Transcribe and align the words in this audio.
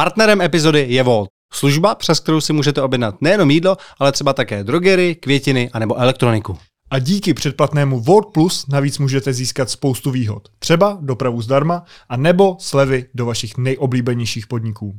Partnerem 0.00 0.40
epizody 0.40 0.86
je 0.88 1.02
Volt. 1.02 1.28
Služba, 1.52 1.94
přes 1.94 2.20
kterou 2.20 2.40
si 2.40 2.52
můžete 2.52 2.82
objednat 2.82 3.22
nejenom 3.22 3.50
jídlo, 3.50 3.76
ale 3.98 4.12
třeba 4.12 4.32
také 4.32 4.64
drogery, 4.64 5.14
květiny 5.14 5.70
anebo 5.72 5.96
elektroniku. 5.96 6.58
A 6.90 6.98
díky 6.98 7.34
předplatnému 7.34 8.00
Volt 8.00 8.32
Plus 8.32 8.66
navíc 8.68 8.98
můžete 8.98 9.32
získat 9.32 9.70
spoustu 9.70 10.10
výhod. 10.10 10.48
Třeba 10.58 10.98
dopravu 11.00 11.42
zdarma 11.42 11.84
a 12.08 12.16
nebo 12.16 12.56
slevy 12.60 13.06
do 13.14 13.26
vašich 13.26 13.56
nejoblíbenějších 13.56 14.46
podniků. 14.46 14.94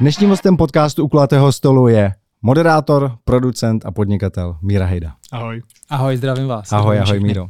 Dnešním 0.00 0.30
hostem 0.30 0.56
podcastu 0.56 1.04
u 1.04 1.08
kulatého 1.08 1.52
stolu 1.52 1.88
je 1.88 2.12
moderátor, 2.46 3.18
producent 3.24 3.86
a 3.86 3.90
podnikatel 3.90 4.56
Míra 4.62 4.86
Hejda. 4.86 5.14
Ahoj. 5.32 5.62
Ahoj, 5.90 6.16
zdravím 6.16 6.46
vás. 6.46 6.72
Ahoj, 6.72 6.96
zdravím 6.96 7.10
ahoj. 7.10 7.20
Míro. 7.20 7.48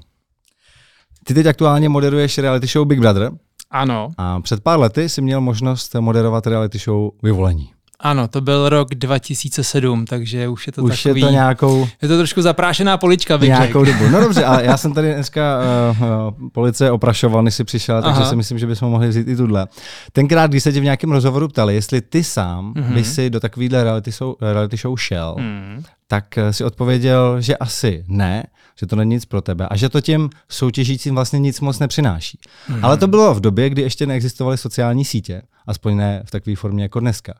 Ty 1.24 1.34
teď 1.34 1.46
aktuálně 1.46 1.88
moderuješ 1.88 2.38
reality 2.38 2.66
show 2.66 2.86
Big 2.86 3.00
Brother 3.00 3.32
Ano, 3.70 4.08
a 4.18 4.40
před 4.40 4.62
pár 4.62 4.80
lety 4.80 5.08
jsi 5.08 5.22
měl 5.22 5.40
možnost 5.40 5.94
moderovat 5.94 6.46
reality 6.46 6.78
show 6.78 7.10
Vyvolení. 7.22 7.72
Ano, 8.00 8.28
to 8.28 8.40
byl 8.40 8.68
rok 8.68 8.88
2007, 8.94 10.04
takže 10.04 10.48
už 10.48 10.66
je 10.66 10.72
to 10.72 10.82
Už 10.82 11.02
takový... 11.02 11.20
je 11.20 11.26
to 11.26 11.32
nějakou, 11.32 11.88
je 12.02 12.08
to 12.08 12.16
trošku 12.16 12.42
zaprášená 12.42 12.96
polička, 12.96 13.38
bych 13.38 13.48
nějakou 13.48 13.84
řekl. 13.84 13.98
dobu. 13.98 14.10
No 14.10 14.20
dobře, 14.20 14.44
ale 14.44 14.64
já 14.64 14.76
jsem 14.76 14.94
tady 14.94 15.14
dneska 15.14 15.58
uh, 16.00 16.02
uh, 16.42 16.48
policie 16.52 16.90
oprašoval, 16.90 17.42
než 17.42 17.54
jsi 17.54 17.64
přišel, 17.64 18.02
takže 18.02 18.20
Aha. 18.20 18.30
si 18.30 18.36
myslím, 18.36 18.58
že 18.58 18.66
bychom 18.66 18.90
mohli 18.90 19.08
vzít 19.08 19.28
i 19.28 19.36
tuhle. 19.36 19.66
Tenkrát, 20.12 20.50
když 20.50 20.62
se 20.62 20.72
tě 20.72 20.80
v 20.80 20.84
nějakém 20.84 21.12
rozhovoru 21.12 21.48
ptali, 21.48 21.74
jestli 21.74 22.00
ty 22.00 22.24
sám 22.24 22.74
mm-hmm. 22.74 22.94
by 22.94 23.04
si 23.04 23.30
do 23.30 23.40
takovýhle 23.40 23.84
reality 23.84 24.10
show, 24.10 24.34
reality 24.40 24.76
show 24.76 24.96
šel, 24.96 25.36
Hmm. 25.38 25.82
tak 26.08 26.38
eh, 26.38 26.52
si 26.52 26.64
odpověděl, 26.64 27.40
že 27.40 27.56
asi 27.56 28.04
ne, 28.08 28.44
že 28.80 28.86
to 28.86 28.96
není 28.96 29.14
nic 29.14 29.24
pro 29.24 29.40
tebe 29.40 29.68
a 29.70 29.76
že 29.76 29.88
to 29.88 30.00
těm 30.00 30.28
soutěžícím 30.48 31.14
vlastně 31.14 31.38
nic 31.38 31.60
moc 31.60 31.78
nepřináší. 31.78 32.38
Hmm. 32.66 32.84
Ale 32.84 32.96
to 32.96 33.06
bylo 33.08 33.34
v 33.34 33.40
době, 33.40 33.70
kdy 33.70 33.82
ještě 33.82 34.06
neexistovaly 34.06 34.58
sociální 34.58 35.04
sítě, 35.04 35.42
aspoň 35.66 35.96
ne 35.96 36.22
v 36.26 36.30
takové 36.30 36.56
formě 36.56 36.82
jako 36.82 37.00
dneska. 37.00 37.34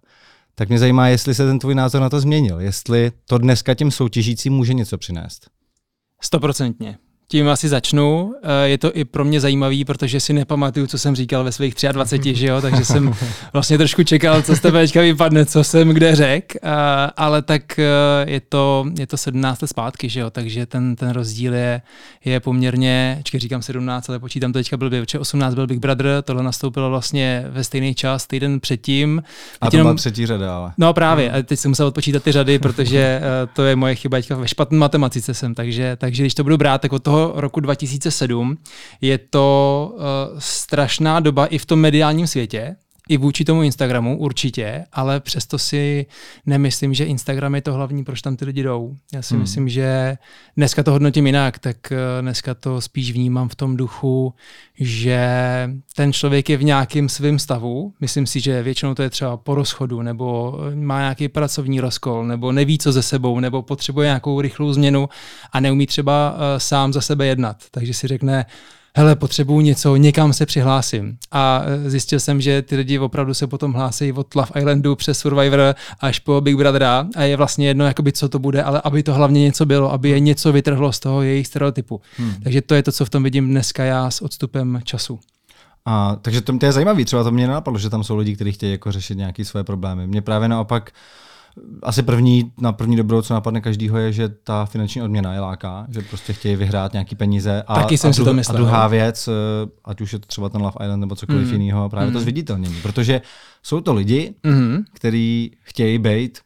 Tak 0.58 0.68
mě 0.68 0.78
zajímá, 0.78 1.08
jestli 1.08 1.34
se 1.34 1.46
ten 1.46 1.58
tvůj 1.58 1.74
názor 1.74 2.00
na 2.00 2.10
to 2.10 2.20
změnil, 2.20 2.60
jestli 2.60 3.12
to 3.24 3.38
dneska 3.38 3.74
těm 3.74 3.90
soutěžícím 3.90 4.52
může 4.52 4.74
něco 4.74 4.98
přinést. 4.98 5.50
Stoprocentně. 6.22 6.98
Tím 7.28 7.48
asi 7.48 7.68
začnu. 7.68 8.34
Eh, 8.42 8.68
Je 8.68 8.78
to 8.78 8.96
i 8.96 9.04
pro 9.04 9.24
mě 9.24 9.40
zajímavý, 9.40 9.84
protože 9.84 10.20
si 10.20 10.32
nepamatuju, 10.32 10.86
co 10.86 10.98
jsem 10.98 11.16
říkal 11.16 11.44
ve 11.44 11.52
svých 11.52 11.74
23, 11.92 12.34
že 12.34 12.46
jo? 12.46 12.60
takže 12.60 12.84
jsem 12.84 13.12
vlastně 13.52 13.78
trošku 13.78 14.02
čekal, 14.02 14.42
co 14.42 14.56
z 14.56 14.60
tebe 14.60 14.80
teďka 14.80 15.00
vypadne, 15.00 15.46
co 15.46 15.64
jsem 15.64 15.88
kde 15.88 16.14
řekl, 16.16 16.58
ale 17.16 17.42
tak 17.42 17.78
eh, 17.78 17.84
je 18.30 18.40
to, 18.40 18.84
je 18.98 19.06
to 19.06 19.16
17 19.16 19.62
let 19.62 19.68
zpátky, 19.68 20.08
že 20.08 20.20
jo? 20.20 20.30
takže 20.30 20.66
ten, 20.66 20.96
ten 20.96 21.10
rozdíl 21.10 21.54
je, 21.54 21.82
je 22.24 22.40
poměrně, 22.40 23.20
čekaj, 23.22 23.40
říkám 23.40 23.62
17, 23.62 24.08
ale 24.08 24.18
počítám 24.18 24.52
to 24.52 24.58
teďka 24.58 24.76
blbě, 24.76 25.00
protože 25.02 25.18
18 25.18 25.54
byl 25.54 25.66
Big 25.66 25.78
Brother, 25.78 26.22
tohle 26.22 26.42
nastoupilo 26.42 26.90
vlastně 26.90 27.44
ve 27.48 27.64
stejný 27.64 27.94
čas, 27.94 28.26
týden 28.26 28.60
předtím. 28.60 29.22
A 29.60 29.70
to 29.70 29.76
jenom- 29.76 29.86
byla 29.86 29.94
třetí 29.96 30.26
řada, 30.26 30.56
ale. 30.56 30.72
No 30.78 30.92
právě, 30.94 31.30
a 31.30 31.42
teď 31.42 31.58
jsem 31.58 31.70
musel 31.70 31.86
odpočítat 31.86 32.22
ty 32.22 32.32
řady, 32.32 32.58
protože 32.58 32.98
eh, 33.22 33.46
to 33.52 33.64
je 33.64 33.76
moje 33.76 33.94
chyba, 33.94 34.16
teďka 34.18 34.36
ve 34.36 34.48
špatné 34.48 34.78
matematice 34.78 35.34
jsem, 35.34 35.54
takže, 35.54 35.96
takže 35.96 36.22
když 36.22 36.34
to 36.34 36.42
budu 36.42 36.56
brát, 36.56 36.80
tak 36.80 36.92
od 36.92 37.02
toho 37.02 37.15
roku 37.34 37.60
2007 37.60 38.58
je 39.00 39.18
to 39.18 39.90
uh, 39.92 40.02
strašná 40.38 41.20
doba 41.20 41.46
i 41.46 41.58
v 41.58 41.66
tom 41.66 41.80
mediálním 41.80 42.26
světě, 42.26 42.76
i 43.08 43.16
vůči 43.16 43.44
tomu 43.44 43.62
Instagramu 43.62 44.18
určitě, 44.18 44.84
ale 44.92 45.20
přesto 45.20 45.58
si 45.58 46.06
nemyslím, 46.46 46.94
že 46.94 47.04
Instagram 47.04 47.54
je 47.54 47.62
to 47.62 47.72
hlavní, 47.72 48.04
proč 48.04 48.22
tam 48.22 48.36
ty 48.36 48.44
lidi 48.44 48.62
jdou. 48.62 48.96
Já 49.14 49.22
si 49.22 49.34
Hmm. 49.34 49.40
myslím, 49.42 49.68
že 49.68 50.18
dneska 50.56 50.82
to 50.82 50.92
hodnotím 50.92 51.26
jinak, 51.26 51.58
tak 51.58 51.92
eh, 51.92 51.96
dneska 52.22 52.54
to 52.54 52.80
spíš 52.80 53.12
vnímám 53.12 53.48
v 53.48 53.54
tom 53.54 53.76
duchu, 53.76 54.34
že 54.80 55.20
ten 55.96 56.12
člověk 56.12 56.48
je 56.50 56.56
v 56.56 56.64
nějakém 56.64 57.08
svém 57.08 57.38
stavu. 57.38 57.92
Myslím 58.00 58.26
si, 58.26 58.40
že 58.40 58.62
většinou 58.62 58.94
to 58.94 59.02
je 59.02 59.10
třeba 59.10 59.36
po 59.36 59.54
rozchodu, 59.54 60.02
nebo 60.02 60.58
má 60.74 61.00
nějaký 61.00 61.28
pracovní 61.28 61.80
rozkol, 61.80 62.26
nebo 62.26 62.52
neví, 62.52 62.78
co 62.78 62.92
ze 62.92 63.02
sebou, 63.02 63.40
nebo 63.40 63.62
potřebuje 63.62 64.06
nějakou 64.06 64.40
rychlou 64.40 64.72
změnu 64.72 65.08
a 65.52 65.60
neumí 65.60 65.86
třeba 65.86 66.32
uh, 66.32 66.38
sám 66.58 66.92
za 66.92 67.00
sebe 67.00 67.26
jednat. 67.26 67.56
Takže 67.70 67.94
si 67.94 68.06
řekne, 68.06 68.46
hele, 68.96 69.16
potřebuju 69.16 69.60
něco, 69.60 69.96
někam 69.96 70.32
se 70.32 70.46
přihlásím. 70.46 71.18
A 71.32 71.62
eh, 71.64 71.90
zjistil 71.90 72.20
jsem, 72.20 72.40
že 72.40 72.62
ty 72.62 72.76
lidi 72.76 72.98
opravdu 72.98 73.34
se 73.34 73.46
potom 73.46 73.72
hlásí 73.72 74.12
od 74.12 74.34
Love 74.34 74.50
Islandu 74.58 74.96
přes 74.96 75.18
Survivor 75.18 75.74
až 76.00 76.18
po 76.18 76.40
Big 76.40 76.56
Brothera 76.56 77.06
a 77.16 77.22
je 77.22 77.36
vlastně 77.36 77.68
jedno, 77.68 77.84
jakoby, 77.84 78.12
co 78.12 78.28
to 78.28 78.38
bude, 78.38 78.62
ale 78.62 78.80
aby 78.84 79.02
to 79.02 79.14
hlavně 79.14 79.40
něco 79.40 79.66
bylo, 79.66 79.92
aby 79.92 80.08
je 80.08 80.20
něco 80.20 80.52
vytrhlo 80.52 80.92
z 80.92 81.00
toho 81.00 81.22
jejich 81.22 81.46
stereotypu. 81.46 82.00
Hmm. 82.16 82.34
Takže 82.42 82.62
to 82.62 82.74
je 82.74 82.82
to, 82.82 82.92
co 82.92 83.04
v 83.04 83.10
tom 83.10 83.22
vidím 83.22 83.48
dneska 83.48 83.84
já 83.84 84.10
s 84.10 84.22
odstupem 84.22 84.80
času. 84.84 85.18
A, 85.84 86.16
takže 86.22 86.40
to, 86.40 86.58
to 86.58 86.66
je 86.66 86.72
zajímavé, 86.72 87.04
třeba 87.04 87.24
to 87.24 87.30
mě 87.30 87.46
nenapadlo, 87.46 87.78
že 87.78 87.90
tam 87.90 88.04
jsou 88.04 88.16
lidi, 88.16 88.34
kteří 88.34 88.52
chtějí 88.52 88.72
jako 88.72 88.92
řešit 88.92 89.18
nějaké 89.18 89.44
své 89.44 89.64
problémy. 89.64 90.06
Mě 90.06 90.22
právě 90.22 90.48
naopak 90.48 90.90
asi 91.82 92.02
první, 92.02 92.52
na 92.60 92.72
první 92.72 92.96
dobrou, 92.96 93.22
co 93.22 93.34
napadne 93.34 93.60
každýho, 93.60 93.98
je, 93.98 94.12
že 94.12 94.28
ta 94.28 94.66
finanční 94.66 95.02
odměna 95.02 95.34
je 95.34 95.40
láká, 95.40 95.86
že 95.90 96.02
prostě 96.02 96.32
chtějí 96.32 96.56
vyhrát 96.56 96.92
nějaký 96.92 97.16
peníze. 97.16 97.62
A, 97.66 97.74
Taky 97.74 97.98
jsem 97.98 98.10
a 98.10 98.12
si 98.12 98.24
to 98.24 98.34
myslel, 98.34 98.56
A 98.56 98.58
druhá 98.58 98.82
no. 98.82 98.88
věc, 98.88 99.28
eh, 99.28 99.32
ať 99.84 100.00
už 100.00 100.12
je 100.12 100.18
to 100.18 100.26
třeba 100.26 100.48
ten 100.48 100.62
Love 100.62 100.84
Island 100.84 101.00
nebo 101.00 101.14
cokoliv 101.14 101.46
mm. 101.48 101.52
jiného, 101.52 101.88
právě 101.88 102.08
mm. 102.08 102.12
to 102.12 102.20
zviditelnění. 102.20 102.76
Protože 102.82 103.22
jsou 103.62 103.80
to 103.80 103.94
lidi, 103.94 104.34
Mm-hmm. 104.44 104.84
kteří 104.92 105.56
chtějí 105.62 105.98
být 105.98 106.38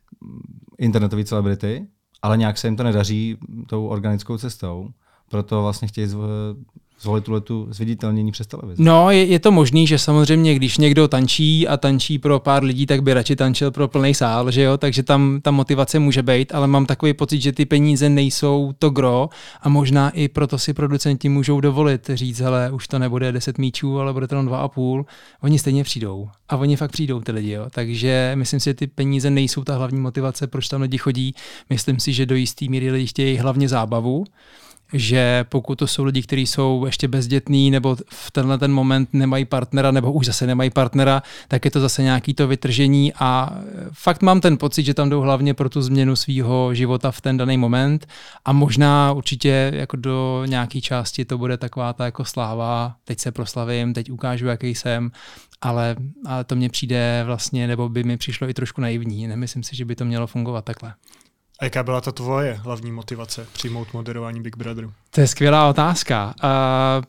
internetoví 0.79 1.25
celebrity, 1.25 1.87
ale 2.23 2.37
nějak 2.37 2.59
se 2.59 2.67
jim 2.67 2.77
to 2.77 2.83
nedaří 2.83 3.37
tou 3.67 3.87
organickou 3.87 4.39
cestou. 4.39 4.89
Proto 5.31 5.63
vlastně 5.63 5.89
chtějí 5.89 6.09
tuhle 7.21 7.41
tu 7.41 7.67
zviditelnění 7.71 8.33
přes 8.33 8.47
televizi. 8.47 8.83
No, 8.83 9.11
je, 9.11 9.25
je 9.25 9.39
to 9.39 9.53
možný, 9.53 9.87
že 9.87 9.99
samozřejmě, 9.99 10.55
když 10.55 10.79
někdo 10.79 11.09
tančí 11.09 11.69
a 11.69 11.77
tančí 11.77 12.19
pro 12.19 12.41
pár 12.41 12.65
lidí, 12.65 12.87
tak 12.87 13.03
by 13.03 13.15
radši 13.15 13.37
tančil 13.37 13.71
pro 13.71 13.89
plný 13.89 14.15
sál, 14.15 14.51
že 14.51 14.63
jo? 14.63 14.77
Takže 14.77 15.03
tam 15.03 15.41
ta 15.43 15.51
motivace 15.51 15.99
může 15.99 16.23
být, 16.23 16.55
ale 16.55 16.67
mám 16.67 16.87
takový 16.87 17.15
pocit, 17.15 17.41
že 17.41 17.53
ty 17.53 17.67
peníze 17.67 18.09
nejsou 18.09 18.73
to 18.79 18.91
gro 18.91 19.29
a 19.61 19.69
možná 19.69 20.11
i 20.11 20.29
proto 20.29 20.59
si 20.59 20.75
producenti 20.75 21.29
můžou 21.29 21.61
dovolit 21.61 22.11
říct, 22.15 22.41
hele, 22.41 22.71
už 22.71 22.89
to 22.89 22.99
nebude 22.99 23.33
10 23.33 23.59
míčů, 23.59 23.99
ale 23.99 24.13
bude 24.13 24.29
to 24.29 24.35
jenom 24.35 24.53
2,5. 24.53 25.05
Oni 25.43 25.59
stejně 25.59 25.85
přijdou. 25.85 26.29
A 26.49 26.57
oni 26.57 26.77
fakt 26.77 26.93
přijdou 26.93 27.21
ty 27.21 27.33
lidi, 27.33 27.51
jo? 27.51 27.67
Takže 27.71 28.33
myslím 28.35 28.61
si, 28.61 28.71
že 28.71 28.75
ty 28.75 28.87
peníze 28.87 29.31
nejsou 29.31 29.65
ta 29.65 29.77
hlavní 29.77 30.01
motivace, 30.01 30.47
proč 30.47 30.69
tam 30.69 30.83
lidi 30.83 30.99
chodí. 30.99 31.35
Myslím 31.71 32.01
si, 32.01 32.13
že 32.13 32.27
do 32.27 32.35
jistý 32.35 32.69
míry 32.69 32.91
lidi 32.91 33.07
chtějí 33.07 33.37
hlavně 33.37 33.69
zábavu 33.69 34.25
že 34.93 35.45
pokud 35.49 35.79
to 35.79 35.87
jsou 35.87 36.05
lidi, 36.05 36.23
kteří 36.23 36.47
jsou 36.47 36.87
ještě 36.87 37.09
bezdětní 37.09 37.71
nebo 37.71 37.97
v 38.11 38.31
tenhle 38.31 38.59
ten 38.59 38.73
moment 38.73 39.09
nemají 39.13 39.45
partnera 39.45 39.91
nebo 39.91 40.13
už 40.13 40.27
zase 40.27 40.47
nemají 40.47 40.71
partnera, 40.71 41.23
tak 41.49 41.65
je 41.65 41.71
to 41.71 41.81
zase 41.81 42.03
nějaký 42.03 42.35
to 42.35 42.49
vytržení 42.49 43.13
a 43.21 43.59
fakt 43.93 44.23
mám 44.23 44.41
ten 44.41 44.59
pocit, 44.59 44.83
že 44.83 44.95
tam 44.95 45.11
jdou 45.11 45.21
hlavně 45.21 45.55
pro 45.55 45.69
tu 45.69 45.83
změnu 45.83 46.17
svého 46.17 46.75
života 46.75 47.11
v 47.11 47.21
ten 47.21 47.37
daný 47.37 47.59
moment 47.59 48.07
a 48.45 48.53
možná 48.53 49.13
určitě 49.13 49.73
jako 49.75 49.97
do 49.97 50.45
nějaké 50.47 50.81
části 50.81 51.25
to 51.25 51.39
bude 51.39 51.57
taková 51.57 51.93
ta 51.93 52.05
jako 52.05 52.25
sláva, 52.25 52.95
teď 53.05 53.19
se 53.19 53.33
proslavím, 53.33 53.95
teď 53.95 54.11
ukážu, 54.11 54.47
jaký 54.47 54.75
jsem, 54.75 55.11
ale, 55.61 55.97
ale 56.27 56.45
to 56.45 56.57
mně 56.57 56.69
přijde 56.69 57.23
vlastně, 57.27 57.67
nebo 57.67 57.89
by 57.89 58.05
mi 58.05 58.17
přišlo 58.17 58.49
i 58.49 58.55
trošku 58.55 58.81
naivní. 58.81 59.27
Nemyslím 59.27 59.63
si, 59.63 59.77
že 59.77 59.85
by 59.85 59.97
to 59.97 60.05
mělo 60.05 60.27
fungovat 60.27 60.65
takhle. 60.65 60.95
A 61.61 61.65
jaká 61.65 61.83
byla 61.83 62.01
ta 62.01 62.13
tvoje 62.13 62.59
hlavní 62.63 62.93
motivace 62.93 63.47
přijmout 63.53 63.93
moderování 63.93 64.41
Big 64.41 64.57
Brotheru? 64.57 64.93
To 65.11 65.21
je 65.21 65.27
skvělá 65.27 65.69
otázka. 65.69 66.35
Uh, 66.45 66.51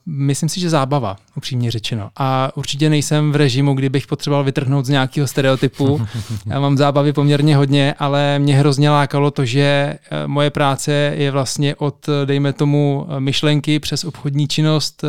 myslím 0.06 0.50
si, 0.50 0.60
že 0.60 0.70
zábava, 0.70 1.16
upřímně 1.36 1.72
řečeno. 1.72 2.10
A 2.16 2.52
určitě 2.56 2.90
nejsem 2.90 3.32
v 3.32 3.36
režimu, 3.36 3.74
kdybych 3.74 4.08
potřeboval 4.08 4.44
vytrhnout 4.44 4.86
z 4.86 4.90
nějakého 4.90 5.28
stereotypu. 5.28 6.08
Já 6.46 6.60
mám 6.60 6.78
zábavy 6.78 7.14
poměrně 7.14 7.56
hodně, 7.56 7.96
ale 8.00 8.40
mě 8.40 8.56
hrozně 8.56 8.90
lákalo 8.90 9.32
to, 9.32 9.46
že 9.46 9.62
eh, 9.62 10.28
moje 10.28 10.50
práce 10.50 10.92
je 11.16 11.32
vlastně 11.32 11.76
od, 11.76 12.10
eh, 12.10 12.26
dejme 12.26 12.54
tomu, 12.54 13.08
eh, 13.10 13.20
myšlenky 13.20 13.80
přes 13.80 14.04
obchodní 14.04 14.48
činnost 14.48 15.04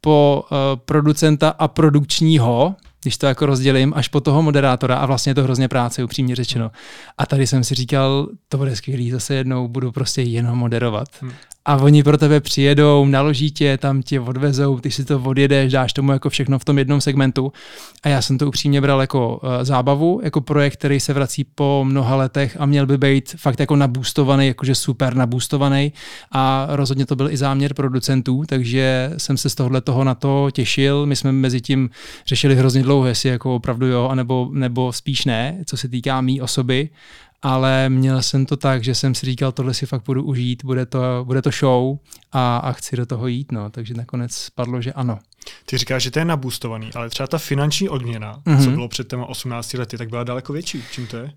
po 0.00 0.44
producenta 0.84 1.48
a 1.48 1.68
produkčního, 1.68 2.74
když 3.02 3.18
to 3.18 3.26
jako 3.26 3.46
rozdělím, 3.46 3.92
až 3.96 4.08
po 4.08 4.20
toho 4.20 4.42
moderátora 4.42 4.96
a 4.96 5.06
vlastně 5.06 5.30
je 5.30 5.34
to 5.34 5.42
hrozně 5.42 5.68
práce, 5.68 6.04
upřímně 6.04 6.36
řečeno. 6.36 6.70
A 7.18 7.26
tady 7.26 7.46
jsem 7.46 7.64
si 7.64 7.74
říkal, 7.74 8.28
to 8.48 8.58
bude 8.58 8.76
skvělý, 8.76 9.10
zase 9.10 9.34
jednou 9.34 9.68
budu 9.68 9.92
prostě 9.92 10.22
jenom 10.22 10.58
moderovat. 10.58 11.08
Hmm. 11.20 11.32
A 11.64 11.76
oni 11.76 12.02
pro 12.02 12.18
tebe 12.18 12.40
přijedou, 12.40 13.06
naloží 13.06 13.50
tě, 13.50 13.78
tam 13.78 14.02
tě 14.02 14.20
odvezou, 14.20 14.80
ty 14.80 14.90
si 14.90 15.04
to 15.04 15.20
odjedeš, 15.20 15.72
dáš 15.72 15.92
tomu 15.92 16.12
jako 16.12 16.30
všechno 16.30 16.58
v 16.58 16.64
tom 16.64 16.78
jednom 16.78 17.00
segmentu. 17.00 17.52
A 18.02 18.08
já 18.08 18.22
jsem 18.22 18.38
to 18.38 18.48
upřímně 18.48 18.80
bral 18.80 19.00
jako 19.00 19.36
uh, 19.36 19.50
zábavu, 19.62 20.20
jako 20.22 20.40
projekt, 20.40 20.72
který 20.72 21.00
se 21.00 21.12
vrací 21.12 21.44
po 21.44 21.84
mnoha 21.88 22.16
letech 22.16 22.56
a 22.60 22.66
měl 22.66 22.86
by 22.86 22.98
být 22.98 23.34
fakt 23.38 23.60
jako 23.60 23.76
nabůstovaný, 23.76 24.46
jakože 24.46 24.74
super 24.74 25.14
nabůstovaný. 25.14 25.92
A 26.32 26.66
rozhodně 26.70 27.06
to 27.06 27.16
byl 27.16 27.30
i 27.30 27.36
záměr 27.36 27.74
producentů, 27.74 28.42
takže 28.46 29.12
jsem 29.16 29.36
se 29.36 29.50
z 29.50 29.54
tohohle 29.54 29.80
toho 29.80 30.04
na 30.04 30.14
to 30.14 30.48
těšil. 30.52 31.06
My 31.06 31.16
jsme 31.16 31.32
mezi 31.32 31.60
tím 31.60 31.90
řešili 32.26 32.56
hrozně 32.56 32.82
dlouho, 32.82 33.06
jestli 33.06 33.28
jako 33.28 33.54
opravdu 33.54 33.86
jo, 33.86 34.08
anebo, 34.08 34.48
nebo 34.52 34.92
spíš 34.92 35.24
ne, 35.24 35.62
co 35.66 35.76
se 35.76 35.88
týká 35.88 36.20
mý 36.20 36.40
osoby 36.40 36.88
ale 37.42 37.88
měl 37.88 38.22
jsem 38.22 38.46
to 38.46 38.56
tak, 38.56 38.84
že 38.84 38.94
jsem 38.94 39.14
si 39.14 39.26
říkal, 39.26 39.52
tohle 39.52 39.74
si 39.74 39.86
fakt 39.86 40.04
budu 40.04 40.22
užít, 40.22 40.64
bude 40.64 40.86
to, 40.86 41.00
bude 41.24 41.42
to 41.42 41.50
show 41.50 41.98
a, 42.32 42.56
a 42.56 42.72
chci 42.72 42.96
do 42.96 43.06
toho 43.06 43.26
jít, 43.26 43.52
no, 43.52 43.70
takže 43.70 43.94
nakonec 43.94 44.34
spadlo, 44.34 44.82
že 44.82 44.92
ano. 44.92 45.18
Ty 45.66 45.78
říkáš, 45.78 46.02
že 46.02 46.10
to 46.10 46.18
je 46.18 46.24
nabustovaný, 46.24 46.90
ale 46.94 47.10
třeba 47.10 47.26
ta 47.26 47.38
finanční 47.38 47.88
odměna, 47.88 48.34
mm-hmm. 48.34 48.56
co 48.56 48.64
mhm. 48.64 48.74
bylo 48.74 48.88
před 48.88 49.08
těma 49.08 49.26
18 49.26 49.72
lety, 49.72 49.98
tak 49.98 50.08
byla 50.08 50.24
daleko 50.24 50.52
větší. 50.52 50.84
Čím 50.92 51.06
to 51.06 51.16
je? 51.16 51.32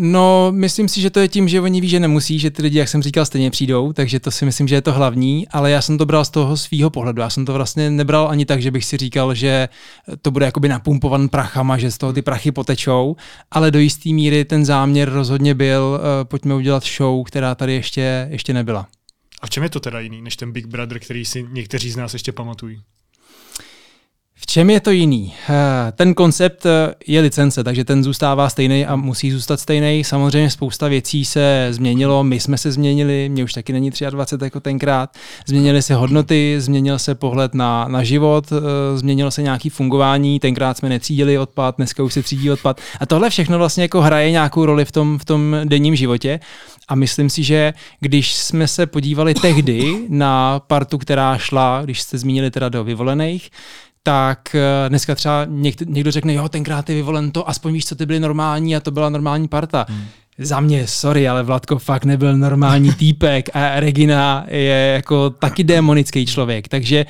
No, 0.00 0.52
myslím 0.52 0.88
si, 0.88 1.00
že 1.00 1.10
to 1.10 1.20
je 1.20 1.28
tím, 1.28 1.48
že 1.48 1.60
oni 1.60 1.80
ví, 1.80 1.88
že 1.88 2.00
nemusí, 2.00 2.38
že 2.38 2.50
ty 2.50 2.62
lidi, 2.62 2.78
jak 2.78 2.88
jsem 2.88 3.02
říkal, 3.02 3.26
stejně 3.26 3.50
přijdou, 3.50 3.92
takže 3.92 4.20
to 4.20 4.30
si 4.30 4.44
myslím, 4.44 4.68
že 4.68 4.74
je 4.74 4.82
to 4.82 4.92
hlavní, 4.92 5.48
ale 5.48 5.70
já 5.70 5.82
jsem 5.82 5.98
to 5.98 6.06
bral 6.06 6.24
z 6.24 6.30
toho 6.30 6.56
svého 6.56 6.90
pohledu. 6.90 7.22
Já 7.22 7.30
jsem 7.30 7.44
to 7.44 7.52
vlastně 7.52 7.90
nebral 7.90 8.28
ani 8.28 8.46
tak, 8.46 8.62
že 8.62 8.70
bych 8.70 8.84
si 8.84 8.96
říkal, 8.96 9.34
že 9.34 9.68
to 10.22 10.30
bude 10.30 10.46
jakoby 10.46 10.68
napumpovan 10.68 11.28
prachama, 11.28 11.78
že 11.78 11.90
z 11.90 11.98
toho 11.98 12.12
ty 12.12 12.22
prachy 12.22 12.52
potečou, 12.52 13.16
ale 13.50 13.70
do 13.70 13.78
jisté 13.78 14.08
míry 14.08 14.44
ten 14.44 14.64
záměr 14.64 15.10
rozhodně 15.12 15.54
byl, 15.54 16.00
uh, 16.00 16.28
pojďme 16.28 16.54
udělat 16.54 16.84
show, 16.84 17.24
která 17.24 17.54
tady 17.54 17.74
ještě, 17.74 18.28
ještě 18.30 18.54
nebyla. 18.54 18.86
A 19.42 19.46
v 19.46 19.50
čem 19.50 19.62
je 19.62 19.70
to 19.70 19.80
teda 19.80 20.00
jiný, 20.00 20.22
než 20.22 20.36
ten 20.36 20.52
Big 20.52 20.66
Brother, 20.66 20.98
který 20.98 21.24
si 21.24 21.46
někteří 21.52 21.90
z 21.90 21.96
nás 21.96 22.12
ještě 22.12 22.32
pamatují? 22.32 22.80
V 24.40 24.46
čem 24.46 24.70
je 24.70 24.80
to 24.80 24.90
jiný? 24.90 25.34
Eh, 25.50 25.92
ten 25.92 26.14
koncept 26.14 26.66
eh, 26.66 26.94
je 27.06 27.20
licence, 27.20 27.64
takže 27.64 27.84
ten 27.84 28.04
zůstává 28.04 28.48
stejný 28.48 28.86
a 28.86 28.96
musí 28.96 29.30
zůstat 29.30 29.60
stejný. 29.60 30.04
Samozřejmě 30.04 30.50
spousta 30.50 30.88
věcí 30.88 31.24
se 31.24 31.68
změnilo, 31.70 32.24
my 32.24 32.40
jsme 32.40 32.58
se 32.58 32.72
změnili, 32.72 33.28
mě 33.28 33.44
už 33.44 33.52
taky 33.52 33.72
není 33.72 33.90
23 34.10 34.44
jako 34.44 34.60
tenkrát. 34.60 35.10
Změnily 35.46 35.82
se 35.82 35.94
hodnoty, 35.94 36.56
změnil 36.58 36.98
se 36.98 37.14
pohled 37.14 37.54
na, 37.54 37.88
na 37.88 38.02
život, 38.02 38.52
eh, 38.52 38.98
změnilo 38.98 39.30
se 39.30 39.42
nějaký 39.42 39.70
fungování, 39.70 40.40
tenkrát 40.40 40.78
jsme 40.78 40.88
netřídili 40.88 41.38
odpad, 41.38 41.76
dneska 41.76 42.02
už 42.02 42.12
se 42.12 42.22
třídí 42.22 42.50
odpad. 42.50 42.80
A 43.00 43.06
tohle 43.06 43.30
všechno 43.30 43.58
vlastně 43.58 43.82
jako 43.82 44.00
hraje 44.00 44.30
nějakou 44.30 44.66
roli 44.66 44.84
v 44.84 44.92
tom, 44.92 45.18
v 45.18 45.24
tom 45.24 45.56
denním 45.64 45.96
životě. 45.96 46.40
A 46.88 46.94
myslím 46.94 47.30
si, 47.30 47.42
že 47.42 47.72
když 48.00 48.34
jsme 48.34 48.68
se 48.68 48.86
podívali 48.86 49.34
tehdy 49.34 49.96
na 50.08 50.60
partu, 50.66 50.98
která 50.98 51.38
šla, 51.38 51.80
když 51.84 52.00
jste 52.00 52.18
zmínili 52.18 52.50
teda 52.50 52.68
do 52.68 52.84
vyvolených, 52.84 53.50
tak 54.08 54.54
eh, 54.54 54.88
dneska 54.88 55.14
třeba 55.14 55.46
někdo, 55.84 56.10
řekne, 56.10 56.34
jo, 56.34 56.48
tenkrát 56.48 56.88
je 56.88 56.94
vyvolen 56.94 57.30
to, 57.30 57.48
aspoň 57.48 57.72
víš, 57.72 57.86
co 57.86 57.94
ty 57.94 58.06
byly 58.06 58.20
normální 58.20 58.76
a 58.76 58.80
to 58.80 58.90
byla 58.90 59.08
normální 59.08 59.48
parta. 59.48 59.86
Hmm. 59.88 60.04
Za 60.38 60.60
mě, 60.60 60.86
sorry, 60.86 61.28
ale 61.28 61.42
Vladko 61.42 61.78
fakt 61.78 62.04
nebyl 62.04 62.36
normální 62.36 62.92
týpek 62.98 63.48
a 63.56 63.80
Regina 63.80 64.44
je 64.48 64.92
jako 64.94 65.30
taky 65.30 65.64
démonický 65.64 66.26
člověk, 66.26 66.68
takže 66.68 67.06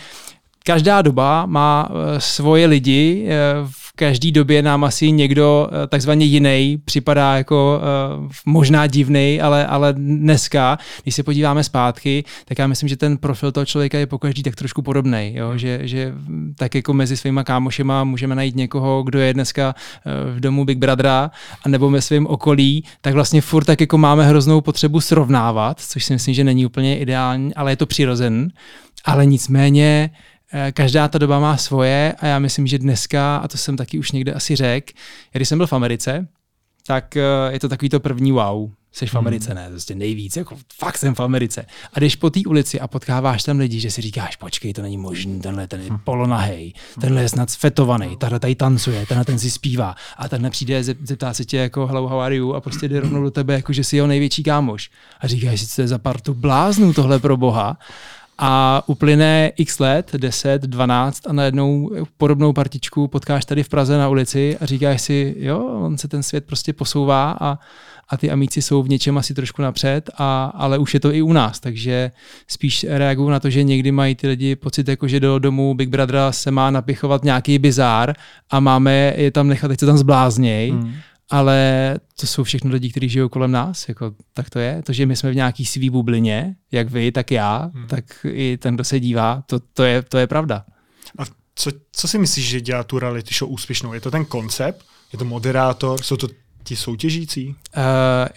každá 0.65 1.03
doba 1.03 1.47
má 1.47 1.89
eh, 1.91 2.21
svoje 2.21 2.67
lidi, 2.67 3.27
eh, 3.29 3.35
v 3.71 3.88
každé 3.99 4.31
době 4.31 4.63
nám 4.63 4.85
asi 4.85 5.13
někdo 5.13 5.69
eh, 5.71 5.87
takzvaně 5.87 6.27
jiný 6.27 6.83
připadá 6.85 7.37
jako 7.37 7.81
možná 8.47 8.87
divný, 8.87 9.41
ale, 9.41 9.67
ale 9.67 9.93
dneska, 9.93 10.79
když 11.03 11.15
se 11.15 11.23
podíváme 11.23 11.65
zpátky, 11.65 12.25
tak 12.45 12.59
já 12.59 12.67
myslím, 12.67 12.89
že 12.89 12.97
ten 12.97 13.17
profil 13.17 13.53
toho 13.53 13.67
člověka 13.67 13.99
je 13.99 14.07
po 14.07 14.19
každý 14.19 14.43
tak 14.43 14.57
trošku 14.57 14.83
podobný, 14.83 15.37
že, 15.57 15.81
že 15.83 16.15
tak 16.57 16.75
jako 16.75 16.95
mezi 16.95 17.17
svýma 17.17 17.45
kámošema 17.45 18.05
můžeme 18.05 18.35
najít 18.35 18.57
někoho, 18.57 19.03
kdo 19.03 19.19
je 19.19 19.35
dneska 19.35 19.75
v 20.37 20.41
domu 20.41 20.65
Big 20.65 20.79
Brothera, 20.79 21.31
a 21.65 21.69
nebo 21.69 21.91
ve 21.91 22.01
svém 22.01 22.27
okolí, 22.27 22.85
tak 23.01 23.15
vlastně 23.15 23.41
furt 23.41 23.65
tak 23.65 23.81
jako 23.81 23.99
máme 23.99 24.27
hroznou 24.27 24.61
potřebu 24.61 25.01
srovnávat, 25.01 25.81
což 25.81 26.05
si 26.05 26.13
myslím, 26.13 26.35
že 26.35 26.45
není 26.45 26.67
úplně 26.67 26.99
ideální, 26.99 27.55
ale 27.55 27.73
je 27.73 27.77
to 27.77 27.87
přirozen. 27.87 28.49
Ale 29.05 29.27
nicméně 29.27 30.11
Eh, 30.11 30.28
každá 30.73 31.09
ta 31.09 31.19
doba 31.19 31.41
má 31.41 31.57
svoje 31.57 32.15
a 32.19 32.27
já 32.27 32.39
myslím, 32.39 32.67
že 32.67 32.79
dneska, 32.79 33.37
a 33.37 33.49
to 33.49 33.59
jsem 33.59 33.77
taky 33.77 33.99
už 33.99 34.13
někde 34.13 34.33
asi 34.33 34.57
řekl, 34.57 34.93
když 35.33 35.49
jsem 35.49 35.59
byl 35.59 35.67
v 35.67 35.73
Americe, 35.73 36.29
tak 36.87 37.17
eh, 37.17 37.23
je 37.51 37.61
to 37.61 37.69
takový 37.69 37.89
to 37.89 38.01
první 38.01 38.33
wow. 38.33 38.71
Jsi 38.93 39.07
v 39.07 39.15
hmm. 39.15 39.19
Americe, 39.19 39.55
ne, 39.55 39.69
prostě 39.71 39.95
nejvíc, 39.95 40.37
jako 40.37 40.57
fakt 40.79 40.99
jsem 40.99 41.15
v 41.15 41.21
Americe. 41.21 41.67
A 41.93 41.99
když 41.99 42.17
po 42.17 42.31
té 42.31 42.41
ulici 42.47 42.81
a 42.81 42.89
potkáváš 42.89 43.43
tam 43.43 43.59
lidi, 43.59 43.81
že 43.81 43.91
si 43.91 44.03
říkáš, 44.03 44.37
počkej, 44.37 44.73
to 44.73 44.83
není 44.83 44.97
možný, 44.97 45.41
tenhle 45.41 45.67
ten 45.67 45.81
je 45.81 45.89
hmm. 45.89 45.99
polonahej, 45.99 46.73
tenhle 47.01 47.23
je 47.23 47.29
snad 47.29 47.51
sfetovaný, 47.51 48.17
tenhle 48.17 48.41
tady 48.41 48.55
tancuje, 48.55 49.07
tenhle 49.07 49.25
ten 49.25 49.39
si 49.39 49.51
zpívá 49.51 49.95
a 50.17 50.29
tenhle 50.29 50.51
přijde, 50.51 50.85
zeptá 50.85 51.35
se 51.35 51.45
tě 51.45 51.57
jako 51.57 51.87
hello, 51.87 52.09
how 52.09 52.21
are 52.21 52.37
you 52.37 52.53
a 52.53 52.61
prostě 52.61 52.89
jde 52.89 53.01
rovnou 53.01 53.23
do 53.23 53.31
tebe, 53.31 53.55
jako 53.55 53.73
že 53.73 53.85
jsi 53.85 53.97
jeho 53.97 54.09
největší 54.09 54.43
kámoš. 54.43 54.91
A 55.21 55.27
říkáš 55.27 55.61
si, 55.61 55.67
co 55.67 55.83
je 55.83 55.89
za 55.89 55.99
partu 55.99 56.35
bláznů 56.35 56.93
tohle 56.93 57.19
pro 57.19 57.37
boha 57.37 57.79
a 58.39 58.83
uplyne 58.87 59.53
x 59.57 59.79
let, 59.79 60.11
10, 60.17 60.63
12 60.63 61.27
a 61.27 61.33
najednou 61.33 61.91
podobnou 62.17 62.53
partičku 62.53 63.09
potkáš 63.09 63.45
tady 63.45 63.63
v 63.63 63.69
Praze 63.69 63.99
na 63.99 64.09
ulici 64.09 64.57
a 64.61 64.67
říkáš 64.67 65.03
si, 65.03 65.35
jo, 65.39 65.65
on 65.67 65.99
se 65.99 66.09
ten 66.09 66.23
svět 66.23 66.45
prostě 66.45 66.73
posouvá 66.73 67.37
a, 67.41 67.59
a 68.09 68.17
ty 68.17 68.31
amíci 68.31 68.63
jsou 68.63 68.83
v 68.83 68.89
něčem 68.89 69.19
asi 69.19 69.35
trošku 69.35 69.63
napřed, 69.63 70.11
a, 70.19 70.45
ale 70.45 70.79
už 70.79 70.95
je 70.95 71.01
to 71.01 71.15
i 71.15 71.23
u 71.23 71.33
nás, 71.33 71.61
takže 71.61 72.11
spíš 72.49 72.87
reaguju 72.89 73.29
na 73.29 73.41
to, 73.41 73.51
že 73.51 73.63
někdy 73.63 73.93
mají 73.93 74.15
ty 74.15 74.29
lidi 74.29 74.57
pocit, 74.57 74.89
jako 74.89 75.09
že 75.09 75.21
do 75.21 75.39
domu 75.39 75.75
Big 75.75 75.89
Brothera 75.89 76.33
se 76.33 76.51
má 76.51 76.71
napichovat 76.71 77.25
nějaký 77.25 77.59
bizár 77.59 78.15
a 78.51 78.61
máme 78.61 79.15
je 79.17 79.31
tam 79.31 79.49
nechat, 79.49 79.69
teď 79.69 79.81
se 79.81 79.87
tam 79.87 79.99
zblázněj. 79.99 80.71
Hmm 80.71 80.95
ale 81.31 81.95
to 82.21 82.27
jsou 82.27 82.45
všechno 82.45 82.71
lidi, 82.71 82.91
kteří 82.91 83.09
žijou 83.09 83.29
kolem 83.29 83.51
nás, 83.51 83.89
jako, 83.89 84.15
tak 84.35 84.51
to 84.51 84.59
je. 84.59 84.83
To, 84.83 84.93
že 84.93 85.07
my 85.07 85.17
jsme 85.17 85.31
v 85.31 85.37
nějaký 85.37 85.67
svý 85.67 85.91
bublině, 85.91 86.57
jak 86.73 86.91
vy, 86.91 87.13
tak 87.13 87.31
já, 87.31 87.71
hmm. 87.75 87.87
tak 87.87 88.27
i 88.31 88.57
ten, 88.57 88.75
kdo 88.75 88.85
se 88.85 89.01
dívá, 89.01 89.43
to, 89.47 89.61
to, 89.61 89.85
je, 89.85 90.03
to 90.03 90.19
je 90.19 90.27
pravda. 90.27 90.65
A 91.19 91.23
co, 91.55 91.71
co 91.93 92.09
si 92.09 92.19
myslíš, 92.19 92.49
že 92.49 92.61
dělá 92.61 92.85
tu 92.85 92.99
reality 92.99 93.35
show 93.35 93.53
úspěšnou? 93.53 93.93
Je 93.93 94.01
to 94.01 94.11
ten 94.11 94.25
koncept? 94.25 94.87
Je 95.13 95.19
to 95.19 95.25
moderátor? 95.25 96.03
Jsou 96.03 96.17
to 96.17 96.29
ti 96.69 96.77
soutěžící? 96.77 97.55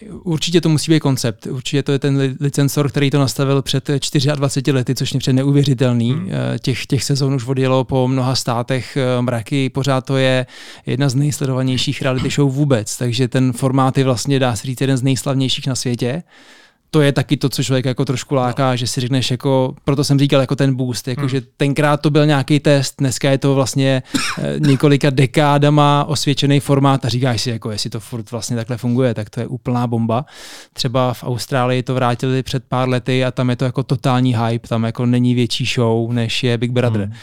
Uh, 0.09 0.17
určitě 0.23 0.61
to 0.61 0.69
musí 0.69 0.91
být 0.91 0.99
koncept. 0.99 1.45
Určitě 1.45 1.83
to 1.83 1.91
je 1.91 1.99
ten 1.99 2.35
licencor, 2.39 2.89
který 2.89 3.09
to 3.09 3.19
nastavil 3.19 3.61
před 3.61 3.89
24 4.35 4.71
lety, 4.71 4.95
což 4.95 5.13
je 5.13 5.19
před 5.19 5.33
neuvěřitelný. 5.33 6.11
Hmm. 6.11 6.25
Uh, 6.25 6.31
těch, 6.61 6.85
těch 6.85 7.03
sezon 7.03 7.33
už 7.33 7.47
odjelo 7.47 7.83
po 7.83 8.07
mnoha 8.07 8.35
státech 8.35 8.97
uh, 9.17 9.21
mraky. 9.21 9.69
Pořád 9.69 10.05
to 10.05 10.17
je 10.17 10.45
jedna 10.85 11.09
z 11.09 11.15
nejsledovanějších 11.15 12.01
reality 12.01 12.29
show 12.29 12.53
vůbec. 12.53 12.97
Takže 12.97 13.27
ten 13.27 13.53
formát 13.53 13.97
je 13.97 14.03
vlastně, 14.03 14.39
dá 14.39 14.55
se 14.55 14.67
říct, 14.67 14.81
jeden 14.81 14.97
z 14.97 15.03
nejslavnějších 15.03 15.67
na 15.67 15.75
světě 15.75 16.23
to 16.93 17.01
je 17.01 17.11
taky 17.11 17.37
to, 17.37 17.49
co 17.49 17.63
člověk 17.63 17.85
jako 17.85 18.05
trošku 18.05 18.35
láká, 18.35 18.71
no. 18.71 18.77
že 18.77 18.87
si 18.87 19.01
řekneš 19.01 19.31
jako, 19.31 19.75
proto 19.83 20.03
jsem 20.03 20.19
říkal 20.19 20.41
jako 20.41 20.55
ten 20.55 20.75
boost, 20.75 21.07
jako 21.07 21.21
hmm. 21.21 21.29
že 21.29 21.41
tenkrát 21.57 22.01
to 22.01 22.09
byl 22.09 22.25
nějaký 22.25 22.59
test, 22.59 22.95
dneska 22.97 23.31
je 23.31 23.37
to 23.37 23.55
vlastně 23.55 24.03
eh, 24.39 24.55
několika 24.59 25.09
dekádama 25.09 26.05
osvědčený 26.07 26.59
formát 26.59 27.05
a 27.05 27.09
říkáš 27.09 27.41
si 27.41 27.49
jako, 27.49 27.71
jestli 27.71 27.89
to 27.89 27.99
furt 27.99 28.31
vlastně 28.31 28.55
takhle 28.55 28.77
funguje, 28.77 29.13
tak 29.13 29.29
to 29.29 29.39
je 29.39 29.47
úplná 29.47 29.87
bomba. 29.87 30.25
Třeba 30.73 31.13
v 31.13 31.23
Austrálii 31.23 31.83
to 31.83 31.95
vrátili 31.95 32.43
před 32.43 32.63
pár 32.67 32.89
lety 32.89 33.25
a 33.25 33.31
tam 33.31 33.49
je 33.49 33.55
to 33.55 33.65
jako 33.65 33.83
totální 33.83 34.35
hype, 34.37 34.67
tam 34.67 34.83
jako 34.83 35.05
není 35.05 35.35
větší 35.35 35.65
show, 35.65 36.11
než 36.11 36.43
je 36.43 36.57
Big 36.57 36.71
Brother. 36.71 37.01
Hmm. 37.01 37.13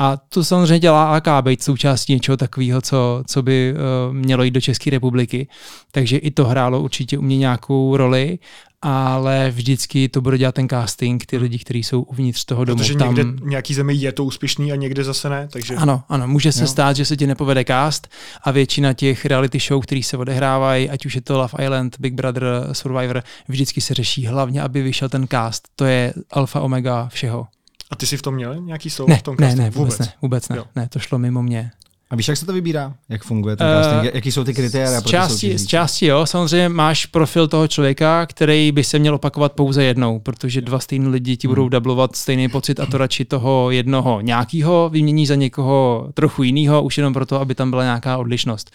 A 0.00 0.16
to 0.16 0.44
samozřejmě 0.44 0.78
dělá 0.78 1.16
AK, 1.16 1.44
být 1.44 1.62
součástí 1.62 2.12
něčeho 2.12 2.36
takového, 2.36 2.80
co, 2.80 3.22
co 3.26 3.42
by 3.42 3.74
uh, 3.74 4.14
mělo 4.14 4.42
jít 4.42 4.50
do 4.50 4.60
České 4.60 4.90
republiky. 4.90 5.48
Takže 5.90 6.16
i 6.16 6.30
to 6.30 6.44
hrálo 6.44 6.80
určitě 6.80 7.18
u 7.18 7.22
mě 7.22 7.38
nějakou 7.38 7.96
roli 7.96 8.38
ale 8.82 9.50
vždycky 9.50 10.08
to 10.08 10.20
bude 10.20 10.38
dělat 10.38 10.54
ten 10.54 10.68
casting, 10.68 11.26
ty 11.26 11.36
lidi, 11.36 11.58
kteří 11.58 11.82
jsou 11.82 12.02
uvnitř 12.02 12.44
toho 12.44 12.64
domu. 12.64 12.78
Protože 12.78 12.94
tam... 12.94 13.14
někde 13.14 13.46
nějaký 13.46 13.74
zemi 13.74 13.94
je 13.94 14.12
to 14.12 14.24
úspěšný 14.24 14.72
a 14.72 14.76
někde 14.76 15.04
zase 15.04 15.28
ne. 15.28 15.48
Takže... 15.52 15.74
Ano, 15.74 16.02
ano, 16.08 16.28
může 16.28 16.52
se 16.52 16.60
jo. 16.60 16.66
stát, 16.66 16.96
že 16.96 17.04
se 17.04 17.16
ti 17.16 17.26
nepovede 17.26 17.64
cast 17.64 18.08
a 18.42 18.50
většina 18.50 18.92
těch 18.92 19.26
reality 19.26 19.58
show, 19.58 19.82
které 19.82 20.02
se 20.02 20.16
odehrávají, 20.16 20.90
ať 20.90 21.06
už 21.06 21.14
je 21.14 21.20
to 21.20 21.38
Love 21.38 21.64
Island, 21.64 21.96
Big 22.00 22.14
Brother, 22.14 22.44
Survivor, 22.72 23.22
vždycky 23.48 23.80
se 23.80 23.94
řeší 23.94 24.26
hlavně, 24.26 24.62
aby 24.62 24.82
vyšel 24.82 25.08
ten 25.08 25.28
cast. 25.28 25.68
To 25.76 25.84
je 25.84 26.14
alfa 26.30 26.60
omega 26.60 27.08
všeho. 27.08 27.46
A 27.90 27.96
ty 27.96 28.06
jsi 28.06 28.16
v 28.16 28.22
tom 28.22 28.34
měl 28.34 28.54
nějaký 28.62 28.90
slovo 28.90 29.08
ne, 29.10 29.16
v 29.18 29.22
tom 29.22 29.36
Ne, 29.40 29.56
ne, 29.56 29.70
vůbec, 29.70 29.98
vůbec 29.98 29.98
ne, 29.98 30.12
vůbec 30.22 30.48
ne, 30.48 30.62
ne, 30.76 30.88
to 30.88 30.98
šlo 30.98 31.18
mimo 31.18 31.42
mě. 31.42 31.70
A 32.10 32.16
víš, 32.16 32.28
jak 32.28 32.36
se 32.36 32.46
to 32.46 32.52
vybírá? 32.52 32.94
Jak 33.08 33.22
funguje 33.22 33.56
ten 33.56 33.66
casting? 33.66 34.02
Uh, 34.02 34.10
Jaký 34.14 34.32
jsou 34.32 34.44
ty 34.44 34.54
kritéria? 34.54 35.00
Z 35.00 35.04
části, 35.04 35.58
z 35.58 35.66
části 35.66 36.06
jo, 36.06 36.26
samozřejmě 36.26 36.68
máš 36.68 37.06
profil 37.06 37.48
toho 37.48 37.68
člověka, 37.68 38.26
který 38.26 38.72
by 38.72 38.84
se 38.84 38.98
měl 38.98 39.14
opakovat 39.14 39.52
pouze 39.52 39.84
jednou, 39.84 40.18
protože 40.18 40.60
dva 40.60 40.78
stejní 40.78 41.08
lidi 41.08 41.36
ti 41.36 41.48
budou 41.48 41.62
hmm. 41.62 41.70
dublovat 41.70 42.16
stejný 42.16 42.48
pocit 42.48 42.80
a 42.80 42.86
to 42.86 42.98
radši 42.98 43.24
toho 43.24 43.70
jednoho 43.70 44.20
nějakého 44.20 44.88
vymění 44.92 45.26
za 45.26 45.34
někoho 45.34 46.08
trochu 46.14 46.42
jiného, 46.42 46.82
už 46.82 46.98
jenom 46.98 47.14
proto, 47.14 47.40
aby 47.40 47.54
tam 47.54 47.70
byla 47.70 47.82
nějaká 47.82 48.18
odlišnost. 48.18 48.70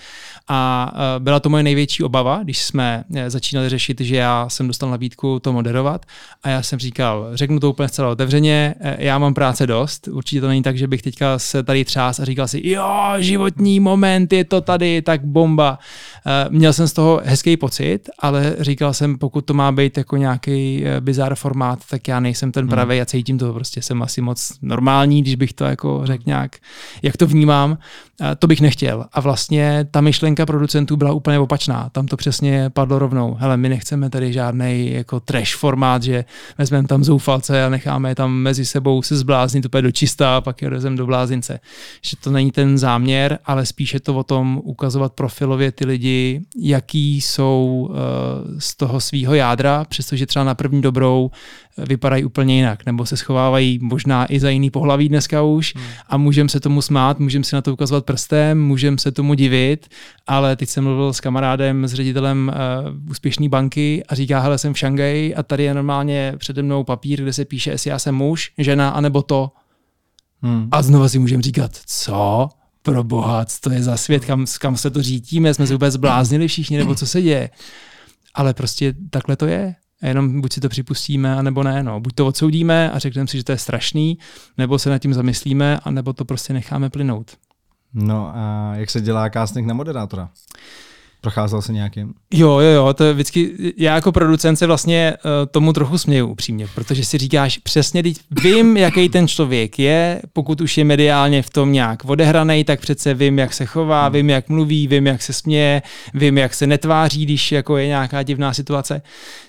A 0.48 0.92
uh, 0.94 1.24
byla 1.24 1.40
to 1.40 1.50
moje 1.50 1.64
největší 1.64 2.04
obava, 2.04 2.40
když 2.44 2.62
jsme 2.62 3.04
eh, 3.16 3.30
začínali 3.30 3.70
řešit, 3.70 4.02
že 4.02 4.16
já 4.16 4.50
jsem 4.50 4.68
dostal 4.68 4.90
nabídku 4.90 5.40
to 5.40 5.54
moderovat 5.54 6.06
a 6.44 6.50
já 6.50 6.62
jsem 6.62 6.80
říkal, 6.80 7.30
řeknu 7.34 7.60
to 7.60 7.70
úplně 7.70 7.90
zcela 7.90 8.10
otevřeně, 8.10 8.76
já 8.98 9.18
mám 9.18 9.34
práce 9.34 9.68
dost, 9.68 10.08
určitě 10.08 10.42
to 10.42 10.48
není 10.48 10.64
tak, 10.64 10.78
že 10.78 10.88
bych 10.88 11.02
teďka 11.02 11.40
se 11.40 11.64
tady 11.64 11.86
třás 11.86 12.20
a 12.20 12.26
říkal 12.26 12.48
si, 12.48 12.70
jo, 12.70 13.23
životní 13.24 13.80
moment, 13.80 14.34
je 14.34 14.44
to 14.44 14.62
tady, 14.62 15.02
tak 15.02 15.26
bomba. 15.26 15.80
Uh, 16.26 16.54
měl 16.54 16.74
jsem 16.74 16.88
z 16.88 16.94
toho 16.94 17.22
hezký 17.24 17.58
pocit, 17.58 18.10
ale 18.20 18.56
říkal 18.60 18.94
jsem, 18.94 19.18
pokud 19.18 19.46
to 19.46 19.54
má 19.54 19.72
být 19.72 19.98
jako 19.98 20.18
nějaký 20.18 20.84
uh, 20.84 21.00
bizar 21.00 21.36
formát, 21.36 21.80
tak 21.90 22.08
já 22.08 22.20
nejsem 22.20 22.52
ten 22.52 22.68
pravý 22.68 23.02
a 23.02 23.06
cítím 23.06 23.38
to, 23.38 23.54
prostě 23.54 23.82
jsem 23.82 24.02
asi 24.02 24.22
moc 24.22 24.54
normální, 24.62 25.22
když 25.22 25.36
bych 25.36 25.54
to 25.54 25.64
jako 25.64 26.02
řekl 26.04 26.24
nějak, 26.26 26.58
jak 27.02 27.18
to 27.18 27.28
vnímám. 27.28 27.78
To 28.40 28.48
bych 28.48 28.62
nechtěl. 28.62 29.06
A 29.14 29.22
vlastně 29.22 29.86
ta 29.92 30.02
myšlenka 30.02 30.46
producentů 30.46 30.98
byla 30.98 31.12
úplně 31.12 31.40
opačná. 31.40 31.90
Tam 31.92 32.06
to 32.06 32.18
přesně 32.18 32.70
padlo 32.70 33.00
rovnou. 33.00 33.38
Hele, 33.40 33.58
my 33.58 33.70
nechceme 33.70 34.10
tady 34.10 34.34
žádný 34.34 34.92
jako 34.92 35.20
trash 35.20 35.56
formát, 35.56 36.04
že 36.04 36.26
vezmeme 36.58 36.88
tam 36.88 37.04
zoufalce 37.04 37.66
a 37.66 37.70
necháme 37.70 38.10
je 38.10 38.16
tam 38.16 38.34
mezi 38.34 38.66
sebou 38.66 39.02
se 39.02 39.18
zbláznit 39.18 39.66
úplně 39.66 39.82
do 39.82 39.92
čistá 39.92 40.38
a 40.38 40.42
pak 40.42 40.62
je 40.62 40.70
rozem 40.70 40.96
do 40.96 41.06
blázince. 41.06 41.60
Že 42.02 42.18
to 42.18 42.32
není 42.32 42.52
ten 42.52 42.78
záměr, 42.78 43.40
ale 43.46 43.66
spíše 43.66 44.00
to 44.00 44.16
o 44.16 44.24
tom 44.24 44.62
ukazovat 44.64 45.14
profilově 45.14 45.72
ty 45.72 45.86
lidi, 45.86 46.42
jaký 46.60 47.22
jsou 47.22 47.88
uh, 47.90 47.96
z 48.60 48.76
toho 48.76 49.02
svýho 49.02 49.34
jádra, 49.34 49.86
přestože 49.90 50.26
třeba 50.26 50.46
na 50.46 50.56
první 50.56 50.82
dobrou 50.82 51.32
vypadají 51.78 52.26
úplně 52.26 52.56
jinak, 52.56 52.86
nebo 52.86 53.06
se 53.06 53.18
schovávají 53.18 53.80
možná 53.82 54.34
i 54.34 54.40
za 54.40 54.50
jiný 54.50 54.70
pohlaví 54.70 55.10
dneska 55.10 55.42
už 55.42 55.76
hmm. 55.76 55.86
a 56.08 56.18
můžeme 56.18 56.50
se 56.50 56.60
tomu 56.60 56.82
smát, 56.82 57.20
můžeme 57.20 57.44
si 57.44 57.56
na 57.56 57.62
to 57.62 57.74
ukazovat 57.74 58.06
prstem, 58.06 58.62
můžeme 58.62 58.98
se 58.98 59.12
tomu 59.12 59.34
divit, 59.34 59.88
ale 60.28 60.56
teď 60.56 60.70
jsem 60.70 60.84
mluvil 60.84 61.14
s 61.14 61.20
kamarádem, 61.20 61.88
s 61.88 61.94
ředitelem 61.94 62.52
uh, 62.86 63.10
úspěšné 63.10 63.50
banky 63.50 64.04
a 64.10 64.16
říká, 64.16 64.40
hele, 64.40 64.58
jsem 64.58 64.74
v 64.74 64.80
Šangaji 64.80 65.36
a 65.36 65.44
tady 65.44 65.64
je 65.64 65.74
normálně 65.74 66.34
přede 66.38 66.62
mnou 66.62 66.84
papír, 66.84 67.22
kde 67.22 67.34
se 67.34 67.46
píše, 67.46 67.72
jestli 67.72 67.90
já 67.90 68.00
jsem 68.00 68.16
muž, 68.16 68.52
žena, 68.58 68.90
anebo 68.90 69.22
to. 69.22 69.52
Hmm. 70.42 70.68
A 70.72 70.82
znova 70.82 71.10
si 71.10 71.20
můžeme 71.20 71.44
říkat, 71.44 71.72
co? 71.86 72.50
Pro 72.82 73.04
boha, 73.04 73.46
co 73.46 73.60
to 73.62 73.70
je 73.70 73.84
za 73.84 73.98
svět, 73.98 74.26
kam, 74.26 74.46
kam 74.60 74.78
se 74.78 74.90
to 74.90 75.02
řítíme, 75.02 75.54
jsme 75.54 75.68
se 75.68 75.74
vůbec 75.74 75.96
bláznili 75.96 76.48
všichni, 76.48 76.78
nebo 76.78 76.96
co 76.96 77.08
se 77.08 77.22
děje. 77.22 77.50
Ale 78.34 78.54
prostě 78.54 78.94
takhle 79.10 79.36
to 79.36 79.46
je. 79.46 79.76
A 80.04 80.08
jenom 80.08 80.42
buď 80.42 80.54
si 80.54 80.62
to 80.62 80.70
připustíme, 80.70 81.36
anebo 81.36 81.64
ne. 81.64 81.84
No. 81.84 82.00
Buď 82.00 82.14
to 82.14 82.28
odsoudíme 82.28 82.92
a 82.92 83.00
řekneme 83.00 83.28
si, 83.28 83.38
že 83.38 83.44
to 83.44 83.52
je 83.52 83.58
strašný, 83.58 84.18
nebo 84.58 84.80
se 84.80 84.90
nad 84.90 85.00
tím 85.00 85.14
zamyslíme, 85.14 85.80
anebo 85.84 86.14
to 86.14 86.26
prostě 86.26 86.54
necháme 86.54 86.90
plynout. 86.90 87.32
No 87.94 88.32
a 88.36 88.72
jak 88.76 88.90
se 88.90 89.02
dělá 89.02 89.30
casting 89.30 89.68
na 89.68 89.74
moderátora? 89.74 90.30
Procházel 91.22 91.62
se 91.62 91.74
nějakým? 91.74 92.14
Jo, 92.34 92.60
jo, 92.60 92.70
jo, 92.72 92.94
to 92.94 93.04
je 93.04 93.14
vždycky, 93.14 93.74
já 93.78 93.96
jako 93.96 94.12
producent 94.12 94.60
se 94.60 94.68
vlastně 94.68 95.14
uh, 95.26 95.32
tomu 95.52 95.74
trochu 95.74 95.98
směju 95.98 96.28
upřímně, 96.28 96.68
protože 96.76 97.06
si 97.06 97.18
říkáš 97.18 97.58
přesně, 97.58 98.04
teď 98.04 98.18
vím, 98.44 98.78
jaký 98.88 99.10
ten 99.10 99.28
člověk 99.28 99.80
je, 99.80 100.22
pokud 100.34 100.62
už 100.62 100.78
je 100.78 100.84
mediálně 100.84 101.42
v 101.42 101.50
tom 101.50 101.72
nějak 101.72 102.06
odehraný, 102.06 102.64
tak 102.64 102.80
přece 102.80 103.14
vím, 103.14 103.40
jak 103.40 103.54
se 103.54 103.66
chová, 103.66 104.04
hmm. 104.04 104.14
vím, 104.14 104.30
jak 104.30 104.50
mluví, 104.50 104.88
vím, 104.88 105.08
jak 105.08 105.22
se 105.22 105.34
směje, 105.34 105.82
vím, 106.14 106.38
jak 106.38 106.54
se 106.54 106.68
netváří, 106.68 107.26
když 107.26 107.52
jako 107.52 107.78
je 107.78 107.88
nějaká 107.88 108.24
divná 108.24 108.54
situace. 108.54 109.02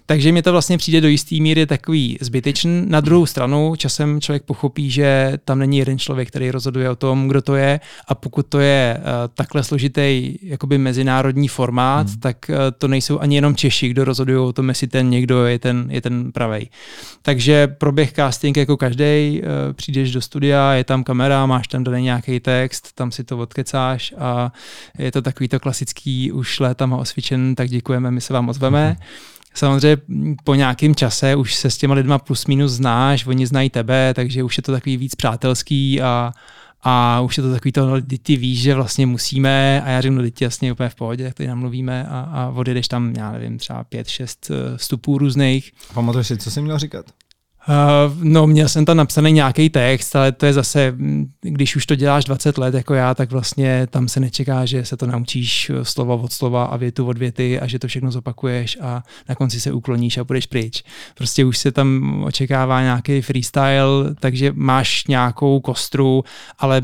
Takže 0.06 0.32
mi 0.32 0.42
to 0.42 0.52
vlastně 0.52 0.78
přijde 0.78 1.00
do 1.00 1.08
jisté 1.08 1.36
míry 1.40 1.66
takový 1.66 2.18
zbytečný. 2.20 2.84
Na 2.86 3.00
druhou 3.00 3.26
stranu 3.26 3.76
časem 3.76 4.20
člověk 4.20 4.42
pochopí, 4.42 4.90
že 4.90 5.38
tam 5.44 5.58
není 5.58 5.78
jeden 5.78 5.98
člověk, 5.98 6.28
který 6.28 6.50
rozhoduje 6.50 6.90
o 6.90 6.96
tom, 6.96 7.28
kdo 7.28 7.42
to 7.42 7.54
je 7.54 7.80
a 8.08 8.14
pokud 8.14 8.46
to 8.46 8.60
je 8.60 8.98
uh, 8.98 9.04
takhle 9.34 9.64
složitý 9.64 10.38
jakoby 10.42 10.78
mezinárodní 10.78 11.48
formát, 11.48 12.06
hmm. 12.06 12.20
tak 12.20 12.36
uh, 12.48 12.56
to 12.78 12.88
nejsou 12.88 13.18
ani 13.18 13.34
jenom 13.34 13.56
Češi, 13.56 13.88
kdo 13.88 14.04
rozhodují 14.04 14.38
o 14.38 14.52
tom, 14.52 14.68
jestli 14.68 14.86
ten 14.86 15.10
někdo 15.10 15.46
je 15.46 15.58
ten, 15.58 15.86
je 15.90 16.00
ten 16.00 16.32
pravej. 16.32 16.68
Takže 17.22 17.66
proběh 17.66 18.12
casting 18.12 18.56
jako 18.56 18.76
každý, 18.76 19.40
uh, 19.42 19.72
přijdeš 19.72 20.12
do 20.12 20.20
studia, 20.20 20.72
je 20.72 20.84
tam 20.84 21.04
kamera, 21.04 21.46
máš 21.46 21.68
tam 21.68 21.84
daný 21.84 22.02
nějaký 22.02 22.40
text, 22.40 22.92
tam 22.94 23.12
si 23.12 23.24
to 23.24 23.38
odkecáš 23.38 24.14
a 24.18 24.52
je 24.98 25.12
to 25.12 25.22
takový 25.22 25.48
to 25.48 25.60
klasický, 25.60 26.32
už 26.32 26.60
léta 26.60 26.86
má 26.86 26.96
osvědčen, 26.96 27.54
tak 27.54 27.68
děkujeme, 27.68 28.10
my 28.10 28.20
se 28.20 28.32
vám 28.32 28.48
ozveme. 28.48 28.86
Hmm 28.86 29.33
samozřejmě 29.54 29.96
po 30.44 30.54
nějakém 30.54 30.94
čase 30.94 31.36
už 31.36 31.54
se 31.54 31.70
s 31.70 31.78
těma 31.78 31.94
lidma 31.94 32.18
plus 32.18 32.46
minus 32.46 32.72
znáš, 32.72 33.26
oni 33.26 33.46
znají 33.46 33.70
tebe, 33.70 34.14
takže 34.14 34.42
už 34.42 34.56
je 34.56 34.62
to 34.62 34.72
takový 34.72 34.96
víc 34.96 35.14
přátelský 35.14 36.02
a, 36.02 36.32
a 36.82 37.20
už 37.20 37.36
je 37.36 37.42
to 37.42 37.52
takový 37.52 37.72
to, 37.72 37.86
no, 37.86 38.00
ty 38.22 38.36
víš, 38.36 38.60
že 38.60 38.74
vlastně 38.74 39.06
musíme 39.06 39.82
a 39.82 39.88
já 39.88 40.00
řeknu, 40.00 40.22
no, 40.22 40.30
ty 40.30 40.44
jasně 40.44 40.72
úplně 40.72 40.88
v 40.88 40.94
pohodě, 40.94 41.24
jak 41.24 41.34
tady 41.34 41.48
namluvíme 41.48 42.06
a, 42.06 42.20
a 42.20 42.48
odjedeš 42.48 42.88
tam, 42.88 43.14
já 43.16 43.32
nevím, 43.32 43.58
třeba 43.58 43.84
pět, 43.84 44.08
šest 44.08 44.50
eh, 44.50 44.78
vstupů 44.78 45.18
různých. 45.18 45.72
Pamatuješ 45.94 46.26
si, 46.26 46.36
co 46.36 46.50
jsi 46.50 46.60
měl 46.60 46.78
říkat? 46.78 47.06
Uh, 47.68 48.14
no, 48.22 48.46
měl 48.46 48.68
jsem 48.68 48.84
tam 48.84 48.96
napsaný 48.96 49.32
nějaký 49.32 49.70
text, 49.70 50.16
ale 50.16 50.32
to 50.32 50.46
je 50.46 50.52
zase, 50.52 50.94
když 51.40 51.76
už 51.76 51.86
to 51.86 51.94
děláš 51.94 52.24
20 52.24 52.58
let 52.58 52.74
jako 52.74 52.94
já, 52.94 53.14
tak 53.14 53.30
vlastně 53.30 53.86
tam 53.90 54.08
se 54.08 54.20
nečeká, 54.20 54.66
že 54.66 54.84
se 54.84 54.96
to 54.96 55.06
naučíš 55.06 55.70
eh, 55.70 55.84
slovo 55.84 56.16
od 56.16 56.32
slova 56.32 56.64
a 56.64 56.76
větu 56.76 57.06
od 57.06 57.18
věty 57.18 57.60
a 57.60 57.66
že 57.66 57.78
to 57.78 57.88
všechno 57.88 58.10
zopakuješ 58.10 58.78
a 58.80 59.02
na 59.28 59.34
konci 59.34 59.60
se 59.60 59.72
ukloníš 59.72 60.18
a 60.18 60.24
půjdeš 60.24 60.46
pryč. 60.46 60.84
Prostě 61.14 61.44
už 61.44 61.58
se 61.58 61.72
tam 61.72 62.22
očekává 62.24 62.82
nějaký 62.82 63.22
freestyle, 63.22 64.14
takže 64.20 64.52
máš 64.54 65.06
nějakou 65.06 65.60
kostru, 65.60 66.24
ale 66.58 66.82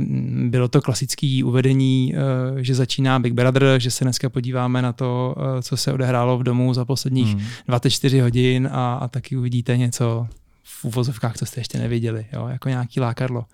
bylo 0.49 0.68
to 0.68 0.80
klasické 0.80 1.40
uvedení, 1.44 2.14
uh, 2.52 2.58
že 2.58 2.75
začíná 2.75 3.18
Big 3.18 3.32
Brother, 3.32 3.80
že 3.80 3.90
se 3.90 4.04
dneska 4.04 4.28
podíváme 4.28 4.82
na 4.82 4.92
to, 4.92 5.34
uh, 5.37 5.60
co 5.60 5.76
se 5.76 5.92
odehrálo 5.92 6.38
v 6.38 6.42
domu 6.42 6.75
za 6.75 6.84
posledních 6.84 7.34
hmm. 7.34 7.44
24 7.68 8.20
hodin 8.20 8.68
a, 8.72 8.94
a 8.94 9.08
taky 9.08 9.37
uvidíte 9.37 9.76
něco 9.76 10.26
v 10.81 10.85
uvozovkách, 10.85 11.37
co 11.37 11.47
jste 11.47 11.61
ještě 11.61 11.79
neviděli, 11.79 12.27
jo, 12.33 12.47
jako 12.47 12.69
nějaký 12.69 13.00
lákadlo. 13.00 13.45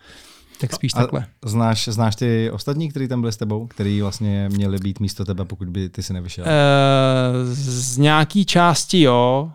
Tak 0.60 0.74
spíš 0.74 0.92
a 0.94 0.98
takhle. 0.98 1.26
Znáš, 1.44 1.88
znáš 1.88 2.16
ty 2.16 2.50
ostatní, 2.50 2.88
kteří 2.88 3.08
tam 3.08 3.20
byli 3.20 3.32
s 3.32 3.36
tebou, 3.36 3.66
který 3.66 4.02
vlastně 4.02 4.48
měli 4.48 4.78
být 4.78 5.00
místo 5.00 5.24
tebe, 5.24 5.44
pokud 5.44 5.68
by 5.68 5.88
ty 5.88 6.02
si 6.02 6.12
nevyšel? 6.12 6.44
Uh, 6.44 6.50
z 7.52 7.98
nějaký 7.98 8.44
části 8.44 9.02
jo, 9.02 9.52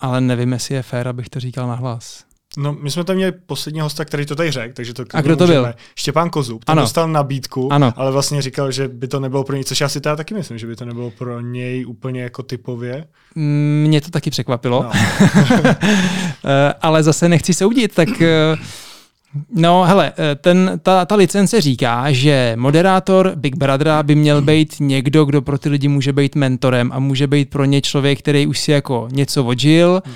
ale 0.00 0.20
nevím, 0.20 0.52
jestli 0.52 0.74
je 0.74 0.82
fér, 0.82 1.08
abych 1.08 1.28
to 1.28 1.40
říkal 1.40 1.68
nahlas. 1.68 2.24
No, 2.56 2.72
my 2.72 2.90
jsme 2.90 3.04
tam 3.04 3.16
měli 3.16 3.32
poslední 3.32 3.80
hosta, 3.80 4.04
který 4.04 4.26
to 4.26 4.36
tady 4.36 4.50
řekl, 4.50 4.74
takže 4.74 4.94
to 4.94 5.04
A 5.14 5.20
kdo 5.20 5.36
to 5.36 5.46
byl? 5.46 5.74
Štěpán 5.94 6.30
Kozub. 6.30 6.64
Ten 6.64 6.72
ano. 6.72 6.82
dostal 6.82 7.08
nabídku, 7.08 7.72
ano. 7.72 7.92
ale 7.96 8.12
vlastně 8.12 8.42
říkal, 8.42 8.72
že 8.72 8.88
by 8.88 9.08
to 9.08 9.20
nebylo 9.20 9.44
pro 9.44 9.56
něj, 9.56 9.64
což 9.64 9.80
já 9.80 9.88
si 9.88 10.00
teda 10.00 10.16
taky 10.16 10.34
myslím, 10.34 10.58
že 10.58 10.66
by 10.66 10.76
to 10.76 10.84
nebylo 10.84 11.10
pro 11.10 11.40
něj 11.40 11.86
úplně 11.86 12.22
jako 12.22 12.42
typově. 12.42 13.04
Mě 13.34 14.00
to 14.00 14.10
taky 14.10 14.30
překvapilo. 14.30 14.82
No. 14.82 14.92
Eh, 16.44 16.74
ale 16.82 17.02
zase 17.02 17.28
nechci 17.28 17.54
soudit, 17.54 17.94
tak 17.94 18.22
eh, 18.22 18.56
No, 19.54 19.84
hele, 19.84 20.12
eh, 20.18 20.34
ten, 20.34 20.80
ta, 20.82 21.04
ta 21.04 21.14
licence 21.14 21.60
říká, 21.60 22.12
že 22.12 22.52
moderátor 22.56 23.32
Big 23.36 23.56
Brothera 23.56 24.02
by 24.02 24.14
měl 24.14 24.42
být 24.42 24.76
někdo, 24.80 25.24
kdo 25.24 25.42
pro 25.42 25.58
ty 25.58 25.68
lidi 25.68 25.88
může 25.88 26.12
být 26.12 26.34
mentorem 26.34 26.90
a 26.92 26.98
může 26.98 27.26
být 27.26 27.50
pro 27.50 27.64
ně 27.64 27.80
člověk, 27.80 28.18
který 28.18 28.46
už 28.46 28.58
si 28.58 28.72
jako 28.72 29.08
něco 29.12 29.44
odžil, 29.44 30.02
hmm. 30.04 30.14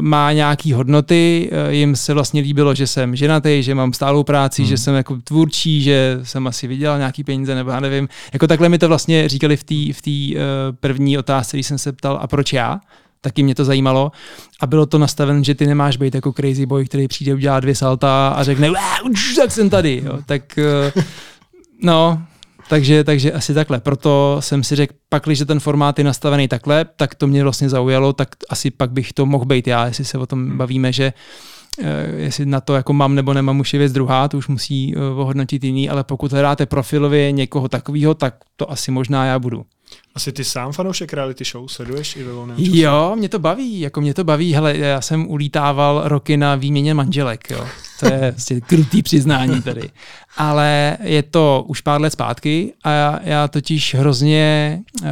má 0.00 0.32
nějaký 0.32 0.72
hodnoty, 0.72 1.50
eh, 1.52 1.74
jim 1.74 1.96
se 1.96 2.14
vlastně 2.14 2.42
líbilo, 2.42 2.74
že 2.74 2.86
jsem 2.86 3.16
ženatý, 3.16 3.62
že 3.62 3.74
mám 3.74 3.92
stálou 3.92 4.24
práci, 4.24 4.62
hmm. 4.62 4.68
že 4.68 4.78
jsem 4.78 4.94
jako 4.94 5.16
tvůrčí, 5.24 5.82
že 5.82 6.20
jsem 6.22 6.46
asi 6.46 6.66
vydělal 6.66 6.98
nějaký 6.98 7.24
peníze, 7.24 7.54
nebo 7.54 7.70
já 7.70 7.80
nevím. 7.80 8.08
Jako 8.32 8.46
takhle 8.46 8.68
mi 8.68 8.78
to 8.78 8.88
vlastně 8.88 9.28
říkali 9.28 9.56
v 9.56 9.64
té 9.64 9.92
v 9.92 10.02
tý, 10.02 10.36
uh, 10.36 10.42
první 10.80 11.18
otázce, 11.18 11.56
když 11.56 11.66
jsem 11.66 11.78
se 11.78 11.92
ptal, 11.92 12.18
a 12.22 12.26
proč 12.26 12.52
já? 12.52 12.80
Taky 13.20 13.42
mě 13.42 13.54
to 13.54 13.64
zajímalo. 13.64 14.12
A 14.60 14.66
bylo 14.66 14.86
to 14.86 14.98
nastaven, 14.98 15.44
že 15.44 15.54
ty 15.54 15.66
nemáš 15.66 15.96
být 15.96 16.14
jako 16.14 16.32
crazy 16.32 16.66
boy, 16.66 16.84
který 16.84 17.08
přijde 17.08 17.34
udělat 17.34 17.60
dvě 17.60 17.74
salta 17.74 18.28
a 18.28 18.44
řekne, 18.44 18.70
tak 19.36 19.50
jsem 19.50 19.70
tady. 19.70 20.02
Jo. 20.04 20.18
Tak 20.26 20.58
eh, 20.58 21.02
no, 21.82 22.22
takže, 22.68 23.04
takže 23.04 23.32
asi 23.32 23.54
takhle. 23.54 23.80
Proto 23.80 24.36
jsem 24.40 24.64
si 24.64 24.76
řekl, 24.76 24.94
pak, 25.08 25.22
když 25.24 25.42
ten 25.46 25.60
formát 25.60 25.98
je 25.98 26.04
nastavený 26.04 26.48
takhle, 26.48 26.86
tak 26.96 27.14
to 27.14 27.26
mě 27.26 27.42
vlastně 27.42 27.68
zaujalo, 27.68 28.12
tak 28.12 28.28
asi 28.48 28.70
pak 28.70 28.92
bych 28.92 29.12
to 29.12 29.26
mohl 29.26 29.44
být 29.44 29.66
já, 29.66 29.86
jestli 29.86 30.04
se 30.04 30.18
o 30.18 30.26
tom 30.26 30.48
hmm. 30.48 30.58
bavíme, 30.58 30.92
že 30.92 31.12
eh, 31.82 32.06
jestli 32.16 32.46
na 32.46 32.60
to 32.60 32.74
jako 32.74 32.92
mám 32.92 33.14
nebo 33.14 33.34
nemám 33.34 33.60
už 33.60 33.72
je 33.72 33.78
věc 33.78 33.92
druhá, 33.92 34.28
to 34.28 34.38
už 34.38 34.48
musí 34.48 34.94
eh, 34.96 35.00
ohodnotit 35.00 35.64
jiný, 35.64 35.88
ale 35.88 36.04
pokud 36.04 36.32
hledáte 36.32 36.66
profilově 36.66 37.32
někoho 37.32 37.68
takového, 37.68 38.14
tak 38.14 38.34
to 38.56 38.70
asi 38.70 38.90
možná 38.90 39.24
já 39.24 39.38
budu. 39.38 39.64
Asi 40.14 40.32
ty 40.32 40.44
sám 40.44 40.72
fanoušek 40.72 41.12
reality 41.12 41.44
show 41.44 41.68
sleduješ 41.68 42.16
i 42.16 42.22
ve 42.22 42.32
volném 42.32 42.56
čase? 42.56 42.76
Jo, 42.76 43.12
mě 43.16 43.28
to 43.28 43.38
baví, 43.38 43.80
jako 43.80 44.00
mě 44.00 44.14
to 44.14 44.24
baví. 44.24 44.54
Hele, 44.54 44.76
já 44.76 45.00
jsem 45.00 45.30
ulítával 45.30 46.02
roky 46.04 46.36
na 46.36 46.54
výměně 46.54 46.94
manželek, 46.94 47.50
jo. 47.50 47.66
To 48.00 48.06
je 48.06 48.18
vlastně 48.30 48.60
krutý 48.66 49.02
přiznání 49.02 49.62
tady. 49.62 49.90
Ale 50.36 50.98
je 51.02 51.22
to 51.22 51.64
už 51.68 51.80
pár 51.80 52.00
let 52.00 52.10
zpátky 52.10 52.72
a 52.84 52.90
já, 52.90 53.20
já 53.22 53.48
totiž 53.48 53.94
hrozně 53.94 54.80
uh, 55.02 55.08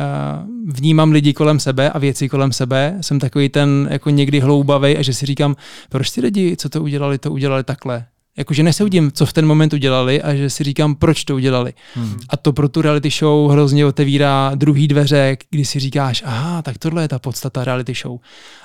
vnímám 0.67 1.13
lidi 1.13 1.33
kolem 1.33 1.61
sebe 1.61 1.91
a 1.91 1.99
věci 1.99 2.29
kolem 2.29 2.53
sebe. 2.53 2.99
Jsem 3.01 3.19
takový 3.19 3.49
ten 3.49 3.89
jako 3.91 4.11
někdy 4.11 4.41
hloubavý 4.41 4.97
a 4.97 5.03
že 5.03 5.15
si 5.15 5.27
říkám, 5.27 5.57
proč 5.89 6.11
ty 6.11 6.21
lidi, 6.21 6.57
co 6.57 6.69
to 6.69 6.83
udělali, 6.83 7.19
to 7.19 7.31
udělali 7.31 7.65
takhle 7.65 8.07
Jakože 8.37 8.63
nesoudím, 8.63 9.13
co 9.13 9.27
v 9.27 9.33
ten 9.33 9.47
moment 9.47 9.73
udělali 9.73 10.23
a 10.23 10.35
že 10.35 10.51
si 10.51 10.65
říkám, 10.65 10.95
proč 10.95 11.25
to 11.25 11.35
udělali. 11.35 11.75
Hmm. 11.95 12.17
A 12.29 12.37
to 12.37 12.53
pro 12.53 12.69
tu 12.69 12.83
reality 12.83 13.11
show 13.11 13.51
hrozně 13.51 13.87
otevírá 13.87 14.53
druhý 14.55 14.89
dveře, 14.89 15.37
kdy 15.51 15.65
si 15.65 15.81
říkáš, 15.81 16.23
aha, 16.27 16.63
tak 16.63 16.79
tohle 16.79 17.03
je 17.03 17.09
ta 17.09 17.19
podstata 17.19 17.65
reality 17.65 17.95
show. 18.03 18.19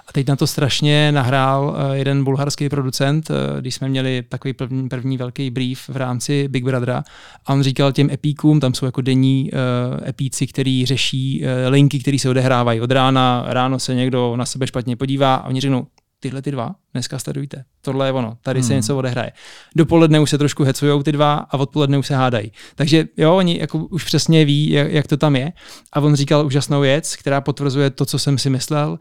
A 0.08 0.14
teď 0.14 0.28
na 0.28 0.36
to 0.36 0.48
strašně 0.48 1.12
nahrál 1.12 1.78
eh, 1.78 1.98
jeden 1.98 2.24
bulharský 2.24 2.70
producent, 2.70 3.32
eh, 3.32 3.62
když 3.62 3.76
jsme 3.76 3.90
měli 3.90 4.24
takový 4.30 4.54
první, 4.54 4.90
první 4.90 5.18
velký 5.18 5.50
brief 5.50 5.90
v 5.90 5.98
rámci 5.98 6.48
Big 6.48 6.64
Brothera 6.64 7.04
a 7.46 7.54
on 7.54 7.64
říkal 7.64 7.92
těm 7.92 8.10
epíkům, 8.10 8.60
tam 8.60 8.74
jsou 8.74 8.86
jako 8.86 9.02
denní 9.02 9.52
uh, 9.52 10.08
epíci, 10.08 10.48
který 10.48 10.86
řeší 10.86 11.44
uh, 11.44 11.72
linky, 11.72 12.00
které 12.00 12.20
se 12.20 12.30
odehrávají 12.30 12.82
od 12.82 12.92
rána, 12.92 13.46
ráno 13.48 13.80
se 13.80 13.96
někdo 13.96 14.36
na 14.36 14.46
sebe 14.46 14.68
špatně 14.68 14.96
podívá 14.96 15.36
a 15.36 15.48
oni 15.48 15.62
řeknou, 15.62 15.88
tyhle 16.22 16.42
ty 16.42 16.52
dva, 16.52 16.76
dneska 16.94 17.20
sledujte. 17.20 17.64
Tohle 17.82 18.08
je 18.08 18.12
ono, 18.12 18.38
tady 18.42 18.60
hmm. 18.60 18.68
se 18.68 18.74
něco 18.74 18.98
odehraje. 18.98 19.32
Dopoledne 19.76 20.20
už 20.20 20.30
se 20.30 20.38
trošku 20.38 20.64
hecujou 20.64 21.04
ty 21.04 21.12
dva 21.12 21.34
a 21.34 21.58
odpoledne 21.58 21.98
už 21.98 22.08
se 22.08 22.16
hádají. 22.16 22.52
Takže 22.76 23.06
jo, 23.18 23.36
oni 23.36 23.60
jako 23.60 23.78
už 23.78 24.04
přesně 24.04 24.46
ví, 24.46 24.70
jak, 24.70 24.92
jak 24.92 25.08
to 25.08 25.18
tam 25.18 25.36
je. 25.36 25.52
A 25.94 26.00
on 26.00 26.16
říkal 26.16 26.46
úžasnou 26.46 26.82
věc, 26.82 27.16
která 27.16 27.42
potvrzuje 27.42 27.90
to, 27.90 28.06
co 28.06 28.20
jsem 28.20 28.38
si 28.38 28.50
myslel. 28.50 29.00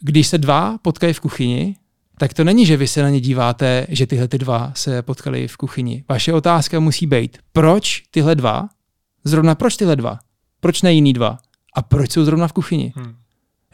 Když 0.00 0.26
se 0.26 0.38
dva 0.38 0.78
potkají 0.82 1.12
v 1.12 1.20
kuchyni, 1.20 1.76
tak 2.18 2.34
to 2.34 2.44
není, 2.44 2.66
že 2.66 2.76
vy 2.76 2.86
se 2.86 3.02
na 3.02 3.10
ně 3.10 3.20
díváte, 3.20 3.86
že 3.88 4.06
tyhle 4.06 4.28
ty 4.28 4.38
dva 4.38 4.72
se 4.74 5.02
potkali 5.02 5.48
v 5.48 5.56
kuchyni. 5.56 6.04
Vaše 6.08 6.32
otázka 6.32 6.80
musí 6.80 7.06
být, 7.06 7.38
proč 7.52 8.02
tyhle 8.10 8.34
dva, 8.34 8.68
zrovna 9.24 9.54
proč 9.54 9.76
tyhle 9.76 9.96
dva, 9.96 10.18
proč 10.60 10.82
ne 10.82 10.92
jiný 10.92 11.12
dva 11.12 11.38
a 11.74 11.82
proč 11.82 12.12
jsou 12.12 12.24
zrovna 12.24 12.48
v 12.48 12.52
kuchyni. 12.52 12.92
Hmm. 12.96 13.14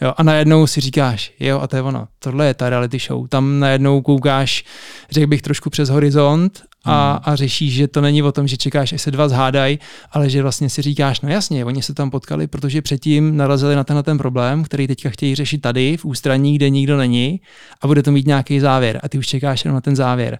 Jo, 0.00 0.12
a 0.16 0.22
najednou 0.22 0.66
si 0.66 0.80
říkáš, 0.80 1.32
jo, 1.40 1.60
a 1.60 1.66
to 1.66 1.76
je 1.76 1.82
ono, 1.82 2.08
tohle 2.18 2.46
je 2.46 2.54
ta 2.54 2.70
reality 2.70 2.98
show. 2.98 3.28
Tam 3.28 3.60
najednou 3.60 4.02
koukáš, 4.02 4.64
řekl 5.10 5.26
bych, 5.26 5.42
trošku 5.42 5.70
přes 5.70 5.88
horizont 5.88 6.62
a, 6.84 7.12
hmm. 7.12 7.20
a 7.24 7.36
řešíš, 7.36 7.74
že 7.74 7.88
to 7.88 8.00
není 8.00 8.22
o 8.22 8.32
tom, 8.32 8.46
že 8.46 8.56
čekáš, 8.56 8.92
až 8.92 9.02
se 9.02 9.10
dva 9.10 9.28
zhádají, 9.28 9.78
ale 10.12 10.30
že 10.30 10.42
vlastně 10.42 10.70
si 10.70 10.82
říkáš, 10.82 11.20
no 11.20 11.28
jasně, 11.28 11.64
oni 11.64 11.82
se 11.82 11.94
tam 11.94 12.10
potkali, 12.10 12.46
protože 12.46 12.82
předtím 12.82 13.36
narazili 13.36 13.76
na 13.76 13.84
tenhle 13.84 14.02
ten 14.02 14.18
problém, 14.18 14.64
který 14.64 14.86
teďka 14.86 15.10
chtějí 15.10 15.34
řešit 15.34 15.58
tady, 15.58 15.96
v 15.96 16.04
ústraní, 16.04 16.54
kde 16.54 16.70
nikdo 16.70 16.96
není 16.96 17.40
a 17.80 17.86
bude 17.86 18.02
to 18.02 18.12
mít 18.12 18.26
nějaký 18.26 18.60
závěr 18.60 19.00
a 19.02 19.08
ty 19.08 19.18
už 19.18 19.26
čekáš 19.26 19.64
jenom 19.64 19.74
na 19.74 19.80
ten 19.80 19.96
závěr. 19.96 20.38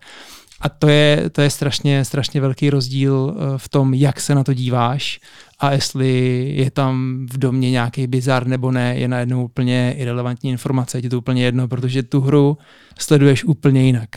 A 0.61 0.69
to 0.69 0.89
je, 0.89 1.31
to 1.31 1.41
je 1.41 1.51
strašně, 1.51 2.05
strašně 2.05 2.41
velký 2.41 2.71
rozdíl 2.71 3.37
eh, 3.37 3.59
v 3.59 3.69
tom, 3.69 3.95
jak 3.95 4.21
se 4.21 4.35
na 4.35 4.45
to 4.45 4.55
díváš 4.55 5.21
a 5.59 5.73
jestli 5.73 6.45
je 6.57 6.71
tam 6.71 7.27
v 7.33 7.39
domě 7.39 7.71
nějaký 7.71 8.07
bizar 8.07 8.47
nebo 8.47 8.71
ne, 8.73 8.97
je 8.99 9.09
najednou 9.09 9.45
úplně 9.45 9.95
irrelevantní 9.99 10.51
informace, 10.51 10.99
je 11.03 11.11
to 11.11 11.19
úplně 11.19 11.45
jedno, 11.45 11.69
protože 11.69 12.03
tu 12.03 12.21
hru 12.21 12.59
sleduješ 12.99 13.45
úplně 13.45 13.83
jinak. 13.83 14.09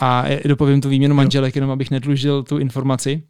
A 0.00 0.24
dopovím 0.44 0.80
tu 0.80 0.88
výměnu 0.88 1.14
manželek, 1.14 1.54
jenom 1.54 1.70
abych 1.70 1.90
nedlužil 1.90 2.42
tu 2.42 2.58
informaci. 2.58 3.22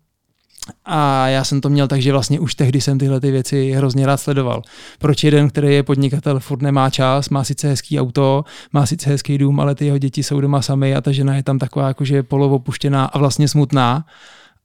A 0.84 1.28
já 1.28 1.44
jsem 1.44 1.60
to 1.60 1.68
měl 1.68 1.88
tak, 1.88 2.02
že 2.02 2.12
vlastně 2.12 2.40
už 2.40 2.54
tehdy 2.54 2.80
jsem 2.80 2.98
tyhle 2.98 3.20
ty 3.20 3.30
věci 3.30 3.72
hrozně 3.72 4.06
rád 4.06 4.16
sledoval. 4.16 4.62
Proč 4.98 5.24
jeden, 5.24 5.48
který 5.48 5.74
je 5.74 5.82
podnikatel, 5.82 6.40
furt 6.40 6.62
nemá 6.62 6.90
čas, 6.90 7.28
má 7.28 7.44
sice 7.44 7.68
hezký 7.68 8.00
auto, 8.00 8.44
má 8.72 8.86
sice 8.86 9.10
hezký 9.10 9.38
dům, 9.38 9.60
ale 9.60 9.74
ty 9.74 9.86
jeho 9.86 9.98
děti 9.98 10.22
jsou 10.22 10.40
doma 10.40 10.62
sami 10.62 10.96
a 10.96 11.00
ta 11.00 11.12
žena 11.12 11.36
je 11.36 11.42
tam 11.42 11.58
taková 11.58 11.88
jakože 11.88 12.22
polovopuštěná 12.22 13.04
a 13.04 13.18
vlastně 13.18 13.48
smutná 13.48 14.04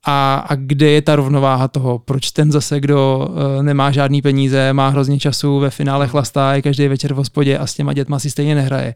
a, 0.05 0.35
a 0.49 0.55
kde 0.55 0.89
je 0.89 1.01
ta 1.01 1.15
rovnováha 1.15 1.67
toho, 1.67 1.99
proč 1.99 2.31
ten 2.31 2.51
zase, 2.51 2.79
kdo 2.79 3.27
uh, 3.29 3.63
nemá 3.63 3.91
žádný 3.91 4.21
peníze, 4.21 4.73
má 4.73 4.87
hrozně 4.87 5.19
času, 5.19 5.59
ve 5.59 5.69
finále 5.69 6.07
chlastá, 6.07 6.55
je 6.55 6.61
každý 6.61 6.87
večer 6.87 7.13
v 7.13 7.17
hospodě 7.17 7.57
a 7.57 7.67
s 7.67 7.73
těma 7.73 7.93
dětma 7.93 8.19
si 8.19 8.31
stejně 8.31 8.55
nehraje. 8.55 8.95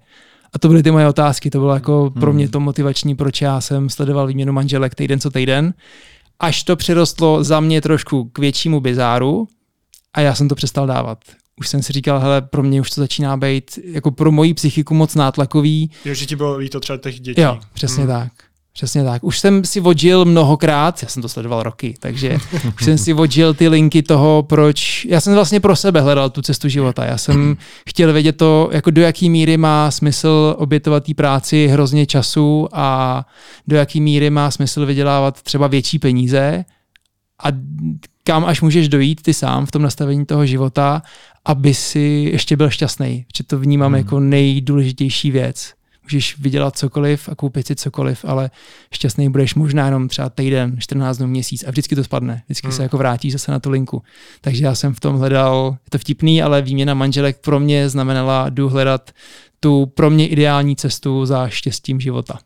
A 0.53 0.59
to 0.59 0.67
byly 0.67 0.83
ty 0.83 0.91
moje 0.91 1.07
otázky, 1.07 1.49
to 1.49 1.59
bylo 1.59 1.73
jako 1.73 2.01
hmm. 2.01 2.21
pro 2.21 2.33
mě 2.33 2.49
to 2.49 2.59
motivační, 2.59 3.15
proč 3.15 3.41
já 3.41 3.61
jsem 3.61 3.89
sledoval 3.89 4.27
výměnu 4.27 4.53
manželek 4.53 4.95
týden 4.95 5.19
co 5.19 5.31
týden, 5.31 5.73
až 6.39 6.63
to 6.63 6.75
přirostlo 6.75 7.43
za 7.43 7.59
mě 7.59 7.81
trošku 7.81 8.29
k 8.29 8.39
většímu 8.39 8.79
bizáru 8.79 9.47
a 10.13 10.21
já 10.21 10.35
jsem 10.35 10.49
to 10.49 10.55
přestal 10.55 10.87
dávat. 10.87 11.19
Už 11.59 11.67
jsem 11.67 11.83
si 11.83 11.93
říkal, 11.93 12.19
hele, 12.19 12.41
pro 12.41 12.63
mě 12.63 12.81
už 12.81 12.89
to 12.89 13.01
začíná 13.01 13.37
být 13.37 13.79
jako 13.83 14.11
pro 14.11 14.31
moji 14.31 14.53
psychiku 14.53 14.93
moc 14.93 15.15
nátlakový. 15.15 15.91
Jo, 16.05 16.13
že 16.13 16.25
ti 16.25 16.35
bylo 16.35 16.57
líto 16.57 16.79
třeba 16.79 16.97
těch 16.97 17.19
dětí. 17.19 17.41
Jo, 17.41 17.59
přesně 17.73 18.03
hmm. 18.03 18.13
tak. 18.13 18.31
Přesně 18.77 19.03
tak. 19.03 19.23
Už 19.23 19.39
jsem 19.39 19.65
si 19.65 19.79
vodil 19.79 20.25
mnohokrát, 20.25 21.03
já 21.03 21.09
jsem 21.09 21.21
to 21.21 21.29
sledoval 21.29 21.63
roky, 21.63 21.95
takže 21.99 22.37
už 22.75 22.83
jsem 22.83 22.97
si 22.97 23.13
vodil 23.13 23.53
ty 23.53 23.67
linky 23.67 24.03
toho, 24.03 24.43
proč. 24.43 25.05
Já 25.09 25.21
jsem 25.21 25.33
vlastně 25.33 25.59
pro 25.59 25.75
sebe 25.75 26.01
hledal 26.01 26.29
tu 26.29 26.41
cestu 26.41 26.69
života. 26.69 27.05
Já 27.05 27.17
jsem 27.17 27.57
chtěl 27.89 28.13
vědět 28.13 28.37
to, 28.37 28.69
jako 28.71 28.91
do 28.91 29.01
jaký 29.01 29.29
míry 29.29 29.57
má 29.57 29.91
smysl 29.91 30.55
obětovat 30.57 31.03
té 31.03 31.13
práci 31.13 31.67
hrozně 31.67 32.05
času 32.05 32.67
a 32.73 33.25
do 33.67 33.75
jaký 33.75 34.01
míry 34.01 34.29
má 34.29 34.51
smysl 34.51 34.85
vydělávat 34.85 35.41
třeba 35.41 35.67
větší 35.67 35.99
peníze 35.99 36.65
a 37.43 37.47
kam 38.23 38.45
až 38.45 38.61
můžeš 38.61 38.89
dojít 38.89 39.21
ty 39.21 39.33
sám 39.33 39.65
v 39.65 39.71
tom 39.71 39.81
nastavení 39.81 40.25
toho 40.25 40.45
života, 40.45 41.01
aby 41.45 41.73
si 41.73 42.29
ještě 42.31 42.57
byl 42.57 42.69
šťastný. 42.69 43.25
Že 43.37 43.43
to 43.43 43.59
vnímám 43.59 43.91
hmm. 43.91 43.97
jako 43.97 44.19
nejdůležitější 44.19 45.31
věc 45.31 45.76
můžeš 46.07 46.39
vydělat 46.39 46.77
cokoliv 46.77 47.29
a 47.29 47.35
koupit 47.35 47.67
si 47.67 47.75
cokoliv, 47.75 48.25
ale 48.25 48.51
šťastný 48.91 49.29
budeš 49.29 49.55
možná 49.55 49.85
jenom 49.85 50.07
třeba 50.07 50.29
týden, 50.29 50.75
14 50.79 51.17
dnů, 51.17 51.27
měsíc 51.27 51.63
a 51.63 51.71
vždycky 51.71 51.95
to 51.95 52.03
spadne. 52.03 52.43
Vždycky 52.45 52.67
hmm. 52.67 52.75
se 52.75 52.83
jako 52.83 52.97
vrátíš 52.97 53.33
zase 53.33 53.51
na 53.51 53.59
tu 53.59 53.69
linku. 53.69 54.03
Takže 54.41 54.65
já 54.65 54.75
jsem 54.75 54.93
v 54.93 54.99
tom 54.99 55.17
hledal, 55.17 55.77
je 55.85 55.89
to 55.89 55.97
vtipný, 55.97 56.41
ale 56.43 56.61
výměna 56.61 56.93
manželek 56.93 57.37
pro 57.41 57.59
mě 57.59 57.89
znamenala, 57.89 58.49
jdu 58.49 58.69
hledat 58.69 59.11
tu 59.59 59.85
pro 59.85 60.09
mě 60.09 60.27
ideální 60.27 60.75
cestu 60.75 61.25
za 61.25 61.49
štěstím 61.49 61.99
života. 61.99 62.39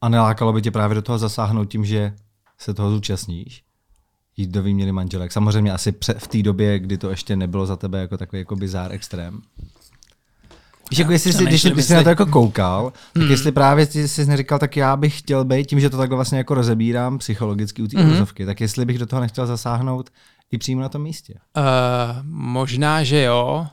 A 0.00 0.08
nelákalo 0.08 0.52
by 0.52 0.62
tě 0.62 0.70
právě 0.70 0.94
do 0.94 1.02
toho 1.02 1.18
zasáhnout 1.18 1.64
tím, 1.64 1.84
že 1.84 2.12
se 2.58 2.74
toho 2.74 2.90
zúčastníš? 2.90 3.62
Jít 4.36 4.50
do 4.50 4.62
výměny 4.62 4.92
manželek. 4.92 5.32
Samozřejmě 5.32 5.72
asi 5.72 5.94
v 6.18 6.28
té 6.28 6.42
době, 6.42 6.78
kdy 6.78 6.98
to 6.98 7.10
ještě 7.10 7.36
nebylo 7.36 7.66
za 7.66 7.76
tebe 7.76 8.00
jako 8.00 8.16
takový 8.18 8.40
jako 8.40 8.56
bizár 8.56 8.92
extrém. 8.92 9.42
Víš, 10.90 10.98
jako 10.98 11.12
jestli 11.12 11.32
jsi, 11.32 11.44
když, 11.44 11.64
když 11.64 11.84
jsi 11.84 11.94
na 11.94 12.02
to 12.02 12.08
jako 12.08 12.26
koukal, 12.26 12.92
tak 13.12 13.22
hmm. 13.22 13.30
jestli 13.30 13.52
právě 13.52 13.86
jsi 13.86 14.26
neříkal, 14.26 14.58
tak 14.58 14.76
já 14.76 14.96
bych 14.96 15.18
chtěl 15.18 15.44
být, 15.44 15.66
tím, 15.66 15.80
že 15.80 15.90
to 15.90 15.96
takhle 15.96 16.16
vlastně 16.16 16.38
jako 16.38 16.54
rozebírám 16.54 17.18
psychologicky 17.18 17.82
u 17.82 17.86
té 17.86 18.00
hmm. 18.00 18.10
Rozovky, 18.10 18.46
tak 18.46 18.60
jestli 18.60 18.84
bych 18.84 18.98
do 18.98 19.06
toho 19.06 19.20
nechtěl 19.20 19.46
zasáhnout 19.46 20.10
i 20.52 20.58
přímo 20.58 20.80
na 20.80 20.88
tom 20.88 21.02
místě. 21.02 21.34
Uh, 21.56 21.62
možná, 22.22 23.04
že 23.04 23.22
jo. 23.22 23.66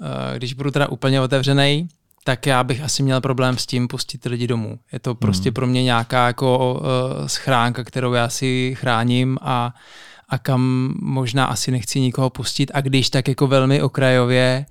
Uh, 0.00 0.36
když 0.36 0.54
budu 0.54 0.70
teda 0.70 0.88
úplně 0.88 1.20
otevřený, 1.20 1.88
tak 2.24 2.46
já 2.46 2.64
bych 2.64 2.82
asi 2.82 3.02
měl 3.02 3.20
problém 3.20 3.58
s 3.58 3.66
tím 3.66 3.88
pustit 3.88 4.24
lidi 4.24 4.46
domů. 4.46 4.78
Je 4.92 4.98
to 4.98 5.14
prostě 5.14 5.48
hmm. 5.48 5.54
pro 5.54 5.66
mě 5.66 5.82
nějaká 5.82 6.26
jako 6.26 6.74
uh, 6.74 7.26
schránka, 7.26 7.84
kterou 7.84 8.12
já 8.12 8.28
si 8.28 8.74
chráním 8.78 9.38
a, 9.42 9.74
a 10.28 10.38
kam 10.38 10.94
možná 11.02 11.44
asi 11.44 11.70
nechci 11.70 12.00
nikoho 12.00 12.30
pustit 12.30 12.70
a 12.74 12.80
když 12.80 13.10
tak 13.10 13.28
jako 13.28 13.46
velmi 13.46 13.82
okrajově, 13.82 14.66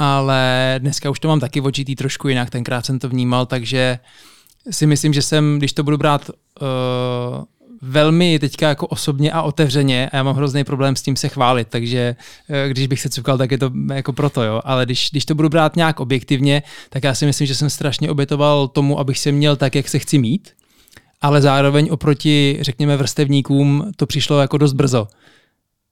ale 0.00 0.74
dneska 0.78 1.10
už 1.10 1.20
to 1.20 1.28
mám 1.28 1.40
taky 1.40 1.60
očitý 1.60 1.96
trošku 1.96 2.28
jinak, 2.28 2.50
tenkrát 2.50 2.86
jsem 2.86 2.98
to 2.98 3.08
vnímal, 3.08 3.46
takže 3.46 3.98
si 4.70 4.86
myslím, 4.86 5.12
že 5.12 5.22
jsem, 5.22 5.58
když 5.58 5.72
to 5.72 5.82
budu 5.82 5.98
brát 5.98 6.30
uh, 6.30 6.66
velmi 7.82 8.38
teďka 8.38 8.68
jako 8.68 8.86
osobně 8.86 9.32
a 9.32 9.42
otevřeně 9.42 10.10
a 10.12 10.16
já 10.16 10.22
mám 10.22 10.36
hrozný 10.36 10.64
problém 10.64 10.96
s 10.96 11.02
tím 11.02 11.16
se 11.16 11.28
chválit, 11.28 11.68
takže 11.70 12.16
uh, 12.48 12.56
když 12.70 12.86
bych 12.86 13.00
se 13.00 13.08
cukal, 13.08 13.38
tak 13.38 13.50
je 13.50 13.58
to 13.58 13.70
jako 13.94 14.12
proto, 14.12 14.42
jo. 14.42 14.60
Ale 14.64 14.84
když, 14.84 15.08
když 15.10 15.24
to 15.24 15.34
budu 15.34 15.48
brát 15.48 15.76
nějak 15.76 16.00
objektivně, 16.00 16.62
tak 16.90 17.04
já 17.04 17.14
si 17.14 17.26
myslím, 17.26 17.46
že 17.46 17.54
jsem 17.54 17.70
strašně 17.70 18.10
obětoval 18.10 18.68
tomu, 18.68 18.98
abych 18.98 19.18
se 19.18 19.32
měl 19.32 19.56
tak, 19.56 19.74
jak 19.74 19.88
se 19.88 19.98
chci 19.98 20.18
mít, 20.18 20.50
ale 21.20 21.40
zároveň 21.40 21.88
oproti, 21.90 22.58
řekněme, 22.60 22.96
vrstevníkům 22.96 23.92
to 23.96 24.06
přišlo 24.06 24.40
jako 24.40 24.58
dost 24.58 24.72
brzo 24.72 25.08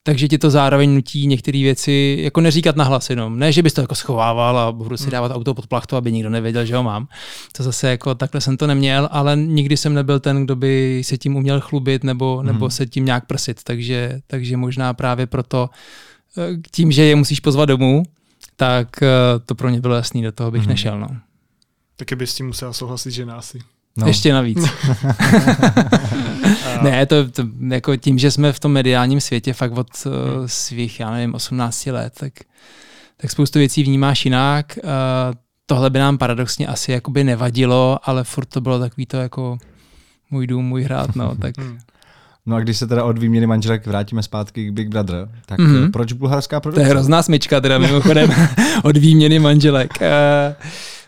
takže 0.03 0.27
ti 0.27 0.37
to 0.37 0.49
zároveň 0.49 0.95
nutí 0.95 1.27
některé 1.27 1.59
věci 1.59 2.17
jako 2.21 2.41
neříkat 2.41 2.75
nahlas 2.75 3.09
jenom. 3.09 3.39
Ne, 3.39 3.51
že 3.51 3.63
bys 3.63 3.73
to 3.73 3.81
jako 3.81 3.95
schovával 3.95 4.57
a 4.59 4.71
budu 4.71 4.97
si 4.97 5.03
hmm. 5.03 5.11
dávat 5.11 5.31
auto 5.31 5.53
pod 5.53 5.67
plachtu, 5.67 5.95
aby 5.95 6.11
nikdo 6.11 6.29
nevěděl, 6.29 6.65
že 6.65 6.75
ho 6.75 6.83
mám. 6.83 7.07
To 7.57 7.63
zase 7.63 7.89
jako 7.89 8.15
takhle 8.15 8.41
jsem 8.41 8.57
to 8.57 8.67
neměl, 8.67 9.09
ale 9.11 9.35
nikdy 9.35 9.77
jsem 9.77 9.93
nebyl 9.93 10.19
ten, 10.19 10.45
kdo 10.45 10.55
by 10.55 11.01
se 11.05 11.17
tím 11.17 11.35
uměl 11.35 11.61
chlubit 11.61 12.03
nebo, 12.03 12.43
nebo 12.43 12.65
hmm. 12.65 12.71
se 12.71 12.85
tím 12.85 13.05
nějak 13.05 13.25
prsit. 13.25 13.63
Takže, 13.63 14.21
takže 14.27 14.57
možná 14.57 14.93
právě 14.93 15.27
proto 15.27 15.69
eh, 16.37 16.57
tím, 16.71 16.91
že 16.91 17.03
je 17.03 17.15
musíš 17.15 17.39
pozvat 17.39 17.69
domů, 17.69 18.03
tak 18.55 19.03
eh, 19.03 19.09
to 19.45 19.55
pro 19.55 19.69
mě 19.69 19.81
bylo 19.81 19.95
jasný, 19.95 20.23
do 20.23 20.31
toho 20.31 20.51
bych 20.51 20.61
hmm. 20.61 20.69
nešel. 20.69 20.99
No. 20.99 21.07
Taky 21.95 22.15
bys 22.15 22.31
s 22.31 22.35
tím 22.35 22.47
musela 22.47 22.73
souhlasit, 22.73 23.11
že 23.11 23.23
asi. 23.23 23.59
No. 23.99 24.07
Ještě 24.07 24.33
navíc. 24.33 24.59
ne, 26.81 27.05
to, 27.05 27.31
to 27.31 27.43
jako 27.67 27.95
tím, 27.95 28.19
že 28.19 28.31
jsme 28.31 28.53
v 28.53 28.59
tom 28.59 28.71
mediálním 28.71 29.21
světě 29.21 29.53
fakt 29.53 29.71
od 29.71 29.87
uh, 30.05 30.11
svých, 30.45 30.99
já 30.99 31.11
nevím, 31.11 31.33
18 31.33 31.85
let, 31.85 32.13
tak, 32.19 32.33
tak 33.17 33.31
spoustu 33.31 33.59
věcí 33.59 33.83
vnímáš 33.83 34.25
jinak. 34.25 34.79
Uh, 34.83 34.89
tohle 35.65 35.89
by 35.89 35.99
nám 35.99 36.17
paradoxně 36.17 36.67
asi 36.67 36.91
jakoby 36.91 37.23
nevadilo, 37.23 37.99
ale 38.03 38.23
furt 38.23 38.45
to 38.45 38.61
bylo 38.61 38.79
takový 38.79 39.05
to 39.05 39.17
jako 39.17 39.57
můj 40.31 40.47
dům, 40.47 40.65
můj 40.65 40.83
hrad, 40.83 41.15
no, 41.15 41.35
tak... 41.35 41.57
Hmm. 41.57 41.77
No 42.45 42.55
a 42.55 42.59
když 42.59 42.77
se 42.77 42.87
teda 42.87 43.03
od 43.03 43.17
výměny 43.17 43.47
manželek 43.47 43.87
vrátíme 43.87 44.23
zpátky 44.23 44.67
k 44.67 44.73
Big 44.73 44.89
Brother, 44.89 45.29
tak 45.45 45.59
mm-hmm. 45.59 45.91
proč 45.91 46.13
bulharská 46.13 46.59
produkce? 46.59 46.81
To 46.81 46.87
je 46.87 46.89
hrozná 46.89 47.23
smyčka 47.23 47.61
teda 47.61 47.77
mimochodem 47.77 48.29
od 48.83 48.97
výměny 48.97 49.39
manželek. 49.39 49.93
Uh, 50.01 50.07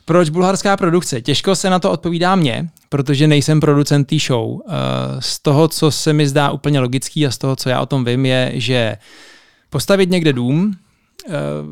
Proč 0.06 0.30
bulharská 0.30 0.78
produkce? 0.78 1.22
Těžko 1.22 1.56
se 1.56 1.70
na 1.70 1.80
to 1.80 1.92
odpovídá 1.92 2.36
mě, 2.36 2.70
protože 2.90 3.28
nejsem 3.28 3.60
producent 3.60 4.08
té 4.08 4.20
show. 4.20 4.60
Eh, 4.68 4.72
z 5.20 5.40
toho, 5.40 5.68
co 5.68 5.92
se 5.92 6.14
mi 6.14 6.28
zdá 6.28 6.52
úplně 6.52 6.80
logický 6.80 7.28
a 7.28 7.32
z 7.32 7.38
toho, 7.38 7.56
co 7.56 7.70
já 7.70 7.82
o 7.82 7.86
tom 7.86 8.06
vím, 8.06 8.26
je, 8.26 8.52
že 8.56 8.98
postavit 9.70 10.10
někde 10.10 10.34
dům, 10.34 10.76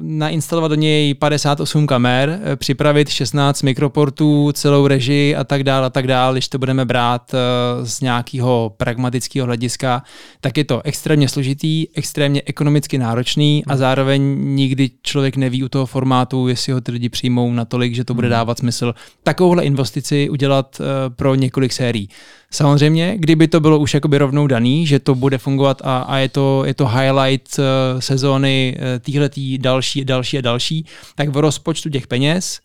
nainstalovat 0.01 0.71
do 0.71 0.75
něj 0.75 1.13
58 1.13 1.87
kamer, 1.87 2.39
eh, 2.43 2.55
připravit 2.55 3.09
16 3.09 3.61
mikroportů, 3.61 4.51
celou 4.51 4.87
režii 4.87 5.35
a 5.35 5.43
tak 5.43 5.63
dále 5.63 5.85
a 5.85 5.89
tak 5.89 6.07
dále, 6.07 6.33
když 6.33 6.47
to 6.47 6.57
budeme 6.57 6.85
brát 6.85 7.33
eh, 7.33 7.37
z 7.85 8.01
nějakého 8.01 8.73
pragmatického 8.77 9.45
hlediska, 9.45 10.03
tak 10.41 10.57
je 10.57 10.63
to 10.63 10.81
extrémně 10.83 11.29
složitý, 11.29 11.87
extrémně 11.95 12.41
ekonomicky 12.45 12.97
náročný 12.97 13.63
a 13.67 13.71
hmm. 13.71 13.79
zároveň 13.79 14.37
nikdy 14.55 14.89
člověk 15.03 15.35
neví 15.35 15.63
u 15.63 15.69
toho 15.69 15.85
formátu, 15.85 16.47
jestli 16.47 16.73
ho 16.73 16.81
ty 16.81 16.91
lidi 16.91 17.09
přijmou 17.09 17.51
natolik, 17.51 17.95
že 17.95 18.03
to 18.03 18.13
bude 18.13 18.27
hmm. 18.27 18.31
dávat 18.31 18.59
smysl 18.59 18.93
takovouhle 19.23 19.63
investici 19.63 20.29
udělat 20.29 20.81
pro 21.15 21.35
několik 21.35 21.73
sérií. 21.73 22.09
Samozřejmě, 22.53 23.15
kdyby 23.17 23.47
to 23.47 23.59
bylo 23.59 23.79
už 23.79 23.93
jakoby 23.93 24.17
rovnou 24.17 24.47
daný, 24.47 24.87
že 24.87 24.99
to 24.99 25.15
bude 25.15 25.37
fungovat 25.37 25.81
a, 25.83 25.97
a 25.99 26.17
je, 26.17 26.29
to, 26.29 26.63
je 26.65 26.73
to 26.73 26.87
highlight 26.87 27.59
uh, 27.59 27.99
sezóny 27.99 28.77
uh, 28.77 28.83
týhletý 28.99 29.57
další, 29.57 30.05
další 30.05 30.37
a 30.37 30.41
další, 30.41 30.85
tak 31.15 31.29
v 31.29 31.37
rozpočtu 31.37 31.89
těch 31.89 32.07
peněz 32.07 32.59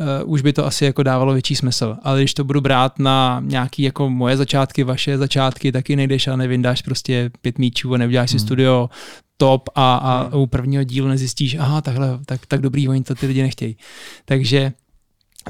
uh, 0.00 0.06
už 0.32 0.42
by 0.42 0.52
to 0.52 0.66
asi 0.66 0.84
jako 0.84 1.02
dávalo 1.02 1.32
větší 1.32 1.54
smysl. 1.54 1.96
Ale 2.02 2.20
když 2.20 2.34
to 2.34 2.44
budu 2.44 2.60
brát 2.60 2.98
na 2.98 3.42
nějaký 3.44 3.82
jako 3.82 4.10
moje 4.10 4.36
začátky, 4.36 4.84
vaše 4.84 5.18
začátky, 5.18 5.72
taky 5.72 5.96
nejdeš 5.96 6.28
a 6.28 6.36
nevyndáš 6.36 6.82
prostě 6.82 7.30
pět 7.40 7.58
míčů 7.58 7.94
a 7.94 7.96
neuděláš 7.96 8.30
hmm. 8.30 8.38
si 8.38 8.44
studio 8.44 8.90
top 9.36 9.68
a, 9.74 9.94
a 9.94 10.22
hmm. 10.22 10.40
u 10.42 10.46
prvního 10.46 10.84
dílu 10.84 11.08
nezjistíš, 11.08 11.54
aha, 11.54 11.80
takhle, 11.80 12.18
tak, 12.26 12.46
tak 12.46 12.60
dobrý, 12.60 12.88
oni 12.88 13.02
to 13.02 13.14
ty 13.14 13.26
lidi 13.26 13.42
nechtějí. 13.42 13.76
Takže 14.24 14.72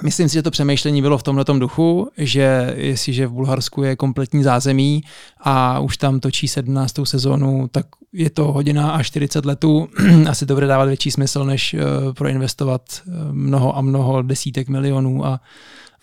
Myslím 0.03 0.29
si, 0.29 0.35
že 0.35 0.43
to 0.43 0.51
přemýšlení 0.51 1.03
bylo 1.03 1.19
v 1.19 1.23
tomhle 1.23 1.45
duchu, 1.59 2.09
že 2.19 2.75
jestliže 2.77 3.27
v 3.27 3.33
Bulharsku 3.33 3.83
je 3.83 3.97
kompletní 3.97 4.43
zázemí 4.43 5.03
a 5.41 5.79
už 5.79 5.97
tam 5.97 6.21
točí 6.21 6.49
17. 6.49 6.95
sezónu, 7.05 7.69
tak 7.73 7.87
je 8.13 8.31
to 8.31 8.53
hodina 8.53 8.91
a 8.91 9.03
40 9.03 9.45
letů. 9.45 9.89
Asi 10.29 10.47
to 10.47 10.55
bude 10.55 10.67
dávat 10.67 10.85
větší 10.85 11.11
smysl, 11.11 11.45
než 11.45 11.75
uh, 11.75 11.81
proinvestovat 12.13 12.83
eh, 13.01 13.11
mnoho 13.33 13.77
a 13.77 13.81
mnoho 13.81 14.23
desítek 14.23 14.69
milionů 14.69 15.27
a, 15.27 15.41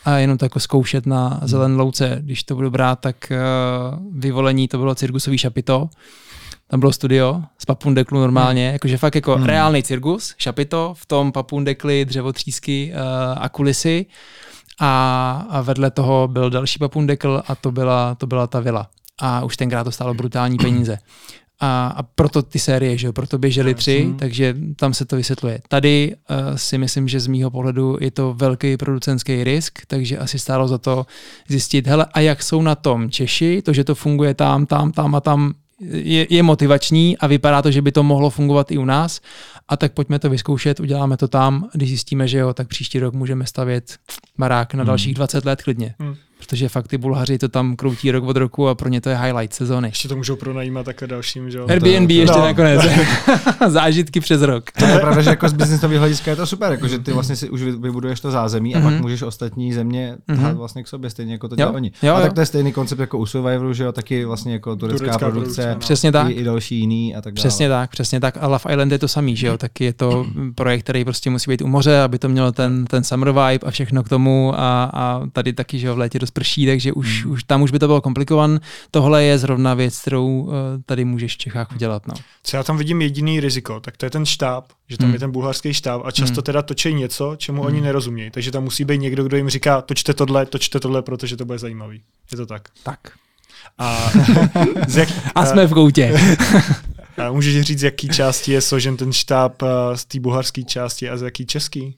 a 0.06 0.18
jenom 0.18 0.38
to 0.38 0.46
jako 0.46 0.60
zkoušet 0.60 1.06
na 1.06 1.40
zelen 1.44 1.78
louce. 1.78 2.18
Když 2.22 2.44
to 2.44 2.56
budu 2.56 2.70
brát, 2.70 3.00
tak 3.00 3.32
uh, 3.32 4.20
vyvolení 4.20 4.68
to 4.68 4.78
bylo 4.78 4.96
cirkusový 4.96 5.38
šapito 5.38 5.90
tam 6.68 6.80
bylo 6.80 6.94
studio 6.94 7.42
z 7.58 7.66
papundeklu 7.66 8.20
normálně, 8.20 8.66
hmm. 8.66 8.74
jakože 8.74 8.98
fakt 8.98 9.16
jako 9.16 9.36
hmm. 9.36 9.46
reálný 9.46 9.84
cirkus, 9.84 10.36
šapito, 10.38 10.94
v 10.98 11.06
tom 11.06 11.32
papundekli, 11.32 12.06
dřevotřísky 12.06 12.94
uh, 12.94 13.00
a 13.44 13.50
kulisy 13.50 14.06
a, 14.80 15.46
a 15.50 15.62
vedle 15.62 15.92
toho 15.92 16.28
byl 16.28 16.50
další 16.50 16.80
papundekl 16.80 17.44
a 17.48 17.56
to 17.56 17.72
byla, 17.72 18.16
to 18.16 18.28
byla 18.28 18.48
ta 18.48 18.60
vila. 18.60 18.90
A 19.22 19.44
už 19.44 19.58
tenkrát 19.58 19.84
to 19.84 19.92
stálo 19.92 20.14
brutální 20.14 20.58
peníze. 20.58 20.98
A, 21.60 21.88
a 21.88 22.04
proto 22.04 22.42
ty 22.42 22.60
série, 22.60 22.98
že 22.98 23.08
jo, 23.08 23.14
proto 23.14 23.38
běžely 23.38 23.74
tři, 23.74 24.14
takže 24.20 24.56
tam 24.76 24.94
se 24.94 25.06
to 25.06 25.16
vysvětluje. 25.16 25.62
Tady 25.68 26.16
uh, 26.16 26.56
si 26.56 26.78
myslím, 26.78 27.08
že 27.08 27.20
z 27.20 27.28
mýho 27.28 27.52
pohledu 27.52 27.98
je 28.02 28.12
to 28.12 28.34
velký 28.34 28.78
producentský 28.78 29.44
risk, 29.44 29.80
takže 29.88 30.18
asi 30.18 30.40
stálo 30.40 30.68
za 30.68 30.78
to 30.78 31.06
zjistit, 31.48 31.88
hele, 31.88 32.06
a 32.14 32.20
jak 32.20 32.44
jsou 32.44 32.62
na 32.62 32.76
tom 32.76 33.10
Češi, 33.10 33.62
to, 33.62 33.74
že 33.74 33.84
to 33.84 33.96
funguje 33.96 34.34
tam, 34.34 34.66
tam, 34.66 34.92
tam 34.92 35.16
a 35.16 35.22
tam, 35.22 35.54
je, 35.80 36.28
je 36.30 36.44
motivační 36.44 37.18
a 37.18 37.28
vypadá 37.28 37.62
to, 37.62 37.72
že 37.72 37.82
by 37.82 37.92
to 37.92 38.04
mohlo 38.04 38.30
fungovat 38.30 38.72
i 38.72 38.78
u 38.78 38.86
nás. 38.86 39.22
A 39.68 39.78
tak 39.78 39.94
pojďme 39.94 40.20
to 40.20 40.30
vyzkoušet, 40.30 40.80
uděláme 40.80 41.18
to 41.18 41.28
tam. 41.28 41.70
Když 41.74 41.90
zjistíme, 41.90 42.28
že 42.28 42.38
jo, 42.38 42.54
tak 42.54 42.68
příští 42.68 43.00
rok 43.00 43.14
můžeme 43.14 43.46
stavět 43.46 43.98
barák 44.38 44.74
na 44.74 44.84
hmm. 44.84 44.88
dalších 44.88 45.14
20 45.14 45.46
let 45.46 45.62
klidně. 45.62 45.96
Hmm 46.00 46.16
protože 46.46 46.70
fakt 46.70 46.88
ty 46.88 46.98
Bulhaři 46.98 47.38
to 47.38 47.50
tam 47.50 47.76
kroutí 47.76 48.12
rok 48.12 48.24
od 48.24 48.38
roku 48.38 48.68
a 48.68 48.76
pro 48.76 48.90
ně 48.90 49.02
to 49.02 49.10
je 49.10 49.18
highlight 49.18 49.54
sezóny. 49.54 49.88
Ještě 49.88 50.08
to 50.08 50.16
můžou 50.16 50.36
pronajímat 50.36 50.86
také 50.86 51.08
dalším, 51.08 51.52
že 51.52 51.60
Airbnb 51.60 52.08
to, 52.08 52.14
ještě 52.14 52.38
no. 52.38 52.46
nakonec. 52.46 52.82
Zážitky 53.68 54.20
přes 54.20 54.42
rok. 54.42 54.72
To 54.72 54.86
je 54.86 55.00
pravda, 55.00 55.22
že 55.22 55.30
jako 55.30 55.50
z 55.50 55.54
biznisového 55.54 56.00
hlediska 56.00 56.32
je 56.32 56.38
to 56.38 56.48
super, 56.48 56.72
jako, 56.72 56.88
že 56.88 57.00
ty 57.00 57.12
vlastně 57.12 57.36
si 57.36 57.50
už 57.50 57.62
vybuduješ 57.62 58.20
to 58.20 58.32
zázemí 58.32 58.76
a 58.76 58.80
mm-hmm. 58.80 58.84
pak 58.84 58.94
mhm. 58.94 59.02
můžeš 59.02 59.22
ostatní 59.22 59.74
země 59.74 60.18
mm-hmm. 60.30 60.54
vlastně 60.56 60.84
k 60.84 60.88
sobě, 60.88 61.10
stejně 61.10 61.34
jako 61.34 61.48
to 61.48 61.56
dělají 61.56 61.76
oni. 61.76 61.92
Jo, 62.02 62.16
a 62.16 62.22
tak 62.22 62.34
to 62.34 62.40
je 62.40 62.46
stejný 62.46 62.74
koncept 62.74 63.00
jako 63.00 63.18
u 63.18 63.26
Survivoru, 63.26 63.74
že 63.74 63.84
jo, 63.84 63.92
taky 63.92 64.26
vlastně 64.26 64.54
jako 64.54 64.76
turecká, 64.76 64.98
turecká 64.98 65.18
produkce, 65.18 65.62
produkce 65.62 65.74
no. 65.74 65.80
přesně 65.80 66.12
tak. 66.12 66.30
I, 66.30 66.34
i, 66.34 66.44
další 66.44 66.80
jiný 66.80 67.16
a 67.16 67.22
tak 67.22 67.34
dále. 67.34 67.42
Přesně 67.42 67.70
tak, 67.70 67.90
přesně 67.90 68.20
tak. 68.20 68.38
A 68.42 68.48
Love 68.48 68.74
Island 68.74 68.92
je 68.92 69.00
to 69.00 69.08
samý, 69.08 69.36
že 69.36 69.48
jo, 69.48 69.58
taky 69.58 69.84
je 69.84 69.94
to 69.94 70.26
projekt, 70.56 70.84
který 70.84 71.04
prostě 71.04 71.30
musí 71.30 71.52
být 71.52 71.62
u 71.62 71.68
moře, 71.68 72.02
aby 72.02 72.20
to 72.20 72.30
mělo 72.30 72.52
ten, 72.52 72.86
ten 72.86 73.04
summer 73.04 73.32
vibe 73.32 73.68
a 73.68 73.72
všechno 73.72 74.04
k 74.04 74.10
tomu 74.10 74.54
a, 74.56 74.84
a 74.94 75.22
tady 75.34 75.54
taky, 75.54 75.80
že 75.80 75.88
jo, 75.88 75.96
v 75.96 75.98
létě 75.98 76.20
dost 76.20 76.32
prší, 76.36 76.66
takže 76.66 76.94
už 76.94 77.16
už, 77.16 77.26
už 77.26 77.44
tam 77.44 77.62
už 77.62 77.72
by 77.72 77.80
to 77.80 77.88
bylo 77.88 78.02
komplikovan. 78.02 78.60
Tohle 78.92 79.24
je 79.24 79.38
zrovna 79.38 79.74
věc, 79.74 80.00
kterou 80.02 80.28
uh, 80.28 80.54
tady 80.86 81.06
můžeš 81.06 81.34
v 81.34 81.38
Čechách 81.38 81.72
udělat. 81.76 82.08
No. 82.08 82.14
Co 82.44 82.58
já 82.58 82.64
tam 82.64 82.78
vidím 82.78 83.02
jediný 83.02 83.40
riziko, 83.40 83.80
tak 83.80 83.98
to 83.98 84.06
je 84.06 84.10
ten 84.10 84.26
štáb, 84.26 84.66
že 84.90 84.98
tam 84.98 85.06
hmm. 85.06 85.14
je 85.14 85.20
ten 85.20 85.32
bulharský 85.32 85.74
štáb 85.74 86.02
a 86.06 86.12
často 86.12 86.36
hmm. 86.36 86.44
teda 86.44 86.62
točí 86.62 86.94
něco, 86.94 87.36
čemu 87.38 87.62
hmm. 87.62 87.68
oni 87.68 87.82
nerozumějí. 87.82 88.32
Takže 88.32 88.52
tam 88.52 88.64
musí 88.64 88.86
být 88.86 88.98
někdo, 88.98 89.24
kdo 89.24 89.38
jim 89.38 89.50
říká, 89.50 89.82
točte 89.82 90.14
tohle, 90.14 90.46
točte 90.46 90.80
tohle, 90.80 91.02
protože 91.02 91.38
to 91.38 91.46
bude 91.46 91.60
zajímavý. 91.60 92.02
Je 92.32 92.38
to 92.38 92.46
tak? 92.46 92.70
Tak. 92.84 93.00
A, 93.78 94.12
jak, 94.96 95.10
a 95.36 95.46
jsme 95.46 95.68
v 95.68 95.74
koutě. 95.74 96.20
a 97.18 97.32
můžeš 97.32 97.62
říct, 97.62 97.80
z 97.80 97.84
jaký 97.84 98.10
části 98.10 98.52
je 98.52 98.62
složen 98.62 98.98
ten 98.98 99.14
štáb 99.14 99.62
eh, 99.64 99.98
z 99.98 100.06
té 100.06 100.20
bulharské 100.20 100.64
části 100.64 101.10
a 101.10 101.18
z 101.18 101.22
jaký 101.22 101.46
český? 101.46 101.96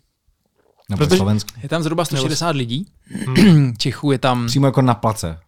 Nebo 0.90 1.08
Protože 1.08 1.24
je 1.64 1.70
tam 1.70 1.84
zhruba 1.84 2.06
160 2.06 2.56
lidí. 2.56 2.86
Hmm. 3.10 3.74
Čechů 3.78 4.12
je 4.12 4.18
tam... 4.18 4.48
Přímo 4.48 4.66
jako 4.66 4.82
na 4.82 4.94
place. 4.94 5.40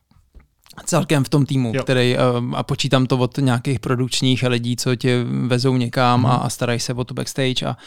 Celkem 0.86 1.24
v 1.24 1.30
tom 1.30 1.46
týmu, 1.46 1.72
jo. 1.76 1.84
který, 1.84 2.18
eh, 2.18 2.20
a 2.54 2.64
počítám 2.64 3.06
to 3.06 3.18
od 3.18 3.38
nějakých 3.38 3.80
produkčních 3.80 4.44
lidí, 4.44 4.76
co 4.76 4.96
tě 4.96 5.24
vezou 5.48 5.78
někam 5.78 6.24
hmm. 6.24 6.32
a, 6.32 6.36
a 6.36 6.50
starají 6.50 6.80
se 6.80 6.94
o 6.94 7.04
tu 7.04 7.14
backstage 7.14 7.66
a, 7.66 7.78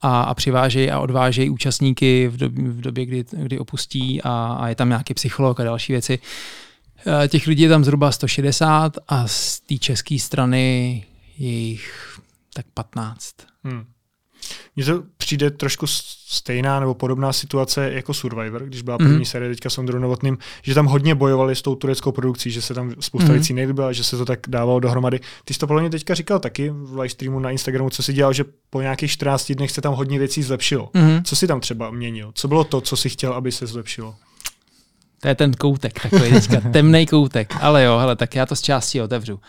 a, 0.00 0.22
a 0.22 0.34
přivážejí 0.34 0.90
a 0.90 1.00
odvážejí 1.00 1.50
účastníky 1.50 2.28
v 2.28 2.36
době, 2.36 2.64
v 2.64 2.80
době 2.80 3.06
kdy, 3.06 3.24
kdy 3.32 3.58
opustí 3.58 4.22
a, 4.22 4.56
a 4.60 4.68
je 4.68 4.74
tam 4.74 4.88
nějaký 4.88 5.14
psycholog 5.14 5.60
a 5.60 5.64
další 5.64 5.92
věci. 5.92 6.18
Eh, 7.24 7.28
těch 7.28 7.46
lidí 7.46 7.62
je 7.62 7.68
tam 7.68 7.84
zhruba 7.84 8.12
160 8.12 8.96
a 9.08 9.28
z 9.28 9.60
té 9.60 9.78
české 9.78 10.18
strany 10.18 11.04
je 11.38 11.50
jich 11.50 12.18
tak 12.54 12.66
15. 12.74 13.34
Hmm. 13.64 13.84
Mně 14.76 14.84
to 14.84 15.02
přijde 15.16 15.50
trošku 15.50 15.86
stejná 15.86 16.80
nebo 16.80 16.94
podobná 16.94 17.32
situace 17.32 17.92
jako 17.92 18.14
Survivor, 18.14 18.64
když 18.64 18.82
byla 18.82 18.98
první 18.98 19.18
mm-hmm. 19.18 19.24
série 19.24 19.50
teďka 19.50 19.70
s 19.70 19.78
Ondrou 19.78 19.98
Novotným, 19.98 20.38
že 20.62 20.74
tam 20.74 20.86
hodně 20.86 21.14
bojovali 21.14 21.56
s 21.56 21.62
tou 21.62 21.74
tureckou 21.74 22.12
produkcí, 22.12 22.50
že 22.50 22.62
se 22.62 22.74
tam 22.74 22.92
spousta 23.00 23.28
mm-hmm. 23.28 23.32
věcí 23.32 23.54
nelíbila, 23.54 23.92
že 23.92 24.04
se 24.04 24.16
to 24.16 24.24
tak 24.24 24.40
dávalo 24.48 24.80
dohromady. 24.80 25.20
Ty 25.44 25.54
jsi 25.54 25.60
to 25.60 25.66
podle 25.66 25.82
mě 25.82 25.90
teďka 25.90 26.14
říkal 26.14 26.38
taky 26.38 26.70
v 26.70 26.98
live 26.98 27.08
streamu 27.08 27.40
na 27.40 27.50
Instagramu, 27.50 27.90
co 27.90 28.02
si 28.02 28.12
dělal, 28.12 28.32
že 28.32 28.44
po 28.70 28.80
nějakých 28.80 29.10
14 29.10 29.52
dnech 29.52 29.70
se 29.70 29.80
tam 29.80 29.94
hodně 29.94 30.18
věcí 30.18 30.42
zlepšilo. 30.42 30.90
Mm-hmm. 30.94 31.22
Co 31.22 31.36
si 31.36 31.46
tam 31.46 31.60
třeba 31.60 31.90
měnil? 31.90 32.30
Co 32.34 32.48
bylo 32.48 32.64
to, 32.64 32.80
co 32.80 32.96
si 32.96 33.08
chtěl, 33.08 33.32
aby 33.32 33.52
se 33.52 33.66
zlepšilo? 33.66 34.14
To 35.20 35.28
je 35.28 35.34
ten 35.34 35.52
koutek, 35.52 36.00
takový 36.02 36.30
teďka 36.30 36.60
temný 36.72 37.06
koutek. 37.06 37.54
Ale 37.60 37.84
jo, 37.84 37.98
hele, 37.98 38.16
tak 38.16 38.34
já 38.34 38.46
to 38.46 38.56
z 38.56 38.62
části 38.62 39.02
otevřu. 39.02 39.34
Uh, 39.34 39.40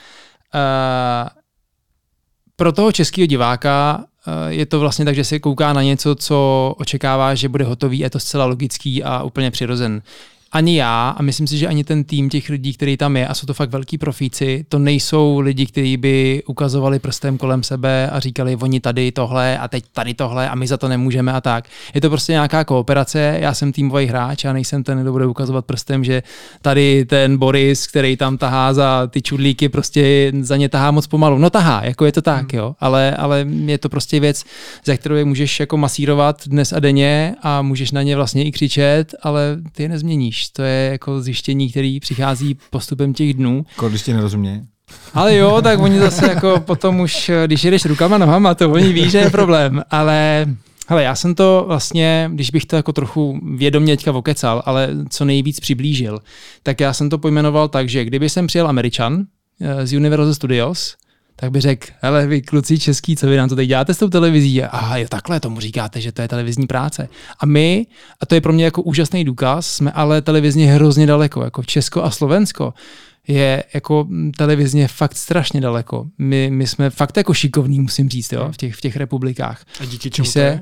pro 2.56 2.72
toho 2.72 2.92
českého 2.92 3.26
diváka 3.26 4.06
je 4.48 4.66
to 4.66 4.80
vlastně 4.80 5.06
tak, 5.06 5.16
že 5.16 5.24
se 5.24 5.40
kouká 5.40 5.74
na 5.74 5.84
něco, 5.84 6.16
co 6.16 6.76
očekává, 6.78 7.36
že 7.36 7.50
bude 7.50 7.66
hotový, 7.66 8.00
je 8.00 8.10
to 8.10 8.20
zcela 8.20 8.46
logický 8.46 9.04
a 9.04 9.24
úplně 9.24 9.52
přirozen 9.52 10.02
ani 10.52 10.78
já 10.78 11.10
a 11.10 11.22
myslím 11.22 11.48
si, 11.48 11.58
že 11.58 11.68
ani 11.68 11.84
ten 11.84 12.04
tým 12.04 12.30
těch 12.30 12.50
lidí, 12.50 12.74
který 12.74 12.98
tam 12.98 13.18
je, 13.18 13.28
a 13.28 13.34
jsou 13.34 13.46
to 13.46 13.54
fakt 13.54 13.70
velký 13.70 13.98
profíci, 13.98 14.66
to 14.70 14.80
nejsou 14.80 15.40
lidi, 15.40 15.66
kteří 15.66 15.98
by 15.98 16.44
ukazovali 16.48 17.00
prstem 17.00 17.38
kolem 17.38 17.64
sebe 17.64 18.10
a 18.10 18.20
říkali, 18.20 18.56
oni 18.56 18.80
tady 18.80 19.12
tohle 19.12 19.58
a 19.58 19.68
teď 19.68 19.84
tady 19.94 20.14
tohle 20.14 20.50
a 20.50 20.56
my 20.56 20.68
za 20.68 20.78
to 20.78 20.88
nemůžeme 20.88 21.34
a 21.34 21.42
tak. 21.42 21.66
Je 21.94 22.02
to 22.02 22.10
prostě 22.10 22.32
nějaká 22.32 22.64
kooperace, 22.64 23.38
já 23.42 23.54
jsem 23.54 23.72
týmový 23.72 24.06
hráč 24.06 24.46
a 24.46 24.54
nejsem 24.54 24.84
ten, 24.84 25.02
kdo 25.02 25.12
bude 25.12 25.26
ukazovat 25.26 25.66
prstem, 25.66 26.04
že 26.04 26.24
tady 26.62 27.06
ten 27.06 27.38
Boris, 27.38 27.88
který 27.88 28.18
tam 28.18 28.38
tahá 28.38 28.74
za 28.74 29.08
ty 29.08 29.22
čudlíky, 29.22 29.70
prostě 29.70 30.32
za 30.40 30.58
ně 30.58 30.70
tahá 30.70 30.92
moc 30.92 31.08
pomalu. 31.08 31.38
No 31.38 31.50
tahá, 31.50 31.82
jako 31.84 32.06
je 32.06 32.12
to 32.12 32.22
tak, 32.22 32.54
hmm. 32.54 32.60
jo, 32.60 32.76
ale, 32.80 33.16
ale 33.16 33.46
je 33.66 33.78
to 33.78 33.90
prostě 33.90 34.20
věc, 34.20 34.44
za 34.86 34.98
kterou 34.98 35.16
je 35.16 35.26
můžeš 35.26 35.60
jako 35.60 35.78
masírovat 35.78 36.48
dnes 36.48 36.74
a 36.74 36.80
denně 36.80 37.36
a 37.42 37.62
můžeš 37.62 37.92
na 37.92 38.04
ně 38.04 38.16
vlastně 38.16 38.46
i 38.46 38.52
křičet, 38.52 39.16
ale 39.22 39.58
ty 39.72 39.84
je 39.84 39.90
nezměníš 39.90 40.39
víš, 40.40 40.50
to 40.50 40.62
je 40.62 40.90
jako 40.92 41.22
zjištění, 41.22 41.70
který 41.70 42.00
přichází 42.00 42.58
postupem 42.70 43.14
těch 43.14 43.34
dnů. 43.34 43.66
Když 43.90 44.02
ti 44.02 44.14
nerozumějí. 44.14 44.62
Ale 45.14 45.36
jo, 45.36 45.62
tak 45.62 45.80
oni 45.80 46.00
zase 46.00 46.30
jako 46.30 46.60
potom 46.60 47.00
už, 47.00 47.32
když 47.46 47.64
jedeš 47.64 47.86
rukama, 47.86 48.18
nohama, 48.18 48.56
to 48.56 48.72
oni 48.72 48.94
ví, 48.94 49.10
že 49.10 49.18
je 49.18 49.30
problém. 49.30 49.84
Ale 49.90 50.46
hele, 50.88 51.04
já 51.04 51.16
jsem 51.16 51.36
to 51.36 51.64
vlastně, 51.68 52.30
když 52.34 52.52
bych 52.52 52.66
to 52.66 52.76
jako 52.76 52.94
trochu 52.94 53.40
vědomě 53.56 53.98
teďka 53.98 54.12
vokecal, 54.12 54.64
ale 54.66 54.90
co 55.10 55.26
nejvíc 55.26 55.60
přiblížil, 55.60 56.20
tak 56.64 56.80
já 56.80 56.94
jsem 56.94 57.10
to 57.10 57.18
pojmenoval 57.18 57.68
tak, 57.68 57.90
že 57.90 58.06
kdyby 58.06 58.30
jsem 58.30 58.48
přijel 58.48 58.68
Američan 58.68 59.24
eh, 59.62 59.88
z 59.88 59.94
Universal 59.94 60.34
Studios, 60.34 60.96
tak 61.40 61.52
by 61.52 61.62
řekl, 61.62 61.88
hele 62.02 62.28
vy 62.28 62.42
kluci 62.42 62.80
český, 62.80 63.16
co 63.16 63.28
vy 63.28 63.38
nám 63.38 63.50
to 63.50 63.56
teď 63.56 63.68
děláte 63.68 63.94
s 63.94 63.98
tou 63.98 64.10
televizí? 64.10 64.64
A 64.64 64.98
jo, 64.98 65.08
takhle 65.10 65.40
tomu 65.40 65.60
říkáte, 65.60 66.02
že 66.02 66.12
to 66.12 66.22
je 66.22 66.28
televizní 66.28 66.68
práce. 66.68 67.10
A 67.40 67.46
my, 67.46 67.86
a 68.22 68.26
to 68.26 68.36
je 68.36 68.42
pro 68.42 68.54
mě 68.54 68.66
jako 68.66 68.82
úžasný 68.82 69.24
důkaz, 69.24 69.68
jsme 69.68 69.92
ale 69.92 70.22
televizně 70.22 70.72
hrozně 70.72 71.06
daleko, 71.06 71.44
jako 71.44 71.64
Česko 71.64 72.04
a 72.04 72.12
Slovensko 72.12 72.74
je 73.28 73.64
jako 73.74 74.08
televizně 74.38 74.88
fakt 74.88 75.16
strašně 75.16 75.62
daleko. 75.62 76.06
My, 76.18 76.50
my 76.52 76.68
jsme 76.68 76.90
fakt 76.90 77.18
jako 77.18 77.34
šikovní, 77.34 77.80
musím 77.80 78.10
říct, 78.10 78.34
jo, 78.34 78.50
v 78.52 78.58
těch, 78.58 78.76
v 78.76 78.82
těch 78.82 78.96
republikách. 78.96 79.66
A 79.80 79.86
díky 79.86 80.10
čemu 80.10 80.26
se, 80.26 80.34
to 80.34 80.40
je? 80.40 80.62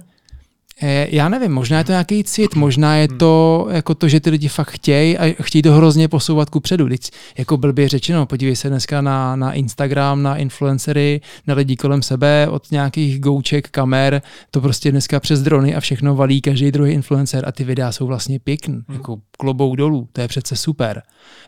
Eh, 0.82 1.08
já 1.12 1.30
nevím, 1.30 1.52
možná 1.52 1.78
je 1.78 1.84
to 1.84 1.92
nějaký 1.92 2.24
cit, 2.24 2.56
možná 2.56 2.96
je 2.96 3.08
to 3.08 3.68
jako 3.72 3.96
to, 3.96 4.08
že 4.08 4.20
ty 4.20 4.30
lidi 4.30 4.48
fakt 4.48 4.70
chtějí 4.70 5.18
a 5.18 5.44
chtějí 5.44 5.62
to 5.62 5.74
hrozně 5.74 6.08
posouvat 6.08 6.50
ku 6.50 6.60
předu. 6.60 6.90
Teď, 6.90 7.12
jako 7.38 7.58
blbě 7.58 7.90
řečeno, 7.90 8.26
podívej 8.26 8.56
se 8.56 8.70
dneska 8.70 9.02
na, 9.02 9.36
na 9.36 9.54
Instagram, 9.54 10.24
na 10.24 10.36
influencery, 10.36 11.22
na 11.48 11.54
lidi 11.54 11.76
kolem 11.76 12.02
sebe, 12.02 12.48
od 12.50 12.72
nějakých 12.72 13.20
gouček, 13.20 13.70
kamer, 13.70 14.22
to 14.52 14.62
prostě 14.62 14.92
dneska 14.92 15.20
přes 15.20 15.42
drony 15.42 15.76
a 15.76 15.80
všechno 15.80 16.16
valí 16.16 16.42
každý 16.42 16.72
druhý 16.72 16.94
influencer 16.94 17.48
a 17.48 17.52
ty 17.52 17.64
videa 17.64 17.92
jsou 17.92 18.08
vlastně 18.08 18.40
pěkný, 18.40 18.74
hmm. 18.74 18.98
jako 18.98 19.18
klobou 19.38 19.76
dolů, 19.76 20.08
to 20.14 20.22
je 20.22 20.28
přece 20.28 20.56
super. 20.56 21.02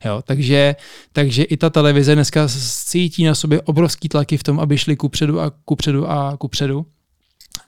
Jo, 0.06 0.22
takže, 0.26 0.76
takže 1.14 1.44
i 1.44 1.58
ta 1.58 1.70
televize 1.70 2.16
dneska 2.16 2.48
cítí 2.86 3.24
na 3.24 3.36
sobě 3.36 3.62
obrovský 3.62 4.10
tlaky 4.10 4.38
v 4.38 4.44
tom, 4.44 4.60
aby 4.60 4.78
šli 4.78 4.96
ku 4.96 5.10
předu 5.10 5.40
a 5.40 5.52
ku 5.66 5.76
předu 5.76 6.10
a 6.10 6.38
ku 6.38 6.48
předu. 6.48 6.86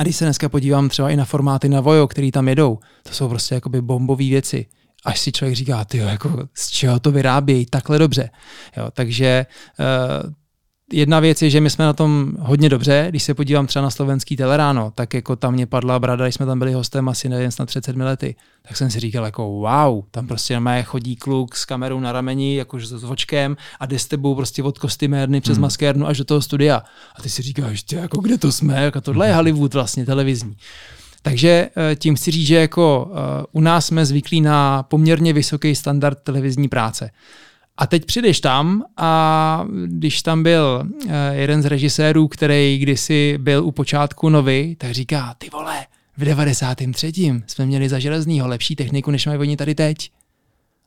A 0.02 0.04
když 0.04 0.16
se 0.16 0.26
dneska 0.26 0.50
podívám 0.50 0.90
třeba 0.90 1.10
i 1.10 1.16
na 1.16 1.26
formáty 1.26 1.70
na 1.70 1.82
Vojo, 1.82 2.08
který 2.08 2.32
tam 2.32 2.48
jedou, 2.48 2.80
to 3.04 3.14
jsou 3.14 3.30
prostě 3.30 3.56
jakoby 3.56 3.82
bombové 3.82 4.24
věci. 4.24 4.66
Až 5.06 5.20
si 5.20 5.32
člověk 5.32 5.56
říká, 5.56 5.86
ty 5.86 5.98
jako 5.98 6.48
z 6.54 6.70
čeho 6.70 7.00
to 7.00 7.12
vyrábějí 7.12 7.66
takhle 7.66 8.00
dobře. 8.00 8.30
Jo, 8.78 8.90
takže 8.94 9.46
uh, 9.80 10.32
jedna 10.92 11.20
věc 11.20 11.42
je, 11.42 11.50
že 11.50 11.62
my 11.62 11.70
jsme 11.70 11.86
na 11.86 11.94
tom 11.94 12.32
hodně 12.40 12.70
dobře. 12.70 13.06
Když 13.10 13.24
se 13.24 13.34
podívám 13.34 13.68
třeba 13.68 13.84
na 13.84 13.90
slovenský 13.90 14.36
teleráno, 14.36 14.92
tak 14.96 15.14
jako 15.14 15.36
tam 15.36 15.54
mě 15.54 15.66
padla 15.66 16.00
brada, 16.00 16.26
když 16.26 16.36
jsme 16.36 16.46
tam 16.46 16.60
byli 16.60 16.74
hostem 16.74 17.10
asi 17.10 17.30
nevím, 17.30 17.52
snad 17.52 17.66
30 17.66 17.96
lety, 17.96 18.36
tak 18.68 18.78
jsem 18.78 18.92
si 18.92 19.00
říkal 19.00 19.26
jako 19.26 19.44
wow, 19.44 20.04
tam 20.12 20.28
prostě 20.28 20.60
na 20.60 20.82
chodí 20.82 21.16
kluk 21.16 21.56
s 21.56 21.66
kamerou 21.66 22.00
na 22.00 22.12
rameni, 22.12 22.56
jakože 22.56 22.88
s 22.88 23.04
očkem 23.04 23.58
a 23.80 23.86
jde 23.86 24.00
s 24.00 24.06
tebou 24.06 24.36
prostě 24.36 24.64
od 24.64 24.80
kostymérny 24.80 25.42
přes 25.42 25.58
hmm. 25.58 25.62
maskérnu 25.62 26.08
až 26.08 26.18
do 26.18 26.26
toho 26.26 26.42
studia. 26.42 26.84
A 27.16 27.22
ty 27.22 27.30
si 27.30 27.42
říkáš, 27.42 27.84
ty 27.84 27.96
jako 27.96 28.22
kde 28.22 28.38
to 28.38 28.52
jsme, 28.52 28.84
jako 28.84 29.02
tohle 29.02 29.28
je 29.28 29.36
Hollywood 29.36 29.74
vlastně 29.74 30.06
televizní. 30.06 30.56
Takže 31.22 31.70
eh, 31.92 31.96
tím 31.96 32.16
chci 32.16 32.32
říct, 32.32 32.48
že 32.48 32.56
jako 32.56 33.12
eh, 33.14 33.46
u 33.52 33.62
nás 33.62 33.86
jsme 33.86 34.06
zvyklí 34.06 34.42
na 34.42 34.84
poměrně 34.84 35.34
vysoký 35.34 35.76
standard 35.76 36.18
televizní 36.24 36.68
práce. 36.68 37.10
A 37.82 37.88
teď 37.88 38.06
přijdeš 38.06 38.40
tam 38.42 38.84
a 38.98 39.66
když 39.86 40.22
tam 40.22 40.44
byl 40.44 40.84
eh, 41.08 41.36
jeden 41.36 41.62
z 41.62 41.66
režisérů, 41.66 42.28
který 42.28 42.78
kdysi 42.78 43.38
byl 43.38 43.66
u 43.66 43.72
počátku 43.72 44.30
nový, 44.30 44.76
tak 44.76 44.92
říká, 44.92 45.36
ty 45.38 45.50
vole, 45.50 45.86
v 46.18 46.26
93. 46.26 47.12
jsme 47.48 47.66
měli 47.66 47.90
za 47.90 48.00
železnýho 48.00 48.48
lepší 48.48 48.76
techniku, 48.76 49.12
než 49.12 49.26
mají 49.26 49.40
oni 49.40 49.58
tady 49.58 49.76
teď. 49.76 50.12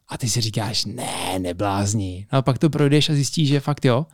A 0.09 0.18
ty 0.18 0.28
si 0.28 0.40
říkáš, 0.40 0.85
ne, 0.85 1.38
neblázni. 1.38 2.26
No 2.33 2.38
a 2.38 2.42
pak 2.42 2.59
to 2.59 2.70
projdeš 2.70 3.11
a 3.11 3.14
zjistíš, 3.14 3.48
že 3.48 3.61
fakt 3.61 3.85
jo. 3.85 4.07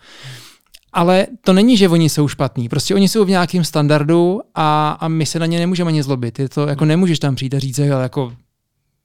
Ale 0.93 1.27
to 1.45 1.53
není, 1.53 1.77
že 1.77 1.89
oni 1.89 2.09
jsou 2.09 2.29
špatní. 2.29 2.69
Prostě 2.69 2.95
oni 2.95 3.09
jsou 3.09 3.25
v 3.25 3.31
nějakém 3.31 3.65
standardu 3.65 4.41
a, 4.55 4.91
a 4.91 5.09
my 5.09 5.27
se 5.27 5.39
na 5.39 5.47
ně 5.47 5.59
nemůžeme 5.59 5.89
ani 5.89 6.03
zlobit. 6.03 6.39
Je 6.39 6.49
to, 6.49 6.67
jako 6.67 6.85
nemůžeš 6.85 7.19
tam 7.19 7.35
přijít 7.35 7.55
a 7.55 7.59
říct, 7.59 7.79
jako 7.79 8.33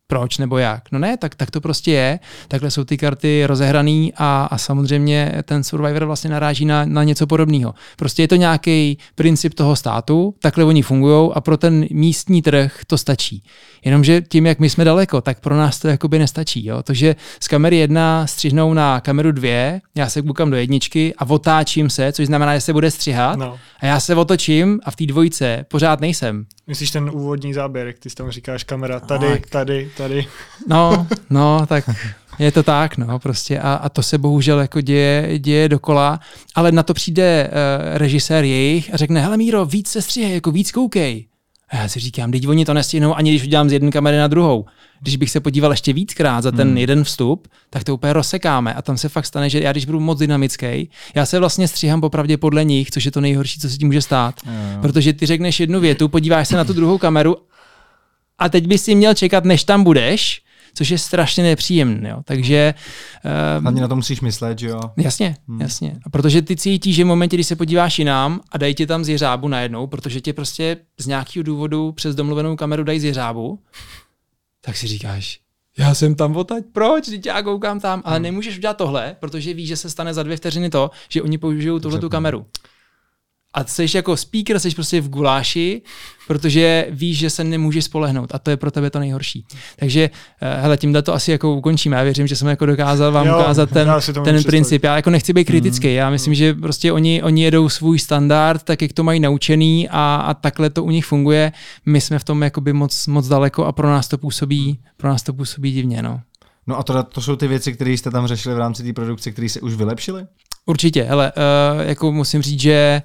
proč 0.08 0.38
nebo 0.38 0.58
jak. 0.58 0.92
No 0.92 1.00
ne, 1.00 1.18
tak, 1.18 1.36
tak 1.36 1.52
to 1.52 1.62
prostě 1.62 1.92
je. 1.92 2.20
Takhle 2.48 2.72
jsou 2.72 2.84
ty 2.84 2.98
karty 2.98 3.46
rozehraný 3.46 4.14
a, 4.18 4.48
a 4.52 4.58
samozřejmě 4.58 5.34
ten 5.44 5.64
Survivor 5.64 6.06
vlastně 6.06 6.30
naráží 6.30 6.66
na, 6.66 6.86
na 6.86 7.04
něco 7.04 7.28
podobného. 7.28 7.74
Prostě 7.98 8.24
je 8.24 8.28
to 8.28 8.36
nějaký 8.36 8.98
princip 9.16 9.54
toho 9.54 9.76
státu, 9.76 10.36
takhle 10.42 10.64
oni 10.64 10.82
fungují 10.82 11.32
a 11.34 11.42
pro 11.42 11.58
ten 11.58 11.86
místní 11.92 12.42
trh 12.42 12.80
to 12.88 12.98
stačí. 12.98 13.44
Jenomže 13.86 14.22
tím, 14.22 14.46
jak 14.46 14.60
my 14.60 14.70
jsme 14.70 14.84
daleko, 14.84 15.22
tak 15.22 15.40
pro 15.40 15.58
nás 15.58 15.80
to 15.80 15.88
jakoby 15.88 16.20
nestačí. 16.20 16.66
Jo? 16.66 16.84
To, 16.84 16.94
že 16.94 17.16
z 17.40 17.48
kamery 17.48 17.78
jedna 17.78 18.28
střihnou 18.28 18.74
na 18.74 19.00
kameru 19.00 19.32
dvě, 19.32 19.82
já 19.96 20.10
se 20.10 20.22
bukám 20.22 20.50
do 20.50 20.58
jedničky 20.58 21.14
a 21.18 21.30
otáčím 21.30 21.90
se, 21.90 22.12
což 22.12 22.26
znamená, 22.26 22.56
že 22.56 22.62
se 22.62 22.74
bude 22.74 22.92
střihat 22.92 23.40
no. 23.40 23.60
a 23.80 23.86
já 23.86 24.00
se 24.00 24.16
otočím 24.16 24.80
a 24.84 24.92
v 24.92 24.96
té 24.96 25.06
dvojice 25.06 25.66
pořád 25.68 26.02
nejsem. 26.02 26.46
Myslíš 26.68 26.92
ten 26.92 27.10
úvodní 27.14 27.54
záběr, 27.54 27.88
jak 27.88 28.00
ty 28.00 28.10
tam 28.10 28.32
říkáš, 28.32 28.64
kamera 28.64 29.00
tady, 29.00 29.28
tak. 29.28 29.46
tady, 29.50 29.90
tady. 29.98 30.28
No, 30.68 31.08
no, 31.30 31.66
tak 31.66 31.90
je 32.40 32.52
to 32.52 32.64
tak, 32.64 32.98
no, 32.98 33.20
prostě 33.20 33.60
a, 33.60 33.74
a 33.74 33.90
to 33.90 34.04
se 34.04 34.18
bohužel 34.18 34.60
jako 34.60 34.82
děje, 34.82 35.40
děje 35.40 35.70
dokola, 35.70 36.20
ale 36.56 36.72
na 36.72 36.84
to 36.84 36.94
přijde 36.94 37.50
uh, 37.50 37.98
režisér 37.98 38.44
jejich 38.44 38.94
a 38.94 38.98
řekne, 38.98 39.22
hele 39.22 39.38
Míro, 39.38 39.66
víc 39.66 39.88
se 39.88 40.02
stříhej, 40.02 40.34
jako 40.34 40.52
víc 40.52 40.72
koukej. 40.72 41.26
A 41.70 41.78
já 41.78 41.88
si 41.88 42.00
říkám, 42.00 42.32
teď 42.32 42.48
oni 42.48 42.66
to 42.66 42.74
nestihnou, 42.74 43.16
ani 43.16 43.32
když 43.32 43.44
udělám 43.44 43.70
z 43.70 43.74
jedné 43.74 43.92
kamery 43.92 44.18
na 44.18 44.28
druhou. 44.28 44.66
Když 45.02 45.16
bych 45.16 45.32
se 45.32 45.40
podíval 45.40 45.72
ještě 45.72 45.94
víckrát 45.94 46.44
za 46.44 46.52
ten 46.52 46.68
hmm. 46.68 46.78
jeden 46.78 47.04
vstup, 47.04 47.48
tak 47.70 47.84
to 47.84 47.94
úplně 47.94 48.14
rozsekáme. 48.14 48.74
A 48.74 48.82
tam 48.82 48.98
se 48.98 49.10
fakt 49.10 49.26
stane, 49.26 49.50
že 49.50 49.60
já 49.60 49.72
když 49.72 49.86
budu 49.86 50.00
moc 50.00 50.20
dynamický, 50.20 50.90
já 51.16 51.26
se 51.26 51.40
vlastně 51.40 51.68
stříhám 51.68 52.02
popravdě 52.02 52.38
podle 52.38 52.64
nich, 52.64 52.92
což 52.92 53.06
je 53.06 53.12
to 53.12 53.22
nejhorší, 53.22 53.60
co 53.60 53.70
se 53.70 53.78
ti 53.78 53.86
může 53.86 54.02
stát. 54.02 54.36
Hmm. 54.46 54.82
Protože 54.82 55.14
ty 55.14 55.26
řekneš 55.26 55.60
jednu 55.60 55.80
větu, 55.80 56.10
podíváš 56.10 56.48
se 56.48 56.58
na 56.58 56.64
tu 56.64 56.74
druhou 56.74 56.98
kameru 56.98 57.38
a 58.38 58.50
teď 58.50 58.68
bys 58.68 58.84
si 58.84 58.96
měl 58.96 59.14
čekat, 59.14 59.46
než 59.46 59.64
tam 59.64 59.84
budeš, 59.84 60.42
což 60.76 60.90
je 60.90 60.98
strašně 60.98 61.44
nepříjemné. 61.44 62.10
Jo. 62.10 62.18
Takže... 62.26 62.74
Um, 63.58 63.64
Hlavně 63.64 63.82
na 63.82 63.88
to 63.88 63.96
musíš 63.96 64.22
myslet, 64.22 64.60
že 64.60 64.68
jo? 64.68 64.80
Jasně, 64.98 65.36
hmm. 65.48 65.62
jasně. 65.62 66.00
A 66.06 66.10
protože 66.10 66.42
ty 66.42 66.56
cítíš, 66.56 66.96
že 66.96 67.04
v 67.04 67.08
momentě, 67.08 67.36
kdy 67.36 67.44
se 67.44 67.56
podíváš 67.56 68.00
jinam 68.00 68.42
a 68.52 68.58
dají 68.58 68.76
ti 68.76 68.88
tam 68.88 69.04
zjeřábu 69.04 69.48
najednou, 69.48 69.88
protože 69.88 70.22
tě 70.22 70.34
prostě 70.34 70.78
z 71.00 71.08
nějakého 71.08 71.44
důvodu 71.44 71.92
přes 71.92 72.16
domluvenou 72.16 72.56
kameru 72.56 72.84
dají 72.84 73.00
zjeřábu, 73.00 73.60
tak 74.62 74.78
si 74.78 74.88
říkáš, 74.88 75.40
já 75.78 75.94
jsem 75.94 76.16
tam 76.16 76.36
odtaď, 76.36 76.64
proč? 76.72 77.06
Teď 77.06 77.26
já 77.26 77.44
koukám 77.44 77.80
tam, 77.80 78.02
ale 78.06 78.16
hmm. 78.16 78.24
nemůžeš 78.24 78.58
udělat 78.58 78.78
tohle, 78.78 79.16
protože 79.20 79.54
víš, 79.54 79.68
že 79.68 79.78
se 79.78 79.90
stane 79.90 80.14
za 80.14 80.24
dvě 80.24 80.38
vteřiny 80.38 80.70
to, 80.70 80.92
že 81.10 81.22
oni 81.22 81.38
použijou 81.38 81.80
tuhle 81.80 82.00
tu 82.00 82.10
kameru 82.10 82.46
a 83.56 83.64
jsi 83.64 83.86
jako 83.94 84.18
speaker, 84.18 84.60
jsi 84.60 84.70
prostě 84.70 85.02
v 85.02 85.10
guláši, 85.10 85.82
protože 86.28 86.88
víš, 86.90 87.18
že 87.18 87.30
se 87.30 87.44
nemůžeš 87.44 87.86
spolehnout 87.86 88.36
a 88.36 88.40
to 88.40 88.50
je 88.50 88.58
pro 88.58 88.72
tebe 88.72 88.90
to 88.90 89.00
nejhorší. 89.00 89.46
Takže 89.80 90.10
eh, 90.42 90.62
hele, 90.62 90.78
tímhle 90.78 91.02
to 91.02 91.14
asi 91.14 91.32
jako 91.32 91.56
ukončíme. 91.56 91.98
Já 91.98 92.04
věřím, 92.04 92.28
že 92.28 92.36
jsem 92.36 92.48
jako 92.48 92.66
dokázal 92.66 93.12
vám 93.12 93.28
jo, 93.28 93.40
ukázat 93.40 93.70
ten, 93.70 93.90
ten 94.24 94.44
princip. 94.44 94.84
Já 94.84 94.96
jako 94.96 95.10
nechci 95.10 95.34
být 95.34 95.46
kritický. 95.46 95.94
Já 95.94 96.10
myslím, 96.10 96.34
že 96.34 96.54
prostě 96.54 96.92
oni, 96.92 97.24
oni 97.24 97.44
jedou 97.44 97.70
svůj 97.70 98.00
standard, 98.00 98.64
tak 98.64 98.82
jak 98.82 98.94
to 98.94 99.04
mají 99.04 99.20
naučený 99.20 99.90
a, 99.90 100.16
a 100.16 100.34
takhle 100.34 100.70
to 100.70 100.84
u 100.84 100.90
nich 100.90 101.06
funguje. 101.06 101.52
My 101.86 102.02
jsme 102.02 102.20
v 102.20 102.24
tom 102.24 102.44
jakoby 102.44 102.74
moc, 102.74 103.08
moc 103.08 103.28
daleko 103.28 103.66
a 103.66 103.72
pro 103.72 103.90
nás 103.90 104.08
to 104.08 104.18
působí, 104.18 104.80
pro 104.98 105.10
nás 105.10 105.24
to 105.24 105.34
působí 105.34 105.72
divně. 105.72 106.02
No. 106.02 106.22
No 106.68 106.78
a 106.78 106.84
to, 106.84 107.04
to 107.04 107.22
jsou 107.22 107.36
ty 107.36 107.48
věci, 107.48 107.74
které 107.74 107.92
jste 107.92 108.12
tam 108.12 108.28
řešili 108.28 108.56
v 108.56 108.58
rámci 108.58 108.84
té 108.84 108.94
produkce, 108.94 109.32
které 109.32 109.50
se 109.50 109.62
už 109.62 109.74
vylepšily? 109.74 110.26
Určitě, 110.66 111.04
hele, 111.04 111.32
uh, 111.32 111.82
jako 111.88 112.12
musím 112.12 112.42
říct, 112.42 112.60
že 112.60 113.02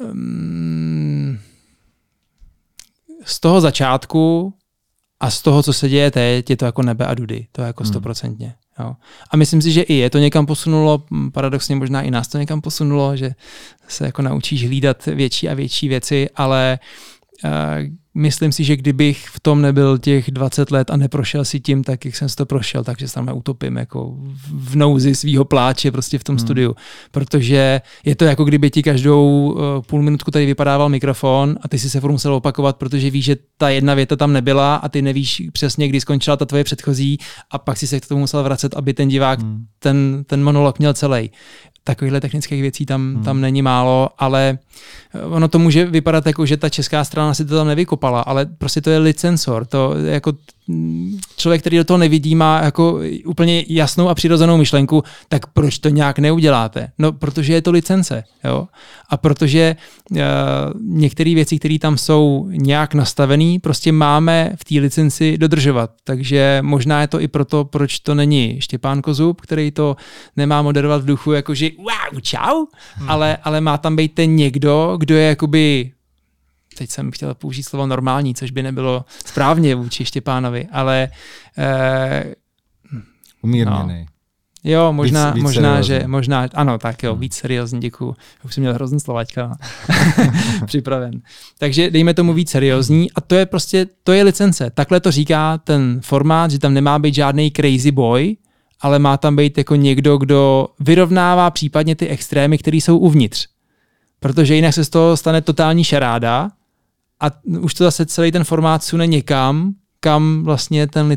um, 0.00 1.38
z 3.24 3.40
toho 3.40 3.60
začátku 3.60 4.54
a 5.20 5.30
z 5.30 5.42
toho, 5.42 5.62
co 5.62 5.72
se 5.72 5.88
děje 5.88 6.10
teď, 6.10 6.50
je 6.50 6.56
to 6.56 6.64
jako 6.64 6.82
nebe 6.82 7.06
a 7.06 7.14
dudy. 7.14 7.46
To 7.52 7.60
je 7.62 7.66
jako 7.66 7.84
hmm. 7.84 7.92
stoprocentně. 7.92 8.54
Jo. 8.78 8.96
A 9.30 9.36
myslím 9.36 9.62
si, 9.62 9.72
že 9.72 9.82
i 9.82 9.94
je 9.94 10.10
to 10.10 10.18
někam 10.18 10.46
posunulo, 10.46 11.04
paradoxně 11.32 11.76
možná 11.76 12.02
i 12.02 12.10
nás 12.10 12.28
to 12.28 12.38
někam 12.38 12.60
posunulo, 12.60 13.16
že 13.16 13.30
se 13.88 14.06
jako 14.06 14.22
naučíš 14.22 14.66
hlídat 14.66 15.06
větší 15.06 15.48
a 15.48 15.54
větší 15.54 15.88
věci, 15.88 16.28
ale 16.36 16.78
uh, 17.44 17.50
myslím 18.14 18.52
si, 18.52 18.64
že 18.64 18.76
kdybych 18.76 19.26
v 19.26 19.40
tom 19.40 19.62
nebyl 19.62 19.98
těch 19.98 20.30
20 20.30 20.70
let 20.70 20.90
a 20.90 20.96
neprošel 20.96 21.44
si 21.44 21.60
tím, 21.60 21.84
tak 21.84 22.04
jak 22.04 22.16
jsem 22.16 22.28
si 22.28 22.36
to 22.36 22.46
prošel, 22.46 22.84
takže 22.84 23.08
se 23.08 23.14
tam 23.14 23.28
utopím 23.34 23.76
jako 23.76 24.14
v 24.50 24.76
nouzi 24.76 25.14
svého 25.14 25.44
pláče 25.44 25.90
prostě 25.90 26.18
v 26.18 26.24
tom 26.24 26.32
hmm. 26.32 26.38
studiu. 26.38 26.74
Protože 27.10 27.80
je 28.04 28.16
to 28.16 28.24
jako 28.24 28.44
kdyby 28.44 28.70
ti 28.70 28.82
každou 28.82 29.52
uh, 29.52 29.82
půl 29.86 30.02
minutku 30.02 30.30
tady 30.30 30.46
vypadával 30.46 30.88
mikrofon 30.88 31.58
a 31.62 31.68
ty 31.68 31.78
si 31.78 31.90
se 31.90 32.00
furt 32.00 32.12
musel 32.12 32.34
opakovat, 32.34 32.76
protože 32.76 33.10
víš, 33.10 33.24
že 33.24 33.36
ta 33.56 33.68
jedna 33.68 33.94
věta 33.94 34.16
tam 34.16 34.32
nebyla 34.32 34.76
a 34.76 34.88
ty 34.88 35.02
nevíš 35.02 35.42
přesně, 35.52 35.88
kdy 35.88 36.00
skončila 36.00 36.36
ta 36.36 36.44
tvoje 36.44 36.64
předchozí 36.64 37.18
a 37.50 37.58
pak 37.58 37.76
si 37.76 37.86
se 37.86 38.00
k 38.00 38.08
tomu 38.08 38.20
musel 38.20 38.42
vracet, 38.42 38.74
aby 38.76 38.94
ten 38.94 39.08
divák 39.08 39.40
hmm. 39.40 39.64
ten, 39.78 40.24
ten 40.26 40.44
monolog 40.44 40.78
měl 40.78 40.94
celý 40.94 41.30
takovýchhle 41.84 42.20
technických 42.20 42.62
věcí 42.62 42.86
tam, 42.86 43.14
hmm. 43.14 43.24
tam 43.24 43.40
není 43.40 43.62
málo, 43.62 44.08
ale 44.18 44.58
eh, 45.14 45.22
ono 45.22 45.48
to 45.48 45.58
může 45.58 45.84
vypadat 45.84 46.26
jako, 46.26 46.46
že 46.46 46.56
ta 46.56 46.68
česká 46.68 47.04
strana 47.04 47.34
si 47.34 47.44
to 47.44 47.56
tam 47.56 47.66
nevykopala, 47.66 48.20
ale 48.20 48.46
prostě 48.46 48.80
to 48.80 48.90
je 48.90 48.98
licensor, 48.98 49.64
to 49.64 49.94
jako 50.04 50.32
člověk, 51.36 51.60
který 51.60 51.76
do 51.76 51.84
toho 51.84 51.98
nevidí, 51.98 52.34
má 52.34 52.60
jako 52.62 53.00
úplně 53.26 53.64
jasnou 53.68 54.08
a 54.08 54.14
přirozenou 54.14 54.56
myšlenku, 54.56 55.02
tak 55.28 55.46
proč 55.46 55.78
to 55.78 55.88
nějak 55.88 56.18
neuděláte? 56.18 56.88
No, 56.98 57.12
protože 57.12 57.52
je 57.52 57.62
to 57.62 57.70
licence, 57.70 58.24
jo. 58.44 58.68
A 59.08 59.16
protože 59.16 59.76
uh, 60.10 60.18
některé 60.80 61.34
věci, 61.34 61.58
které 61.58 61.78
tam 61.78 61.98
jsou 61.98 62.46
nějak 62.50 62.94
nastavené, 62.94 63.58
prostě 63.60 63.92
máme 63.92 64.52
v 64.56 64.64
té 64.64 64.74
licenci 64.74 65.38
dodržovat. 65.38 65.90
Takže 66.04 66.58
možná 66.62 67.00
je 67.00 67.08
to 67.08 67.20
i 67.20 67.28
proto, 67.28 67.64
proč 67.64 67.98
to 67.98 68.14
není 68.14 68.60
Štěpán 68.60 69.02
Kozub, 69.02 69.40
který 69.40 69.70
to 69.70 69.96
nemá 70.36 70.62
moderovat 70.62 71.02
v 71.02 71.06
duchu, 71.06 71.32
jakože 71.32 71.70
wow, 71.78 72.20
čau, 72.20 72.66
hmm. 72.94 73.10
ale, 73.10 73.36
ale 73.42 73.60
má 73.60 73.78
tam 73.78 73.96
být 73.96 74.14
ten 74.14 74.36
někdo, 74.36 74.96
kdo 74.98 75.14
je 75.14 75.28
jakoby 75.28 75.93
teď 76.74 76.90
jsem 76.90 77.10
chtěl 77.10 77.34
použít 77.34 77.62
slovo 77.62 77.86
normální, 77.86 78.34
což 78.34 78.50
by 78.50 78.62
nebylo 78.62 79.04
správně 79.26 79.74
vůči 79.74 80.04
Štěpánovi, 80.04 80.66
ale 80.72 81.08
eh, 81.58 82.34
umírněný. 83.42 84.00
No. 84.00 84.14
Jo, 84.66 84.92
možná, 84.92 85.30
víc, 85.30 85.34
víc 85.34 85.42
možná 85.42 85.82
že, 85.82 86.04
možná, 86.06 86.48
ano, 86.54 86.78
tak 86.78 87.02
jo, 87.02 87.12
hmm. 87.12 87.20
víc 87.20 87.34
seriózní, 87.34 87.80
děkuju. 87.80 88.16
Už 88.44 88.54
jsem 88.54 88.62
měl 88.62 88.74
hrozný 88.74 89.00
slovačka 89.00 89.58
připraven. 90.66 91.20
Takže 91.58 91.90
dejme 91.90 92.14
tomu 92.14 92.32
víc 92.32 92.50
seriózní 92.50 93.12
a 93.12 93.20
to 93.20 93.34
je 93.34 93.46
prostě, 93.46 93.86
to 94.04 94.12
je 94.12 94.22
licence. 94.22 94.70
Takhle 94.70 95.00
to 95.00 95.10
říká 95.10 95.58
ten 95.58 96.00
formát, 96.04 96.50
že 96.50 96.58
tam 96.58 96.74
nemá 96.74 96.98
být 96.98 97.14
žádný 97.14 97.50
crazy 97.50 97.90
boy, 97.90 98.36
ale 98.80 98.98
má 98.98 99.16
tam 99.16 99.36
být 99.36 99.58
jako 99.58 99.74
někdo, 99.74 100.16
kdo 100.16 100.68
vyrovnává 100.80 101.50
případně 101.50 101.96
ty 101.96 102.08
extrémy, 102.08 102.58
které 102.58 102.76
jsou 102.76 102.98
uvnitř. 102.98 103.46
Protože 104.20 104.54
jinak 104.54 104.74
se 104.74 104.84
z 104.84 104.88
toho 104.88 105.16
stane 105.16 105.40
totální 105.40 105.84
šaráda 105.84 106.50
a 107.26 107.30
už 107.60 107.74
to 107.74 107.84
zase 107.84 108.06
celý 108.06 108.32
ten 108.32 108.44
formát 108.44 108.84
sune 108.84 109.06
někam, 109.06 109.74
kam 110.00 110.42
vlastně 110.44 110.86
ten 110.86 111.16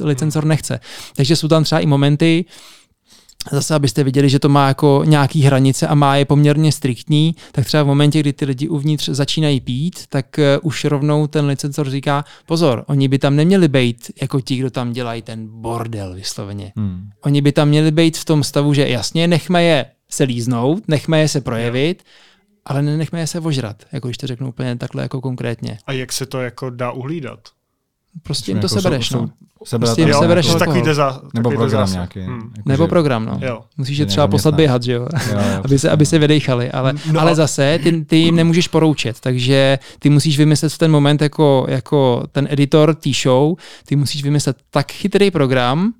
licencor 0.00 0.44
nechce. 0.44 0.80
Takže 1.16 1.36
jsou 1.36 1.48
tam 1.48 1.64
třeba 1.64 1.80
i 1.80 1.86
momenty, 1.86 2.44
zase 3.52 3.74
abyste 3.74 4.04
viděli, 4.04 4.28
že 4.28 4.38
to 4.38 4.48
má 4.48 4.68
jako 4.68 5.02
nějaký 5.04 5.42
hranice 5.42 5.86
a 5.86 5.94
má 5.94 6.16
je 6.16 6.24
poměrně 6.24 6.72
striktní, 6.72 7.34
tak 7.52 7.64
třeba 7.64 7.82
v 7.82 7.86
momentě, 7.86 8.20
kdy 8.20 8.32
ty 8.32 8.44
lidi 8.44 8.68
uvnitř 8.68 9.08
začínají 9.08 9.60
pít, 9.60 10.00
tak 10.08 10.26
uh, 10.38 10.68
už 10.68 10.84
rovnou 10.84 11.26
ten 11.26 11.46
licencor 11.46 11.90
říká, 11.90 12.24
pozor, 12.46 12.84
oni 12.86 13.08
by 13.08 13.18
tam 13.18 13.36
neměli 13.36 13.68
být 13.68 14.10
jako 14.20 14.40
ti, 14.40 14.56
kdo 14.56 14.70
tam 14.70 14.92
dělají 14.92 15.22
ten 15.22 15.48
bordel 15.48 16.14
vysloveně. 16.14 16.72
Hmm. 16.76 17.08
Oni 17.24 17.42
by 17.42 17.52
tam 17.52 17.68
měli 17.68 17.90
být 17.90 18.16
v 18.18 18.24
tom 18.24 18.42
stavu, 18.42 18.74
že 18.74 18.88
jasně, 18.88 19.28
nechme 19.28 19.62
je 19.62 19.86
se 20.10 20.24
líznout, 20.24 20.88
nechme 20.88 21.20
je 21.20 21.28
se 21.28 21.40
projevit, 21.40 22.02
ale 22.66 22.82
nenechme 22.82 23.20
je 23.20 23.26
se 23.26 23.40
ožrat, 23.40 23.82
jako 23.92 24.08
když 24.08 24.18
to 24.18 24.26
řeknu 24.26 24.48
úplně 24.48 24.76
takhle 24.76 25.02
jako 25.02 25.20
konkrétně. 25.20 25.78
A 25.86 25.92
jak 25.92 26.12
se 26.12 26.26
to 26.26 26.40
jako 26.40 26.70
dá 26.70 26.90
uhlídat? 26.90 27.40
Prostě 28.22 28.50
jim 28.50 28.60
to 28.60 28.66
jako 28.66 28.80
sebereš, 28.80 29.10
no. 29.10 29.30
Sebrat, 29.64 29.88
prostě 29.88 30.02
jim 30.02 30.08
jo, 30.08 30.18
sebereš 30.20 30.46
jako 30.46 30.58
takový 30.58 30.82
za, 30.94 31.20
Nebo 31.34 31.50
program 31.50 31.92
nějaký. 31.92 32.20
Hmm. 32.20 32.52
Jako 32.56 32.68
Nebo 32.68 32.84
že, 32.84 32.88
program, 32.88 33.24
no. 33.24 33.38
Jo. 33.42 33.60
Musíš 33.76 33.98
je 33.98 34.06
třeba 34.06 34.28
poslat 34.28 34.54
běhat, 34.54 34.82
že 34.82 34.92
jo? 34.92 35.08
jo, 35.30 35.38
jo 35.38 35.60
aby, 35.64 35.78
se, 35.78 35.90
aby 35.90 36.06
se 36.06 36.18
vydechali. 36.18 36.70
Ale, 36.70 36.94
no. 37.12 37.20
ale 37.20 37.34
zase 37.34 37.78
ty, 37.82 38.04
ty 38.04 38.16
jim 38.16 38.36
nemůžeš 38.36 38.68
poroučet, 38.68 39.20
takže 39.20 39.78
ty 39.98 40.10
musíš 40.10 40.38
vymyslet 40.38 40.72
v 40.72 40.78
ten 40.78 40.90
moment 40.90 41.22
jako, 41.22 41.66
jako 41.68 42.22
ten 42.32 42.48
editor 42.50 42.94
té 42.94 43.10
show, 43.22 43.56
ty 43.84 43.96
musíš 43.96 44.22
vymyslet 44.22 44.56
tak 44.70 44.92
chytrý 44.92 45.30
program, 45.30 45.92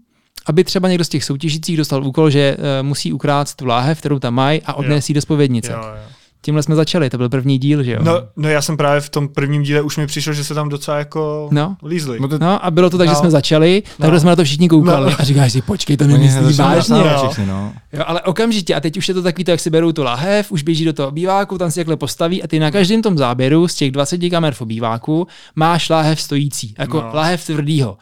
aby 0.47 0.65
třeba 0.65 0.89
někdo 0.89 1.05
z 1.05 1.09
těch 1.09 1.25
soutěžících 1.25 1.77
dostal 1.77 2.05
úkol, 2.05 2.31
že 2.31 2.57
uh, 2.59 2.87
musí 2.87 3.13
ukrát 3.13 3.55
tu 3.55 3.67
láhev, 3.67 3.99
kterou 3.99 4.19
tam 4.19 4.35
mají 4.35 4.63
a 4.63 4.75
odnést 4.75 5.09
ji 5.09 5.15
do 5.15 5.21
spovědnice. 5.21 5.73
Jo, 5.73 5.79
jo 5.79 6.16
tímhle 6.47 6.63
jsme 6.63 6.75
začali, 6.75 7.11
to 7.11 7.19
byl 7.19 7.29
první 7.29 7.59
díl, 7.59 7.83
že 7.83 7.93
jo? 7.93 7.99
No, 8.03 8.23
no 8.37 8.49
já 8.49 8.63
jsem 8.63 8.77
právě 8.77 9.01
v 9.01 9.09
tom 9.11 9.29
prvním 9.29 9.63
díle 9.63 9.83
už 9.83 9.97
mi 9.97 10.07
přišlo, 10.07 10.33
že 10.33 10.45
se 10.45 10.55
tam 10.55 10.69
docela 10.69 10.99
jako 10.99 11.49
no. 11.51 11.77
lízli. 11.87 12.21
No, 12.21 12.29
to... 12.29 12.39
no 12.39 12.65
a 12.65 12.71
bylo 12.71 12.91
to 12.91 12.99
tak, 12.99 13.07
no. 13.07 13.13
že 13.13 13.17
jsme 13.17 13.31
začali, 13.31 13.83
tak 13.99 14.13
no. 14.13 14.21
jsme 14.21 14.31
na 14.31 14.37
to 14.37 14.45
všichni 14.45 14.69
koukali 14.69 15.11
no. 15.11 15.17
a 15.19 15.25
říkáš 15.25 15.53
si, 15.53 15.63
počkej, 15.63 15.97
to 15.97 16.07
nemyslí 16.07 16.55
vážně. 16.55 16.95
No. 16.95 17.29
Všichni, 17.29 17.47
no. 17.47 17.73
Jo, 17.93 18.03
ale 18.07 18.21
okamžitě, 18.23 18.75
a 18.75 18.81
teď 18.81 18.97
už 18.97 19.09
je 19.09 19.15
to 19.15 19.23
takový 19.23 19.45
to, 19.45 19.51
jak 19.51 19.61
si 19.61 19.71
berou 19.71 19.93
tu 19.93 20.03
lahev, 20.03 20.53
už 20.53 20.63
běží 20.63 20.85
do 20.85 20.93
toho 20.93 21.09
obýváku, 21.09 21.59
tam 21.59 21.71
si 21.71 21.81
takhle 21.81 21.97
postaví 21.97 22.43
a 22.43 22.47
ty 22.47 22.59
na 22.59 22.71
každém 22.71 23.03
tom 23.03 23.19
záběru 23.19 23.69
z 23.69 23.75
těch 23.75 23.91
20 23.91 24.31
kamer 24.31 24.55
v 24.55 24.63
obýváku 24.63 25.27
máš 25.57 25.89
láhev 25.89 26.21
stojící, 26.21 26.75
jako 26.79 27.01
no. 27.01 27.11
láhev 27.15 27.47
tvrdýho. 27.47 27.99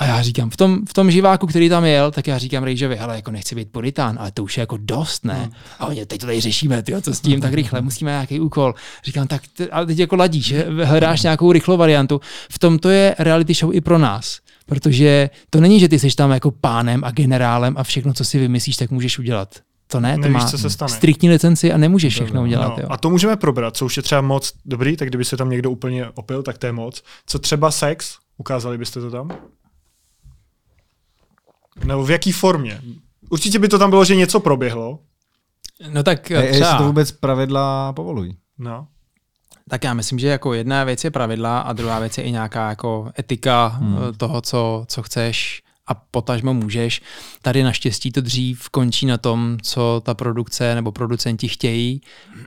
A 0.00 0.06
já 0.06 0.22
říkám, 0.22 0.50
v 0.50 0.56
tom, 0.56 0.86
v 0.88 0.92
tom 0.92 1.10
živáku, 1.10 1.46
který 1.46 1.68
tam 1.68 1.84
jel, 1.84 2.10
tak 2.10 2.26
já 2.26 2.38
říkám 2.38 2.62
Rejžovi, 2.64 2.96
hele, 2.96 3.16
jako 3.16 3.30
nechci 3.30 3.54
být 3.54 3.72
puritán, 3.72 4.16
ale 4.20 4.32
to 4.32 4.44
už 4.44 4.56
je 4.56 4.60
jako 4.60 4.76
dost, 4.80 5.24
ne? 5.24 5.34
Hmm. 5.34 5.52
A 5.78 5.86
oni, 5.86 6.06
teď 6.06 6.20
to 6.20 6.26
tady 6.26 6.40
řešíme, 6.40 6.82
tyjo, 6.82 7.00
co 7.00 7.14
s 7.14 7.20
tím, 7.20 7.40
tak 7.40 7.54
rychle, 7.54 7.80
musíme 7.80 8.10
nějaký 8.10 8.40
úkol. 8.40 8.74
Říkám, 9.04 9.26
tak 9.26 9.42
ale 9.72 9.86
teď 9.86 9.98
jako 9.98 10.16
ladíš, 10.16 10.54
hledáš 10.84 11.22
nějakou 11.22 11.52
rychlou 11.52 11.76
variantu. 11.76 12.20
V 12.50 12.58
tom 12.58 12.78
to 12.78 12.88
je 12.88 13.14
reality 13.18 13.54
show 13.54 13.74
i 13.74 13.80
pro 13.80 13.98
nás. 13.98 14.38
Protože 14.66 15.30
to 15.50 15.60
není, 15.60 15.80
že 15.80 15.88
ty 15.88 15.98
jsi 15.98 16.16
tam 16.16 16.30
jako 16.30 16.50
pánem 16.50 17.04
a 17.04 17.10
generálem 17.10 17.74
a 17.78 17.82
všechno, 17.84 18.12
co 18.12 18.24
si 18.24 18.38
vymyslíš, 18.38 18.76
tak 18.76 18.90
můžeš 18.90 19.18
udělat. 19.18 19.60
To 19.86 20.00
ne, 20.00 20.14
to 20.14 20.20
Nevíš, 20.20 20.34
má 20.34 20.48
co 20.48 20.58
se 20.58 20.70
stane. 20.70 20.88
striktní 20.88 21.30
licenci 21.30 21.72
a 21.72 21.76
nemůžeš 21.76 22.14
všechno 22.14 22.42
udělat. 22.42 22.68
No, 22.76 22.82
jo. 22.82 22.88
A 22.90 22.96
to 22.96 23.10
můžeme 23.10 23.36
probrat, 23.36 23.76
co 23.76 23.86
už 23.86 23.96
je 23.96 24.02
třeba 24.02 24.20
moc 24.20 24.52
dobrý, 24.64 24.96
tak 24.96 25.08
kdyby 25.08 25.24
se 25.24 25.36
tam 25.36 25.50
někdo 25.50 25.70
úplně 25.70 26.06
opil, 26.14 26.42
tak 26.42 26.58
to 26.58 26.66
je 26.66 26.72
moc. 26.72 27.02
Co 27.26 27.38
třeba 27.38 27.70
sex, 27.70 28.16
ukázali 28.38 28.78
byste 28.78 29.00
to 29.00 29.10
tam? 29.10 29.30
Nebo 31.84 32.04
v 32.04 32.10
jaký 32.10 32.32
formě? 32.32 32.80
Určitě 33.30 33.58
by 33.58 33.68
to 33.68 33.78
tam 33.78 33.90
bylo, 33.90 34.04
že 34.04 34.14
něco 34.14 34.40
proběhlo. 34.40 34.98
No 35.92 36.02
tak 36.02 36.22
třeba... 36.22 36.40
Jestli 36.40 36.78
to 36.78 36.84
vůbec 36.84 37.12
pravidla 37.12 37.92
povolují. 37.92 38.36
No. 38.58 38.86
Tak 39.68 39.84
já 39.84 39.94
myslím, 39.94 40.18
že 40.18 40.28
jako 40.28 40.54
jedna 40.54 40.84
věc 40.84 41.04
je 41.04 41.10
pravidla 41.10 41.60
a 41.60 41.72
druhá 41.72 41.98
věc 41.98 42.18
je 42.18 42.24
i 42.24 42.30
nějaká 42.30 42.68
jako 42.68 43.10
etika 43.18 43.66
hmm. 43.66 43.96
Eh, 43.96 44.12
toho, 44.12 44.40
co, 44.40 44.84
co 44.88 45.02
chceš 45.02 45.62
a 45.90 45.94
potažmo 45.94 46.54
můžeš. 46.54 47.02
Tady 47.42 47.62
naštěstí 47.62 48.12
to 48.12 48.20
dřív 48.20 48.68
končí 48.68 49.06
na 49.06 49.18
tom, 49.18 49.58
co 49.62 50.02
ta 50.04 50.14
produkce 50.14 50.74
nebo 50.74 50.92
producenti 50.92 51.48
chtějí 51.48 52.00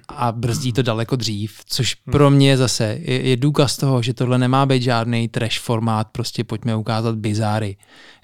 a 0.08 0.32
brzdí 0.32 0.74
to 0.74 0.82
daleko 0.82 1.16
dřív, 1.16 1.60
což 1.66 1.96
hmm. 2.06 2.12
pro 2.12 2.30
mě 2.30 2.58
zase 2.58 2.98
je, 3.02 3.28
je 3.30 3.38
důkaz 3.38 3.78
toho, 3.78 4.02
že 4.02 4.14
tohle 4.14 4.38
nemá 4.38 4.66
být 4.66 4.84
žádný 4.84 5.28
trash 5.28 5.60
formát, 5.60 6.08
prostě 6.12 6.44
pojďme 6.44 6.76
ukázat 6.76 7.16
bizáry. 7.16 7.78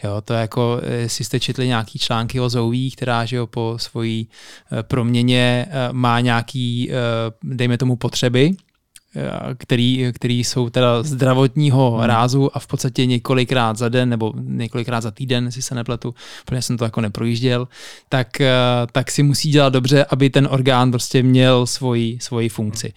Jo, 0.04 0.22
to 0.22 0.34
je 0.34 0.40
jako, 0.40 0.82
jestli 1.02 1.26
jste 1.26 1.40
četli 1.40 1.68
nějaký 1.68 2.00
články 2.00 2.40
o 2.40 2.50
Zouví, 2.50 2.92
která 2.92 3.26
že 3.26 3.36
jo, 3.36 3.48
po 3.48 3.76
svojí 3.78 4.28
eh, 4.72 4.84
proměně 4.84 5.68
eh, 5.70 5.90
má 5.92 6.20
nějaký, 6.20 6.92
eh, 6.92 6.96
dejme 7.44 7.78
tomu, 7.78 7.96
potřeby, 7.96 8.52
který, 9.58 10.12
který 10.14 10.44
jsou 10.44 10.70
teda 10.70 11.04
zdravotního 11.04 11.92
hmm. 11.92 12.02
rázu 12.02 12.58
a 12.58 12.60
v 12.60 12.68
podstatě 12.68 13.06
několikrát 13.06 13.78
za 13.78 13.90
den 13.90 14.10
nebo 14.10 14.34
několikrát 14.36 15.02
za 15.02 15.12
týden, 15.12 15.52
si 15.52 15.62
se 15.62 15.76
nepletu, 15.76 16.16
protože 16.46 16.62
jsem 16.62 16.78
to 16.78 16.84
jako 16.84 17.02
neprojížděl, 17.02 17.68
tak, 18.10 18.42
eh, 18.42 18.54
tak 18.92 19.12
si 19.12 19.24
musí 19.24 19.50
dělat 19.52 19.74
dobře, 19.74 20.06
aby 20.10 20.30
ten 20.30 20.48
orgán 20.52 20.92
prostě 20.92 21.24
měl 21.24 21.66
svoji, 21.66 22.18
svoji 22.22 22.50
funkci. 22.50 22.94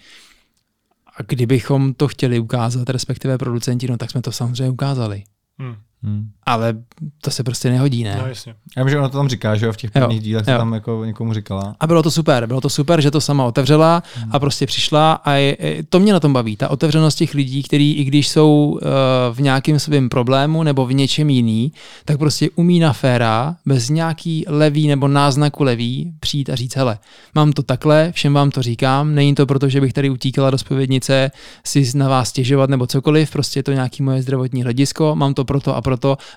A 1.16 1.22
kdybychom 1.22 1.94
to 1.94 2.08
chtěli 2.08 2.38
ukázat, 2.38 2.90
respektive 2.90 3.38
producenti, 3.38 3.88
no 3.88 3.96
tak 3.96 4.10
jsme 4.10 4.22
to 4.22 4.32
samozřejmě 4.32 4.70
ukázali. 4.70 5.24
Hmm. 5.58 5.76
Hmm. 6.04 6.30
Ale 6.46 6.74
to 7.20 7.30
se 7.30 7.44
prostě 7.44 7.70
nehodí, 7.70 8.04
ne? 8.04 8.16
No, 8.22 8.28
jasně. 8.28 8.54
Já 8.76 8.82
vím, 8.82 8.90
že 8.90 8.98
ona 8.98 9.08
to 9.08 9.16
tam 9.18 9.28
říká, 9.28 9.56
že 9.56 9.66
jo, 9.66 9.72
v 9.72 9.76
těch 9.76 9.90
prvních 9.90 10.18
jo, 10.18 10.22
dílech 10.22 10.46
to 10.46 10.52
tam 10.52 10.74
jako 10.74 11.04
někomu 11.04 11.34
říkala. 11.34 11.76
A 11.80 11.86
bylo 11.86 12.02
to 12.02 12.10
super, 12.10 12.46
bylo 12.46 12.60
to 12.60 12.70
super, 12.70 13.00
že 13.00 13.10
to 13.10 13.20
sama 13.20 13.44
otevřela 13.44 14.02
hmm. 14.16 14.30
a 14.32 14.38
prostě 14.38 14.66
přišla 14.66 15.12
a 15.12 15.32
je, 15.32 15.56
to 15.88 16.00
mě 16.00 16.12
na 16.12 16.20
tom 16.20 16.32
baví, 16.32 16.56
ta 16.56 16.68
otevřenost 16.68 17.14
těch 17.14 17.34
lidí, 17.34 17.62
kteří 17.62 17.92
i 17.92 18.04
když 18.04 18.28
jsou 18.28 18.78
uh, 18.82 18.88
v 19.32 19.40
nějakém 19.40 19.78
svém 19.78 20.08
problému 20.08 20.62
nebo 20.62 20.86
v 20.86 20.94
něčem 20.94 21.30
jiný, 21.30 21.72
tak 22.04 22.18
prostě 22.18 22.50
umí 22.54 22.80
na 22.80 22.92
féra, 22.92 23.56
bez 23.66 23.88
nějaký 23.88 24.44
levý 24.48 24.88
nebo 24.88 25.08
náznaku 25.08 25.62
levý 25.62 26.12
přijít 26.20 26.50
a 26.50 26.54
říct, 26.54 26.76
hele, 26.76 26.98
mám 27.34 27.52
to 27.52 27.62
takhle, 27.62 28.12
všem 28.12 28.34
vám 28.34 28.50
to 28.50 28.62
říkám, 28.62 29.14
není 29.14 29.34
to 29.34 29.46
proto, 29.46 29.68
že 29.68 29.80
bych 29.80 29.92
tady 29.92 30.10
utíkala 30.10 30.50
do 30.50 30.58
spovědnice 30.58 31.30
si 31.64 31.90
na 31.94 32.08
vás 32.08 32.28
stěžovat 32.28 32.70
nebo 32.70 32.86
cokoliv, 32.86 33.30
prostě 33.30 33.58
je 33.58 33.62
to 33.62 33.72
nějaký 33.72 34.02
moje 34.02 34.22
zdravotní 34.22 34.62
hledisko, 34.62 35.16
mám 35.16 35.34
to 35.34 35.44
proto 35.44 35.76
a 35.76 35.80
proto 35.80 35.91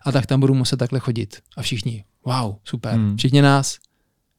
a 0.06 0.12
tak 0.12 0.26
tam 0.26 0.40
budu 0.40 0.54
muset 0.54 0.78
takhle 0.78 1.00
chodit. 1.00 1.38
A 1.58 1.62
všichni, 1.62 2.04
wow, 2.26 2.56
super, 2.64 2.94
hmm. 2.94 3.18
všichni 3.18 3.42
nás. 3.42 3.78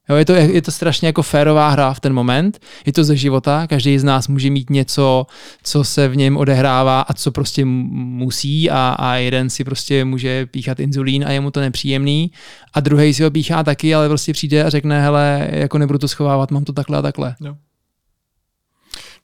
Jo, 0.08 0.16
je, 0.16 0.24
to, 0.24 0.32
je 0.32 0.62
to 0.62 0.70
strašně 0.70 1.08
jako 1.08 1.22
férová 1.22 1.68
hra 1.68 1.94
v 1.94 2.00
ten 2.00 2.12
moment, 2.12 2.60
je 2.86 2.92
to 2.92 3.04
ze 3.04 3.16
života, 3.16 3.66
každý 3.66 3.98
z 3.98 4.04
nás 4.04 4.28
může 4.28 4.50
mít 4.50 4.70
něco, 4.70 5.26
co 5.62 5.84
se 5.84 6.08
v 6.08 6.16
něm 6.16 6.36
odehrává 6.36 7.00
a 7.00 7.14
co 7.14 7.30
prostě 7.32 7.64
musí 7.64 8.70
a, 8.70 8.96
a 8.98 9.14
jeden 9.14 9.50
si 9.50 9.64
prostě 9.64 10.04
může 10.04 10.46
píchat 10.46 10.80
inzulín 10.80 11.24
a 11.24 11.30
je 11.30 11.40
mu 11.40 11.50
to 11.50 11.60
nepříjemný 11.60 12.30
a 12.74 12.80
druhý 12.80 13.14
si 13.14 13.22
ho 13.22 13.30
píchá 13.30 13.62
taky, 13.62 13.94
ale 13.94 14.08
prostě 14.08 14.32
přijde 14.32 14.64
a 14.64 14.70
řekne, 14.70 15.02
hele, 15.02 15.48
jako 15.52 15.78
nebudu 15.78 15.98
to 15.98 16.08
schovávat, 16.08 16.50
mám 16.50 16.64
to 16.64 16.72
takhle 16.72 16.98
a 16.98 17.02
takhle. 17.02 17.34
Jo. 17.40 17.56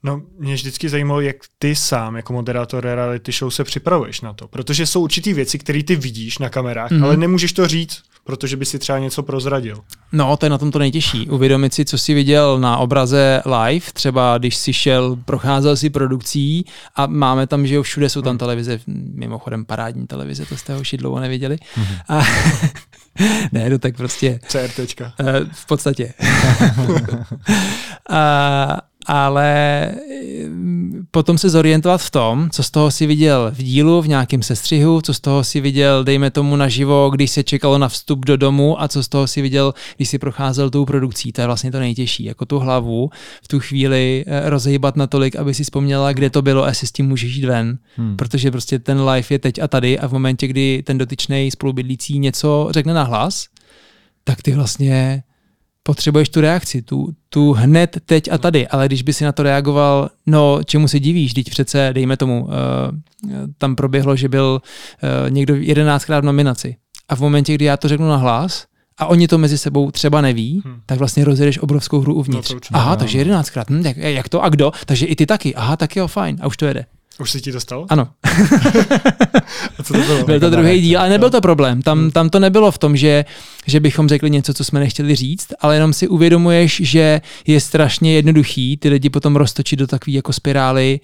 No, 0.02 0.22
mě 0.38 0.54
vždycky 0.54 0.88
zajímalo, 0.88 1.20
jak 1.20 1.36
ty 1.58 1.76
sám 1.76 2.16
jako 2.16 2.32
moderátor 2.32 2.84
reality 2.84 3.32
show 3.32 3.50
se 3.50 3.64
připravuješ 3.64 4.20
na 4.20 4.32
to, 4.32 4.48
protože 4.48 4.86
jsou 4.86 5.02
určitý 5.02 5.32
věci, 5.32 5.58
které 5.58 5.82
ty 5.82 5.96
vidíš 5.96 6.38
na 6.38 6.48
kamerách, 6.48 6.90
mm-hmm. 6.90 7.04
ale 7.04 7.16
nemůžeš 7.16 7.52
to 7.52 7.68
říct 7.68 8.02
protože 8.24 8.56
by 8.56 8.64
si 8.64 8.78
třeba 8.78 8.98
něco 8.98 9.22
prozradil. 9.22 9.78
No, 10.12 10.36
to 10.36 10.46
je 10.46 10.50
na 10.50 10.58
tom 10.58 10.70
to 10.70 10.78
nejtěžší. 10.78 11.28
Uvědomit 11.28 11.74
si, 11.74 11.84
co 11.84 11.98
jsi 11.98 12.14
viděl 12.14 12.60
na 12.60 12.76
obraze 12.76 13.42
live, 13.44 13.86
třeba 13.92 14.38
když 14.38 14.56
jsi 14.56 14.72
šel, 14.72 15.16
procházel 15.24 15.76
si 15.76 15.90
produkcí 15.90 16.64
a 16.96 17.06
máme 17.06 17.46
tam, 17.46 17.66
že 17.66 17.74
jo, 17.74 17.82
všude 17.82 18.08
jsou 18.08 18.22
tam 18.22 18.30
hmm. 18.30 18.38
televize, 18.38 18.80
mimochodem 19.14 19.64
parádní 19.64 20.06
televize, 20.06 20.46
to 20.46 20.56
jste 20.56 20.74
ho 20.74 20.82
dlouho 20.96 21.20
neviděli. 21.20 21.56
Hmm. 21.74 21.96
A, 22.08 22.22
ne, 23.52 23.70
to 23.70 23.78
tak 23.78 23.96
prostě... 23.96 24.40
CRTčka. 24.46 25.12
Uh, 25.20 25.28
v 25.52 25.66
podstatě. 25.66 26.14
a, 28.10 28.80
ale 29.06 29.88
mm, 30.48 31.06
potom 31.10 31.38
se 31.38 31.50
zorientovat 31.50 32.02
v 32.02 32.10
tom, 32.10 32.48
co 32.52 32.62
z 32.62 32.70
toho 32.70 32.90
si 32.90 33.06
viděl 33.06 33.50
v 33.54 33.62
dílu, 33.62 34.02
v 34.02 34.08
nějakém 34.08 34.42
sestřihu, 34.42 35.00
co 35.00 35.14
z 35.14 35.20
toho 35.20 35.44
si 35.44 35.60
viděl, 35.60 36.04
dejme 36.04 36.30
tomu 36.30 36.56
naživo, 36.56 37.10
když 37.10 37.30
se 37.30 37.42
čekalo 37.42 37.78
na 37.78 37.88
vstup 37.88 38.26
do 38.26 38.36
domu 38.36 38.82
a 38.82 38.88
co 38.88 39.02
z 39.02 39.08
toho 39.08 39.26
si 39.26 39.42
viděl, 39.42 39.74
když 39.96 40.08
si 40.08 40.18
procházel 40.18 40.70
tou 40.70 40.84
produkcí. 40.84 41.32
To 41.32 41.40
je 41.40 41.46
vlastně 41.46 41.72
to 41.72 41.78
nejtěžší, 41.78 42.24
jako 42.24 42.46
tu 42.46 42.58
hlavu 42.58 43.10
v 43.42 43.48
tu 43.48 43.60
chvíli 43.60 44.24
eh, 44.26 44.50
rozhýbat 44.50 44.96
natolik, 44.96 45.36
aby 45.36 45.54
si 45.54 45.64
vzpomněla, 45.64 46.12
kde 46.12 46.30
to 46.30 46.42
bylo 46.42 46.64
a 46.64 46.74
si 46.74 46.86
s 46.86 46.92
tím 46.92 47.08
můžeš 47.08 47.34
jít 47.34 47.44
ven. 47.44 47.78
Hmm. 47.96 48.16
Protože 48.16 48.50
prostě 48.50 48.78
ten 48.78 49.00
live 49.00 49.26
je 49.30 49.38
teď 49.38 49.58
a 49.58 49.68
tady 49.68 49.98
a 49.98 50.08
v 50.08 50.12
momentě, 50.12 50.46
kdy 50.46 50.82
ten 50.86 50.98
dotyčný 50.98 51.50
spolubydlící 51.50 52.18
něco 52.18 52.68
řekne 52.70 52.94
na 52.94 53.02
hlas, 53.02 53.46
tak 54.24 54.42
ty 54.42 54.52
vlastně 54.52 55.22
potřebuješ 55.82 56.28
tu 56.28 56.40
reakci, 56.40 56.82
tu, 56.82 57.08
tu 57.28 57.52
hned, 57.52 57.98
teď 58.06 58.32
a 58.32 58.38
tady, 58.38 58.68
ale 58.68 58.86
když 58.86 59.02
by 59.02 59.12
si 59.12 59.24
na 59.24 59.32
to 59.32 59.42
reagoval, 59.42 60.10
no 60.26 60.60
čemu 60.64 60.88
se 60.88 61.00
divíš, 61.00 61.34
teď 61.34 61.50
přece, 61.50 61.90
dejme 61.92 62.16
tomu, 62.16 62.44
uh, 62.44 62.50
tam 63.58 63.76
proběhlo, 63.76 64.16
že 64.16 64.28
byl 64.28 64.62
uh, 64.62 65.30
někdo 65.30 65.54
jedenáctkrát 65.54 66.24
v 66.24 66.26
nominaci 66.26 66.76
a 67.08 67.16
v 67.16 67.20
momentě, 67.20 67.54
kdy 67.54 67.64
já 67.64 67.76
to 67.76 67.88
řeknu 67.88 68.08
na 68.08 68.16
hlas, 68.16 68.66
a 68.98 69.06
oni 69.06 69.28
to 69.28 69.38
mezi 69.38 69.58
sebou 69.58 69.90
třeba 69.90 70.20
neví, 70.20 70.62
hmm. 70.64 70.80
tak 70.86 70.98
vlastně 70.98 71.24
rozjedeš 71.24 71.58
obrovskou 71.58 72.00
hru 72.00 72.14
uvnitř. 72.14 72.52
No 72.52 72.58
Aha, 72.72 72.96
takže 72.96 73.18
jedenáctkrát, 73.18 73.70
hm, 73.70 73.82
jak, 73.86 73.96
jak 73.96 74.28
to 74.28 74.42
a 74.42 74.48
kdo? 74.48 74.72
Takže 74.86 75.06
i 75.06 75.16
ty 75.16 75.26
taky. 75.26 75.54
Aha, 75.54 75.76
tak 75.76 75.96
jo, 75.96 76.06
fajn. 76.06 76.38
A 76.40 76.46
už 76.46 76.56
to 76.56 76.66
jede. 76.66 76.86
Už 77.18 77.30
si 77.30 77.40
ti 77.40 77.52
dostal? 77.52 77.86
Ano. 77.88 78.08
a 79.78 79.82
co 79.82 79.92
to 79.94 80.00
bylo? 80.00 80.24
Byl 80.24 80.40
to 80.40 80.50
druhý 80.50 80.80
díl, 80.80 81.00
ale 81.00 81.08
nebyl 81.08 81.30
to 81.30 81.40
problém. 81.40 81.82
Tam, 81.82 81.98
hmm. 81.98 82.10
tam 82.10 82.30
to 82.30 82.38
nebylo 82.38 82.70
v 82.70 82.78
tom, 82.78 82.96
že, 82.96 83.24
že 83.66 83.80
bychom 83.80 84.08
řekli 84.08 84.30
něco, 84.30 84.54
co 84.54 84.64
jsme 84.64 84.80
nechtěli 84.80 85.14
říct, 85.14 85.48
ale 85.60 85.76
jenom 85.76 85.92
si 85.92 86.08
uvědomuješ, 86.08 86.80
že 86.84 87.20
je 87.46 87.60
strašně 87.60 88.14
jednoduchý 88.14 88.76
ty 88.76 88.88
lidi 88.88 89.10
potom 89.10 89.36
roztočit 89.36 89.78
do 89.78 89.86
takové 89.86 90.14
jako 90.14 90.32
spirály, 90.32 91.00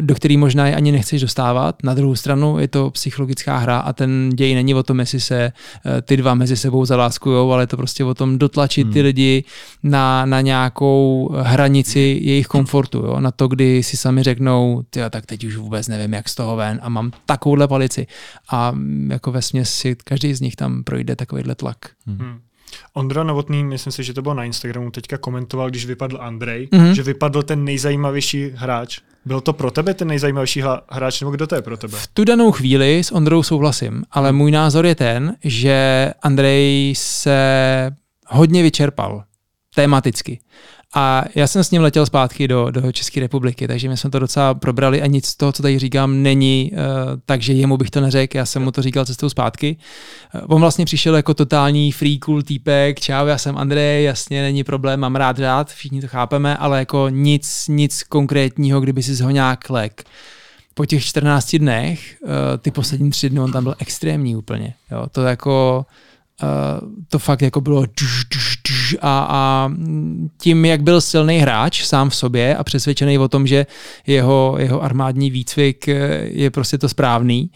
do 0.00 0.14
který 0.14 0.36
možná 0.36 0.66
je 0.66 0.76
ani 0.76 0.92
nechceš 0.92 1.20
dostávat. 1.20 1.82
Na 1.82 1.94
druhou 1.94 2.16
stranu 2.16 2.58
je 2.58 2.68
to 2.68 2.90
psychologická 2.90 3.58
hra 3.58 3.78
a 3.78 3.92
ten 3.92 4.30
děj 4.34 4.54
není 4.54 4.74
o 4.74 4.82
tom, 4.82 5.00
jestli 5.00 5.20
se 5.20 5.52
eh, 5.86 6.02
ty 6.02 6.16
dva 6.16 6.34
mezi 6.34 6.56
sebou 6.56 6.84
zaláskujou, 6.84 7.52
ale 7.52 7.62
je 7.62 7.66
to 7.66 7.76
prostě 7.76 8.04
o 8.04 8.14
tom 8.14 8.38
dotlačit 8.38 8.84
hmm. 8.84 8.92
ty 8.92 9.02
lidi 9.02 9.44
na, 9.82 10.26
na 10.26 10.40
nějakou 10.40 11.30
hranici 11.42 12.18
jejich 12.22 12.46
komfortu, 12.46 12.98
jo? 12.98 13.20
na 13.20 13.30
to, 13.30 13.48
kdy 13.48 13.82
si 13.82 13.96
sami 13.96 14.22
řeknou, 14.22 14.82
tyjo, 14.90 15.10
tak 15.10 15.26
teď 15.26 15.44
už 15.44 15.56
vůbec 15.56 15.88
nevím, 15.88 16.12
jak 16.12 16.28
z 16.28 16.34
toho 16.34 16.56
ven 16.56 16.80
a 16.82 16.88
mám 16.88 17.10
takovouhle 17.26 17.68
palici. 17.68 18.06
A 18.48 18.70
mm, 18.70 19.10
jako 19.10 19.32
ve 19.32 19.42
si 19.62 19.96
každý 20.04 20.34
z 20.34 20.40
nich 20.40 20.56
tam 20.56 20.84
projde 20.84 21.16
takovýhle 21.16 21.54
tlak. 21.54 21.76
Hmm. 22.06 22.18
hmm. 22.18 22.40
Ondra 22.94 23.24
Novotný, 23.24 23.64
myslím 23.64 23.92
si, 23.92 24.04
že 24.04 24.14
to 24.14 24.22
bylo 24.22 24.34
na 24.34 24.44
Instagramu, 24.44 24.90
teďka 24.90 25.18
komentoval, 25.18 25.70
když 25.70 25.86
vypadl 25.86 26.18
Andrej, 26.20 26.68
mm-hmm. 26.72 26.90
že 26.90 27.02
vypadl 27.02 27.42
ten 27.42 27.64
nejzajímavější 27.64 28.50
hráč. 28.54 29.00
Byl 29.24 29.40
to 29.40 29.52
pro 29.52 29.70
tebe 29.70 29.94
ten 29.94 30.08
nejzajímavější 30.08 30.62
hráč, 30.90 31.20
nebo 31.20 31.30
kdo 31.30 31.46
to 31.46 31.54
je 31.54 31.62
pro 31.62 31.76
tebe? 31.76 31.98
V 31.98 32.06
tu 32.06 32.24
danou 32.24 32.52
chvíli 32.52 33.04
s 33.04 33.12
Ondrou 33.12 33.42
souhlasím, 33.42 34.04
ale 34.10 34.32
můj 34.32 34.50
názor 34.50 34.86
je 34.86 34.94
ten, 34.94 35.36
že 35.44 36.10
Andrej 36.22 36.94
se 36.96 37.90
hodně 38.28 38.62
vyčerpal 38.62 39.24
tematicky. 39.74 40.40
A 40.94 41.24
já 41.34 41.46
jsem 41.46 41.64
s 41.64 41.70
ním 41.70 41.82
letěl 41.82 42.06
zpátky 42.06 42.48
do, 42.48 42.70
do 42.70 42.92
České 42.92 43.20
republiky, 43.20 43.68
takže 43.68 43.88
my 43.88 43.96
jsme 43.96 44.10
to 44.10 44.18
docela 44.18 44.54
probrali 44.54 45.02
a 45.02 45.06
nic 45.06 45.26
z 45.26 45.36
toho, 45.36 45.52
co 45.52 45.62
tady 45.62 45.78
říkám, 45.78 46.22
není, 46.22 46.70
uh, 46.72 46.78
takže 47.26 47.52
jemu 47.52 47.76
bych 47.76 47.90
to 47.90 48.00
neřekl, 48.00 48.36
já 48.36 48.46
jsem 48.46 48.62
mu 48.62 48.70
to 48.70 48.82
říkal 48.82 49.04
cestou 49.04 49.28
zpátky. 49.28 49.76
Uh, 50.34 50.40
on 50.46 50.60
vlastně 50.60 50.84
přišel 50.84 51.16
jako 51.16 51.34
totální 51.34 51.92
free 51.92 52.18
cool 52.18 52.42
týpek, 52.42 53.00
čau, 53.00 53.26
já 53.26 53.38
jsem 53.38 53.58
Andrej, 53.58 54.04
jasně, 54.04 54.42
není 54.42 54.64
problém, 54.64 55.00
mám 55.00 55.16
rád 55.16 55.38
rád, 55.38 55.70
všichni 55.70 56.00
to 56.00 56.08
chápeme, 56.08 56.56
ale 56.56 56.78
jako 56.78 57.08
nic, 57.08 57.68
nic 57.68 58.02
konkrétního, 58.02 58.80
kdyby 58.80 59.02
si 59.02 59.22
ho 59.22 59.30
nějak 59.30 59.70
lek 59.70 60.04
po 60.74 60.86
těch 60.86 61.04
14 61.04 61.56
dnech, 61.56 62.16
uh, 62.22 62.30
ty 62.58 62.70
poslední 62.70 63.10
tři 63.10 63.30
dny, 63.30 63.40
on 63.40 63.52
tam 63.52 63.64
byl 63.64 63.74
extrémní 63.78 64.36
úplně. 64.36 64.74
Jo. 64.90 65.06
To 65.12 65.22
jako, 65.22 65.86
uh, 66.42 66.48
to 67.08 67.18
fakt 67.18 67.42
jako 67.42 67.60
bylo 67.60 67.86
duž, 68.00 68.24
duž, 68.24 68.49
a, 69.00 69.26
a 69.30 69.72
tím, 70.38 70.64
jak 70.64 70.82
byl 70.82 71.00
silný 71.00 71.38
hráč 71.38 71.84
sám 71.84 72.10
v 72.10 72.16
sobě 72.16 72.56
a 72.56 72.64
přesvědčený 72.64 73.18
o 73.18 73.28
tom, 73.28 73.46
že 73.46 73.66
jeho, 74.06 74.56
jeho 74.58 74.82
armádní 74.82 75.30
výcvik 75.30 75.88
eh, 75.88 76.20
je 76.24 76.50
prostě 76.50 76.78
to 76.78 76.88
správný, 76.88 77.50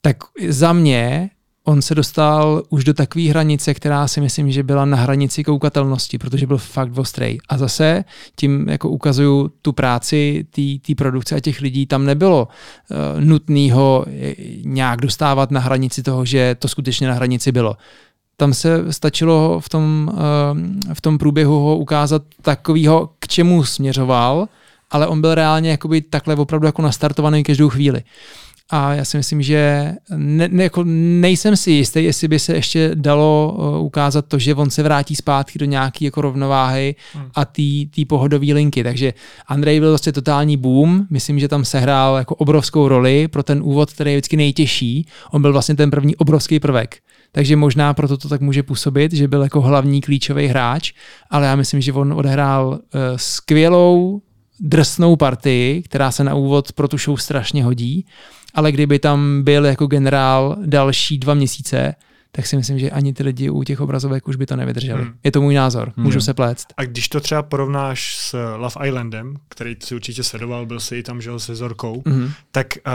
tak 0.00 0.16
za 0.48 0.72
mě 0.72 1.30
on 1.68 1.82
se 1.82 1.94
dostal 1.94 2.62
už 2.68 2.84
do 2.84 2.94
takové 2.94 3.24
hranice, 3.24 3.74
která 3.74 4.08
si 4.08 4.20
myslím, 4.20 4.52
že 4.52 4.62
byla 4.62 4.84
na 4.84 4.96
hranici 4.96 5.44
koukatelnosti, 5.44 6.18
protože 6.18 6.46
byl 6.46 6.58
fakt 6.58 6.98
ostrý. 6.98 7.38
A 7.48 7.58
zase 7.58 8.04
tím 8.36 8.68
jako 8.68 8.88
ukazuju 8.88 9.50
tu 9.62 9.72
práci 9.72 10.46
té 10.86 10.94
produkce 10.94 11.36
a 11.36 11.40
těch 11.40 11.60
lidí, 11.60 11.86
tam 11.86 12.04
nebylo 12.04 12.48
uh, 12.48 13.20
nutný 13.24 13.70
ho 13.70 14.06
nějak 14.64 15.00
dostávat 15.00 15.50
na 15.50 15.60
hranici 15.60 16.02
toho, 16.02 16.24
že 16.24 16.56
to 16.58 16.68
skutečně 16.68 17.08
na 17.08 17.14
hranici 17.14 17.52
bylo 17.52 17.76
tam 18.40 18.54
se 18.54 18.92
stačilo 18.92 19.60
v 19.60 19.68
tom, 19.68 20.12
eh, 20.14 20.94
v 20.94 21.00
tom 21.00 21.18
průběhu 21.18 21.60
ho 21.60 21.76
ukázat 21.76 22.22
takovýho, 22.42 23.10
k 23.18 23.28
čemu 23.28 23.64
směřoval, 23.64 24.48
ale 24.90 25.06
on 25.06 25.20
byl 25.20 25.34
reálně 25.34 25.70
jakoby 25.70 26.00
takhle 26.00 26.36
opravdu 26.36 26.66
jako 26.66 26.82
nastartovaný 26.82 27.42
každou 27.42 27.68
chvíli. 27.68 28.02
A 28.70 28.94
já 28.94 29.04
si 29.04 29.16
myslím, 29.16 29.42
že 29.42 29.92
ne, 30.16 30.48
ne, 30.48 30.62
jako 30.62 30.84
nejsem 31.20 31.56
si 31.56 31.70
jistý, 31.70 32.04
jestli 32.04 32.28
by 32.28 32.38
se 32.38 32.54
ještě 32.54 32.90
dalo 32.94 33.56
uh, 33.58 33.84
ukázat 33.84 34.24
to, 34.28 34.38
že 34.38 34.54
on 34.54 34.70
se 34.70 34.82
vrátí 34.82 35.16
zpátky 35.16 35.58
do 35.58 35.64
nějaké 35.64 36.04
jako 36.04 36.20
rovnováhy 36.20 36.94
hmm. 37.12 37.24
a 37.34 37.44
té 37.44 38.04
pohodové 38.08 38.46
linky. 38.46 38.84
Takže 38.84 39.14
Andrej 39.46 39.80
byl 39.80 39.88
vlastně 39.88 40.12
totální 40.12 40.56
boom. 40.56 41.06
Myslím, 41.10 41.38
že 41.38 41.48
tam 41.48 41.64
sehrál 41.64 42.16
jako 42.16 42.34
obrovskou 42.34 42.88
roli 42.88 43.28
pro 43.28 43.42
ten 43.42 43.62
úvod, 43.62 43.92
který 43.92 44.10
je 44.10 44.16
vždycky 44.16 44.36
nejtěžší. 44.36 45.06
On 45.30 45.42
byl 45.42 45.52
vlastně 45.52 45.74
ten 45.74 45.90
první 45.90 46.16
obrovský 46.16 46.60
prvek 46.60 46.96
takže 47.32 47.56
možná 47.56 47.94
proto 47.94 48.16
to 48.16 48.28
tak 48.28 48.40
může 48.40 48.62
působit, 48.62 49.12
že 49.12 49.28
byl 49.28 49.42
jako 49.42 49.60
hlavní 49.60 50.00
klíčový 50.00 50.46
hráč, 50.46 50.92
ale 51.30 51.46
já 51.46 51.56
myslím, 51.56 51.80
že 51.80 51.92
on 51.92 52.12
odehrál 52.12 52.68
uh, 52.68 52.78
skvělou 53.16 54.22
drsnou 54.60 55.16
partii, 55.16 55.82
která 55.82 56.10
se 56.10 56.24
na 56.24 56.34
úvod 56.34 56.72
pro 56.72 56.88
tu 56.88 56.98
show 56.98 57.16
strašně 57.16 57.64
hodí, 57.64 58.06
ale 58.54 58.72
kdyby 58.72 58.98
tam 58.98 59.42
byl 59.42 59.66
jako 59.66 59.86
generál 59.86 60.56
další 60.66 61.18
dva 61.18 61.34
měsíce, 61.34 61.94
tak 62.32 62.46
si 62.46 62.56
myslím, 62.56 62.78
že 62.78 62.90
ani 62.90 63.12
ty 63.12 63.22
lidi 63.22 63.50
u 63.50 63.62
těch 63.62 63.80
obrazovek 63.80 64.28
už 64.28 64.36
by 64.36 64.46
to 64.46 64.56
nevydrželi. 64.56 65.02
Hmm. 65.02 65.12
Je 65.24 65.32
to 65.32 65.40
můj 65.40 65.54
názor, 65.54 65.92
hmm. 65.96 66.04
můžu 66.04 66.20
se 66.20 66.34
plést. 66.34 66.74
A 66.76 66.84
když 66.84 67.08
to 67.08 67.20
třeba 67.20 67.42
porovnáš 67.42 68.16
s 68.16 68.54
Love 68.56 68.88
Islandem, 68.88 69.36
který 69.48 69.76
si 69.82 69.94
určitě 69.94 70.22
sledoval, 70.22 70.66
byl 70.66 70.80
si 70.80 70.96
i 70.96 71.02
tam 71.02 71.20
žil 71.20 71.38
se 71.38 71.54
Zorkou, 71.54 72.02
hmm. 72.06 72.30
tak 72.50 72.66
uh, 72.86 72.92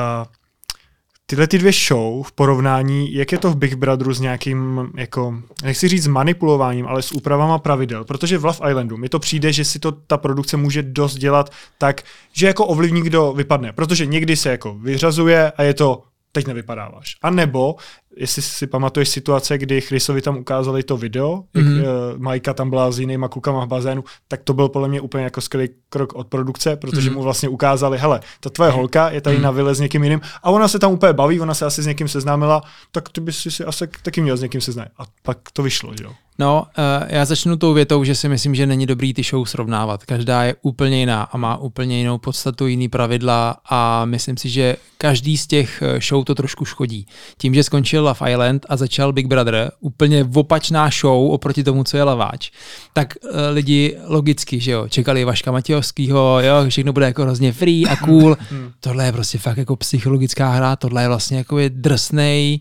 tyhle 1.34 1.48
ty 1.48 1.58
dvě 1.58 1.72
show 1.72 2.24
v 2.24 2.32
porovnání, 2.32 3.14
jak 3.14 3.32
je 3.32 3.38
to 3.38 3.50
v 3.50 3.56
Big 3.56 3.74
Brotheru 3.74 4.14
s 4.14 4.20
nějakým, 4.20 4.90
jako, 4.98 5.42
nechci 5.64 5.88
říct 5.88 6.08
manipulováním, 6.08 6.88
ale 6.88 7.02
s 7.02 7.12
úpravama 7.12 7.60
pravidel, 7.60 8.06
protože 8.06 8.38
v 8.38 8.46
Love 8.46 8.72
Islandu 8.72 8.98
mi 8.98 9.10
to 9.10 9.20
přijde, 9.20 9.54
že 9.54 9.66
si 9.66 9.80
to 9.80 9.92
ta 9.92 10.18
produkce 10.18 10.58
může 10.58 10.84
dost 10.84 11.16
dělat 11.16 11.50
tak, 11.78 12.02
že 12.34 12.48
jako 12.48 12.66
ovlivní, 12.66 13.02
kdo 13.02 13.34
vypadne, 13.34 13.72
protože 13.72 14.06
někdy 14.06 14.36
se 14.36 14.50
jako 14.50 14.74
vyřazuje 14.74 15.52
a 15.52 15.64
je 15.64 15.74
to 15.74 16.04
teď 16.32 16.48
nevypadáváš. 16.48 17.16
A 17.22 17.30
nebo 17.30 17.76
jestli 18.18 18.42
si 18.42 18.68
pamatuješ 18.68 19.10
situace, 19.10 19.58
kdy 19.58 19.82
Chrisovi 19.82 20.22
tam 20.22 20.38
ukázali 20.38 20.84
to 20.84 20.98
video, 20.98 21.44
mm-hmm. 21.56 21.78
jak 21.78 21.86
uh, 21.86 22.22
Majka 22.22 22.54
tam 22.54 22.70
byla 22.70 22.92
s 22.92 23.00
jinýma 23.00 23.28
klukama 23.28 23.66
v 23.66 23.68
bazénu, 23.68 24.04
tak 24.28 24.44
to 24.44 24.54
byl 24.54 24.70
podle 24.70 24.88
mě 24.88 25.02
úplně 25.02 25.24
jako 25.24 25.42
skvělý 25.42 25.70
krok 25.90 26.14
od 26.14 26.28
produkce, 26.28 26.76
protože 26.76 27.10
mm-hmm. 27.10 27.14
mu 27.14 27.22
vlastně 27.22 27.50
ukázali, 27.50 27.98
hele, 27.98 28.20
ta 28.40 28.50
tvoje 28.50 28.72
holka 28.72 29.10
je 29.10 29.22
tady 29.22 29.38
mm-hmm. 29.38 29.42
na 29.42 29.52
vile 29.52 29.76
s 29.76 29.80
někým 29.80 30.04
jiným 30.04 30.22
a 30.44 30.52
ona 30.52 30.68
se 30.68 30.80
tam 30.80 30.92
úplně 30.92 31.14
baví, 31.14 31.42
ona 31.42 31.54
se 31.54 31.66
asi 31.66 31.84
s 31.84 31.88
někým 31.88 32.08
seznámila, 32.08 32.62
tak 32.92 33.10
ty 33.10 33.22
bys 33.22 33.48
si 33.50 33.66
asi 33.66 33.88
taky 34.04 34.22
měl 34.22 34.38
s 34.38 34.42
někým 34.42 34.62
seznámit. 34.62 34.92
A 34.98 35.04
pak 35.24 35.38
to 35.54 35.64
vyšlo, 35.64 35.94
jo. 36.02 36.12
No, 36.40 36.64
uh, 36.78 37.08
já 37.10 37.26
začnu 37.26 37.58
tou 37.58 37.74
větou, 37.74 38.04
že 38.04 38.16
si 38.16 38.30
myslím, 38.30 38.56
že 38.56 38.66
není 38.66 38.86
dobrý 38.86 39.14
ty 39.14 39.24
show 39.24 39.46
srovnávat. 39.46 40.06
Každá 40.06 40.44
je 40.44 40.56
úplně 40.62 41.00
jiná 41.00 41.24
a 41.24 41.38
má 41.38 41.58
úplně 41.58 41.98
jinou 41.98 42.18
podstatu, 42.18 42.68
jiný 42.68 42.90
pravidla 42.90 43.58
a 43.70 44.06
myslím 44.06 44.38
si, 44.38 44.50
že 44.50 44.76
každý 44.98 45.38
z 45.38 45.48
těch 45.48 45.82
eh, 45.82 46.00
show 46.02 46.24
to 46.24 46.36
trošku 46.36 46.66
škodí. 46.66 47.08
Tím, 47.38 47.54
že 47.54 47.64
skončil 47.64 48.04
Love 48.04 48.32
Island 48.32 48.66
a 48.70 48.78
začal 48.78 49.14
Big 49.14 49.28
Brother, 49.28 49.72
úplně 49.80 50.26
opačná 50.36 50.90
show 50.90 51.32
oproti 51.32 51.64
tomu, 51.64 51.84
co 51.84 51.98
je 51.98 52.04
Laváč, 52.04 52.52
tak 52.94 53.14
uh, 53.24 53.30
lidi 53.52 53.98
logicky, 54.08 54.60
že 54.60 54.72
jo, 54.72 54.88
čekali 54.88 55.24
Vaška 55.24 55.52
Matějovského, 55.52 56.42
jo, 56.42 56.70
všechno 56.70 56.94
bude 56.94 57.06
jako 57.06 57.22
hrozně 57.22 57.54
free 57.54 57.86
a 57.86 57.96
cool. 57.96 58.38
tohle 58.80 59.06
je 59.06 59.12
prostě 59.12 59.38
fakt 59.38 59.58
jako 59.58 59.76
psychologická 59.76 60.50
hra, 60.50 60.76
tohle 60.76 61.02
je 61.02 61.08
vlastně 61.08 61.38
jako 61.38 61.60
je 61.60 61.70
drsnej, 61.70 62.60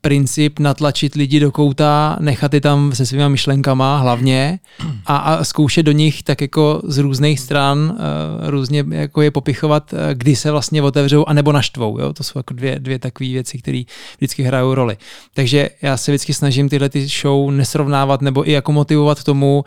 princip 0.00 0.58
natlačit 0.58 1.14
lidi 1.14 1.40
do 1.40 1.52
kouta, 1.52 2.16
nechat 2.20 2.54
je 2.54 2.60
tam 2.60 2.92
se 2.94 3.06
svýma 3.06 3.28
myšlenkama 3.28 3.98
hlavně 3.98 4.58
a, 5.06 5.16
a 5.16 5.44
zkoušet 5.44 5.82
do 5.82 5.92
nich 5.92 6.22
tak 6.22 6.40
jako 6.40 6.82
z 6.84 6.98
různých 6.98 7.40
stran 7.40 7.78
uh, 7.78 8.48
různě 8.50 8.84
jako 8.90 9.22
je 9.22 9.30
popichovat, 9.30 9.92
uh, 9.92 9.98
kdy 10.14 10.36
se 10.36 10.50
vlastně 10.50 10.82
otevřou 10.82 11.24
anebo 11.26 11.52
naštvou. 11.52 11.98
Jo? 11.98 12.12
To 12.12 12.24
jsou 12.24 12.38
jako 12.38 12.54
dvě, 12.54 12.78
dvě 12.78 12.98
takové 12.98 13.28
věci, 13.28 13.58
které 13.58 13.82
vždycky 14.16 14.42
hrajou 14.42 14.74
roli. 14.74 14.96
Takže 15.34 15.70
já 15.82 15.96
se 15.96 16.10
vždycky 16.10 16.34
snažím 16.34 16.68
tyhle 16.68 16.88
ty 16.88 17.06
show 17.06 17.50
nesrovnávat 17.50 18.22
nebo 18.22 18.48
i 18.48 18.52
jako 18.52 18.72
motivovat 18.72 19.20
k 19.20 19.24
tomu 19.24 19.64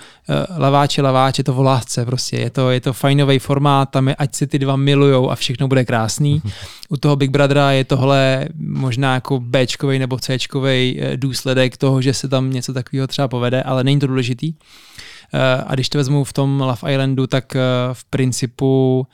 laváče, 0.57 1.01
laváče, 1.01 1.43
to 1.43 1.53
volásce 1.53 2.05
prostě. 2.05 2.37
Je 2.37 2.49
to, 2.49 2.69
je 2.69 2.81
to 2.81 2.93
fajnový 2.93 3.39
formát, 3.39 3.89
tam 3.89 4.07
je, 4.07 4.15
ať 4.15 4.35
si 4.35 4.47
ty 4.47 4.59
dva 4.59 4.75
milujou 4.75 5.31
a 5.31 5.35
všechno 5.35 5.67
bude 5.67 5.85
krásný. 5.85 6.41
U 6.89 6.97
toho 6.97 7.15
Big 7.15 7.31
Brothera 7.31 7.71
je 7.71 7.83
tohle 7.83 8.47
možná 8.59 9.13
jako 9.13 9.39
Bčkovej 9.71 9.99
nebo 9.99 10.17
Cčkovej 10.17 10.99
eh, 11.01 11.17
důsledek 11.17 11.77
toho, 11.77 12.01
že 12.01 12.13
se 12.13 12.27
tam 12.27 12.51
něco 12.51 12.73
takového 12.73 13.07
třeba 13.07 13.27
povede, 13.27 13.63
ale 13.63 13.83
není 13.83 13.99
to 13.99 14.07
důležitý. 14.07 14.53
Eh, 15.33 15.63
a 15.67 15.73
když 15.73 15.89
to 15.89 15.97
vezmu 15.97 16.23
v 16.23 16.33
tom 16.33 16.61
Love 16.61 16.93
Islandu, 16.93 17.27
tak 17.27 17.55
eh, 17.55 17.59
v 17.93 18.05
principu 18.05 19.07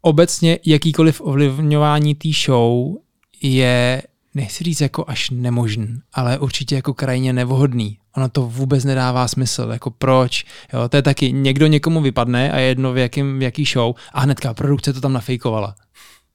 obecně 0.00 0.58
jakýkoliv 0.66 1.20
ovlivňování 1.20 2.14
té 2.14 2.28
show 2.44 2.94
je 3.42 4.02
nechci 4.34 4.64
říct 4.64 4.80
jako 4.80 5.04
až 5.08 5.30
nemožný, 5.30 5.98
ale 6.12 6.38
určitě 6.38 6.74
jako 6.74 6.94
krajně 6.94 7.32
nevhodný. 7.32 7.98
Ono 8.16 8.28
to 8.28 8.42
vůbec 8.42 8.84
nedává 8.84 9.28
smysl, 9.28 9.68
jako 9.72 9.90
proč. 9.90 10.44
Jo, 10.72 10.88
to 10.88 10.96
je 10.96 11.02
taky, 11.02 11.32
někdo 11.32 11.66
někomu 11.66 12.00
vypadne 12.00 12.52
a 12.52 12.58
je 12.58 12.66
jedno 12.66 12.92
v, 12.92 12.98
jakým, 12.98 13.38
v 13.38 13.42
jaký 13.42 13.64
show 13.64 13.94
a 14.12 14.20
hnedka 14.20 14.54
produkce 14.54 14.92
to 14.92 15.00
tam 15.00 15.12
nafejkovala. 15.12 15.74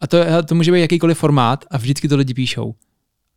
A 0.02 0.08
to, 0.08 0.18
to 0.46 0.56
může 0.56 0.72
být 0.72 0.82
jakýkoliv 0.82 1.18
formát 1.18 1.66
a 1.72 1.78
vždycky 1.78 2.08
to 2.08 2.18
lidi 2.18 2.34
píšou. 2.34 2.76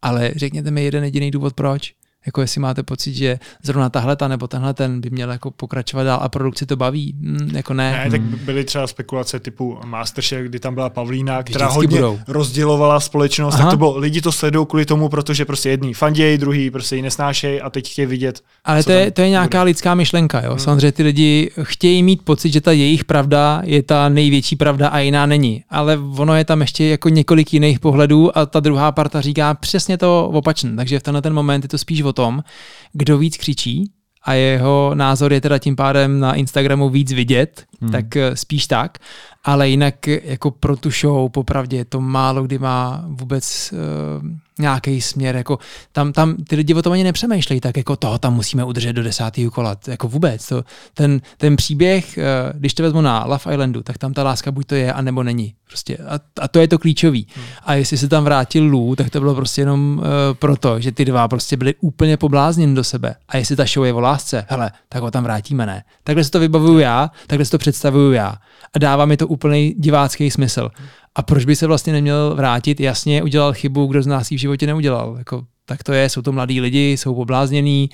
Ale 0.03 0.33
řekněte 0.37 0.71
mi 0.71 0.85
jeden 0.85 1.05
jediný 1.05 1.31
důvod, 1.31 1.55
proč. 1.55 1.95
Jako 2.27 2.41
jestli 2.41 2.61
máte 2.61 2.83
pocit, 2.83 3.15
že 3.15 3.39
zrovna 3.63 3.89
tahle 3.91 4.17
ta 4.17 4.29
nebo 4.29 4.49
tenhle 4.49 4.75
ten 4.75 5.01
by 5.01 5.11
měl 5.11 5.31
jako 5.31 5.51
pokračovat 5.51 6.05
dál 6.05 6.19
a 6.23 6.29
produkci 6.29 6.67
to 6.67 6.77
baví, 6.77 7.15
mm, 7.19 7.51
jako 7.57 7.75
ne. 7.75 8.01
Ne, 8.05 8.11
tak 8.11 8.21
byly 8.21 8.65
třeba 8.65 8.87
spekulace 8.87 9.41
typu 9.41 9.79
Masterchef, 9.85 10.45
kdy 10.47 10.61
tam 10.61 10.75
byla 10.75 10.91
Pavlína, 10.91 11.43
která 11.43 11.67
Vždycky 11.67 11.77
hodně 11.77 11.97
budou. 11.97 12.19
rozdělovala 12.29 13.01
společnost, 13.01 13.55
Aha. 13.55 13.63
tak 13.63 13.71
to 13.71 13.77
bylo, 13.77 13.99
lidi 13.99 14.21
to 14.21 14.33
sledují 14.33 14.67
kvůli 14.67 14.85
tomu, 14.87 15.09
protože 15.09 15.45
prostě 15.45 15.69
jedný 15.71 15.95
fandějí, 15.95 16.39
druhý 16.39 16.71
prostě 16.71 16.97
ji 16.97 17.03
nesnášejí 17.03 17.61
a 17.61 17.71
teď 17.71 17.91
chtějí 17.91 18.07
vidět. 18.07 18.41
Ale 18.65 18.83
to 18.83 18.93
je, 18.93 19.11
to 19.11 19.21
je 19.21 19.29
nějaká 19.29 19.59
bude. 19.59 19.65
lidská 19.65 19.95
myšlenka, 19.95 20.41
jo. 20.41 20.51
Hmm. 20.51 20.59
Samozřejmě 20.59 20.93
ty 20.93 21.03
lidi 21.03 21.51
chtějí 21.63 22.03
mít 22.03 22.23
pocit, 22.23 22.53
že 22.53 22.61
ta 22.61 22.73
jejich 22.73 23.05
pravda 23.05 23.63
je 23.65 23.83
ta 23.83 24.09
největší 24.09 24.57
pravda 24.57 24.89
a 24.89 24.99
jiná 24.99 25.27
není. 25.27 25.65
Ale 25.71 25.99
ono 26.17 26.35
je 26.37 26.45
tam 26.45 26.61
ještě 26.61 26.85
jako 26.85 27.09
několik 27.09 27.53
jiných 27.53 27.81
pohledů 27.81 28.39
a 28.39 28.47
ta 28.47 28.61
druhá 28.61 28.93
parta 28.93 29.21
říká 29.21 29.55
přesně 29.55 29.99
to 29.99 30.31
opačně. 30.33 30.71
Takže 30.77 30.99
v 30.99 31.03
tenhle 31.03 31.23
ten 31.23 31.35
moment 31.35 31.63
je 31.65 31.69
to 31.69 31.79
spíš 31.79 32.03
o 32.03 32.12
tom, 32.13 32.45
kdo 32.93 33.19
víc 33.19 33.37
křičí 33.37 33.93
a 34.25 34.33
jeho 34.33 34.91
názor 34.95 35.33
je 35.33 35.41
teda 35.41 35.59
tím 35.59 35.77
pádem 35.77 36.21
na 36.21 36.35
Instagramu 36.35 36.89
víc 36.89 37.13
vidět, 37.13 37.65
hmm. 37.81 37.91
tak 37.91 38.17
eh, 38.17 38.37
spíš 38.37 38.67
tak 38.67 38.99
ale 39.45 39.69
jinak 39.69 40.07
jako 40.07 40.51
pro 40.51 40.77
tu 40.77 40.91
show 40.91 41.31
popravdě 41.31 41.85
to 41.85 42.01
málo 42.01 42.43
kdy 42.43 42.59
má 42.59 43.05
vůbec 43.07 43.73
uh, 43.73 44.29
nějaký 44.59 45.01
směr, 45.01 45.37
jako 45.37 45.59
tam, 45.93 46.13
tam 46.13 46.37
ty 46.37 46.57
lidi 46.57 46.75
o 46.75 46.83
tom 46.83 46.93
ani 46.93 47.05
nepřemýšlejí, 47.05 47.61
tak 47.61 47.77
jako 47.77 47.97
toho 47.97 48.19
tam 48.19 48.35
musíme 48.35 48.65
udržet 48.65 48.93
do 48.93 49.03
desátého 49.03 49.51
kola, 49.51 49.77
jako 49.89 50.09
vůbec. 50.09 50.49
To, 50.49 50.65
ten, 50.95 51.21
ten 51.37 51.57
příběh, 51.57 52.19
uh, 52.19 52.59
když 52.59 52.75
to 52.75 52.83
vezmu 52.83 53.01
na 53.01 53.25
Love 53.25 53.53
Islandu, 53.53 53.83
tak 53.83 53.99
tam 53.99 54.13
ta 54.13 54.23
láska 54.23 54.53
buď 54.53 54.67
to 54.67 54.75
je, 54.75 54.93
anebo 54.93 55.23
není. 55.23 55.55
Prostě 55.69 55.97
a, 55.97 56.21
a 56.41 56.49
to 56.49 56.59
je 56.59 56.69
to 56.69 56.79
klíčový. 56.79 57.27
Hmm. 57.35 57.45
A 57.65 57.75
jestli 57.75 57.99
se 57.99 58.09
tam 58.09 58.25
vrátil 58.25 58.65
Lou, 58.65 58.95
tak 58.95 59.11
to 59.11 59.21
bylo 59.21 59.35
prostě 59.35 59.61
jenom 59.61 59.99
uh, 59.99 60.05
proto, 60.35 60.81
že 60.81 60.93
ty 60.93 61.05
dva 61.05 61.29
prostě 61.29 61.57
byli 61.57 61.75
úplně 61.81 62.17
poblázněni 62.17 62.75
do 62.75 62.85
sebe. 62.85 63.15
A 63.29 63.37
jestli 63.37 63.57
ta 63.57 63.65
show 63.65 63.85
je 63.85 63.93
o 63.93 64.01
lásce, 64.01 64.47
hele, 64.49 64.71
tak 64.89 65.03
ho 65.03 65.11
tam 65.11 65.25
vrátíme, 65.25 65.67
ne? 65.67 65.85
Takhle 66.05 66.25
si 66.25 66.31
to 66.31 66.41
vybavuju 66.41 66.79
já, 66.79 67.11
takhle 67.27 67.45
si 67.45 67.51
to 67.51 67.59
představuju 67.59 68.13
já. 68.13 68.37
A 68.75 68.79
dává 68.79 69.05
mi 69.05 69.17
to 69.17 69.29
úplný 69.33 69.75
divácký 69.79 70.31
smysl. 70.31 70.71
A 71.15 71.23
proč 71.23 71.45
by 71.45 71.57
se 71.57 71.67
vlastně 71.67 71.93
neměl 71.93 72.35
vrátit? 72.35 72.81
Jasně, 72.81 73.23
udělal 73.23 73.53
chybu, 73.53 73.87
kdo 73.87 74.03
z 74.03 74.07
nás 74.07 74.31
ji 74.31 74.37
v 74.37 74.41
životě 74.41 74.67
neudělal. 74.67 75.15
Jako, 75.19 75.45
tak 75.67 75.83
to 75.83 75.93
je, 75.93 76.09
jsou 76.09 76.23
to 76.23 76.33
mladí 76.33 76.61
lidi, 76.61 76.93
jsou 76.93 77.15
pobláznění, 77.15 77.91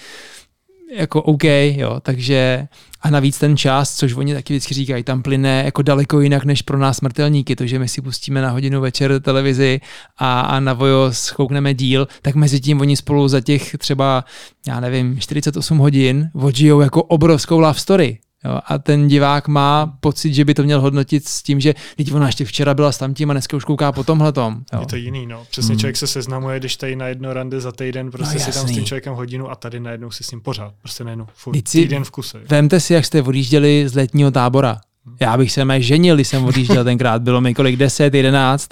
jako 0.95 1.23
OK, 1.23 1.45
jo, 1.45 2.01
takže 2.03 2.69
a 3.01 3.11
navíc 3.11 3.39
ten 3.39 3.57
čas, 3.57 3.97
což 3.97 4.15
oni 4.15 4.35
taky 4.35 4.53
vždycky 4.53 4.75
říkají, 4.75 5.05
tam 5.05 5.23
plyne 5.23 5.63
jako 5.65 5.83
daleko 5.83 6.21
jinak 6.21 6.45
než 6.45 6.63
pro 6.63 6.79
nás 6.79 6.97
smrtelníky, 6.97 7.57
to, 7.57 7.67
že 7.67 7.79
my 7.79 7.89
si 7.89 8.03
pustíme 8.03 8.43
na 8.43 8.51
hodinu 8.51 8.81
večer 8.81 9.21
televizi 9.21 9.81
a, 10.19 10.41
a 10.41 10.61
na 10.61 10.73
vojo 10.73 11.13
schoukneme 11.13 11.75
díl, 11.75 12.09
tak 12.23 12.35
mezi 12.35 12.61
tím 12.61 12.81
oni 12.81 12.97
spolu 12.97 13.29
za 13.29 13.41
těch 13.41 13.77
třeba, 13.79 14.25
já 14.67 14.81
nevím, 14.81 15.21
48 15.21 15.79
hodin 15.79 16.31
odžijou 16.35 16.81
jako 16.81 17.03
obrovskou 17.03 17.61
love 17.61 17.79
story. 17.79 18.19
Jo, 18.45 18.61
a 18.67 18.79
ten 18.79 19.09
divák 19.09 19.49
má 19.49 19.87
pocit, 20.01 20.35
že 20.35 20.45
by 20.45 20.55
to 20.55 20.63
měl 20.63 20.81
hodnotit 20.81 21.29
s 21.29 21.43
tím, 21.43 21.61
že 21.61 21.75
teď 21.97 22.13
ona 22.13 22.27
ještě 22.27 22.45
včera 22.45 22.75
byla 22.75 22.93
s 22.93 22.99
tamtím 22.99 23.31
a 23.31 23.33
dneska 23.33 23.57
už 23.57 23.65
kouká 23.65 23.93
po 23.93 24.05
tomhle 24.05 24.33
tom. 24.33 24.63
Je 24.81 24.87
to 24.87 24.97
jiný, 24.97 25.27
no. 25.27 25.47
Přesně 25.51 25.73
hmm. 25.73 25.79
člověk 25.79 25.97
se 25.97 26.07
seznamuje, 26.07 26.59
když 26.59 26.77
tady 26.77 26.97
na 26.97 27.07
jedno 27.07 27.33
rande 27.33 27.61
za 27.61 27.73
týden 27.73 28.11
prostě 28.11 28.39
no, 28.39 28.45
si 28.45 28.53
tam 28.53 28.69
s 28.69 28.71
tím 28.71 28.85
člověkem 28.85 29.15
hodinu 29.15 29.51
a 29.51 29.55
tady 29.55 29.81
najednou 29.81 30.11
si 30.11 30.25
s 30.25 30.31
ním 30.31 30.41
pořád. 30.41 30.75
Prostě 30.83 31.05
najednou 31.05 31.27
furt, 31.35 31.63
týden 31.63 32.05
v 32.05 32.11
kuse. 32.11 32.41
Vemte 32.49 32.81
si, 32.81 32.95
jak 32.95 33.05
jste 33.05 33.23
odjížděli 33.23 33.89
z 33.89 33.95
letního 33.95 34.31
tábora. 34.31 34.81
Já 35.21 35.37
bych 35.37 35.53
se 35.53 35.65
mé 35.65 35.83
ženil, 35.83 36.15
když 36.15 36.29
jsem 36.29 36.45
odjížděl 36.45 36.85
tenkrát. 36.85 37.23
Bylo 37.23 37.41
mi 37.41 37.55
kolik 37.55 37.77
10, 37.77 38.15
11. 38.15 38.69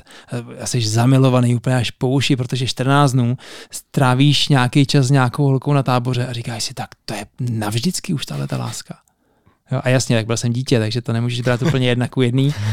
Já 0.59 0.67
jsi 0.67 0.81
zamilovaný 0.81 1.55
úplně 1.55 1.77
až 1.77 1.91
po 1.91 2.09
uši, 2.09 2.37
protože 2.37 2.67
14 2.67 3.12
dnů 3.12 3.37
strávíš 3.71 4.49
nějaký 4.49 4.87
čas 4.87 5.07
s 5.07 5.11
nějakou 5.11 5.45
holkou 5.45 5.73
na 5.73 5.83
táboře 5.83 6.27
a 6.27 6.33
říkáš 6.33 6.64
si, 6.64 6.75
tak 6.75 6.89
to 7.05 7.14
je 7.14 7.27
navždycky 7.41 8.14
už 8.14 8.27
tahle 8.27 8.47
ta 8.47 8.57
láska. 8.57 8.95
Jo, 9.73 9.81
a 9.85 9.89
jasně, 9.89 10.17
tak 10.17 10.27
byl 10.27 10.37
jsem 10.37 10.53
dítě, 10.53 10.79
takže 10.79 11.03
to 11.03 11.12
nemůžeš 11.12 11.41
brát 11.41 11.62
úplně 11.62 11.89
jedna 11.89 12.09
ku 12.09 12.23
jedný. 12.23 12.55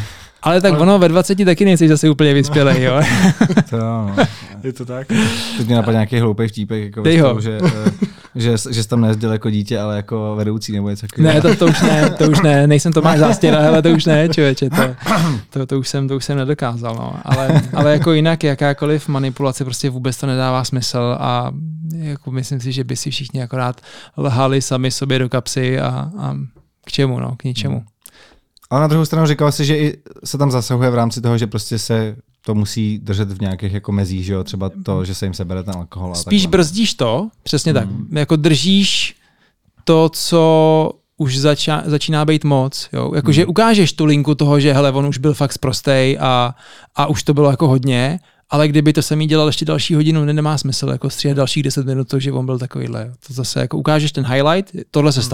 Ale 0.43 0.61
tak 0.61 0.79
ono 0.79 0.99
ve 0.99 1.07
20 1.07 1.45
taky 1.45 1.65
nejsi 1.65 1.87
zase 1.87 2.09
úplně 2.09 2.33
vyspělej, 2.33 2.83
jo. 2.83 3.01
to 3.69 3.77
no. 3.77 4.15
Je 4.63 4.73
to 4.73 4.85
tak? 4.85 5.07
Teď 5.57 5.67
mě 5.67 5.75
napadne 5.75 5.93
nějaký 5.93 6.19
hloupý 6.19 6.47
vtípek, 6.47 6.83
jako 6.83 7.01
Dej 7.01 7.19
ho. 7.19 7.41
že, 7.41 7.59
eh, 7.65 7.91
že, 8.35 8.51
že, 8.71 8.83
jsi 8.83 8.89
tam 8.89 9.01
nejezdil 9.01 9.31
jako 9.31 9.49
dítě, 9.49 9.79
ale 9.79 9.95
jako 9.95 10.35
vedoucí 10.35 10.71
nebo 10.71 10.89
něco 10.89 11.07
takového. 11.07 11.33
Ne, 11.33 11.41
to, 11.41 11.55
to, 11.55 11.65
už 11.65 11.81
ne, 11.81 12.09
to 12.09 12.31
už 12.31 12.41
ne, 12.41 12.67
nejsem 12.67 12.93
Tomáš 12.93 13.19
Zástěra, 13.19 13.67
ale 13.67 13.81
to 13.81 13.89
už 13.89 14.05
ne, 14.05 14.29
člověče, 14.29 14.69
to, 14.69 14.95
to, 15.49 15.65
to, 15.65 15.79
už 15.79 15.87
jsem, 15.87 16.07
to 16.07 16.15
už 16.15 16.25
jsem 16.25 16.37
nedokázal, 16.37 16.95
no. 16.95 17.15
ale, 17.23 17.61
ale 17.73 17.91
jako 17.91 18.13
jinak 18.13 18.43
jakákoliv 18.43 19.07
manipulace 19.07 19.63
prostě 19.63 19.89
vůbec 19.89 20.17
to 20.17 20.27
nedává 20.27 20.63
smysl 20.63 21.17
a 21.19 21.51
jako 21.93 22.31
myslím 22.31 22.59
si, 22.59 22.71
že 22.71 22.83
by 22.83 22.95
si 22.95 23.11
všichni 23.11 23.43
akorát 23.43 23.81
lhali 24.17 24.61
sami 24.61 24.91
sobě 24.91 25.19
do 25.19 25.29
kapsy 25.29 25.79
a, 25.79 26.11
a 26.19 26.35
k 26.85 26.91
čemu, 26.91 27.19
no, 27.19 27.35
k 27.35 27.43
ničemu. 27.43 27.77
Hmm. 27.77 27.87
Ale 28.69 28.81
na 28.81 28.87
druhou 28.87 29.05
stranu 29.05 29.27
říkal 29.27 29.51
si, 29.51 29.65
že 29.65 29.77
i 29.77 29.97
se 30.23 30.37
tam 30.37 30.51
zasahuje 30.51 30.89
v 30.89 30.95
rámci 30.95 31.21
toho, 31.21 31.37
že 31.37 31.47
prostě 31.47 31.79
se 31.79 32.15
to 32.45 32.55
musí 32.55 32.99
držet 32.99 33.31
v 33.31 33.41
nějakých 33.41 33.73
jako 33.73 33.91
mezích, 33.91 34.25
že 34.25 34.33
jo? 34.33 34.43
třeba 34.43 34.71
to, 34.83 35.05
že 35.05 35.15
se 35.15 35.25
jim 35.25 35.33
sebere 35.33 35.63
ten 35.63 35.73
alkohol. 35.77 36.11
A 36.11 36.15
Spíš 36.15 36.41
takhle. 36.41 36.51
brzdíš 36.57 36.93
to, 36.93 37.29
přesně 37.43 37.73
tak. 37.73 37.87
Hmm. 37.87 38.17
Jako 38.17 38.35
držíš 38.35 39.15
to, 39.83 40.09
co 40.09 40.91
už 41.17 41.37
začíná, 41.37 41.83
začíná 41.85 42.25
být 42.25 42.43
moc. 42.43 42.89
Jo? 42.93 43.11
Jakože 43.15 43.41
hmm. 43.41 43.49
ukážeš 43.49 43.93
tu 43.93 44.05
linku 44.05 44.35
toho, 44.35 44.59
že 44.59 44.73
hele, 44.73 44.91
on 44.91 45.05
už 45.05 45.17
byl 45.17 45.33
fakt 45.33 45.53
zprostej 45.53 46.17
a, 46.21 46.55
a 46.95 47.05
už 47.05 47.23
to 47.23 47.33
bylo 47.33 47.51
jako 47.51 47.67
hodně, 47.67 48.19
ale 48.49 48.67
kdyby 48.67 48.93
to 48.93 49.01
se 49.01 49.15
mi 49.15 49.25
dělal 49.25 49.47
ještě 49.47 49.65
další 49.65 49.95
hodinu, 49.95 50.25
ne, 50.25 50.33
nemá 50.33 50.57
smysl 50.57 50.89
jako 50.89 51.09
stříhat 51.09 51.37
dalších 51.37 51.63
10 51.63 51.85
minut, 51.85 52.07
to, 52.07 52.19
že 52.19 52.31
on 52.31 52.45
byl 52.45 52.59
takovýhle. 52.59 53.13
To 53.27 53.33
zase 53.33 53.59
jako 53.59 53.77
ukážeš 53.77 54.11
ten 54.11 54.25
highlight, 54.25 54.75
tohle 54.91 55.11
se 55.11 55.19
hmm. 55.19 55.29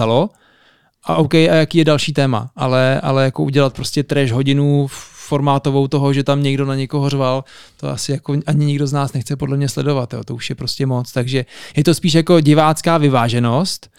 A 1.04 1.16
OK, 1.16 1.34
a 1.34 1.54
jaký 1.54 1.78
je 1.78 1.84
další 1.84 2.12
téma, 2.12 2.50
ale, 2.56 3.00
ale 3.00 3.24
jako 3.24 3.42
udělat 3.42 3.74
prostě 3.74 4.02
trash 4.02 4.32
hodinu 4.32 4.86
formátovou 5.30 5.88
toho, 5.88 6.12
že 6.12 6.24
tam 6.24 6.42
někdo 6.42 6.66
na 6.66 6.74
někoho 6.74 7.10
řval, 7.10 7.44
to 7.76 7.88
asi 7.88 8.12
jako 8.12 8.36
ani 8.46 8.66
nikdo 8.66 8.86
z 8.86 8.92
nás 8.92 9.12
nechce 9.12 9.36
podle 9.36 9.56
mě 9.56 9.68
sledovat, 9.68 10.12
jo, 10.12 10.24
to 10.24 10.34
už 10.34 10.50
je 10.50 10.56
prostě 10.56 10.86
moc, 10.86 11.12
takže 11.12 11.44
je 11.76 11.84
to 11.84 11.94
spíš 11.94 12.14
jako 12.14 12.40
divácká 12.40 12.98
vyváženost, 12.98 13.90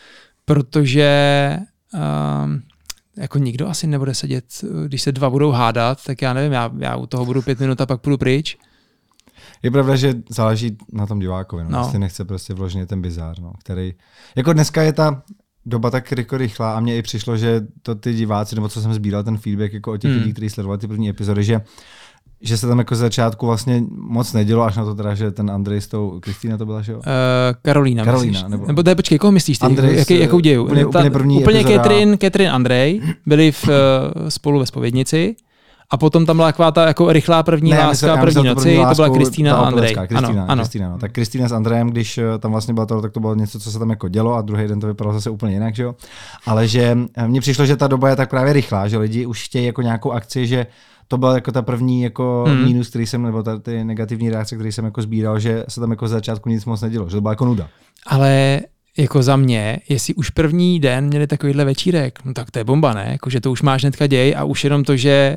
protože 0.46 1.10
um, 1.94 2.62
jako 3.18 3.38
nikdo 3.38 3.68
asi 3.68 3.88
nebude 3.88 4.14
sedět, 4.14 4.46
když 4.88 5.02
se 5.02 5.12
dva 5.12 5.30
budou 5.30 5.52
hádat, 5.52 6.04
tak 6.06 6.22
já 6.22 6.34
nevím, 6.34 6.52
já, 6.52 6.72
já 6.78 6.96
u 6.96 7.06
toho 7.06 7.26
budu 7.26 7.42
pět 7.42 7.60
minut 7.60 7.82
a 7.82 7.86
pak 7.86 8.02
půjdu 8.02 8.18
pryč. 8.18 8.58
Je 9.64 9.72
pravda, 9.72 9.96
že 9.96 10.14
záleží 10.30 10.78
na 10.94 11.08
tom 11.08 11.20
divákovi, 11.20 11.64
no, 11.64 11.70
no. 11.70 11.80
jestli 11.80 12.00
nechce 12.00 12.26
prostě 12.26 12.54
vložně 12.54 12.86
ten 12.86 13.02
bizár, 13.02 13.40
no, 13.40 13.54
který, 13.60 13.94
jako 14.36 14.54
dneska 14.54 14.82
je 14.82 14.94
ta 14.94 15.24
doba 15.66 15.92
tak 15.92 16.12
jako 16.18 16.38
rychlá 16.38 16.74
a 16.74 16.80
mně 16.80 16.98
i 16.98 17.02
přišlo, 17.02 17.38
že 17.38 17.62
to 17.82 17.96
ty 17.96 18.14
diváci, 18.14 18.56
nebo 18.56 18.70
co 18.70 18.82
jsem 18.82 18.94
sbíral 18.94 19.24
ten 19.24 19.38
feedback 19.38 19.74
jako 19.74 19.92
o 19.92 19.98
těch 19.98 20.12
hmm. 20.12 20.20
lidí, 20.20 20.34
kteří 20.34 20.50
sledovali 20.50 20.80
ty 20.80 20.88
první 20.88 21.10
epizody, 21.10 21.44
že 21.44 21.62
že 22.44 22.58
se 22.58 22.68
tam 22.68 22.80
jako 22.80 22.96
z 22.96 23.00
začátku 23.00 23.46
vlastně 23.46 23.84
moc 23.90 24.34
nedělo, 24.34 24.64
až 24.64 24.76
na 24.76 24.86
to 24.86 24.96
teda, 24.96 25.16
že 25.16 25.32
ten 25.32 25.52
Andrej 25.52 25.82
s 25.82 25.88
tou, 25.88 26.20
Kristýna 26.20 26.58
to 26.58 26.66
byla, 26.66 26.82
že 26.82 26.92
jo? 26.92 26.98
Uh, 26.98 27.04
Karolína, 27.62 28.06
Karolína, 28.06 28.32
myslíš? 28.32 28.52
nebo... 28.52 28.68
nebo 28.68 28.84
ne, 28.84 28.96
počkej, 28.96 29.18
koho 29.18 29.32
myslíš 29.32 29.58
ty? 29.58 29.66
Andrej 29.66 29.98
jaký, 29.98 30.20
jakou 30.20 30.40
děju? 30.40 30.64
Úplně, 30.64 30.86
úplně 30.86 31.12
první 31.12 31.38
Úplně 31.38 31.60
epizoda... 31.60 31.84
Catherine, 31.84 32.18
Catherine 32.18 32.52
Andrej 32.52 33.02
byli 33.26 33.52
v, 33.52 33.68
uh, 33.68 33.74
spolu 34.30 34.60
ve 34.60 34.66
spovědnici 34.66 35.36
A 35.92 35.98
potom 35.98 36.26
tam 36.26 36.36
byla 36.36 36.48
taková 36.48 36.72
ta 36.72 36.88
jako 36.88 37.12
rychlá 37.12 37.44
první 37.44 37.72
ne, 37.72 37.80
láska, 37.80 38.16
myslím, 38.16 38.22
první 38.22 38.50
noci, 38.50 38.76
to, 38.76 38.90
to 38.90 38.96
byla 38.96 39.10
Kristýna 39.10 39.56
a 39.56 39.66
Andrej. 39.66 39.96
Kristýna, 39.96 40.44
ano, 40.44 40.46
ano. 40.48 40.62
Kristýna, 40.64 40.90
no. 40.90 40.98
Tak 40.98 41.12
Kristýna 41.12 41.48
s 41.48 41.52
Andrejem, 41.52 41.90
když 41.90 42.18
eh, 42.18 42.24
tam 42.40 42.52
vlastně 42.52 42.74
bylo 42.74 42.86
to, 42.86 43.02
tak 43.02 43.12
to 43.12 43.20
bylo 43.20 43.36
něco, 43.36 43.60
co 43.60 43.72
se 43.72 43.80
tam 43.80 43.90
jako 43.90 44.08
dělo 44.08 44.36
a 44.36 44.42
druhý 44.42 44.68
den 44.68 44.80
to 44.80 44.88
vypadalo 44.88 45.14
zase 45.14 45.30
úplně 45.30 45.54
jinak, 45.54 45.76
že 45.76 45.84
jo. 45.84 45.96
Ale 46.46 46.68
že 46.68 46.98
eh, 47.18 47.28
mně 47.28 47.42
přišlo, 47.42 47.66
že 47.66 47.78
ta 47.78 47.88
doba 47.88 48.10
je 48.10 48.16
tak 48.16 48.30
právě 48.30 48.54
rychlá, 48.54 48.88
že 48.88 48.98
lidi 48.98 49.26
už 49.26 49.46
chtějí 49.46 49.66
jako 49.66 49.82
nějakou 49.82 50.12
akci, 50.12 50.48
že 50.48 50.68
to 51.08 51.18
byla 51.18 51.34
jako 51.36 51.52
ta 51.52 51.62
první 51.62 52.02
jako 52.02 52.46
hmm. 52.48 52.64
mínus, 52.64 52.90
který 52.90 53.06
jsem, 53.06 53.24
nebo 53.24 53.44
ta, 53.44 53.60
ty 53.60 53.84
negativní 53.84 54.30
reakce, 54.30 54.56
který 54.56 54.72
jsem 54.72 54.86
jako 54.86 55.02
sbíral, 55.02 55.40
že 55.40 55.66
se 55.68 55.80
tam 55.80 55.92
jako 55.92 56.08
z 56.08 56.12
začátku 56.12 56.50
nic 56.50 56.66
moc 56.66 56.82
nedělo, 56.82 57.10
že 57.10 57.16
to 57.18 57.22
byla 57.22 57.32
jako 57.32 57.46
nuda. 57.46 57.68
Ale 58.08 58.60
jako 58.98 59.24
za 59.24 59.36
mě, 59.36 59.80
jestli 59.90 60.14
už 60.14 60.30
první 60.30 60.80
den 60.80 61.06
měli 61.06 61.28
takovýhle 61.28 61.66
večírek, 61.66 62.20
no 62.26 62.34
tak 62.34 62.52
to 62.52 62.60
je 62.60 62.64
bomba, 62.64 62.94
ne? 62.94 63.08
Jako, 63.12 63.30
že 63.30 63.42
to 63.42 63.52
už 63.52 63.62
máš 63.62 63.82
hnedka 63.82 64.08
děj 64.08 64.36
a 64.38 64.44
už 64.44 64.64
jenom 64.64 64.84
to, 64.84 64.96
že 64.96 65.36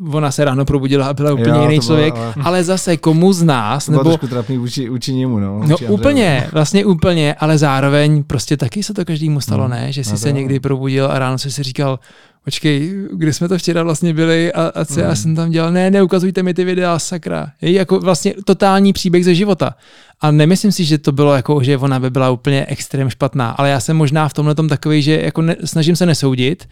uh, 0.00 0.14
ona 0.14 0.30
se 0.30 0.44
ráno 0.44 0.64
probudila 0.64 1.06
a 1.06 1.14
byla 1.14 1.32
úplně 1.32 1.48
jo, 1.48 1.62
jiný 1.62 1.80
člověk, 1.80 2.14
ale... 2.16 2.34
ale 2.42 2.64
zase 2.64 2.96
komu 2.96 3.32
z 3.32 3.42
nás, 3.42 3.86
to 3.86 3.92
nebo... 3.92 4.04
trošku 4.04 4.26
trapný 4.26 4.58
vůči, 4.58 4.88
vůči 4.88 5.14
němu, 5.14 5.38
no. 5.38 5.62
No 5.66 5.76
úplně, 5.88 6.48
vlastně 6.52 6.84
úplně, 6.84 7.34
ale 7.34 7.58
zároveň 7.58 8.22
prostě 8.22 8.56
taky 8.56 8.82
se 8.82 8.94
to 8.94 9.04
každému 9.04 9.40
stalo, 9.40 9.62
hmm. 9.62 9.72
ne? 9.72 9.92
Že 9.92 10.04
jsi 10.04 10.10
no 10.10 10.18
se 10.18 10.32
někdy 10.32 10.60
probudil 10.60 11.06
a 11.10 11.18
ráno 11.18 11.38
jsi 11.38 11.50
si 11.50 11.62
říkal, 11.62 11.98
počkej, 12.44 12.94
kde 13.12 13.32
jsme 13.32 13.48
to 13.48 13.58
včera 13.58 13.82
vlastně 13.82 14.14
byli 14.14 14.52
a, 14.52 14.72
a 14.74 14.84
co 14.84 14.94
mm. 14.94 15.00
já 15.00 15.06
hmm. 15.06 15.16
jsem 15.16 15.36
tam 15.36 15.50
dělal, 15.50 15.72
ne, 15.72 15.90
neukazujte 15.90 16.42
mi 16.42 16.54
ty 16.54 16.64
videa, 16.64 16.98
sakra. 16.98 17.52
Je 17.62 17.72
jako 17.72 18.00
vlastně 18.00 18.34
totální 18.44 18.92
příběh 18.92 19.24
ze 19.24 19.34
života. 19.34 19.74
A 20.20 20.30
nemyslím 20.30 20.72
si, 20.72 20.84
že 20.84 20.98
to 20.98 21.12
bylo 21.12 21.34
jako, 21.34 21.62
že 21.62 21.78
ona 21.78 22.00
by 22.00 22.10
byla 22.10 22.30
úplně 22.30 22.66
extrém 22.66 23.10
špatná, 23.10 23.50
ale 23.50 23.70
já 23.70 23.80
jsem 23.80 23.96
možná 23.96 24.28
v 24.28 24.32
tomhle 24.34 24.54
tom 24.54 24.68
takový, 24.68 25.02
že 25.02 25.20
jako 25.20 25.42
ne, 25.42 25.56
snažím 25.64 25.96
se 25.96 26.06
nesoudit, 26.06 26.68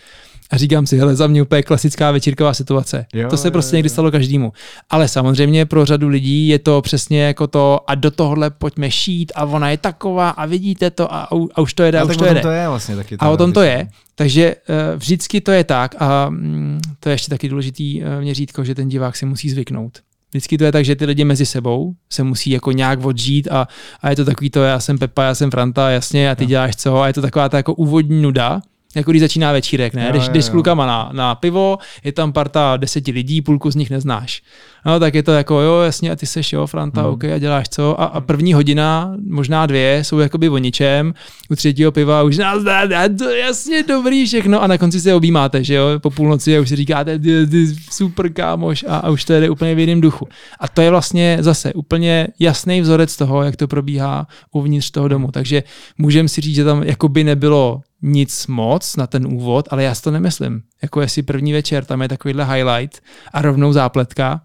a 0.53 0.57
říkám 0.57 0.87
si, 0.87 0.99
hele, 0.99 1.17
za 1.17 1.27
mě 1.27 1.43
úplně 1.43 1.63
klasická 1.63 2.11
večírková 2.11 2.55
situace. 2.55 3.07
Jo, 3.15 3.31
to 3.31 3.37
se 3.37 3.51
prostě 3.51 3.77
jo, 3.77 3.79
někdy 3.79 3.89
stalo 3.89 4.11
každému. 4.11 4.53
Ale 4.91 5.09
samozřejmě 5.09 5.67
pro 5.67 5.85
řadu 5.85 6.09
lidí 6.09 6.49
je 6.49 6.59
to 6.59 6.83
přesně 6.83 7.23
jako 7.23 7.47
to 7.47 7.81
a 7.87 7.95
do 7.95 8.11
tohohle 8.11 8.51
pojďme 8.51 8.91
šít 8.91 9.33
a 9.35 9.45
ona 9.45 9.71
je 9.71 9.77
taková 9.77 10.31
a 10.31 10.47
vidíte 10.47 10.91
to 10.91 11.15
a, 11.15 11.29
a 11.55 11.61
už 11.61 11.75
to 11.75 11.83
jede 11.83 11.99
a, 11.99 12.03
a 12.03 12.05
už 12.05 12.17
to 12.17 12.25
jede. 12.25 12.41
to 12.41 12.51
je 12.51 12.69
vlastně 12.69 12.97
taky. 12.97 13.17
A 13.19 13.31
o 13.31 13.37
tom 13.37 13.53
to 13.53 13.63
je. 13.63 13.89
Takže 14.15 14.55
uh, 14.69 14.99
vždycky 14.99 15.41
to 15.41 15.51
je 15.51 15.65
tak 15.65 15.95
a 15.99 16.29
mm, 16.31 16.81
to 17.01 17.09
je 17.09 17.15
ještě 17.15 17.31
taky 17.31 17.49
důležitý 17.49 18.03
uh, 18.03 18.09
měřítko, 18.21 18.65
že 18.65 18.75
ten 18.75 18.89
divák 18.89 19.17
si 19.17 19.27
musí 19.27 19.51
zvyknout. 19.51 19.99
Vždycky 20.31 20.59
to 20.59 20.65
je 20.65 20.73
tak, 20.73 20.85
že 20.85 20.97
ty 20.97 21.05
lidi 21.05 21.25
mezi 21.25 21.47
sebou 21.47 21.95
se 22.11 22.23
musí 22.23 22.51
jako 22.51 22.73
nějak 22.73 23.05
odžít 23.05 23.49
a, 23.51 23.69
a 24.01 24.11
je 24.11 24.17
to 24.17 24.25
takový 24.25 24.51
to, 24.51 24.63
já 24.63 24.81
jsem 24.81 24.99
Pepa, 24.99 25.23
já 25.23 25.35
jsem 25.35 25.51
Franta, 25.51 25.91
jasně, 25.91 26.31
a 26.31 26.35
ty 26.35 26.45
no. 26.45 26.49
děláš 26.49 26.77
co, 26.77 27.01
a 27.01 27.07
je 27.07 27.13
to 27.13 27.23
taková 27.23 27.49
ta 27.49 27.57
jako 27.57 27.75
úvodní 27.75 28.23
nuda, 28.23 28.61
jako 28.95 29.11
když 29.11 29.21
začíná 29.21 29.53
večírek, 29.53 29.95
ne? 29.95 30.05
Jo, 30.05 30.11
když 30.11 30.29
jdeš 30.29 30.45
s 30.45 30.49
klukama 30.49 30.87
na, 30.87 31.11
na 31.13 31.35
pivo, 31.35 31.79
je 32.05 32.13
tam 32.13 32.33
parta 32.33 32.77
deseti 32.77 33.13
lidí, 33.13 33.43
půlku 33.43 33.71
z 33.71 33.75
nich 33.75 33.91
neznáš. 33.91 34.43
No, 34.87 35.01
tak 35.01 35.15
je 35.15 35.23
to 35.23 35.33
jako, 35.33 35.61
jo, 35.61 35.81
jasně, 35.81 36.11
a 36.11 36.17
ty 36.17 36.27
seš, 36.27 36.53
jo, 36.53 36.67
Franta, 36.67 37.03
hmm. 37.03 37.11
OK, 37.11 37.25
a 37.25 37.39
děláš 37.39 37.69
co? 37.69 38.01
A, 38.01 38.05
a 38.05 38.21
první 38.21 38.55
hodina, 38.55 39.15
možná 39.29 39.67
dvě, 39.67 40.05
jsou 40.05 40.19
jakoby 40.19 40.49
o 40.49 40.59
ničem, 40.59 41.15
u 41.51 41.57
třetího 41.57 41.93
piva 41.93 42.23
už 42.23 42.39
nás 42.39 42.63
dá, 42.63 42.87
dá 42.87 43.09
to 43.19 43.31
jasně 43.31 43.83
dobrý 43.83 44.27
všechno 44.27 44.63
a 44.63 44.67
na 44.67 44.79
konci 44.79 45.01
se 45.01 45.15
objímáte, 45.15 45.65
že 45.65 45.75
jo, 45.75 45.87
po 45.99 46.11
půlnoci 46.11 46.57
a 46.57 46.61
už 46.61 46.69
si 46.69 46.77
říkáte, 46.77 47.19
ty, 47.19 47.47
ty, 47.47 47.67
super 47.91 48.33
kámoš 48.33 48.85
a, 48.89 48.97
a 48.97 49.11
už 49.11 49.25
to 49.25 49.41
jde 49.41 49.51
úplně 49.51 49.75
v 49.75 49.79
jiném 49.79 50.01
duchu. 50.01 50.29
A 50.61 50.69
to 50.69 50.81
je 50.81 50.91
vlastně 50.91 51.39
zase 51.41 51.73
úplně 51.73 52.29
jasný 52.39 52.81
vzorec 52.81 53.17
toho, 53.17 53.43
jak 53.43 53.57
to 53.57 53.69
probíhá 53.69 54.27
uvnitř 54.53 54.91
toho 54.91 55.09
domu. 55.09 55.31
Takže 55.31 55.63
můžeme 55.99 56.29
si 56.29 56.41
říct, 56.41 56.55
že 56.55 56.65
tam 56.65 56.83
jakoby 56.83 57.25
nebylo 57.25 57.81
nic 58.03 58.47
moc 58.47 58.97
na 58.97 59.07
ten 59.07 59.27
úvod, 59.27 59.69
ale 59.71 59.83
já 59.83 59.95
si 59.95 60.03
to 60.03 60.11
nemyslím. 60.11 60.63
Jako 60.83 61.01
jestli 61.01 61.23
první 61.23 61.53
večer 61.53 61.85
tam 61.85 62.03
je 62.03 62.09
takovýhle 62.09 62.45
highlight 62.45 63.01
a 63.33 63.43
rovnou 63.43 63.73
zápletka, 63.73 64.41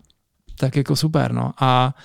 tak 0.59 0.75
jako 0.75 0.95
super, 0.95 1.31
no. 1.31 1.51
A 1.59 1.95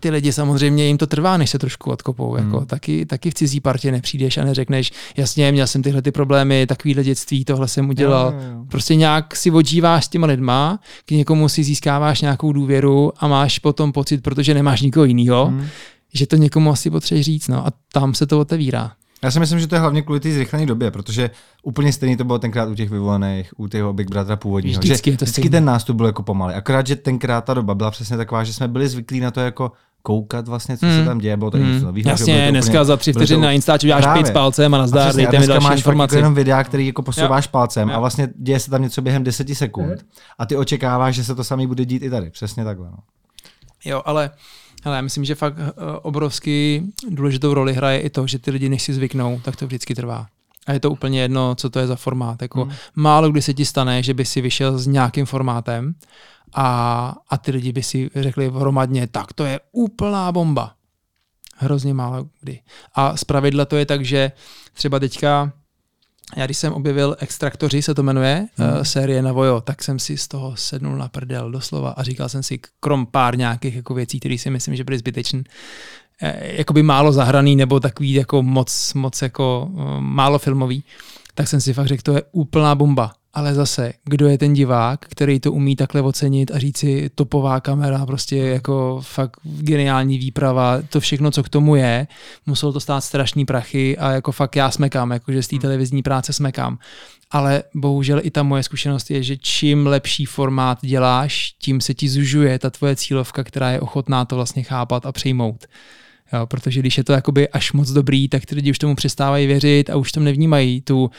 ty 0.00 0.10
lidi 0.10 0.32
samozřejmě 0.32 0.86
jim 0.86 0.98
to 0.98 1.06
trvá, 1.06 1.36
než 1.36 1.50
se 1.50 1.58
trošku 1.58 1.90
odkopou. 1.90 2.36
Jako. 2.36 2.56
Hmm. 2.56 2.66
Taky, 2.66 3.06
taky 3.06 3.30
v 3.30 3.34
cizí 3.34 3.60
partě 3.60 3.92
nepřijdeš 3.92 4.38
a 4.38 4.44
neřekneš, 4.44 4.92
jasně, 5.16 5.52
měl 5.52 5.66
jsem 5.66 5.82
tyhle 5.82 6.02
ty 6.02 6.12
problémy, 6.12 6.66
takovýhle 6.66 7.04
dětství, 7.04 7.44
tohle 7.44 7.68
jsem 7.68 7.88
udělal. 7.88 8.32
Jo, 8.34 8.40
jo, 8.40 8.52
jo. 8.52 8.64
Prostě 8.70 8.94
nějak 8.94 9.36
si 9.36 9.50
odžíváš 9.50 10.04
s 10.04 10.08
těma 10.08 10.26
lidma, 10.26 10.80
k 11.04 11.10
někomu 11.10 11.48
si 11.48 11.64
získáváš 11.64 12.20
nějakou 12.20 12.52
důvěru 12.52 13.12
a 13.16 13.28
máš 13.28 13.58
potom 13.58 13.92
pocit, 13.92 14.22
protože 14.22 14.54
nemáš 14.54 14.82
nikoho 14.82 15.04
jiného, 15.04 15.46
hmm. 15.46 15.66
že 16.14 16.26
to 16.26 16.36
někomu 16.36 16.70
asi 16.70 16.90
potřebuješ 16.90 17.26
říct. 17.26 17.48
No. 17.48 17.66
A 17.66 17.72
tam 17.92 18.14
se 18.14 18.26
to 18.26 18.40
otevírá. 18.40 18.92
Já 19.24 19.30
si 19.30 19.40
myslím, 19.40 19.60
že 19.60 19.66
to 19.66 19.74
je 19.74 19.80
hlavně 19.80 20.02
kvůli 20.02 20.20
té 20.20 20.32
zrychlené 20.32 20.66
době, 20.66 20.90
protože 20.90 21.30
úplně 21.62 21.92
stejný 21.92 22.16
to 22.16 22.24
bylo 22.24 22.38
tenkrát 22.38 22.68
u 22.68 22.74
těch 22.74 22.90
vyvolených, 22.90 23.52
u 23.56 23.68
těch 23.68 23.84
Big 23.92 24.10
Brother 24.10 24.36
původního. 24.36 24.80
Vždycky, 24.80 25.10
že 25.10 25.16
to 25.16 25.24
vždycky 25.24 25.50
ten 25.50 25.64
nástup 25.64 25.96
byl 25.96 26.06
jako 26.06 26.22
pomalý. 26.22 26.54
Akorát, 26.54 26.86
že 26.86 26.96
tenkrát 26.96 27.44
ta 27.44 27.54
doba 27.54 27.74
byla 27.74 27.90
přesně 27.90 28.16
taková, 28.16 28.44
že 28.44 28.52
jsme 28.52 28.68
byli 28.68 28.88
zvyklí 28.88 29.20
na 29.20 29.30
to 29.30 29.40
jako 29.40 29.72
koukat 30.02 30.48
vlastně, 30.48 30.76
co 30.78 30.86
mm. 30.86 30.92
se 30.92 30.98
hmm. 30.98 31.06
tam 31.06 31.18
děje, 31.18 31.36
bylo 31.36 31.50
to 31.50 31.56
mm. 31.56 31.72
něco 31.72 31.86
nového. 31.86 32.10
Jasně, 32.10 32.44
to 32.44 32.50
dneska 32.50 32.70
úplně, 32.70 32.84
za 32.84 32.96
tři 32.96 33.12
vteřiny 33.12 33.42
na 33.42 33.52
Instači 33.52 33.86
děláš 33.86 34.06
pět 34.12 34.26
s 34.26 34.30
palcem 34.30 34.74
a 34.74 34.78
nazdár, 34.78 35.14
dejte 35.14 35.38
mi 35.38 35.46
další 35.46 35.64
máš 35.64 35.76
informace. 35.76 36.16
jenom 36.16 36.34
videa, 36.34 36.64
který 36.64 36.86
jako 36.86 37.02
posouváš 37.02 37.44
jo. 37.44 37.48
palcem 37.52 37.88
jo. 37.88 37.96
a 37.96 37.98
vlastně 37.98 38.28
děje 38.36 38.60
se 38.60 38.70
tam 38.70 38.82
něco 38.82 39.02
během 39.02 39.24
deseti 39.24 39.54
sekund 39.54 39.88
mm. 39.88 40.08
a 40.38 40.46
ty 40.46 40.56
očekáváš, 40.56 41.14
že 41.14 41.24
se 41.24 41.34
to 41.34 41.44
samý 41.44 41.66
bude 41.66 41.84
dít 41.84 42.02
i 42.02 42.10
tady. 42.10 42.30
Přesně 42.30 42.64
takhle. 42.64 42.86
No. 42.90 42.96
Jo, 43.84 44.02
ale 44.04 44.30
Hele, 44.84 44.96
já 44.96 45.02
myslím, 45.02 45.24
že 45.24 45.34
fakt 45.34 45.58
uh, 45.58 45.64
obrovsky 46.02 46.82
důležitou 47.08 47.54
roli 47.54 47.72
hraje 47.72 48.00
i 48.00 48.10
to, 48.10 48.26
že 48.26 48.38
ty 48.38 48.50
lidi, 48.50 48.68
než 48.68 48.82
si 48.82 48.94
zvyknou, 48.94 49.40
tak 49.44 49.56
to 49.56 49.66
vždycky 49.66 49.94
trvá. 49.94 50.26
A 50.66 50.72
je 50.72 50.80
to 50.80 50.90
úplně 50.90 51.20
jedno, 51.20 51.54
co 51.54 51.70
to 51.70 51.78
je 51.78 51.86
za 51.86 51.96
formát. 51.96 52.42
Jako 52.42 52.64
mm. 52.64 52.72
Málo 52.94 53.30
kdy 53.30 53.42
se 53.42 53.54
ti 53.54 53.64
stane, 53.64 54.02
že 54.02 54.14
by 54.14 54.24
si 54.24 54.40
vyšel 54.40 54.78
s 54.78 54.86
nějakým 54.86 55.26
formátem 55.26 55.94
a, 56.54 57.14
a 57.28 57.38
ty 57.38 57.50
lidi 57.50 57.72
by 57.72 57.82
si 57.82 58.10
řekli 58.14 58.50
hromadně, 58.50 59.06
tak 59.06 59.32
to 59.32 59.44
je 59.44 59.60
úplná 59.72 60.32
bomba. 60.32 60.74
Hrozně 61.56 61.94
málo 61.94 62.28
kdy. 62.40 62.60
A 62.94 63.16
zpravidla 63.16 63.64
to 63.64 63.76
je 63.76 63.86
tak, 63.86 64.04
že 64.04 64.32
třeba 64.72 64.98
teďka 64.98 65.52
já 66.36 66.44
když 66.44 66.56
jsem 66.56 66.72
objevil 66.72 67.16
Extraktoři, 67.18 67.82
se 67.82 67.94
to 67.94 68.02
jmenuje, 68.02 68.46
hmm. 68.56 68.68
uh, 68.68 68.82
série 68.82 69.22
na 69.22 69.32
Vojo, 69.32 69.60
tak 69.60 69.82
jsem 69.82 69.98
si 69.98 70.16
z 70.16 70.28
toho 70.28 70.56
sednul 70.56 70.96
na 70.96 71.08
prdel 71.08 71.50
doslova 71.50 71.90
a 71.90 72.02
říkal 72.02 72.28
jsem 72.28 72.42
si, 72.42 72.60
krom 72.80 73.06
pár 73.06 73.38
nějakých 73.38 73.76
jako 73.76 73.94
věcí, 73.94 74.20
které 74.20 74.38
si 74.38 74.50
myslím, 74.50 74.76
že 74.76 74.84
byly 74.84 74.98
zbytečné, 74.98 75.42
eh, 76.22 76.56
jakoby 76.56 76.82
málo 76.82 77.12
zahraný 77.12 77.56
nebo 77.56 77.80
takový 77.80 78.12
jako 78.12 78.42
moc, 78.42 78.94
moc 78.94 79.22
jako 79.22 79.70
uh, 79.72 80.00
málo 80.00 80.38
filmový, 80.38 80.84
tak 81.34 81.48
jsem 81.48 81.60
si 81.60 81.72
fakt 81.72 81.86
řekl, 81.86 82.02
to 82.02 82.12
je 82.12 82.22
úplná 82.32 82.74
bomba 82.74 83.12
ale 83.34 83.54
zase, 83.54 83.92
kdo 84.04 84.28
je 84.28 84.38
ten 84.38 84.52
divák, 84.52 85.06
který 85.08 85.40
to 85.40 85.52
umí 85.52 85.76
takhle 85.76 86.02
ocenit 86.02 86.50
a 86.50 86.58
říci 86.58 87.10
topová 87.14 87.60
kamera, 87.60 88.06
prostě 88.06 88.36
jako 88.36 89.00
fakt 89.02 89.40
geniální 89.44 90.18
výprava, 90.18 90.82
to 90.88 91.00
všechno, 91.00 91.30
co 91.30 91.42
k 91.42 91.48
tomu 91.48 91.76
je, 91.76 92.06
muselo 92.46 92.72
to 92.72 92.80
stát 92.80 93.00
strašný 93.00 93.44
prachy 93.44 93.98
a 93.98 94.10
jako 94.10 94.32
fakt 94.32 94.56
já 94.56 94.70
smekám, 94.70 95.10
jakože 95.10 95.42
z 95.42 95.48
té 95.48 95.56
hmm. 95.56 95.60
televizní 95.60 96.02
práce 96.02 96.32
smekám. 96.32 96.78
Ale 97.30 97.62
bohužel 97.74 98.20
i 98.22 98.30
ta 98.30 98.42
moje 98.42 98.62
zkušenost 98.62 99.10
je, 99.10 99.22
že 99.22 99.36
čím 99.36 99.86
lepší 99.86 100.24
formát 100.24 100.78
děláš, 100.82 101.54
tím 101.58 101.80
se 101.80 101.94
ti 101.94 102.08
zužuje 102.08 102.58
ta 102.58 102.70
tvoje 102.70 102.96
cílovka, 102.96 103.44
která 103.44 103.70
je 103.70 103.80
ochotná 103.80 104.24
to 104.24 104.36
vlastně 104.36 104.62
chápat 104.62 105.06
a 105.06 105.12
přijmout. 105.12 105.66
Jo, 106.32 106.46
protože 106.46 106.80
když 106.80 106.98
je 106.98 107.04
to 107.04 107.12
jakoby 107.12 107.48
až 107.48 107.72
moc 107.72 107.90
dobrý, 107.90 108.28
tak 108.28 108.46
ty 108.46 108.54
lidi 108.54 108.70
už 108.70 108.78
tomu 108.78 108.94
přestávají 108.94 109.46
věřit 109.46 109.90
a 109.90 109.96
už 109.96 110.12
tam 110.12 110.24
nevnímají 110.24 110.80
tu 110.80 111.10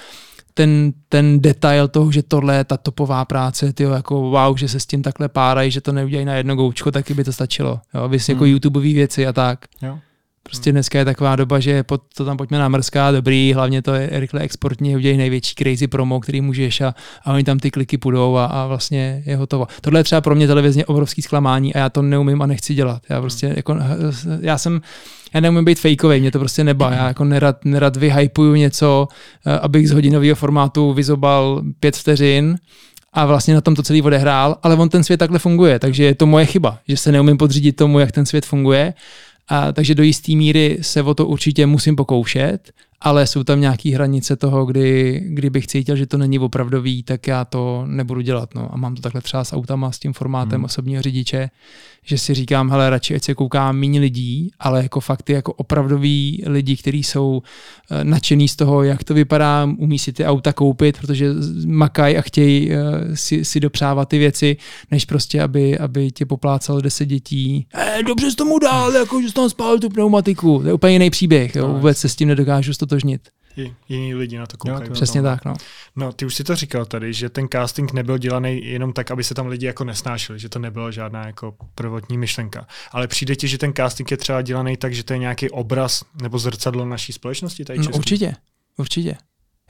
ten, 0.57 0.93
ten 1.09 1.41
detail 1.41 1.87
toho, 1.87 2.11
že 2.11 2.23
tohle 2.23 2.55
je 2.55 2.63
ta 2.63 2.77
topová 2.77 3.25
práce, 3.25 3.73
tyjo, 3.73 3.91
jako 3.91 4.21
wow, 4.21 4.57
že 4.57 4.67
se 4.67 4.79
s 4.79 4.85
tím 4.85 5.03
takhle 5.03 5.29
párají, 5.29 5.71
že 5.71 5.81
to 5.81 5.91
neudělají 5.91 6.25
na 6.25 6.33
jedno 6.35 6.55
goučko, 6.55 6.91
taky 6.91 7.13
by 7.13 7.23
to 7.23 7.33
stačilo. 7.33 7.79
Jo, 7.93 8.09
vys 8.09 8.29
jako 8.29 8.43
hmm. 8.43 8.47
jako 8.47 8.53
YouTubeové 8.53 8.93
věci 8.93 9.27
a 9.27 9.33
tak. 9.33 9.65
Jo. 9.81 9.99
Prostě 10.49 10.71
dneska 10.71 10.99
je 10.99 11.05
taková 11.05 11.35
doba, 11.35 11.59
že 11.59 11.83
pod, 11.83 12.01
to 12.15 12.25
tam 12.25 12.37
pojďme 12.37 12.59
namrská, 12.59 13.11
dobrý, 13.11 13.53
hlavně 13.53 13.81
to 13.81 13.93
je 13.93 14.09
rychle 14.11 14.41
exportní, 14.41 14.95
udělají 14.95 15.17
největší 15.17 15.55
crazy 15.55 15.87
promo, 15.87 16.19
který 16.19 16.41
můžeš 16.41 16.81
a, 16.81 16.95
a 17.23 17.33
oni 17.33 17.43
tam 17.43 17.59
ty 17.59 17.71
kliky 17.71 17.97
půjdou 17.97 18.35
a, 18.35 18.45
a 18.45 18.67
vlastně 18.67 19.23
je 19.25 19.35
hotovo. 19.35 19.67
Tohle 19.81 19.99
je 19.99 20.03
třeba 20.03 20.21
pro 20.21 20.35
mě 20.35 20.47
televizně 20.47 20.85
obrovský 20.85 21.21
zklamání 21.21 21.73
a 21.73 21.79
já 21.79 21.89
to 21.89 22.01
neumím 22.01 22.41
a 22.41 22.45
nechci 22.45 22.73
dělat. 22.73 23.01
Já 23.09 23.21
prostě 23.21 23.53
jako, 23.55 23.77
já 24.41 24.57
jsem, 24.57 24.81
já 25.33 25.39
neumím 25.39 25.65
být 25.65 25.79
fejkový, 25.79 26.19
mě 26.19 26.31
to 26.31 26.39
prostě 26.39 26.63
neba. 26.63 26.91
Já 26.91 27.07
jako 27.07 27.23
nerad, 27.23 27.65
nerad 27.65 27.95
vyhypuju 27.95 28.55
něco, 28.55 29.07
eh, 29.45 29.59
abych 29.59 29.89
z 29.89 29.91
hodinového 29.91 30.35
formátu 30.35 30.93
vyzobal 30.93 31.61
pět 31.79 31.95
vteřin 31.95 32.57
a 33.13 33.25
vlastně 33.25 33.53
na 33.53 33.61
tom 33.61 33.75
to 33.75 33.83
celý 33.83 34.01
odehrál, 34.01 34.57
ale 34.63 34.75
on 34.75 34.89
ten 34.89 35.03
svět 35.03 35.17
takhle 35.17 35.39
funguje, 35.39 35.79
takže 35.79 36.03
je 36.03 36.15
to 36.15 36.25
moje 36.25 36.45
chyba, 36.45 36.79
že 36.87 36.97
se 36.97 37.11
neumím 37.11 37.37
podřídit 37.37 37.75
tomu, 37.75 37.99
jak 37.99 38.11
ten 38.11 38.25
svět 38.25 38.45
funguje. 38.45 38.93
A, 39.47 39.71
takže 39.71 39.95
do 39.95 40.03
jisté 40.03 40.35
míry 40.35 40.77
se 40.81 41.03
o 41.03 41.13
to 41.13 41.25
určitě 41.25 41.65
musím 41.65 41.95
pokoušet, 41.95 42.71
ale 43.05 43.27
jsou 43.27 43.43
tam 43.43 43.61
nějaké 43.61 43.89
hranice 43.89 44.35
toho, 44.35 44.65
kdy, 44.65 45.21
kdybych 45.25 45.67
cítil, 45.67 45.95
že 45.95 46.05
to 46.05 46.17
není 46.17 46.39
opravdový, 46.39 47.03
tak 47.03 47.27
já 47.27 47.45
to 47.45 47.83
nebudu 47.87 48.21
dělat. 48.21 48.55
No. 48.55 48.73
A 48.73 48.77
mám 48.77 48.95
to 48.95 49.01
takhle 49.01 49.21
třeba 49.21 49.43
s 49.43 49.53
autama, 49.53 49.91
s 49.91 49.99
tím 49.99 50.13
formátem 50.13 50.57
hmm. 50.57 50.65
osobního 50.65 51.01
řidiče, 51.01 51.49
že 52.05 52.17
si 52.17 52.33
říkám, 52.33 52.69
hele, 52.69 52.89
radši 52.89 53.15
ať 53.15 53.23
se 53.23 53.33
kouká 53.33 53.71
méně 53.71 53.99
lidí, 53.99 54.51
ale 54.59 54.83
jako 54.83 54.99
fakt 54.99 55.29
jako 55.29 55.53
opravdoví 55.53 56.43
lidi, 56.45 56.77
kteří 56.77 57.03
jsou 57.03 57.31
uh, 57.31 58.03
nadšený 58.03 58.47
z 58.47 58.55
toho, 58.55 58.83
jak 58.83 59.03
to 59.03 59.13
vypadá, 59.13 59.69
umí 59.77 59.99
si 59.99 60.13
ty 60.13 60.25
auta 60.25 60.53
koupit, 60.53 60.97
protože 60.97 61.29
makají 61.65 62.17
a 62.17 62.21
chtějí 62.21 62.69
uh, 62.69 62.75
si, 63.13 63.45
si 63.45 63.59
dopřávat 63.59 64.09
ty 64.09 64.17
věci, 64.17 64.57
než 64.91 65.05
prostě, 65.05 65.41
aby, 65.41 65.77
aby 65.77 66.11
tě 66.11 66.25
poplácalo 66.25 66.81
deset 66.81 67.05
dětí. 67.05 67.67
E, 67.73 68.03
dobře 68.03 68.31
jsi 68.31 68.35
tomu 68.35 68.59
dál, 68.59 68.95
jako 68.95 69.21
že 69.21 69.27
jsi 69.27 69.33
tam 69.33 69.49
spál 69.49 69.79
tu 69.79 69.89
pneumatiku. 69.89 70.59
To 70.59 70.67
je 70.67 70.73
úplně 70.73 70.93
jiný 70.93 71.09
příběh, 71.09 71.55
jo? 71.55 71.67
No, 71.67 71.73
vůbec 71.73 71.97
se 71.97 72.09
s 72.09 72.15
tím 72.15 72.27
nedokážu 72.27 72.73
stotožnit 72.95 73.29
i 73.57 73.75
jiní 73.89 74.15
lidi 74.15 74.37
na 74.37 74.45
to 74.45 74.57
koukají. 74.57 74.87
Jo, 74.87 74.93
přesně 74.93 75.21
tak, 75.21 75.45
no. 75.45 75.53
No, 75.95 76.13
ty 76.13 76.25
už 76.25 76.35
si 76.35 76.43
to 76.43 76.55
říkal 76.55 76.85
tady, 76.85 77.13
že 77.13 77.29
ten 77.29 77.47
casting 77.51 77.93
nebyl 77.93 78.17
dělaný 78.17 78.65
jenom 78.65 78.93
tak, 78.93 79.11
aby 79.11 79.23
se 79.23 79.33
tam 79.33 79.47
lidi 79.47 79.65
jako 79.65 79.83
nesnášeli, 79.83 80.39
že 80.39 80.49
to 80.49 80.59
nebyla 80.59 80.91
žádná 80.91 81.25
jako 81.25 81.55
prvotní 81.75 82.17
myšlenka. 82.17 82.67
Ale 82.91 83.07
přijde 83.07 83.35
ti, 83.35 83.47
že 83.47 83.57
ten 83.57 83.73
casting 83.73 84.11
je 84.11 84.17
třeba 84.17 84.41
dělaný 84.41 84.77
tak, 84.77 84.93
že 84.93 85.03
to 85.03 85.13
je 85.13 85.19
nějaký 85.19 85.49
obraz 85.49 86.03
nebo 86.21 86.39
zrcadlo 86.39 86.85
naší 86.85 87.13
společnosti 87.13 87.65
tady 87.65 87.79
no, 87.79 87.85
Určitě, 87.95 88.35
určitě. 88.77 89.17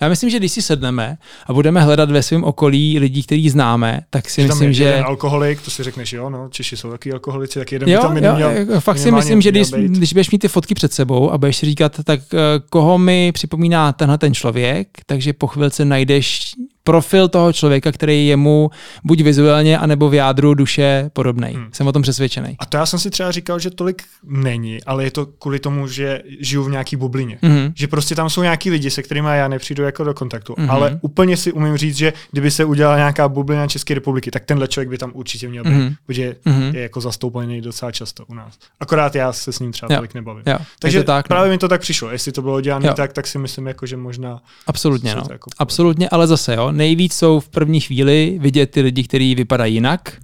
Já 0.02 0.10
myslím, 0.10 0.30
že 0.30 0.40
když 0.40 0.52
si 0.52 0.62
sedneme 0.62 1.18
a 1.48 1.54
budeme 1.54 1.82
hledat 1.82 2.12
ve 2.12 2.24
svém 2.24 2.44
okolí 2.44 3.00
lidí, 3.00 3.24
který 3.24 3.50
známe, 3.50 4.02
tak 4.10 4.30
si 4.30 4.42
že 4.42 4.48
myslím, 4.48 4.74
že... 4.74 4.84
Jeden 4.84 5.04
alkoholik, 5.06 5.62
to 5.62 5.72
si 5.72 5.84
řekneš, 5.84 6.14
jo, 6.14 6.30
no, 6.30 6.50
Češi 6.50 6.78
jsou 6.78 6.92
taky 6.92 7.12
alkoholici, 7.12 7.60
tak 7.60 7.72
jeden 7.72 7.90
jo, 7.90 8.00
by 8.00 8.02
tam 8.02 8.18
jo, 8.18 8.36
měl, 8.36 8.50
jako 8.50 8.80
Fakt 8.80 8.98
si 8.98 9.12
myslím, 9.12 9.42
že 9.42 9.52
když, 9.52 9.72
když 9.72 10.14
budeš 10.14 10.32
mít 10.32 10.40
ty 10.40 10.48
fotky 10.48 10.76
před 10.76 10.94
sebou 10.94 11.32
a 11.32 11.38
budeš 11.38 11.58
si 11.58 11.66
říkat, 11.66 12.00
tak 12.04 12.20
uh, 12.20 12.40
koho 12.70 12.98
mi 12.98 13.32
připomíná 13.32 13.94
tenhle 13.94 14.18
ten 14.18 14.34
člověk, 14.34 14.88
takže 15.06 15.34
po 15.34 15.48
chvilce 15.48 15.86
najdeš 15.86 16.52
profil 16.86 17.28
toho 17.28 17.54
člověka, 17.54 17.92
který 17.92 18.28
je 18.28 18.38
mu 18.38 18.70
buď 19.04 19.22
vizuálně, 19.22 19.78
anebo 19.78 20.10
v 20.10 20.14
jádru 20.14 20.54
duše 20.54 21.10
podobný. 21.14 21.48
Hmm. 21.54 21.70
Jsem 21.72 21.88
o 21.88 21.92
tom 21.92 22.02
přesvědčený. 22.02 22.56
A 22.60 22.66
to 22.66 22.78
já 22.78 22.86
jsem 22.86 23.00
si 23.00 23.10
třeba 23.10 23.32
říkal, 23.32 23.60
že 23.60 23.70
tolik 23.70 24.04
není, 24.24 24.84
ale 24.84 25.04
je 25.04 25.12
to 25.12 25.26
kvůli 25.26 25.60
tomu, 25.60 25.88
že 25.88 26.22
žiju 26.40 26.64
v 26.64 26.72
nějaký 26.72 26.96
bublině. 26.96 27.38
Hmm. 27.42 27.72
Že 27.76 27.88
prostě 27.88 28.16
tam 28.16 28.30
jsou 28.30 28.42
nějaký 28.42 28.70
lidi, 28.70 28.92
se 28.92 29.04
kterými 29.04 29.30
já 29.32 29.48
nepřijdu 29.48 29.84
jako 29.84 30.04
do 30.04 30.14
kontaktu. 30.14 30.56
Hmm. 30.58 30.72
Ale 30.72 31.00
úplně 31.02 31.38
si 31.38 31.52
umím 31.52 31.78
říct, 31.78 31.96
že 31.98 32.14
kdyby 32.32 32.52
se 32.52 32.66
udělala 32.66 32.98
nějaká 32.98 33.28
bublina 33.28 33.68
České 33.68 33.94
republiky, 33.94 34.32
tak 34.32 34.46
tenhle 34.46 34.68
člověk 34.68 34.90
by 34.90 34.98
tam 34.98 35.12
určitě 35.14 35.48
měl 35.48 35.64
být, 35.64 35.74
hmm. 35.74 35.94
protože 36.06 36.36
hmm. 36.46 36.76
je 36.76 36.82
jako 36.82 37.02
zastoupený 37.02 37.62
docela 37.62 37.92
často 37.92 38.26
u 38.26 38.34
nás. 38.34 38.54
Akorát 38.80 39.16
já 39.16 39.34
se 39.34 39.54
s 39.54 39.60
ním 39.60 39.72
třeba 39.72 39.94
jo. 39.94 39.98
tolik 39.98 40.14
nebavím. 40.14 40.44
Jo. 40.48 40.58
Takže 40.80 41.04
tak, 41.04 41.26
no. 41.26 41.28
právě 41.28 41.50
no. 41.50 41.54
mi 41.54 41.58
to 41.58 41.68
tak 41.68 41.82
přišlo. 41.82 42.12
Jestli 42.12 42.32
to 42.32 42.42
bylo 42.42 42.62
dělané 42.62 42.94
tak, 42.94 43.14
tak 43.14 43.28
si 43.28 43.38
myslím, 43.38 43.68
jako, 43.68 43.86
že 43.86 43.98
možná. 43.98 44.42
Absolutně, 44.68 45.16
no. 45.16 45.24
Jako 45.32 45.50
Absolutně, 45.58 46.10
ale 46.10 46.28
zase, 46.28 46.56
jo, 46.56 46.72
nejvíc 46.76 47.14
jsou 47.14 47.40
v 47.40 47.50
první 47.50 47.80
chvíli 47.80 48.38
vidět 48.42 48.72
ty 48.72 48.82
lidi, 48.82 49.04
kteří 49.04 49.36
vypadají 49.36 49.74
jinak. 49.74 50.22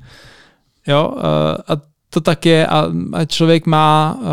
Jo, 0.87 1.13
eh, 1.17 1.73
a 1.73 1.91
to 2.13 2.21
tak 2.21 2.45
je 2.45 2.67
a, 2.67 2.85
člověk 3.27 3.65
má 3.65 4.17
uh, 4.19 4.27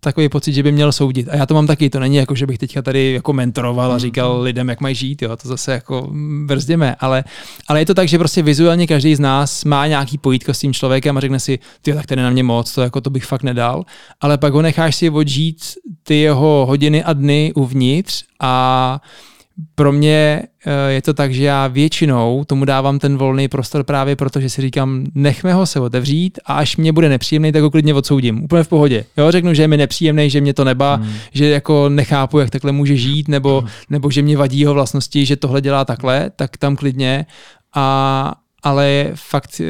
takový 0.00 0.28
pocit, 0.28 0.52
že 0.52 0.62
by 0.62 0.72
měl 0.72 0.92
soudit. 0.92 1.28
A 1.28 1.36
já 1.36 1.46
to 1.46 1.54
mám 1.54 1.66
taky, 1.66 1.90
to 1.90 2.00
není 2.00 2.16
jako, 2.16 2.34
že 2.34 2.46
bych 2.46 2.58
teďka 2.58 2.82
tady 2.82 3.12
jako 3.12 3.32
mentoroval 3.32 3.92
a 3.92 3.98
říkal 3.98 4.34
mm-hmm. 4.34 4.42
lidem, 4.42 4.68
jak 4.68 4.80
mají 4.80 4.94
žít, 4.94 5.22
jo, 5.22 5.36
to 5.36 5.48
zase 5.48 5.72
jako 5.72 6.10
brzděme, 6.46 6.96
ale, 7.00 7.24
ale 7.68 7.80
je 7.80 7.86
to 7.86 7.94
tak, 7.94 8.08
že 8.08 8.18
prostě 8.18 8.42
vizuálně 8.42 8.86
každý 8.86 9.14
z 9.14 9.20
nás 9.20 9.64
má 9.64 9.86
nějaký 9.86 10.18
pojítko 10.18 10.54
s 10.54 10.58
tím 10.58 10.72
člověkem 10.72 11.16
a 11.16 11.20
řekne 11.20 11.40
si, 11.40 11.58
ty 11.82 11.92
tak 11.92 12.06
tady 12.06 12.22
na 12.22 12.30
mě 12.30 12.42
moc, 12.42 12.74
to 12.74 12.82
jako 12.82 13.00
to 13.00 13.10
bych 13.10 13.24
fakt 13.24 13.42
nedal, 13.42 13.84
ale 14.20 14.38
pak 14.38 14.52
ho 14.52 14.62
necháš 14.62 14.96
si 14.96 15.10
odžít 15.10 15.62
ty 16.02 16.14
jeho 16.14 16.66
hodiny 16.66 17.04
a 17.04 17.12
dny 17.12 17.52
uvnitř 17.54 18.24
a 18.40 19.00
pro 19.74 19.92
mě 19.92 20.42
eh, 20.66 20.92
je 20.92 21.02
to 21.02 21.14
tak, 21.14 21.34
že 21.34 21.44
já 21.44 21.66
většinou 21.66 22.44
tomu 22.44 22.64
dávám 22.64 22.98
ten 22.98 23.16
volný 23.16 23.48
prostor 23.48 23.84
právě 23.84 24.16
proto, 24.16 24.40
že 24.40 24.50
si 24.50 24.62
říkám, 24.62 25.04
nechme 25.14 25.54
ho 25.54 25.66
se 25.66 25.80
otevřít 25.80 26.38
a 26.46 26.54
až 26.54 26.76
mě 26.76 26.92
bude 26.92 27.08
nepříjemný, 27.08 27.52
tak 27.52 27.62
ho 27.62 27.70
klidně 27.70 27.94
odsoudím. 27.94 28.44
Úplně 28.44 28.62
v 28.62 28.68
pohodě. 28.68 29.04
Jo, 29.16 29.30
řeknu, 29.30 29.54
že 29.54 29.62
je 29.62 29.68
mi 29.68 29.76
nepříjemný, 29.76 30.30
že 30.30 30.40
mě 30.40 30.54
to 30.54 30.64
neba, 30.64 30.94
hmm. 30.94 31.12
že 31.32 31.48
jako 31.48 31.88
nechápu, 31.88 32.38
jak 32.38 32.50
takhle 32.50 32.72
může 32.72 32.96
žít, 32.96 33.28
nebo, 33.28 33.60
hmm. 33.60 33.70
nebo 33.90 34.10
že 34.10 34.22
mě 34.22 34.36
vadí 34.36 34.60
jeho 34.60 34.74
vlastnosti, 34.74 35.26
že 35.26 35.36
tohle 35.36 35.60
dělá 35.60 35.84
takhle, 35.84 36.30
tak 36.36 36.56
tam 36.56 36.76
klidně. 36.76 37.26
A, 37.74 38.34
ale 38.62 39.10
fakt 39.14 39.60
eh, 39.60 39.64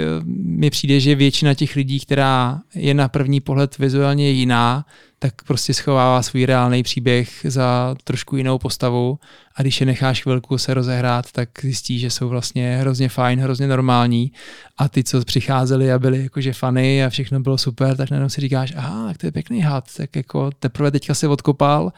mi 0.44 0.70
přijde, 0.70 1.00
že 1.00 1.14
většina 1.14 1.54
těch 1.54 1.76
lidí, 1.76 2.00
která 2.00 2.60
je 2.74 2.94
na 2.94 3.08
první 3.08 3.40
pohled 3.40 3.78
vizuálně 3.78 4.30
jiná, 4.30 4.84
tak 5.18 5.34
prostě 5.46 5.74
schovává 5.74 6.22
svůj 6.22 6.46
reálný 6.46 6.82
příběh 6.82 7.30
za 7.44 7.96
trošku 8.04 8.36
jinou 8.36 8.58
postavu. 8.58 9.18
A 9.56 9.62
když 9.62 9.80
je 9.80 9.86
necháš 9.86 10.22
chvilku 10.22 10.58
se 10.58 10.74
rozehrát, 10.74 11.32
tak 11.32 11.48
zjistí, 11.62 11.98
že 11.98 12.10
jsou 12.10 12.28
vlastně 12.28 12.76
hrozně 12.76 13.08
fajn, 13.08 13.40
hrozně 13.40 13.66
normální. 13.66 14.32
A 14.78 14.88
ty, 14.88 15.04
co 15.04 15.24
přicházeli 15.24 15.92
a 15.92 15.98
byli 15.98 16.22
jakože 16.22 16.52
fany 16.52 17.04
a 17.04 17.10
všechno 17.10 17.40
bylo 17.40 17.58
super, 17.58 17.96
tak 17.96 18.10
najednou 18.10 18.28
si 18.28 18.40
říkáš, 18.40 18.72
aha, 18.76 19.08
tak 19.08 19.18
to 19.18 19.26
je 19.26 19.32
pěkný 19.32 19.60
had, 19.60 19.84
tak 19.96 20.16
jako 20.16 20.50
teprve 20.50 20.90
teďka 20.90 21.14
se 21.14 21.28
odkopal 21.28 21.92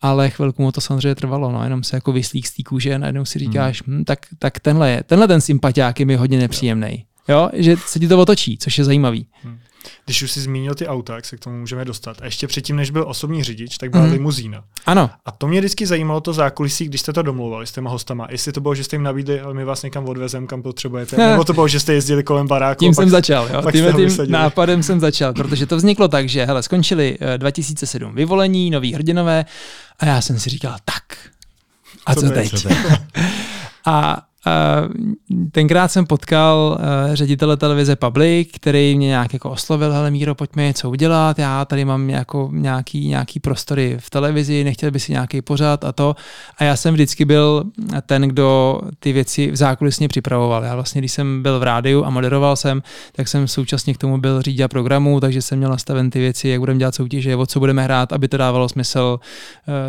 ale 0.00 0.30
chvilku 0.30 0.62
mu 0.62 0.72
to 0.72 0.80
samozřejmě 0.80 1.14
trvalo, 1.14 1.52
no, 1.52 1.64
jenom 1.64 1.84
se 1.84 1.96
jako 1.96 2.12
vyslík 2.12 2.46
z 2.46 2.56
té 2.56 2.62
kůže 2.62 2.94
a 2.94 2.98
najednou 2.98 3.24
si 3.24 3.38
říkáš, 3.38 3.82
hmm. 3.86 3.98
hm, 3.98 4.04
tak, 4.04 4.18
tak 4.38 4.60
tenhle, 4.60 4.90
je, 4.90 5.02
tenhle 5.02 5.28
ten 5.28 5.40
sympatiák 5.40 6.00
je 6.00 6.06
mi 6.06 6.16
hodně 6.16 6.38
nepříjemný. 6.38 7.04
Jo, 7.28 7.50
že 7.52 7.76
se 7.76 7.98
ti 7.98 8.08
to 8.08 8.18
otočí, 8.18 8.58
což 8.58 8.78
je 8.78 8.84
zajímavý. 8.84 9.26
Hmm. 9.42 9.58
Když 10.04 10.22
už 10.22 10.32
si 10.32 10.40
zmínil 10.40 10.74
ty 10.74 10.86
auta, 10.86 11.14
jak 11.14 11.24
se 11.24 11.36
k 11.36 11.40
tomu 11.40 11.58
můžeme 11.58 11.84
dostat. 11.84 12.16
A 12.20 12.24
ještě 12.24 12.46
předtím, 12.46 12.76
než 12.76 12.90
byl 12.90 13.04
osobní 13.08 13.44
řidič, 13.44 13.78
tak 13.78 13.90
byla 13.90 14.04
mm. 14.04 14.12
limuzína. 14.12 14.64
Ano. 14.86 15.10
A 15.24 15.30
to 15.30 15.48
mě 15.48 15.60
vždycky 15.60 15.86
zajímalo 15.86 16.20
to 16.20 16.32
zákulisí, 16.32 16.84
když 16.84 17.00
jste 17.00 17.12
to 17.12 17.22
domluvali 17.22 17.66
s 17.66 17.72
těma 17.72 17.90
hostama. 17.90 18.26
Jestli 18.30 18.52
to 18.52 18.60
bylo, 18.60 18.74
že 18.74 18.84
jste 18.84 18.96
jim 18.96 19.02
nabídli, 19.02 19.40
ale 19.40 19.54
my 19.54 19.64
vás 19.64 19.82
někam 19.82 20.08
odvezem, 20.08 20.46
kam 20.46 20.62
potřebujete. 20.62 21.16
Ne. 21.16 21.30
Nebo 21.30 21.44
to 21.44 21.52
bylo, 21.52 21.68
že 21.68 21.80
jste 21.80 21.92
jezdili 21.92 22.22
kolem 22.22 22.46
baráku. 22.46 22.78
Tím 22.78 22.94
jsem 22.94 23.10
začal, 23.10 23.48
jo. 23.52 23.62
Tím, 23.72 23.92
tím 23.92 24.30
nápadem 24.30 24.82
jsem 24.82 25.00
začal, 25.00 25.32
protože 25.32 25.66
to 25.66 25.76
vzniklo 25.76 26.08
tak, 26.08 26.28
že 26.28 26.44
hele, 26.44 26.62
skončili 26.62 27.18
2007 27.36 28.08
eh, 28.10 28.14
vyvolení, 28.14 28.70
noví 28.70 28.94
hrdinové 28.94 29.44
a 29.98 30.06
já 30.06 30.20
jsem 30.20 30.38
si 30.38 30.50
říkal, 30.50 30.76
tak, 30.84 31.02
a 32.06 32.14
co, 32.14 32.20
co 32.20 32.30
teď? 32.30 32.50
Co 32.50 32.68
teď? 32.68 32.76
a 33.86 34.22
tenkrát 35.52 35.88
jsem 35.88 36.06
potkal 36.06 36.78
uh, 36.78 37.14
ředitele 37.14 37.56
televize 37.56 37.96
Public, 37.96 38.48
který 38.52 38.96
mě 38.96 39.06
nějak 39.06 39.32
jako 39.32 39.50
oslovil, 39.50 39.92
hele 39.92 40.10
Míro, 40.10 40.34
pojďme 40.34 40.64
něco 40.64 40.90
udělat, 40.90 41.38
já 41.38 41.64
tady 41.64 41.84
mám 41.84 42.10
jako 42.10 42.50
nějaký, 42.52 43.08
nějaký 43.08 43.40
prostory 43.40 43.96
v 44.00 44.10
televizi, 44.10 44.64
nechtěl 44.64 44.90
by 44.90 45.00
si 45.00 45.12
nějaký 45.12 45.42
pořad 45.42 45.84
a 45.84 45.92
to. 45.92 46.16
A 46.58 46.64
já 46.64 46.76
jsem 46.76 46.94
vždycky 46.94 47.24
byl 47.24 47.64
ten, 48.06 48.22
kdo 48.22 48.80
ty 48.98 49.12
věci 49.12 49.50
v 49.50 49.56
zákulisně 49.56 50.08
připravoval. 50.08 50.64
Já 50.64 50.74
vlastně, 50.74 51.00
když 51.00 51.12
jsem 51.12 51.42
byl 51.42 51.58
v 51.60 51.62
rádiu 51.62 52.04
a 52.04 52.10
moderoval 52.10 52.56
jsem, 52.56 52.82
tak 53.12 53.28
jsem 53.28 53.48
současně 53.48 53.94
k 53.94 53.98
tomu 53.98 54.18
byl 54.18 54.42
řiditel 54.42 54.68
programu, 54.68 55.20
takže 55.20 55.42
jsem 55.42 55.58
měl 55.58 55.70
nastaven 55.70 56.10
ty 56.10 56.18
věci, 56.18 56.48
jak 56.48 56.60
budeme 56.60 56.78
dělat 56.78 56.94
soutěže, 56.94 57.36
o 57.36 57.46
co 57.46 57.60
budeme 57.60 57.84
hrát, 57.84 58.12
aby 58.12 58.28
to 58.28 58.36
dávalo 58.36 58.68
smysl. 58.68 59.20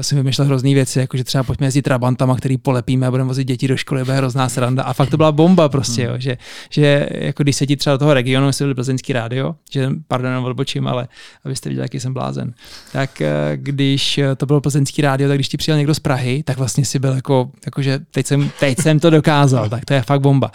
Jsem 0.01 0.17
vymýšlel 0.17 0.47
hrozný 0.47 0.73
věci, 0.73 0.99
jako 0.99 1.17
že 1.17 1.23
třeba 1.23 1.43
pojďme 1.43 1.67
jezdit 1.67 1.81
trabantama, 1.81 2.35
který 2.35 2.57
polepíme 2.57 3.07
a 3.07 3.11
budeme 3.11 3.27
vozit 3.27 3.47
děti 3.47 3.67
do 3.67 3.77
školy, 3.77 4.03
bude 4.03 4.17
hrozná 4.17 4.48
sranda. 4.49 4.83
A 4.83 4.93
fakt 4.93 5.09
to 5.09 5.17
byla 5.17 5.31
bomba 5.31 5.69
prostě, 5.69 6.03
jo, 6.03 6.13
že, 6.17 6.37
že 6.69 7.07
jako 7.11 7.43
když 7.43 7.55
se 7.55 7.67
ti 7.67 7.77
třeba 7.77 7.93
do 7.93 7.97
toho 7.97 8.13
regionu, 8.13 8.47
jestli 8.47 8.65
byl 8.65 8.75
plzeňský 8.75 9.13
rádio, 9.13 9.55
že 9.71 9.89
pardon, 10.07 10.45
odbočím, 10.45 10.87
ale 10.87 11.07
abyste 11.45 11.69
viděli, 11.69 11.85
jaký 11.85 11.99
jsem 11.99 12.13
blázen, 12.13 12.53
tak 12.91 13.21
eh, 13.21 13.51
když 13.55 14.19
to 14.37 14.45
bylo 14.45 14.61
plzeňský 14.61 15.01
rádio, 15.01 15.29
tak 15.29 15.37
když 15.37 15.49
ti 15.49 15.57
přijel 15.57 15.77
někdo 15.77 15.95
z 15.95 15.99
Prahy, 15.99 16.43
tak 16.43 16.57
vlastně 16.57 16.85
si 16.85 16.99
byl 16.99 17.13
jako, 17.13 17.51
jako 17.65 17.81
že 17.81 17.99
teď 18.11 18.27
jsem, 18.27 18.51
teď 18.59 18.79
jsem 18.79 18.99
to 18.99 19.09
dokázal, 19.09 19.69
tak 19.69 19.85
to 19.85 19.93
je 19.93 20.01
fakt 20.01 20.21
bomba. 20.21 20.51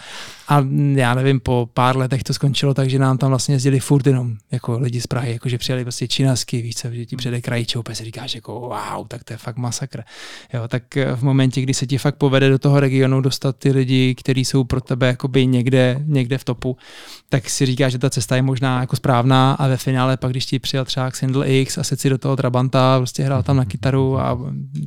A 0.47 0.63
já 0.95 1.15
nevím, 1.15 1.39
po 1.39 1.69
pár 1.73 1.97
letech 1.97 2.23
to 2.23 2.33
skončilo 2.33 2.73
tak, 2.73 2.89
že 2.89 2.99
nám 2.99 3.17
tam 3.17 3.29
vlastně 3.29 3.55
jezdili 3.55 3.79
furt 3.79 4.07
jenom 4.07 4.37
jako 4.51 4.79
lidi 4.79 5.01
z 5.01 5.07
Prahy, 5.07 5.31
jako 5.31 5.49
že 5.49 5.57
přijeli 5.57 5.83
prostě 5.83 6.07
činasky, 6.07 6.61
víc, 6.61 6.85
že 6.91 7.05
ti 7.05 7.15
přede 7.15 7.41
krajíčou, 7.41 7.83
si 7.93 8.03
říkáš 8.03 8.35
jako 8.35 8.59
wow, 8.59 9.07
tak 9.07 9.23
to 9.23 9.33
je 9.33 9.37
fakt 9.37 9.57
masakr. 9.57 10.03
Jo, 10.53 10.67
tak 10.67 10.97
eh, 10.97 11.15
v 11.15 11.23
momentě, 11.23 11.61
kdy 11.61 11.73
se 11.73 11.87
ti 11.87 11.97
fakt 11.97 12.15
povede 12.15 12.49
do 12.49 12.59
toho 12.59 12.79
regionu 12.79 13.21
dostat 13.21 13.57
ty 13.57 13.71
lidi, 13.71 14.15
kteří 14.15 14.45
jsou 14.45 14.63
pro 14.63 14.81
tebe 14.81 15.07
jakoby 15.07 15.47
někde, 15.47 16.01
někde 16.05 16.37
v 16.37 16.43
topu, 16.43 16.77
tak 17.29 17.49
si 17.49 17.65
říkáš, 17.65 17.91
že 17.91 17.99
ta 17.99 18.09
cesta 18.09 18.35
je 18.35 18.41
možná 18.41 18.79
jako 18.79 18.95
správná 18.95 19.53
a 19.53 19.67
ve 19.67 19.77
finále 19.77 20.17
pak, 20.17 20.31
když 20.31 20.45
ti 20.45 20.59
přijel 20.59 20.85
třeba 20.85 21.11
Sindel 21.11 21.43
X 21.45 21.77
a 21.77 21.83
se 21.83 21.95
si 21.97 22.09
do 22.09 22.17
toho 22.17 22.35
Trabanta, 22.35 22.99
prostě 22.99 23.23
hrál 23.23 23.43
tam 23.43 23.57
na 23.57 23.65
kytaru 23.65 24.19
a 24.19 24.39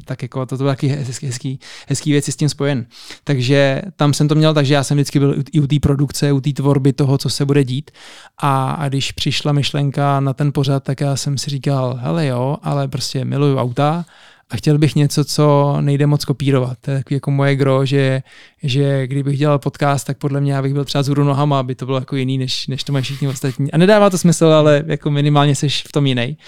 tak 0.05 0.23
jako 0.23 0.47
to, 0.47 0.57
to 0.57 0.57
bylo 0.57 0.71
taky 0.71 0.89
hezký, 0.89 1.27
hezký, 1.27 1.61
hezký 1.89 2.13
věci 2.13 2.33
s 2.33 2.37
tím 2.37 2.49
spojen. 2.49 2.87
Takže 3.25 3.83
tam 3.97 4.15
jsem 4.15 4.29
to 4.29 4.35
měl, 4.35 4.55
takže 4.55 4.75
já 4.75 4.85
jsem 4.85 4.97
vždycky 4.97 5.19
byl 5.19 5.35
i 5.53 5.61
u 5.61 5.67
té 5.67 5.77
produkce, 5.81 6.33
u 6.33 6.41
té 6.41 6.53
tvorby 6.53 6.93
toho, 6.93 7.19
co 7.19 7.31
se 7.31 7.45
bude 7.45 7.65
dít. 7.65 7.91
A, 8.39 8.71
a 8.71 8.89
když 8.89 9.13
přišla 9.13 9.53
myšlenka 9.53 10.21
na 10.21 10.33
ten 10.33 10.53
pořad, 10.53 10.85
tak 10.85 11.01
já 11.01 11.17
jsem 11.17 11.39
si 11.39 11.51
říkal, 11.51 11.99
hele 12.03 12.27
jo, 12.27 12.57
ale 12.63 12.89
prostě 12.89 13.25
miluju 13.25 13.59
auta 13.59 14.05
a 14.51 14.57
chtěl 14.57 14.79
bych 14.79 14.95
něco, 14.97 15.25
co 15.25 15.77
nejde 15.81 16.07
moc 16.07 16.25
kopírovat. 16.25 16.79
To 16.81 16.91
je 16.91 17.03
jako 17.11 17.31
moje 17.31 17.57
gro, 17.57 17.87
že, 17.87 18.23
že 18.63 19.07
kdybych 19.07 19.39
dělal 19.39 19.59
podcast, 19.59 20.07
tak 20.07 20.19
podle 20.19 20.41
mě 20.41 20.53
já 20.53 20.63
bych 20.63 20.73
byl 20.73 20.85
třeba 20.85 21.03
zhůru 21.03 21.25
nohama, 21.25 21.61
aby 21.61 21.75
to 21.75 21.87
bylo 21.87 21.99
jako 21.99 22.17
jiný, 22.17 22.39
než, 22.39 22.67
než 22.67 22.85
to 22.85 22.93
mají 22.93 23.03
všichni 23.03 23.29
ostatní. 23.29 23.73
A 23.73 23.79
nedává 23.79 24.11
to 24.11 24.19
smysl, 24.19 24.47
ale 24.47 24.85
jako 24.87 25.11
minimálně 25.11 25.55
jsi 25.55 25.69
v 25.69 25.93
tom 25.93 26.07
jiný. 26.07 26.39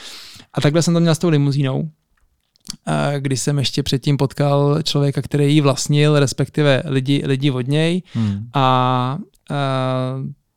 A 0.54 0.60
takhle 0.60 0.82
jsem 0.82 0.94
to 0.94 1.00
měl 1.00 1.14
s 1.14 1.18
tou 1.18 1.28
limuzínou. 1.28 1.90
kdy 3.18 3.36
jsem 3.36 3.58
ještě 3.58 3.82
předtím 3.82 4.16
potkal 4.16 4.82
člověka, 4.82 5.22
který 5.22 5.54
ji 5.54 5.60
vlastnil, 5.60 6.18
respektive 6.18 6.82
lidi, 6.84 7.22
lidi 7.26 7.50
od 7.50 7.68
něj. 7.68 8.02
Hmm. 8.12 8.46
A, 8.54 8.60
a 8.60 9.18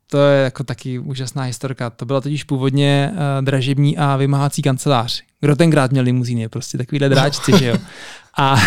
to 0.08 0.18
je 0.18 0.44
jako 0.44 0.64
taky 0.64 1.00
úžasná 1.00 1.44
historka. 1.44 1.90
To 1.90 2.06
byla 2.06 2.22
totiž 2.22 2.44
původně 2.44 3.12
uh, 3.12 3.46
dražební 3.46 3.98
a 3.98 4.16
vymáhací 4.16 4.62
kancelář. 4.62 5.24
Kdo 5.44 5.56
tenkrát 5.56 5.92
měl 5.92 6.04
limuzíny? 6.04 6.50
Prostě 6.50 6.78
takovýhle 6.78 7.10
dráčci, 7.10 7.52
že 7.60 7.66
jo. 7.66 7.78
A, 8.38 8.58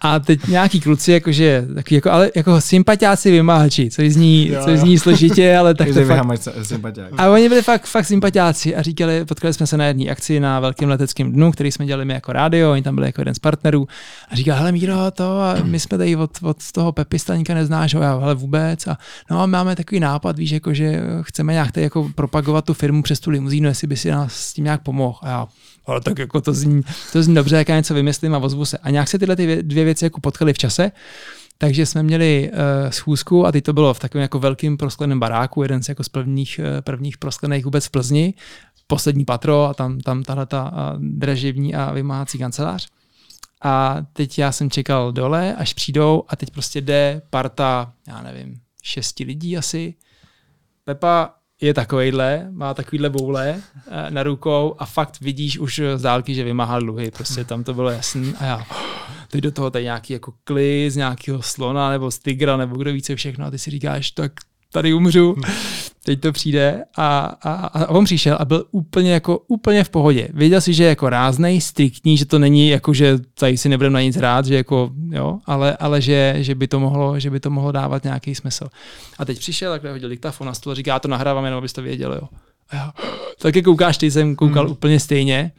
a 0.00 0.18
teď 0.18 0.46
nějaký 0.46 0.80
kluci, 0.80 1.12
jakože, 1.12 1.66
takový 1.74 1.94
jako, 1.94 2.10
ale 2.10 2.30
jako 2.36 2.60
sympatiáci 2.60 3.30
vymáhači, 3.30 3.90
což 3.90 4.12
zní, 4.12 4.48
jo, 4.48 4.60
což 4.64 4.78
zní 4.78 4.98
složitě, 4.98 5.56
ale 5.56 5.74
tak 5.74 5.88
to 5.88 6.04
fakt... 6.04 6.48
A 7.18 7.30
oni 7.30 7.48
byli 7.48 7.62
fakt, 7.62 7.86
fakt 7.86 8.06
sympatiáci 8.06 8.76
a 8.76 8.82
říkali, 8.82 9.24
potkali 9.24 9.54
jsme 9.54 9.66
se 9.66 9.76
na 9.76 9.86
jedné 9.86 10.10
akci 10.10 10.40
na 10.40 10.60
velkém 10.60 10.88
leteckém 10.88 11.32
dnu, 11.32 11.52
který 11.52 11.72
jsme 11.72 11.86
dělali 11.86 12.04
my 12.04 12.14
jako 12.14 12.32
rádio, 12.32 12.72
oni 12.72 12.82
tam 12.82 12.94
byli 12.94 13.06
jako 13.06 13.20
jeden 13.20 13.34
z 13.34 13.38
partnerů 13.38 13.88
a 14.28 14.36
říkal, 14.36 14.56
hele 14.56 14.72
Míro, 14.72 15.10
to 15.10 15.40
a 15.40 15.56
my 15.62 15.80
jsme 15.80 15.98
tady 15.98 16.16
od, 16.16 16.30
od 16.42 16.72
toho 16.72 16.92
Pepi 16.92 17.18
Staníka 17.18 17.54
neznáš, 17.54 17.92
já, 17.92 18.18
hele 18.18 18.34
vůbec 18.34 18.86
a 18.86 18.98
no 19.30 19.46
máme 19.46 19.76
takový 19.76 20.00
nápad, 20.00 20.38
víš, 20.38 20.50
jako, 20.50 20.74
že 20.74 21.02
chceme 21.22 21.52
nějak 21.52 21.72
tady 21.72 21.84
jako 21.84 22.10
propagovat 22.14 22.64
tu 22.64 22.74
firmu 22.74 23.02
přes 23.02 23.20
tu 23.20 23.30
limuzínu, 23.30 23.68
jestli 23.68 23.86
by 23.86 23.96
si 23.96 24.10
nás 24.10 24.32
s 24.32 24.52
tím 24.52 24.64
nějak 24.64 24.82
pomohl. 24.82 25.18
A 25.22 25.28
já, 25.28 25.46
ale 25.86 26.00
tak 26.00 26.18
jako 26.18 26.40
to 26.40 26.52
zní, 26.52 26.82
to 27.12 27.22
zní 27.22 27.34
dobře, 27.34 27.56
jak 27.56 27.68
já 27.68 27.76
něco 27.76 27.94
vymyslím 27.94 28.34
a 28.34 28.38
ozvu 28.38 28.64
se. 28.64 28.78
A 28.78 28.90
nějak 28.90 29.08
se 29.08 29.18
tyhle 29.18 29.36
ty 29.36 29.62
dvě 29.62 29.84
věci 29.84 30.04
jako 30.04 30.20
potkaly 30.20 30.52
v 30.52 30.58
čase, 30.58 30.92
takže 31.58 31.86
jsme 31.86 32.02
měli 32.02 32.50
uh, 32.52 32.90
schůzku 32.90 33.46
a 33.46 33.52
teď 33.52 33.64
to 33.64 33.72
bylo 33.72 33.94
v 33.94 33.98
takovém 33.98 34.22
jako 34.22 34.38
velkém 34.38 34.76
proskleném 34.76 35.20
baráku, 35.20 35.62
jeden 35.62 35.82
z 35.82 35.88
jako 35.88 36.04
z 36.04 36.08
prvních, 36.08 36.60
uh, 36.62 36.80
prvních 36.80 37.18
prosklených 37.18 37.64
vůbec 37.64 37.86
v 37.86 37.90
Plzni, 37.90 38.34
poslední 38.86 39.24
patro 39.24 39.64
a 39.64 39.74
tam, 39.74 40.00
tam 40.00 40.22
tahle 40.22 40.46
ta 40.46 40.72
uh, 40.72 40.78
dražební 41.00 41.74
a 41.74 41.92
vymáhací 41.92 42.38
kancelář. 42.38 42.88
A 43.64 43.96
teď 44.12 44.38
já 44.38 44.52
jsem 44.52 44.70
čekal 44.70 45.12
dole, 45.12 45.54
až 45.54 45.72
přijdou 45.72 46.22
a 46.28 46.36
teď 46.36 46.50
prostě 46.50 46.80
jde 46.80 47.22
parta, 47.30 47.92
já 48.08 48.22
nevím, 48.22 48.60
šesti 48.82 49.24
lidí 49.24 49.58
asi. 49.58 49.94
Pepa 50.84 51.34
je 51.62 51.74
takovejhle, 51.74 52.48
má 52.50 52.74
takovýhle 52.74 53.10
boule 53.10 53.62
eh, 53.90 54.10
na 54.10 54.22
rukou 54.22 54.74
a 54.78 54.86
fakt 54.86 55.20
vidíš 55.20 55.58
už 55.58 55.80
z 55.96 56.02
dálky, 56.02 56.34
že 56.34 56.44
vymáhal 56.44 56.80
dluhy, 56.80 57.10
prostě 57.10 57.44
tam 57.44 57.64
to 57.64 57.74
bylo 57.74 57.90
jasný 57.90 58.34
a 58.40 58.44
já 58.44 58.66
teď 59.30 59.40
do 59.40 59.50
toho 59.52 59.70
tady 59.70 59.84
nějaký 59.84 60.12
jako 60.12 60.32
kli 60.44 60.90
z 60.90 60.96
nějakého 60.96 61.42
slona 61.42 61.90
nebo 61.90 62.10
z 62.10 62.18
tigra 62.18 62.56
nebo 62.56 62.76
kdo 62.76 62.92
více 62.92 63.16
všechno. 63.16 63.46
A 63.46 63.50
ty 63.50 63.58
si 63.58 63.70
říkáš, 63.70 64.10
tak 64.10 64.32
tady 64.72 64.92
umřu, 64.92 65.34
teď 66.04 66.20
to 66.20 66.32
přijde 66.32 66.84
a, 66.96 67.18
a, 67.42 67.52
a 67.52 67.88
on 67.88 68.04
přišel 68.04 68.36
a 68.40 68.44
byl 68.44 68.64
úplně 68.70 69.12
jako 69.12 69.38
úplně 69.38 69.84
v 69.84 69.90
pohodě. 69.90 70.28
Věděl 70.34 70.60
si, 70.60 70.74
že 70.74 70.84
je 70.84 70.88
jako 70.88 71.08
ráznej, 71.08 71.60
striktní, 71.60 72.16
že 72.16 72.24
to 72.24 72.38
není 72.38 72.68
jako, 72.68 72.94
že 72.94 73.18
tady 73.34 73.58
si 73.58 73.68
nebudeme 73.68 73.94
na 73.94 74.00
nic 74.00 74.16
rád, 74.16 74.46
že 74.46 74.54
jako, 74.54 74.90
jo, 75.10 75.38
ale, 75.46 75.76
ale 75.76 76.00
že, 76.00 76.34
že, 76.38 76.54
by 76.54 76.68
to 76.68 76.80
mohlo, 76.80 77.20
že 77.20 77.30
by 77.30 77.40
to 77.40 77.50
mohlo 77.50 77.72
dávat 77.72 78.04
nějaký 78.04 78.34
smysl. 78.34 78.66
A 79.18 79.24
teď 79.24 79.38
přišel, 79.38 79.72
takhle 79.72 79.90
hodil 79.90 80.08
diktafon 80.08 80.46
na 80.46 80.54
stůl 80.54 80.72
a 80.72 80.74
říká, 80.74 80.92
já 80.92 80.98
to 80.98 81.08
nahrávám 81.08 81.44
jenom, 81.44 81.58
abyste 81.58 81.82
věděli, 81.82 82.16
jo. 82.16 82.28
A 82.70 82.76
já, 82.76 82.92
tak 83.38 83.56
jak 83.56 83.64
koukáš, 83.64 83.98
ty 83.98 84.10
jsem 84.10 84.36
koukal 84.36 84.64
hmm. 84.64 84.72
úplně 84.72 85.00
stejně. 85.00 85.52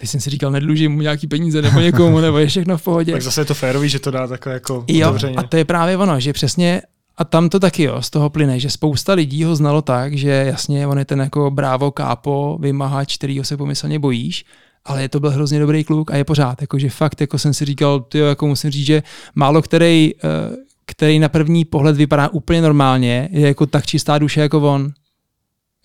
Teď 0.00 0.10
jsem 0.10 0.20
si 0.20 0.30
říkal, 0.30 0.50
nedlužím 0.50 0.92
mu 0.92 1.00
nějaký 1.00 1.26
peníze 1.26 1.62
nebo 1.62 1.80
někomu, 1.80 2.20
nebo 2.20 2.38
je 2.38 2.46
všechno 2.46 2.78
v 2.78 2.82
pohodě. 2.82 3.12
tak 3.12 3.22
zase 3.22 3.40
je 3.40 3.44
to 3.44 3.54
férový, 3.54 3.88
že 3.88 3.98
to 3.98 4.10
dá 4.10 4.26
takhle 4.26 4.52
jako 4.52 4.84
jo, 4.88 5.08
otevřeně. 5.08 5.36
a 5.36 5.42
to 5.42 5.56
je 5.56 5.64
právě 5.64 5.96
ono, 5.96 6.20
že 6.20 6.32
přesně 6.32 6.82
a 7.20 7.24
tam 7.24 7.48
to 7.48 7.60
taky 7.60 7.82
jo, 7.82 8.02
z 8.02 8.10
toho 8.10 8.30
plyne, 8.30 8.60
že 8.60 8.70
spousta 8.70 9.12
lidí 9.12 9.44
ho 9.44 9.56
znalo 9.56 9.82
tak, 9.82 10.14
že 10.14 10.30
jasně, 10.30 10.86
on 10.86 10.98
je 10.98 11.04
ten 11.04 11.20
jako 11.20 11.50
brávo 11.50 11.90
kápo, 11.90 12.58
vymahač, 12.60 13.16
kterýho 13.16 13.44
se 13.44 13.56
pomyslně 13.56 13.98
bojíš, 13.98 14.44
ale 14.84 15.02
je 15.02 15.08
to 15.08 15.20
byl 15.20 15.30
hrozně 15.30 15.60
dobrý 15.60 15.84
kluk 15.84 16.10
a 16.10 16.16
je 16.16 16.24
pořád, 16.24 16.60
jakože 16.60 16.90
fakt, 16.90 17.20
jako 17.20 17.38
jsem 17.38 17.54
si 17.54 17.64
říkal, 17.64 18.00
tyjo, 18.00 18.26
jako 18.26 18.46
musím 18.46 18.70
říct, 18.70 18.86
že 18.86 19.02
málo 19.34 19.62
který, 19.62 20.12
eh, 20.16 20.56
který 20.86 21.18
na 21.18 21.28
první 21.28 21.64
pohled 21.64 21.96
vypadá 21.96 22.28
úplně 22.28 22.62
normálně, 22.62 23.28
je 23.32 23.46
jako 23.46 23.66
tak 23.66 23.86
čistá 23.86 24.18
duše 24.18 24.40
jako 24.40 24.60
on. 24.60 24.92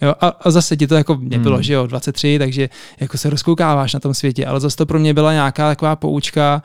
Jo, 0.01 0.13
a, 0.21 0.27
a 0.27 0.51
zase 0.51 0.77
ti 0.77 0.87
to 0.87 0.95
jako 0.95 1.15
mě 1.15 1.39
bylo, 1.39 1.55
hmm. 1.55 1.63
že 1.63 1.73
jo, 1.73 1.87
23, 1.87 2.39
takže 2.39 2.69
jako 2.99 3.17
se 3.17 3.29
rozkoukáváš 3.29 3.93
na 3.93 3.99
tom 3.99 4.13
světě, 4.13 4.45
ale 4.45 4.59
zase 4.59 4.77
to 4.77 4.85
pro 4.85 4.99
mě 4.99 5.13
byla 5.13 5.33
nějaká 5.33 5.69
taková 5.69 5.95
poučka, 5.95 6.61
Eh, 6.61 6.63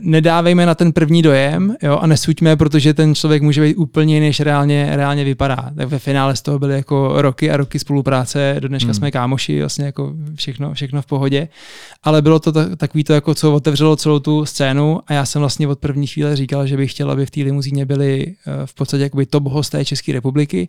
nedávejme 0.00 0.66
na 0.66 0.74
ten 0.74 0.92
první 0.92 1.22
dojem 1.22 1.76
jo, 1.82 1.98
a 1.98 2.06
nesuďme, 2.06 2.56
protože 2.56 2.94
ten 2.94 3.14
člověk 3.14 3.42
může 3.42 3.62
být 3.62 3.76
úplně 3.76 4.14
jiný, 4.14 4.26
než 4.26 4.40
reálně, 4.40 4.90
reálně 4.92 5.24
vypadá. 5.24 5.70
Tak 5.76 5.88
ve 5.88 5.98
finále 5.98 6.36
z 6.36 6.42
toho 6.42 6.58
byly 6.58 6.74
jako 6.74 7.22
roky 7.22 7.50
a 7.50 7.56
roky 7.56 7.78
spolupráce, 7.78 8.56
do 8.60 8.68
dneška 8.68 8.86
hmm. 8.86 8.94
jsme 8.94 9.10
kámoši, 9.10 9.60
vlastně 9.60 9.84
jako 9.84 10.12
všechno, 10.34 10.74
všechno 10.74 11.02
v 11.02 11.06
pohodě, 11.06 11.48
ale 12.02 12.22
bylo 12.22 12.38
to 12.38 12.76
takový 12.76 13.04
to, 13.04 13.12
jako 13.12 13.34
co 13.34 13.54
otevřelo 13.54 13.96
celou 13.96 14.18
tu 14.18 14.46
scénu 14.46 15.00
a 15.06 15.12
já 15.12 15.26
jsem 15.26 15.40
vlastně 15.40 15.68
od 15.68 15.78
první 15.78 16.06
chvíle 16.06 16.36
říkal, 16.36 16.66
že 16.66 16.76
bych 16.76 16.90
chtěl, 16.90 17.10
aby 17.10 17.26
v 17.26 17.30
té 17.30 17.40
limuzíně 17.40 17.86
byli 17.86 18.26
eh, 18.26 18.66
v 18.66 18.74
podstatě 18.74 19.02
jakoby 19.02 19.26
top 19.26 19.44
hosté 19.44 19.84
České 19.84 20.12
republiky 20.12 20.68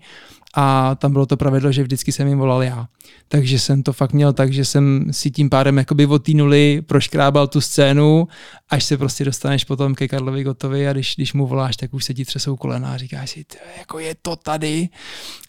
a 0.55 0.95
tam 0.95 1.13
bylo 1.13 1.25
to 1.25 1.37
pravidlo, 1.37 1.71
že 1.71 1.83
vždycky 1.83 2.11
jsem 2.11 2.27
jim 2.27 2.37
volal 2.37 2.63
já. 2.63 2.87
Takže 3.27 3.59
jsem 3.59 3.83
to 3.83 3.93
fakt 3.93 4.13
měl 4.13 4.33
tak, 4.33 4.53
že 4.53 4.65
jsem 4.65 5.05
si 5.11 5.31
tím 5.31 5.49
pádem 5.49 5.77
jakoby 5.77 6.05
od 6.05 6.23
té 6.23 6.31
nuly 6.31 6.81
proškrábal 6.81 7.47
tu 7.47 7.61
scénu, 7.61 8.27
až 8.69 8.83
se 8.83 8.97
prostě 8.97 9.25
dostaneš 9.25 9.63
potom 9.63 9.95
ke 9.95 10.07
Karlovi 10.07 10.43
Gotovi 10.43 10.87
a 10.87 10.93
když, 10.93 11.15
když 11.15 11.33
mu 11.33 11.47
voláš, 11.47 11.77
tak 11.77 11.93
už 11.93 12.05
se 12.05 12.13
ti 12.13 12.25
třesou 12.25 12.55
kolena 12.55 12.93
a 12.93 12.97
říkáš 12.97 13.29
si, 13.29 13.45
jako 13.77 13.99
je 13.99 14.15
to 14.21 14.35
tady. 14.35 14.89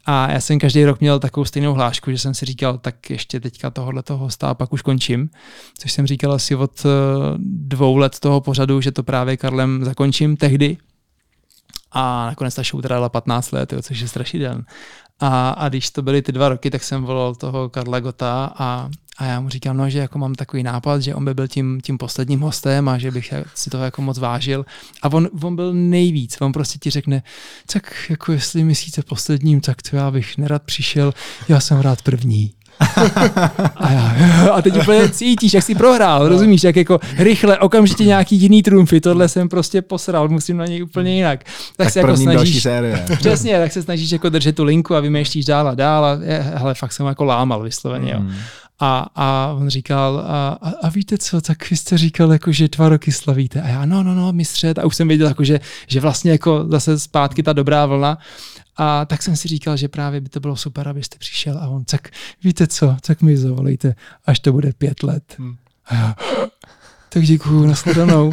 A 0.07 0.32
já 0.32 0.40
jsem 0.40 0.59
každý 0.59 0.84
rok 0.84 1.00
měl 1.00 1.18
takovou 1.18 1.44
stejnou 1.44 1.74
hlášku, 1.74 2.11
že 2.11 2.18
jsem 2.18 2.34
si 2.34 2.46
říkal, 2.46 2.78
tak 2.78 3.11
ještě 3.11 3.40
teďka 3.40 3.70
tohohle 3.70 4.03
toho 4.03 4.18
hosta 4.18 4.48
a 4.48 4.55
pak 4.55 4.72
už 4.72 4.82
končím. 4.82 5.30
Což 5.78 5.92
jsem 5.92 6.07
říkal 6.07 6.32
asi 6.32 6.55
od 6.55 6.86
eh, 6.86 6.88
dvou 7.38 7.96
let 7.96 8.18
toho 8.20 8.40
pořadu, 8.40 8.80
že 8.80 8.92
to 8.92 9.03
právě 9.03 9.36
Karlem 9.36 9.84
zakončím 9.84 10.36
tehdy, 10.36 10.76
a 11.93 12.26
nakonec 12.26 12.55
ta 12.55 12.62
show 12.62 12.82
trvala 12.82 13.09
15 13.09 13.53
let, 13.53 13.72
jo, 13.72 13.82
což 13.82 14.01
je 14.01 14.09
strašidelný. 14.09 14.62
A, 15.20 15.51
a 15.51 15.68
když 15.68 15.90
to 15.90 16.03
byly 16.03 16.22
ty 16.22 16.32
dva 16.32 16.49
roky, 16.49 16.70
tak 16.70 16.82
jsem 16.82 17.05
volal 17.05 17.34
toho 17.34 17.68
Karla 17.68 18.01
Gota 18.01 18.53
a, 18.57 18.90
a 19.18 19.24
já 19.24 19.40
mu 19.40 19.49
říkám, 19.49 19.76
no, 19.76 19.90
že 19.90 19.99
jako 19.99 20.18
mám 20.18 20.34
takový 20.34 20.62
nápad, 20.62 21.03
že 21.03 21.14
on 21.14 21.24
by 21.24 21.34
byl 21.34 21.49
tím, 21.49 21.80
tím 21.80 21.99
posledním 21.99 22.40
hostem 22.40 22.88
a 22.88 22.99
že 22.99 23.11
bych 23.11 23.34
si 23.55 23.70
toho 23.70 23.84
jako 23.84 24.03
moc 24.03 24.18
vážil. 24.18 24.66
A 25.03 25.12
on, 25.12 25.28
on 25.43 25.57
byl 25.57 25.74
nejvíc, 25.74 26.40
on 26.40 26.53
prostě 26.53 26.78
ti 26.78 26.90
řekne, 26.90 27.22
tak 27.72 27.95
jako 28.11 28.32
jestli 28.32 28.64
myslíte 28.64 29.03
posledním, 29.03 29.61
tak 29.61 29.82
to 29.82 29.97
já 29.97 30.11
bych 30.11 30.38
nerad 30.38 30.62
přišel, 30.62 31.14
já 31.49 31.61
jsem 31.61 31.80
rád 31.80 32.03
první 32.03 32.55
a, 33.76 33.92
já, 33.92 34.50
a 34.52 34.62
teď 34.62 34.76
úplně 34.76 35.08
cítíš, 35.08 35.54
jak 35.54 35.64
jsi 35.64 35.74
prohrál, 35.74 36.22
no. 36.22 36.28
rozumíš, 36.28 36.64
jak 36.64 36.76
jako 36.76 37.00
rychle, 37.18 37.58
okamžitě 37.58 38.04
nějaký 38.04 38.36
jiný 38.36 38.62
trumfy, 38.62 39.00
tohle 39.00 39.28
jsem 39.28 39.48
prostě 39.48 39.82
posral, 39.82 40.28
musím 40.28 40.56
na 40.56 40.66
něj 40.66 40.82
úplně 40.82 41.16
jinak. 41.16 41.44
Tak, 41.44 41.54
tak 41.76 41.90
se 41.90 42.00
jako 42.00 42.16
snažíš, 42.16 42.62
série. 42.62 43.06
přesně, 43.18 43.58
tak 43.58 43.72
se 43.72 43.82
snažíš 43.82 44.12
jako 44.12 44.28
držet 44.28 44.56
tu 44.56 44.64
linku 44.64 44.94
a 44.94 45.00
vymýšlíš 45.00 45.44
dál 45.44 45.68
a 45.68 45.74
dál 45.74 46.04
a 46.04 46.18
je, 46.22 46.38
hele, 46.54 46.74
fakt 46.74 46.92
jsem 46.92 47.06
jako 47.06 47.24
lámal 47.24 47.62
vysloveně, 47.62 48.14
mm. 48.18 48.28
jo. 48.28 48.34
A, 48.84 49.06
a 49.14 49.54
on 49.56 49.68
říkal, 49.68 50.24
a, 50.26 50.58
a, 50.62 50.72
a 50.82 50.88
víte 50.88 51.18
co, 51.18 51.40
tak 51.40 51.70
vy 51.70 51.76
jste 51.76 51.98
říkal, 51.98 52.32
jako, 52.32 52.52
že 52.52 52.68
dva 52.68 52.88
roky 52.88 53.12
slavíte. 53.12 53.62
A 53.62 53.68
já, 53.68 53.86
no, 53.86 54.02
no, 54.02 54.14
no, 54.14 54.32
mistře. 54.32 54.74
A 54.82 54.86
už 54.86 54.96
jsem 54.96 55.08
věděl, 55.08 55.28
jako, 55.28 55.44
že, 55.44 55.60
že 55.86 56.00
vlastně 56.00 56.30
jako 56.30 56.64
zase 56.68 56.98
zpátky 56.98 57.42
ta 57.42 57.52
dobrá 57.52 57.86
vlna. 57.86 58.18
A 58.76 59.04
tak 59.04 59.22
jsem 59.22 59.36
si 59.36 59.48
říkal, 59.48 59.76
že 59.76 59.88
právě 59.88 60.20
by 60.20 60.28
to 60.28 60.40
bylo 60.40 60.56
super, 60.56 60.88
abyste 60.88 61.18
přišel 61.18 61.58
a 61.58 61.68
on, 61.68 61.84
tak 61.84 62.10
víte 62.44 62.66
co, 62.66 62.96
tak 63.06 63.22
mi 63.22 63.36
zavolejte, 63.36 63.94
až 64.24 64.40
to 64.40 64.52
bude 64.52 64.72
pět 64.72 65.02
let. 65.02 65.34
Hmm. 65.38 65.56
A 65.86 65.94
já, 65.94 66.16
tak 67.08 67.22
děkuju, 67.22 67.66
nasledanou. 67.66 68.32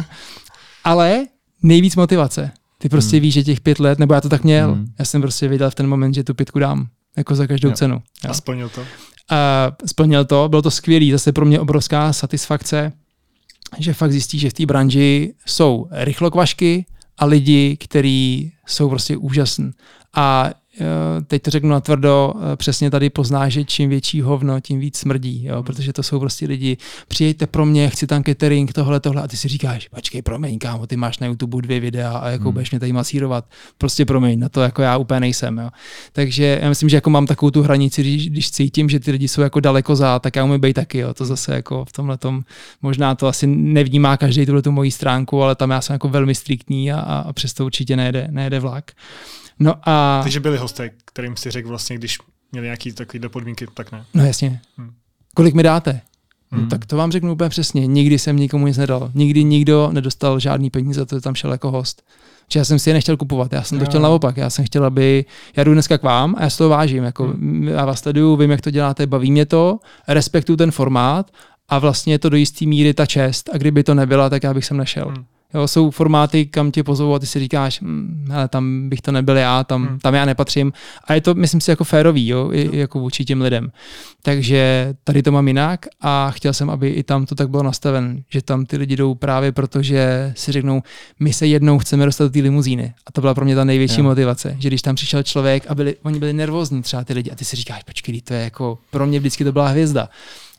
Ale 0.84 1.26
nejvíc 1.62 1.96
motivace. 1.96 2.50
Ty 2.78 2.88
prostě 2.88 3.16
hmm. 3.16 3.22
víš, 3.22 3.34
že 3.34 3.44
těch 3.44 3.60
pět 3.60 3.78
let, 3.78 3.98
nebo 3.98 4.14
já 4.14 4.20
to 4.20 4.28
tak 4.28 4.44
měl, 4.44 4.74
hmm. 4.74 4.86
já 4.98 5.04
jsem 5.04 5.20
prostě 5.20 5.48
věděl 5.48 5.70
v 5.70 5.74
ten 5.74 5.86
moment, 5.86 6.14
že 6.14 6.24
tu 6.24 6.34
pětku 6.34 6.58
dám, 6.58 6.88
jako 7.16 7.34
za 7.34 7.46
každou 7.46 7.68
jo. 7.68 7.74
cenu. 7.74 7.94
Jo. 8.24 8.30
A 8.30 8.34
splnil 8.34 8.68
to? 8.68 8.84
A 9.30 9.72
splnil 9.86 10.24
to, 10.24 10.48
bylo 10.48 10.62
to 10.62 10.70
skvělý, 10.70 11.12
zase 11.12 11.32
pro 11.32 11.46
mě 11.46 11.60
obrovská 11.60 12.12
satisfakce, 12.12 12.92
že 13.78 13.94
fakt 13.94 14.12
zjistí, 14.12 14.38
že 14.38 14.50
v 14.50 14.52
té 14.52 14.66
branži 14.66 15.34
jsou 15.46 15.88
rychlokvašky 15.90 16.86
a 17.18 17.24
lidi, 17.24 17.76
kteří 17.80 18.52
jsou 18.66 18.88
prostě 18.88 19.16
úžasní. 19.16 19.70
A 20.16 20.50
Eh, 20.80 21.20
teď 21.26 21.42
to 21.42 21.50
řeknu 21.50 21.70
natvrdo, 21.70 22.34
eh, 22.52 22.56
přesně 22.56 22.90
tady 22.90 23.10
poznáš, 23.10 23.52
že 23.52 23.64
čím 23.64 23.90
větší 23.90 24.20
hovno, 24.20 24.60
tím 24.60 24.80
víc 24.80 24.96
smrdí, 24.98 25.44
jo? 25.44 25.54
Hmm. 25.54 25.64
protože 25.64 25.92
to 25.92 26.02
jsou 26.02 26.20
prostě 26.20 26.46
lidi, 26.46 26.76
přijďte 27.08 27.46
pro 27.46 27.66
mě, 27.66 27.88
chci 27.90 28.06
tam 28.06 28.22
catering, 28.24 28.72
tohle, 28.72 29.00
tohle, 29.00 29.22
a 29.22 29.28
ty 29.28 29.36
si 29.36 29.48
říkáš, 29.48 29.88
počkej, 29.88 30.22
promiň, 30.22 30.58
kámo, 30.58 30.86
ty 30.86 30.96
máš 30.96 31.18
na 31.18 31.26
YouTube 31.26 31.62
dvě 31.62 31.80
videa 31.80 32.18
a 32.18 32.28
jako 32.28 32.44
hmm. 32.44 32.52
budeš 32.52 32.70
mě 32.70 32.80
tady 32.80 32.92
masírovat, 32.92 33.44
prostě 33.78 34.04
promiň, 34.04 34.38
na 34.38 34.48
to 34.48 34.60
jako 34.60 34.82
já 34.82 34.96
úplně 34.96 35.20
nejsem, 35.20 35.58
jo. 35.58 35.70
Takže 36.12 36.58
já 36.62 36.68
myslím, 36.68 36.88
že 36.88 36.96
jako 36.96 37.10
mám 37.10 37.26
takovou 37.26 37.50
tu 37.50 37.62
hranici, 37.62 38.02
když, 38.02 38.30
když 38.30 38.50
cítím, 38.50 38.88
že 38.88 39.00
ty 39.00 39.10
lidi 39.10 39.28
jsou 39.28 39.40
jako 39.40 39.60
daleko 39.60 39.96
za, 39.96 40.18
tak 40.18 40.36
já 40.36 40.44
umím 40.44 40.60
být 40.60 40.74
taky, 40.74 40.98
jo. 40.98 41.14
to 41.14 41.24
zase 41.24 41.54
jako 41.54 41.84
v 41.84 41.92
tomhle 41.92 42.18
tom, 42.18 42.42
možná 42.82 43.14
to 43.14 43.26
asi 43.26 43.46
nevnímá 43.46 44.16
každý 44.16 44.46
tuhle 44.46 44.62
tu 44.62 44.72
moji 44.72 44.90
stránku, 44.90 45.42
ale 45.42 45.54
tam 45.54 45.70
já 45.70 45.80
jsem 45.80 45.94
jako 45.94 46.08
velmi 46.08 46.34
striktní 46.34 46.92
a, 46.92 47.00
a 47.00 47.32
přesto 47.32 47.64
určitě 47.64 47.96
nejede, 47.96 48.28
nejede 48.30 48.60
vlak. 48.60 48.92
No 49.60 49.74
a... 49.84 50.20
Takže 50.22 50.40
byli 50.40 50.58
hosté, 50.58 50.90
kterým 51.04 51.36
si 51.36 51.50
řekl 51.50 51.68
vlastně, 51.68 51.96
když 51.98 52.18
měli 52.52 52.66
nějaký 52.66 52.92
takový 52.92 53.28
podmínky, 53.28 53.66
tak 53.74 53.92
ne. 53.92 54.04
No 54.14 54.26
jasně. 54.26 54.60
Hmm. 54.76 54.92
Kolik 55.34 55.54
mi 55.54 55.62
dáte? 55.62 56.00
Hmm. 56.50 56.68
Tak 56.68 56.86
to 56.86 56.96
vám 56.96 57.12
řeknu 57.12 57.32
úplně 57.32 57.50
přesně. 57.50 57.86
Nikdy 57.86 58.18
jsem 58.18 58.36
nikomu 58.36 58.66
nic 58.66 58.76
nedal. 58.76 59.10
Nikdy 59.14 59.44
nikdo 59.44 59.88
nedostal 59.92 60.40
žádný 60.40 60.70
peníze 60.70 61.00
za 61.00 61.06
to, 61.06 61.16
že 61.16 61.20
tam 61.20 61.34
šel 61.34 61.52
jako 61.52 61.70
host. 61.70 62.02
Že 62.52 62.58
já 62.58 62.64
jsem 62.64 62.78
si 62.78 62.90
je 62.90 62.94
nechtěl 62.94 63.16
kupovat, 63.16 63.52
já 63.52 63.62
jsem 63.62 63.78
to 63.78 63.84
chtěl 63.84 64.00
naopak. 64.00 64.36
Já 64.36 64.50
jsem 64.50 64.64
chtěl, 64.64 64.84
aby. 64.84 65.24
Já 65.56 65.64
jdu 65.64 65.72
dneska 65.72 65.98
k 65.98 66.02
vám 66.02 66.34
a 66.38 66.42
já 66.42 66.50
si 66.50 66.58
to 66.58 66.68
vážím. 66.68 67.04
Jako, 67.04 67.24
hmm. 67.24 67.68
Já 67.68 67.84
vás 67.84 68.00
sleduju, 68.00 68.36
vím, 68.36 68.50
jak 68.50 68.60
to 68.60 68.70
děláte, 68.70 69.06
baví 69.06 69.30
mě 69.30 69.46
to, 69.46 69.78
respektuju 70.08 70.56
ten 70.56 70.70
formát 70.70 71.30
a 71.68 71.78
vlastně 71.78 72.14
je 72.14 72.18
to 72.18 72.28
do 72.28 72.36
jisté 72.36 72.66
míry 72.66 72.94
ta 72.94 73.06
čest. 73.06 73.50
A 73.52 73.58
kdyby 73.58 73.82
to 73.82 73.94
nebyla, 73.94 74.30
tak 74.30 74.42
já 74.42 74.54
bych 74.54 74.64
sem 74.64 74.76
nešel. 74.76 75.08
Hmm. 75.08 75.24
Jo, 75.54 75.68
jsou 75.68 75.90
formáty, 75.90 76.46
kam 76.46 76.70
tě 76.70 76.84
pozvou 76.84 77.14
a 77.14 77.18
ty 77.18 77.26
si 77.26 77.38
říkáš, 77.38 77.80
hm, 77.80 78.26
hele, 78.30 78.48
tam 78.48 78.88
bych 78.88 79.00
to 79.00 79.12
nebyl 79.12 79.36
já, 79.36 79.64
tam, 79.64 79.86
hmm. 79.86 79.98
tam 79.98 80.14
já 80.14 80.24
nepatřím. 80.24 80.72
A 81.04 81.14
je 81.14 81.20
to, 81.20 81.34
myslím 81.34 81.60
si, 81.60 81.70
jako 81.70 81.84
férový, 81.84 82.28
jo, 82.28 82.50
i, 82.52 82.78
jako 82.78 83.00
vůči 83.00 83.24
těm 83.24 83.40
lidem. 83.40 83.72
Takže 84.22 84.94
tady 85.04 85.22
to 85.22 85.32
mám 85.32 85.48
jinak 85.48 85.86
a 86.00 86.30
chtěl 86.30 86.52
jsem, 86.52 86.70
aby 86.70 86.88
i 86.88 87.02
tam 87.02 87.26
to 87.26 87.34
tak 87.34 87.50
bylo 87.50 87.62
nastaven, 87.62 88.22
že 88.28 88.42
tam 88.42 88.66
ty 88.66 88.76
lidi 88.76 88.96
jdou 88.96 89.14
právě 89.14 89.52
proto, 89.52 89.82
že 89.82 90.32
si 90.36 90.52
řeknou, 90.52 90.82
my 91.20 91.32
se 91.32 91.46
jednou 91.46 91.78
chceme 91.78 92.04
dostat 92.04 92.24
do 92.24 92.30
té 92.30 92.38
limuzíny. 92.38 92.94
A 93.06 93.12
to 93.12 93.20
byla 93.20 93.34
pro 93.34 93.44
mě 93.44 93.54
ta 93.54 93.64
největší 93.64 94.00
jo. 94.00 94.04
motivace, 94.04 94.56
že 94.58 94.68
když 94.68 94.82
tam 94.82 94.94
přišel 94.94 95.22
člověk 95.22 95.64
a 95.68 95.74
byli, 95.74 95.96
oni 96.02 96.18
byli 96.18 96.32
nervózní 96.32 96.82
třeba 96.82 97.04
ty 97.04 97.12
lidi 97.12 97.30
a 97.30 97.34
ty 97.34 97.44
si 97.44 97.56
říkáš, 97.56 97.82
počkej, 97.82 98.20
to 98.20 98.34
je 98.34 98.44
jako, 98.44 98.78
pro 98.90 99.06
mě 99.06 99.18
vždycky 99.18 99.44
to 99.44 99.52
byla 99.52 99.68
hvězda. 99.68 100.08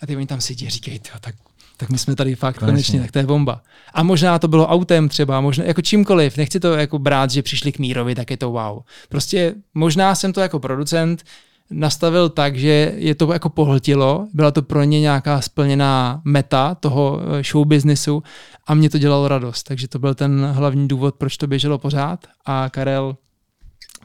A 0.01 0.05
ty 0.05 0.17
oni 0.17 0.25
tam 0.25 0.41
sedí 0.41 0.67
a 0.67 0.69
říkají, 0.69 0.99
tak 1.21 1.35
tak 1.81 1.89
my 1.89 1.97
jsme 1.97 2.15
tady 2.15 2.35
fakt 2.35 2.57
konečně, 2.57 2.73
konečně 2.73 3.01
tak 3.01 3.11
to 3.11 3.19
je 3.19 3.25
bomba. 3.25 3.61
A 3.93 4.03
možná 4.03 4.39
to 4.39 4.47
bylo 4.47 4.67
autem 4.67 5.09
třeba, 5.09 5.41
možná 5.41 5.65
jako 5.65 5.81
čímkoliv, 5.81 6.37
nechci 6.37 6.59
to 6.59 6.73
jako 6.73 6.99
brát, 6.99 7.31
že 7.31 7.41
přišli 7.41 7.71
k 7.71 7.79
Mírovi, 7.79 8.15
tak 8.15 8.31
je 8.31 8.37
to 8.37 8.51
wow. 8.51 8.79
Prostě 9.09 9.55
možná 9.73 10.15
jsem 10.15 10.33
to 10.33 10.41
jako 10.41 10.59
producent 10.59 11.23
nastavil 11.71 12.29
tak, 12.29 12.55
že 12.55 12.93
je 12.95 13.15
to 13.15 13.33
jako 13.33 13.49
pohltilo, 13.49 14.27
byla 14.33 14.51
to 14.51 14.61
pro 14.61 14.83
ně 14.83 14.99
nějaká 14.99 15.41
splněná 15.41 16.21
meta 16.25 16.75
toho 16.75 17.21
eh, 17.21 17.43
show 17.43 17.67
businessu 17.67 18.23
a 18.67 18.73
mě 18.73 18.89
to 18.89 18.97
dělalo 18.97 19.27
radost, 19.27 19.63
takže 19.63 19.87
to 19.87 19.99
byl 19.99 20.15
ten 20.15 20.45
hlavní 20.45 20.87
důvod, 20.87 21.15
proč 21.15 21.37
to 21.37 21.47
běželo 21.47 21.77
pořád 21.77 22.27
a 22.45 22.69
Karel 22.69 23.15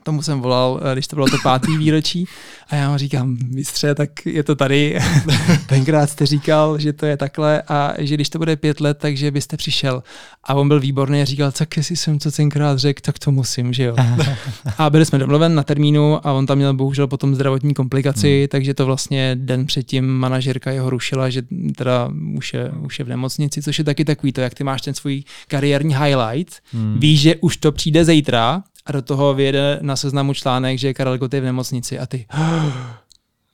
tomu 0.06 0.22
jsem 0.22 0.40
volal, 0.40 0.80
eh, 0.82 0.92
když 0.92 1.06
to 1.06 1.16
bylo 1.16 1.28
to 1.28 1.36
pátý 1.42 1.76
výročí 1.76 2.26
a 2.70 2.76
já 2.76 2.90
mu 2.90 2.98
říkám, 2.98 3.36
mistře, 3.48 3.94
tak 3.94 4.26
je 4.26 4.42
to 4.42 4.54
tady. 4.54 4.98
Tenkrát 5.66 6.10
jste 6.10 6.26
říkal, 6.26 6.78
že 6.78 6.92
to 6.92 7.06
je 7.06 7.16
takhle 7.16 7.62
a 7.62 7.94
že 7.98 8.14
když 8.14 8.28
to 8.28 8.38
bude 8.38 8.56
pět 8.56 8.80
let, 8.80 8.98
takže 9.00 9.30
byste 9.30 9.56
přišel. 9.56 10.02
A 10.44 10.54
on 10.54 10.68
byl 10.68 10.80
výborný 10.80 11.22
a 11.22 11.24
říkal, 11.24 11.52
tak 11.52 11.76
jestli 11.76 11.96
jsem 11.96 12.18
to 12.18 12.30
tenkrát 12.30 12.78
řekl, 12.78 13.00
tak 13.02 13.18
to 13.18 13.30
musím, 13.30 13.72
že 13.72 13.84
jo. 13.84 13.96
a 14.78 14.90
byli 14.90 15.06
jsme 15.06 15.18
domluven 15.18 15.54
na 15.54 15.62
termínu 15.62 16.26
a 16.26 16.32
on 16.32 16.46
tam 16.46 16.58
měl 16.58 16.74
bohužel 16.74 17.06
potom 17.06 17.34
zdravotní 17.34 17.74
komplikaci, 17.74 18.38
hmm. 18.38 18.48
takže 18.48 18.74
to 18.74 18.86
vlastně 18.86 19.36
den 19.40 19.66
předtím 19.66 20.06
manažerka 20.06 20.70
jeho 20.70 20.90
rušila, 20.90 21.30
že 21.30 21.42
teda 21.76 22.10
už 22.36 22.54
je, 22.54 22.70
už 22.70 22.98
je 22.98 23.04
v 23.04 23.08
nemocnici, 23.08 23.62
což 23.62 23.78
je 23.78 23.84
taky 23.84 24.04
takový 24.04 24.32
to, 24.32 24.40
jak 24.40 24.54
ty 24.54 24.64
máš 24.64 24.82
ten 24.82 24.94
svůj 24.94 25.22
kariérní 25.48 25.96
highlight, 25.96 26.54
hmm. 26.72 26.96
víš, 26.98 27.20
že 27.20 27.36
už 27.36 27.56
to 27.56 27.72
přijde 27.72 28.04
zítra 28.04 28.62
a 28.86 28.92
do 28.92 29.02
toho 29.02 29.34
vyjede 29.34 29.78
na 29.82 29.96
seznamu 29.96 30.34
článek, 30.34 30.78
že 30.78 30.94
Karel 30.94 31.18
Gott 31.18 31.34
je 31.34 31.40
v 31.40 31.44
nemocnici 31.44 31.98
a 31.98 32.06
ty 32.06 32.26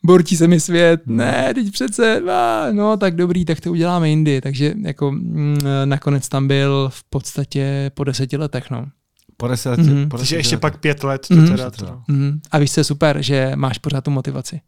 borčí 0.02 0.36
se 0.36 0.48
mi 0.48 0.60
svět, 0.60 1.00
ne, 1.06 1.52
teď 1.54 1.72
přece, 1.72 2.22
no 2.72 2.96
tak 2.96 3.16
dobrý, 3.16 3.44
tak 3.44 3.60
to 3.60 3.70
uděláme 3.70 4.10
jindy. 4.10 4.40
Takže 4.40 4.74
jako 4.82 5.12
mm, 5.12 5.58
nakonec 5.84 6.28
tam 6.28 6.48
byl 6.48 6.88
v 6.92 7.04
podstatě 7.04 7.90
po 7.94 8.04
deseti 8.04 8.36
letech, 8.36 8.70
no. 8.70 8.86
Po 9.36 9.48
deseti, 9.48 9.82
mm-hmm. 9.82 10.08
po 10.08 10.16
deseti 10.16 10.18
Takže 10.18 10.36
ještě 10.36 10.56
pak 10.56 10.78
pět 10.80 11.04
let 11.04 11.26
to 11.28 11.34
mm-hmm. 11.34 11.50
teda 11.50 11.70
to. 11.70 11.86
Mm-hmm. 11.86 12.40
A 12.50 12.58
víš, 12.58 12.72
co 12.72 12.80
je 12.80 12.84
super, 12.84 13.22
že 13.22 13.52
máš 13.54 13.78
pořád 13.78 14.04
tu 14.04 14.10
motivaci. 14.10 14.60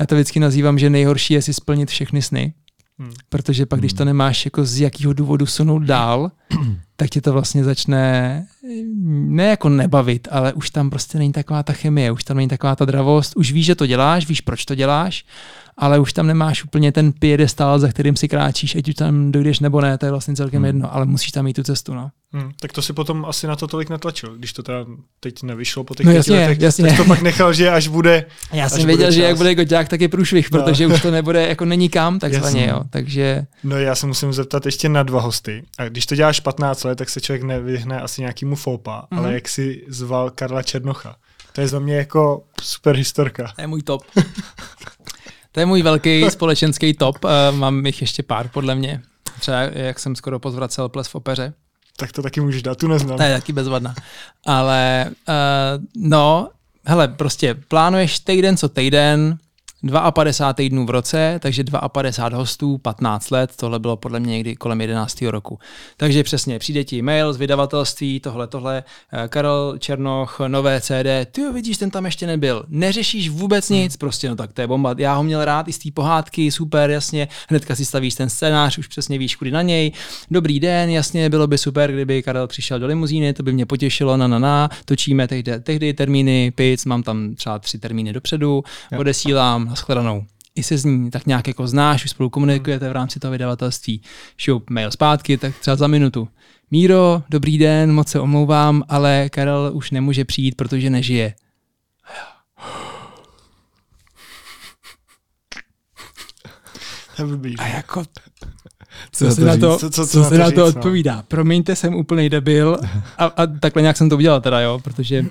Já 0.00 0.06
to 0.06 0.14
vždycky 0.14 0.40
nazývám, 0.40 0.78
že 0.78 0.90
nejhorší 0.90 1.34
je 1.34 1.42
si 1.42 1.54
splnit 1.54 1.90
všechny 1.90 2.22
sny, 2.22 2.52
Hmm. 2.98 3.12
Protože 3.28 3.66
pak, 3.66 3.78
když 3.78 3.92
to 3.92 4.02
hmm. 4.02 4.06
nemáš 4.06 4.44
jako 4.44 4.64
z 4.64 4.80
jakého 4.80 5.12
důvodu 5.12 5.46
sunout 5.46 5.82
dál, 5.82 6.30
tak 6.96 7.10
tě 7.10 7.20
to 7.20 7.32
vlastně 7.32 7.64
začne 7.64 8.46
ne 9.08 9.44
jako 9.44 9.68
nebavit, 9.68 10.28
ale 10.30 10.52
už 10.52 10.70
tam 10.70 10.90
prostě 10.90 11.18
není 11.18 11.32
taková 11.32 11.62
ta 11.62 11.72
chemie, 11.72 12.12
už 12.12 12.24
tam 12.24 12.36
není 12.36 12.48
taková 12.48 12.76
ta 12.76 12.84
dravost, 12.84 13.36
už 13.36 13.52
víš, 13.52 13.66
že 13.66 13.74
to 13.74 13.86
děláš, 13.86 14.28
víš, 14.28 14.40
proč 14.40 14.64
to 14.64 14.74
děláš 14.74 15.24
ale 15.78 15.98
už 15.98 16.12
tam 16.12 16.26
nemáš 16.26 16.64
úplně 16.64 16.92
ten 16.92 17.12
piedestál, 17.12 17.78
za 17.78 17.88
kterým 17.88 18.16
si 18.16 18.28
kráčíš, 18.28 18.76
ať 18.76 18.88
už 18.88 18.94
tam 18.94 19.32
dojdeš 19.32 19.60
nebo 19.60 19.80
ne, 19.80 19.98
to 19.98 20.06
je 20.06 20.10
vlastně 20.10 20.36
celkem 20.36 20.58
hmm. 20.58 20.66
jedno, 20.66 20.94
ale 20.94 21.06
musíš 21.06 21.32
tam 21.32 21.44
mít 21.44 21.54
tu 21.54 21.62
cestu. 21.62 21.94
No. 21.94 22.10
Hmm, 22.32 22.50
tak 22.60 22.72
to 22.72 22.82
si 22.82 22.92
potom 22.92 23.24
asi 23.24 23.46
na 23.46 23.56
to 23.56 23.66
tolik 23.66 23.90
netlačil, 23.90 24.36
když 24.36 24.52
to 24.52 24.62
teda 24.62 24.84
teď 25.20 25.42
nevyšlo 25.42 25.84
po 25.84 25.94
těch 25.94 26.06
no, 26.06 26.12
jasně, 26.12 26.38
letech, 26.38 26.60
jasně. 26.60 26.88
tak 26.88 26.96
to 26.96 27.04
pak 27.04 27.22
nechal, 27.22 27.52
že 27.52 27.70
až 27.70 27.88
bude 27.88 28.24
Já 28.52 28.68
jsem 28.68 28.86
věděl, 28.86 29.10
že 29.10 29.22
jak 29.22 29.36
bude 29.36 29.54
goťák, 29.54 29.88
tak 29.88 30.00
je 30.00 30.08
průšvih, 30.08 30.50
no. 30.50 30.62
protože 30.62 30.86
už 30.86 31.02
to 31.02 31.10
nebude, 31.10 31.46
jako 31.46 31.64
není 31.64 31.88
kam, 31.88 32.18
takzvaně, 32.18 32.66
jo, 32.66 32.80
takže... 32.90 33.46
No 33.64 33.78
já 33.78 33.94
se 33.94 34.06
musím 34.06 34.32
zeptat 34.32 34.66
ještě 34.66 34.88
na 34.88 35.02
dva 35.02 35.20
hosty. 35.20 35.62
A 35.78 35.84
když 35.84 36.06
to 36.06 36.16
děláš 36.16 36.40
15 36.40 36.84
let, 36.84 36.98
tak 36.98 37.10
se 37.10 37.20
člověk 37.20 37.42
nevyhne 37.42 38.00
asi 38.00 38.20
nějakýmu 38.20 38.56
fopa, 38.56 39.00
mm-hmm. 39.00 39.18
ale 39.18 39.34
jak 39.34 39.48
si 39.48 39.84
zval 39.88 40.30
Karla 40.30 40.62
Černocha. 40.62 41.16
To 41.52 41.60
je 41.60 41.68
za 41.68 41.78
mě 41.78 41.96
jako 41.96 42.42
super 42.62 42.96
historka. 42.96 43.52
To 43.56 43.60
je 43.60 43.66
můj 43.66 43.82
top. 43.82 44.02
To 45.56 45.60
je 45.60 45.66
můj 45.66 45.82
velký 45.82 46.30
společenský 46.30 46.94
top. 46.94 47.24
Uh, 47.24 47.30
mám 47.56 47.86
jich 47.86 48.00
ještě 48.00 48.22
pár, 48.22 48.48
podle 48.48 48.74
mě. 48.74 49.02
Třeba 49.40 49.60
jak 49.60 49.98
jsem 49.98 50.16
skoro 50.16 50.38
pozvracel 50.38 50.88
ples 50.88 51.08
v 51.08 51.14
opeře. 51.14 51.52
Tak 51.96 52.12
to 52.12 52.22
taky 52.22 52.40
můžeš 52.40 52.62
dát, 52.62 52.78
tu 52.78 52.88
neznám. 52.88 53.16
To 53.16 53.22
je 53.22 53.34
taky 53.34 53.52
bezvadná. 53.52 53.94
Ale 54.46 55.06
uh, 55.08 55.84
no, 55.96 56.48
hele, 56.84 57.08
prostě 57.08 57.54
plánuješ 57.68 58.20
týden 58.20 58.56
co 58.56 58.68
týden, 58.68 59.38
52 59.82 60.68
dnů 60.68 60.86
v 60.86 60.90
roce, 60.90 61.38
takže 61.42 61.64
52 61.92 62.38
hostů, 62.38 62.78
15 62.78 63.30
let, 63.30 63.52
tohle 63.56 63.78
bylo 63.78 63.96
podle 63.96 64.20
mě 64.20 64.32
někdy 64.32 64.56
kolem 64.56 64.80
11. 64.80 65.22
roku. 65.22 65.58
Takže 65.96 66.22
přesně, 66.22 66.58
přijde 66.58 66.84
ti 66.84 67.02
mail 67.02 67.32
z 67.32 67.36
vydavatelství, 67.36 68.20
tohle, 68.20 68.46
tohle, 68.46 68.84
eh, 69.12 69.28
Karel 69.28 69.78
Černoch, 69.78 70.40
nové 70.48 70.80
CD, 70.80 71.26
ty 71.32 71.40
jo, 71.40 71.52
vidíš, 71.52 71.76
ten 71.78 71.90
tam 71.90 72.04
ještě 72.04 72.26
nebyl, 72.26 72.64
neřešíš 72.68 73.28
vůbec 73.28 73.70
nic, 73.70 73.92
hmm. 73.92 73.98
prostě, 73.98 74.28
no 74.28 74.36
tak 74.36 74.52
to 74.52 74.60
je 74.60 74.66
bomba, 74.66 74.94
já 74.98 75.14
ho 75.14 75.22
měl 75.22 75.44
rád 75.44 75.68
i 75.68 75.72
z 75.72 75.78
té 75.78 75.88
pohádky, 75.94 76.50
super, 76.50 76.90
jasně, 76.90 77.28
hnedka 77.48 77.74
si 77.74 77.84
stavíš 77.84 78.14
ten 78.14 78.30
scénář, 78.30 78.78
už 78.78 78.86
přesně 78.86 79.18
víš, 79.18 79.36
kudy 79.36 79.50
na 79.50 79.62
něj, 79.62 79.92
dobrý 80.30 80.60
den, 80.60 80.90
jasně, 80.90 81.30
bylo 81.30 81.46
by 81.46 81.58
super, 81.58 81.92
kdyby 81.92 82.22
Karel 82.22 82.46
přišel 82.46 82.78
do 82.78 82.86
limuzíny, 82.86 83.32
to 83.32 83.42
by 83.42 83.52
mě 83.52 83.66
potěšilo, 83.66 84.16
na 84.16 84.26
na 84.26 84.38
na, 84.38 84.70
točíme 84.84 85.28
tehdy, 85.28 85.60
tehdy 85.60 85.94
termíny, 85.94 86.52
pic, 86.54 86.84
mám 86.84 87.02
tam 87.02 87.34
třeba 87.34 87.58
tři 87.58 87.78
termíny 87.78 88.12
dopředu, 88.12 88.64
odesílám, 88.98 89.65
nashledanou. 89.66 90.24
I 90.54 90.62
se 90.62 90.78
z 90.78 90.84
ní 90.84 91.10
tak 91.10 91.26
nějak 91.26 91.48
jako 91.48 91.66
znáš, 91.66 92.04
už 92.04 92.10
spolu 92.10 92.30
komunikujete 92.30 92.88
v 92.88 92.92
rámci 92.92 93.20
toho 93.20 93.32
vydavatelství. 93.32 94.02
Šup, 94.36 94.70
mail 94.70 94.90
zpátky, 94.90 95.38
tak 95.38 95.58
třeba 95.58 95.76
za 95.76 95.86
minutu. 95.86 96.28
Míro, 96.70 97.22
dobrý 97.30 97.58
den, 97.58 97.92
moc 97.92 98.08
se 98.08 98.20
omlouvám, 98.20 98.82
ale 98.88 99.28
Karel 99.28 99.70
už 99.74 99.90
nemůže 99.90 100.24
přijít, 100.24 100.54
protože 100.54 100.90
nežije. 100.90 101.34
A 107.58 107.66
jako, 107.66 108.04
co, 109.12 109.28
co 109.28 109.34
se 109.34 109.44
na 109.44 109.56
to, 109.56 109.78
co, 109.78 109.90
co, 109.90 110.06
co, 110.06 110.06
co 110.06 110.24
se 110.24 110.38
na 110.38 110.50
to 110.50 110.66
říct, 110.66 110.76
odpovídá? 110.76 111.16
No? 111.16 111.22
Promiňte, 111.22 111.76
jsem 111.76 111.94
úplný 111.94 112.28
debil. 112.28 112.78
A, 113.18 113.24
a 113.24 113.46
takhle 113.46 113.82
nějak 113.82 113.96
jsem 113.96 114.08
to 114.08 114.16
udělal 114.16 114.40
teda, 114.40 114.60
jo, 114.60 114.80
protože 114.84 115.26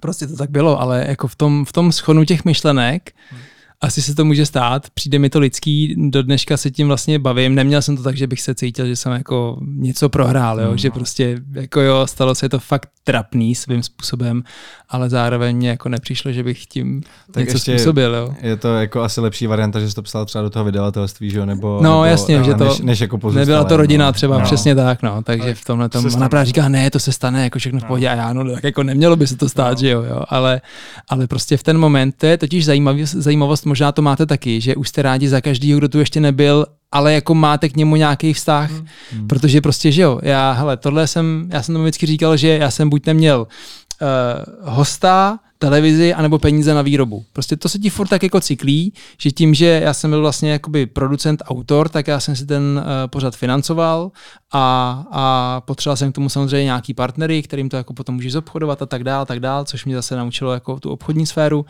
prostě 0.00 0.26
to 0.26 0.36
tak 0.36 0.50
bylo, 0.50 0.80
ale 0.80 1.04
jako 1.08 1.28
v 1.28 1.34
tom, 1.34 1.64
v 1.64 1.72
tom 1.72 1.92
schonu 1.92 2.24
těch 2.24 2.44
myšlenek, 2.44 3.12
hmm 3.30 3.40
asi 3.80 4.02
se 4.02 4.14
to 4.14 4.24
může 4.24 4.46
stát, 4.46 4.90
přijde 4.94 5.18
mi 5.18 5.30
to 5.30 5.38
lidský, 5.38 5.94
do 6.10 6.22
dneška 6.22 6.56
se 6.56 6.70
tím 6.70 6.86
vlastně 6.86 7.18
bavím, 7.18 7.54
neměl 7.54 7.82
jsem 7.82 7.96
to 7.96 8.02
tak, 8.02 8.16
že 8.16 8.26
bych 8.26 8.40
se 8.40 8.54
cítil, 8.54 8.86
že 8.86 8.96
jsem 8.96 9.12
jako 9.12 9.58
něco 9.62 10.08
prohrál, 10.08 10.60
jo? 10.60 10.70
Mm. 10.70 10.78
že 10.78 10.90
prostě 10.90 11.38
jako 11.52 11.80
jo, 11.80 12.06
stalo 12.06 12.34
se 12.34 12.48
to 12.48 12.58
fakt 12.58 12.88
trapný 13.04 13.54
svým 13.54 13.82
způsobem, 13.82 14.42
ale 14.88 15.10
zároveň 15.10 15.56
mě 15.56 15.68
jako 15.68 15.88
nepřišlo, 15.88 16.32
že 16.32 16.42
bych 16.42 16.66
tím 16.66 17.02
tak 17.30 17.46
něco 17.46 17.58
způsobil. 17.58 18.14
Jo? 18.14 18.34
Je 18.40 18.56
to 18.56 18.74
jako 18.74 19.02
asi 19.02 19.20
lepší 19.20 19.46
varianta, 19.46 19.80
že 19.80 19.88
jsi 19.88 19.94
to 19.94 20.02
psal 20.02 20.26
třeba 20.26 20.42
do 20.42 20.50
toho 20.50 20.64
vydavatelství, 20.64 21.30
že 21.30 21.46
nebo, 21.46 21.80
No 21.82 21.90
nebo, 21.90 22.04
jasně, 22.04 22.44
že 22.44 22.54
to 22.54 22.64
než, 22.64 22.80
než 22.80 23.00
jako 23.00 23.30
nebyla 23.30 23.64
to 23.64 23.76
rodina 23.76 24.06
no. 24.06 24.12
třeba, 24.12 24.38
no. 24.38 24.44
přesně 24.44 24.74
tak, 24.74 25.02
no, 25.02 25.22
takže 25.22 25.54
v 25.54 25.64
tomhle 25.64 25.88
tom, 25.88 26.04
ona 26.14 26.28
právě 26.28 26.46
říká, 26.46 26.68
ne, 26.68 26.90
to 26.90 26.98
se 26.98 27.12
stane, 27.12 27.44
jako 27.44 27.58
všechno 27.58 27.80
v 27.80 27.84
pohodě 27.84 28.08
a 28.08 28.14
já, 28.14 28.32
no, 28.32 28.54
tak 28.54 28.64
jako 28.64 28.82
nemělo 28.82 29.16
by 29.16 29.26
se 29.26 29.36
to 29.36 29.48
stát, 29.48 29.72
no. 29.72 29.80
že 29.80 29.90
jo, 29.90 30.02
jo, 30.02 30.22
ale, 30.28 30.60
ale 31.08 31.26
prostě 31.26 31.56
v 31.56 31.62
ten 31.62 31.78
moment, 31.78 32.14
to 32.18 32.26
je 32.26 32.38
totiž 32.38 32.64
zajímavost, 32.64 33.10
zajímavost, 33.10 33.66
možná 33.70 33.92
to 33.92 34.02
máte 34.02 34.26
taky, 34.26 34.60
že 34.60 34.74
už 34.74 34.88
jste 34.88 35.02
rádi 35.02 35.28
za 35.28 35.40
každýho, 35.40 35.78
kdo 35.78 35.88
tu 35.88 35.98
ještě 35.98 36.20
nebyl, 36.20 36.66
ale 36.92 37.12
jako 37.12 37.34
máte 37.34 37.68
k 37.68 37.76
němu 37.76 37.96
nějaký 37.96 38.32
vztah, 38.32 38.70
hmm. 38.70 38.86
hmm. 39.12 39.28
protože 39.28 39.60
prostě, 39.60 39.92
že 39.92 40.02
jo, 40.02 40.18
já, 40.22 40.52
hele, 40.52 40.76
tohle 40.76 41.06
jsem, 41.06 41.48
já 41.52 41.62
jsem 41.62 41.74
to 41.74 41.82
vždycky 41.82 42.06
říkal, 42.06 42.36
že 42.36 42.48
já 42.48 42.70
jsem 42.70 42.90
buď 42.90 43.06
neměl 43.06 43.46
uh, 43.46 44.74
hosta, 44.74 45.38
televizi 45.58 46.14
anebo 46.14 46.38
peníze 46.38 46.74
na 46.74 46.82
výrobu. 46.82 47.24
Prostě 47.32 47.56
to 47.56 47.68
se 47.68 47.78
ti 47.78 47.90
furt 47.90 48.08
tak 48.08 48.22
jako 48.22 48.40
cyklí, 48.40 48.92
že 49.18 49.30
tím, 49.30 49.54
že 49.54 49.80
já 49.84 49.94
jsem 49.94 50.10
byl 50.10 50.20
vlastně 50.20 50.50
jakoby 50.50 50.86
producent, 50.86 51.42
autor, 51.46 51.88
tak 51.88 52.08
já 52.08 52.20
jsem 52.20 52.36
si 52.36 52.46
ten 52.46 52.62
uh, 52.62 52.82
pořad 53.06 53.36
financoval 53.36 54.10
a, 54.52 55.04
a 55.10 55.60
potřeboval 55.60 55.96
jsem 55.96 56.12
k 56.12 56.14
tomu 56.14 56.28
samozřejmě 56.28 56.64
nějaký 56.64 56.94
partnery, 56.94 57.42
kterým 57.42 57.68
to 57.68 57.76
jako 57.76 57.94
potom 57.94 58.14
můžeš 58.14 58.34
obchodovat 58.34 58.82
a 58.82 58.86
tak 58.86 59.04
dál, 59.04 59.26
tak 59.26 59.40
dál, 59.40 59.64
což 59.64 59.84
mě 59.84 59.94
zase 59.94 60.16
naučilo 60.16 60.52
jako 60.52 60.80
tu 60.80 60.90
obchodní 60.90 61.26
sféru. 61.26 61.66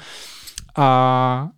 A 0.76 1.48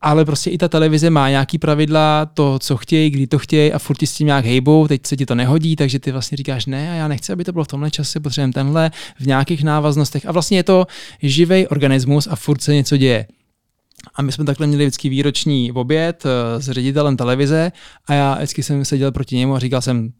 ale 0.00 0.24
prostě 0.24 0.50
i 0.50 0.58
ta 0.58 0.68
televize 0.68 1.10
má 1.10 1.30
nějaký 1.30 1.58
pravidla, 1.58 2.26
to, 2.26 2.58
co 2.58 2.76
chtějí, 2.76 3.10
kdy 3.10 3.26
to 3.26 3.38
chtějí 3.38 3.72
a 3.72 3.78
furt 3.78 3.96
ti 3.96 4.06
s 4.06 4.14
tím 4.14 4.26
nějak 4.26 4.44
hejbou, 4.44 4.88
teď 4.88 5.06
se 5.06 5.16
ti 5.16 5.26
to 5.26 5.34
nehodí, 5.34 5.76
takže 5.76 5.98
ty 5.98 6.12
vlastně 6.12 6.36
říkáš, 6.36 6.66
ne, 6.66 6.90
a 6.92 6.94
já 6.94 7.08
nechci, 7.08 7.32
aby 7.32 7.44
to 7.44 7.52
bylo 7.52 7.64
v 7.64 7.68
tomhle 7.68 7.90
čase, 7.90 8.20
potřebujeme 8.20 8.52
tenhle, 8.52 8.90
v 9.20 9.26
nějakých 9.26 9.64
návaznostech. 9.64 10.26
A 10.26 10.32
vlastně 10.32 10.58
je 10.58 10.62
to 10.62 10.86
živý 11.22 11.66
organismus 11.66 12.28
a 12.30 12.36
furt 12.36 12.62
se 12.62 12.74
něco 12.74 12.96
děje. 12.96 13.26
A 14.14 14.22
my 14.22 14.32
jsme 14.32 14.44
takhle 14.44 14.66
měli 14.66 14.84
vždycky 14.84 15.08
výroční 15.08 15.72
oběd 15.72 16.24
eh, 16.26 16.62
s 16.62 16.70
ředitelem 16.70 17.16
televize 17.16 17.72
a 18.06 18.14
já 18.14 18.34
vždycky 18.34 18.62
jsem 18.62 18.84
seděl 18.84 19.12
proti 19.12 19.36
němu 19.36 19.54
a 19.54 19.58
říkal 19.58 19.82
jsem, 19.82 20.12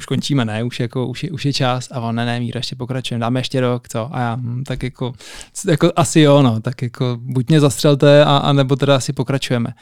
už 0.00 0.06
končíme, 0.06 0.44
ne, 0.44 0.64
už, 0.64 0.80
jako, 0.80 1.06
už, 1.06 1.22
je, 1.22 1.30
už 1.30 1.44
je 1.44 1.52
čas 1.52 1.88
a 1.92 2.00
on, 2.00 2.14
ne, 2.14 2.24
ne, 2.24 2.40
Míra, 2.40 2.58
ještě 2.58 2.76
pokračujeme, 2.76 3.20
dáme 3.20 3.40
ještě 3.40 3.60
rok, 3.60 3.88
co? 3.88 4.08
A 4.12 4.20
já, 4.20 4.34
hm, 4.34 4.64
tak 4.66 4.82
jako, 4.82 5.12
jako, 5.68 5.92
asi 5.96 6.20
jo, 6.20 6.42
no, 6.42 6.60
tak 6.60 6.82
jako 6.82 7.18
buď 7.20 7.48
mě 7.48 7.60
zastřelte, 7.60 8.24
a, 8.24 8.36
a 8.36 8.52
nebo 8.52 8.76
teda 8.76 8.96
asi 8.96 9.12
pokračujeme. 9.12 9.74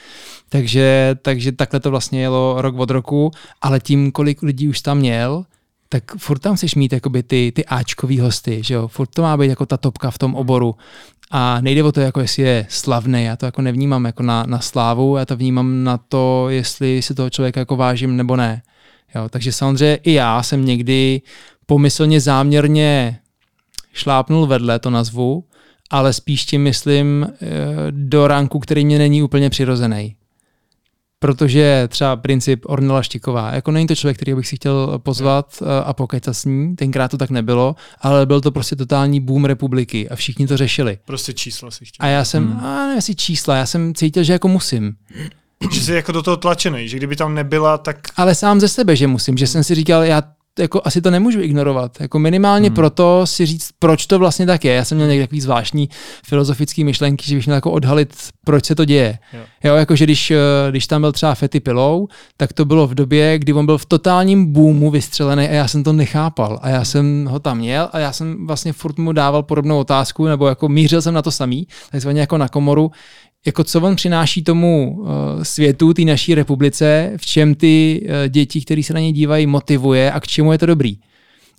Takže, 0.49 1.17
takže 1.23 1.53
takhle 1.53 1.81
to 1.81 1.91
vlastně 1.91 2.21
jelo 2.21 2.57
rok 2.59 2.79
od 2.79 2.91
roku, 2.91 3.31
ale 3.63 3.81
tím, 3.81 4.13
kolik 4.13 4.43
lidí 4.43 4.69
už 4.69 4.81
tam 4.81 4.99
měl, 4.99 5.45
tak 5.89 6.03
furt 6.19 6.39
tam 6.39 6.57
chceš 6.57 6.75
mít 6.75 6.93
jakoby 6.93 7.23
ty, 7.23 7.53
ty 7.55 7.65
Ačkový 7.65 8.21
hosty, 8.21 8.61
že 8.63 8.75
jo? 8.75 8.89
Furt 8.89 9.11
to 9.15 9.23
má 9.23 9.37
být 9.37 9.49
jako 9.49 9.67
ta 9.67 9.77
topka 9.77 10.11
v 10.11 10.19
tom 10.19 10.35
oboru. 10.35 10.75
A 11.31 11.61
nejde 11.61 11.83
o 11.83 11.93
to, 11.93 12.01
jako 12.01 12.21
jestli 12.21 12.43
je 12.43 12.67
slavný, 12.69 13.25
já 13.25 13.37
to 13.37 13.47
jako 13.47 13.63
nevnímám 13.63 14.05
jako 14.05 14.23
na, 14.23 14.45
na 14.47 14.61
slávu, 14.61 15.17
já 15.17 15.25
to 15.25 15.37
vnímám 15.37 15.85
na 15.85 15.99
to, 15.99 16.47
jestli 16.49 17.03
si 17.03 17.15
toho 17.15 17.31
člověka 17.31 17.61
jako 17.61 17.77
vážím 17.77 18.17
nebo 18.17 18.37
ne. 18.37 18.63
Jo, 19.15 19.29
takže 19.29 19.53
samozřejmě 19.53 19.97
i 19.97 20.13
já 20.13 20.43
jsem 20.43 20.65
někdy 20.65 21.23
pomyslně 21.67 22.21
záměrně 22.21 23.19
šlápnul 23.93 24.47
vedle, 24.47 24.79
to 24.79 24.91
nazvu, 24.91 25.45
ale 25.91 26.13
spíš 26.13 26.45
tím 26.45 26.63
myslím 26.63 27.27
eh, 27.27 27.47
do 27.91 28.29
ranku, 28.29 28.59
který 28.59 28.85
mě 28.85 28.99
není 28.99 29.23
úplně 29.23 29.51
přirozený. 29.51 30.15
Protože 31.21 31.89
třeba 31.89 32.17
princip 32.17 32.61
Ornela 32.67 33.03
Štiková, 33.03 33.55
jako 33.55 33.71
není 33.71 33.87
to 33.87 33.95
člověk, 33.95 34.17
který 34.17 34.35
bych 34.35 34.47
si 34.47 34.57
chtěl 34.57 34.99
pozvat 34.99 35.63
eh, 35.63 35.85
a 35.85 35.93
pokecat 35.93 36.37
s 36.37 36.45
ní, 36.45 36.77
tenkrát 36.77 37.11
to 37.11 37.19
tak 37.19 37.31
nebylo, 37.31 37.77
ale 38.01 38.27
byl 38.27 38.41
to 38.41 38.51
prostě 38.51 38.77
totální 38.77 39.21
boom 39.21 39.45
republiky 39.45 40.09
a 40.09 40.17
všichni 40.17 40.47
to 40.47 40.57
řešili. 40.57 40.99
Prostě 41.05 41.33
čísla 41.33 41.71
si 41.71 41.85
chtěl. 41.85 42.07
A 42.07 42.09
já 42.09 42.25
jsem, 42.25 42.47
hmm. 42.47 42.65
a 42.65 42.87
ne 42.87 42.97
asi 42.97 43.15
čísla, 43.15 43.57
já 43.57 43.67
jsem 43.67 43.95
cítil, 43.95 44.23
že 44.23 44.33
jako 44.33 44.49
musím 44.49 44.97
že 45.73 45.81
jsi 45.81 45.93
jako 45.93 46.13
do 46.13 46.23
toho 46.23 46.37
tlačený, 46.37 46.89
že 46.89 46.97
kdyby 46.97 47.17
tam 47.17 47.35
nebyla, 47.35 47.79
tak... 47.79 47.99
Ale 48.17 48.35
sám 48.35 48.61
ze 48.61 48.69
sebe, 48.69 48.97
že 48.97 49.07
musím, 49.07 49.39
že 49.39 49.47
jsem 49.47 49.65
si 49.65 49.75
říkal, 49.75 50.03
já 50.03 50.23
jako 50.59 50.81
asi 50.85 51.01
to 51.01 51.11
nemůžu 51.11 51.41
ignorovat. 51.41 52.01
Jako 52.01 52.19
minimálně 52.19 52.69
hmm. 52.69 52.75
proto 52.75 53.27
si 53.27 53.47
říct, 53.47 53.71
proč 53.79 54.07
to 54.07 54.19
vlastně 54.19 54.47
tak 54.47 54.65
je. 54.65 54.75
Já 54.75 54.85
jsem 54.85 54.99
měl 54.99 55.21
takový 55.21 55.41
zvláštní 55.41 55.89
filozofický 56.27 56.85
myšlenky, 56.85 57.27
že 57.27 57.37
bych 57.37 57.47
měl 57.47 57.55
jako 57.55 57.71
odhalit, 57.71 58.15
proč 58.45 58.65
se 58.65 58.75
to 58.75 58.85
děje. 58.85 59.19
Jo, 59.33 59.41
jo 59.65 59.75
jako 59.75 59.97
že 59.97 60.05
když, 60.05 60.31
eh, 60.31 60.37
když 60.71 60.87
tam 60.87 61.01
byl 61.01 61.13
třeba 61.13 61.35
Fety 61.35 61.61
Pilou, 61.61 62.09
tak 62.37 62.53
to 62.53 62.65
bylo 62.65 62.87
v 62.87 62.95
době, 62.95 63.39
kdy 63.39 63.53
on 63.53 63.67
byl 63.67 63.79
v 63.79 63.87
totálním 63.87 64.53
boomu 64.53 64.91
vystřelený 64.91 65.49
a 65.49 65.53
já 65.53 65.69
jsem 65.69 65.85
to 65.85 65.93
nechápal. 65.93 66.59
A 66.63 66.69
já 66.69 66.85
jsem 66.85 67.27
ho 67.31 67.39
tam 67.39 67.59
měl 67.59 67.89
a 67.93 67.99
já 67.99 68.13
jsem 68.13 68.47
vlastně 68.47 68.73
furt 68.73 68.99
mu 68.99 69.13
dával 69.13 69.43
podobnou 69.43 69.79
otázku, 69.79 70.27
nebo 70.27 70.49
jako 70.49 70.69
mířil 70.69 71.03
jsem 71.03 71.15
na 71.15 71.23
to 71.23 71.31
samý, 71.31 71.67
takzvaně 71.91 72.21
jako 72.21 72.39
na 72.39 72.49
komoru, 72.49 72.91
jako 73.49 73.65
co 73.65 73.81
on 73.81 73.97
přináší 73.97 74.45
tomu 74.45 74.97
uh, 75.01 75.09
světu, 75.43 75.95
té 75.95 76.03
naší 76.03 76.35
republice, 76.35 77.13
v 77.17 77.27
čem 77.27 77.55
ty 77.55 78.03
uh, 78.03 78.29
děti, 78.29 78.61
které 78.61 78.83
se 78.83 78.95
na 78.95 79.01
ně 79.01 79.13
dívají, 79.13 79.47
motivuje 79.47 80.13
a 80.13 80.21
k 80.21 80.27
čemu 80.27 80.53
je 80.53 80.59
to 80.59 80.67
dobrý. 80.67 80.99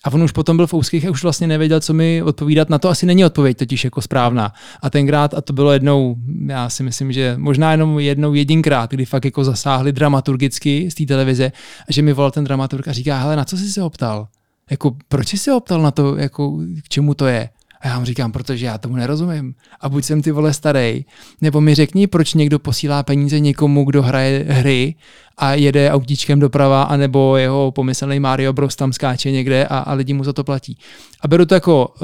A 0.03 0.13
on 0.13 0.23
už 0.23 0.31
potom 0.31 0.57
byl 0.57 0.67
v 0.67 0.73
úzkých 0.73 1.05
a 1.05 1.11
už 1.11 1.23
vlastně 1.23 1.47
nevěděl, 1.47 1.79
co 1.79 1.93
mi 1.93 2.23
odpovídat. 2.23 2.69
Na 2.69 2.79
to 2.79 2.89
asi 2.89 3.05
není 3.05 3.25
odpověď 3.25 3.57
totiž 3.57 3.83
jako 3.83 4.01
správná. 4.01 4.53
A 4.81 4.89
tenkrát, 4.89 5.33
a 5.33 5.41
to 5.41 5.53
bylo 5.53 5.71
jednou, 5.71 6.15
já 6.47 6.69
si 6.69 6.83
myslím, 6.83 7.11
že 7.11 7.35
možná 7.37 7.71
jenom 7.71 7.99
jednou 7.99 8.33
jedinkrát, 8.33 8.91
kdy 8.91 9.05
fakt 9.05 9.25
jako 9.25 9.43
zasáhli 9.43 9.91
dramaturgicky 9.91 10.91
z 10.91 10.95
té 10.95 11.05
televize, 11.05 11.51
a 11.89 11.91
že 11.91 12.01
mi 12.01 12.13
volal 12.13 12.31
ten 12.31 12.43
dramaturg 12.43 12.87
a 12.87 12.91
říká, 12.91 13.19
hele, 13.19 13.35
na 13.35 13.45
co 13.45 13.57
jsi 13.57 13.69
se 13.69 13.83
optal? 13.83 14.27
Jako, 14.71 14.95
proč 15.07 15.27
jsi 15.27 15.37
se 15.37 15.53
optal 15.53 15.81
na 15.81 15.91
to, 15.91 16.15
jako, 16.15 16.57
k 16.83 16.89
čemu 16.89 17.13
to 17.13 17.27
je? 17.27 17.49
A 17.79 17.87
já 17.87 17.99
mu 17.99 18.05
říkám, 18.05 18.31
protože 18.31 18.65
já 18.65 18.77
tomu 18.77 18.95
nerozumím. 18.95 19.55
A 19.81 19.89
buď 19.89 20.05
jsem 20.05 20.21
ty 20.21 20.31
vole 20.31 20.53
starý, 20.53 21.05
nebo 21.41 21.61
mi 21.61 21.75
řekni, 21.75 22.07
proč 22.07 22.33
někdo 22.33 22.59
posílá 22.59 23.03
peníze 23.03 23.39
někomu, 23.39 23.85
kdo 23.85 24.01
hraje 24.01 24.45
hry 24.49 24.95
a 25.37 25.53
jede 25.53 25.91
autíčkem 25.91 26.39
doprava, 26.39 26.83
anebo 26.83 27.37
jeho 27.37 27.71
pomyslný 27.71 28.19
Mario 28.19 28.53
Bros 28.53 28.75
tam 28.75 28.93
skáče 28.93 29.31
někde 29.31 29.65
a, 29.65 29.77
a 29.77 29.93
lidi 29.93 30.13
mu 30.13 30.23
za 30.23 30.33
to 30.33 30.43
platí. 30.43 30.77
A 31.21 31.27
beru 31.27 31.45
to 31.45 31.53
jako 31.53 31.87
uh, 31.87 31.97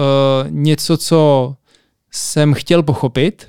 něco, 0.49 0.97
co 0.97 1.55
jsem 2.11 2.53
chtěl 2.53 2.84
pochopit 2.84 3.47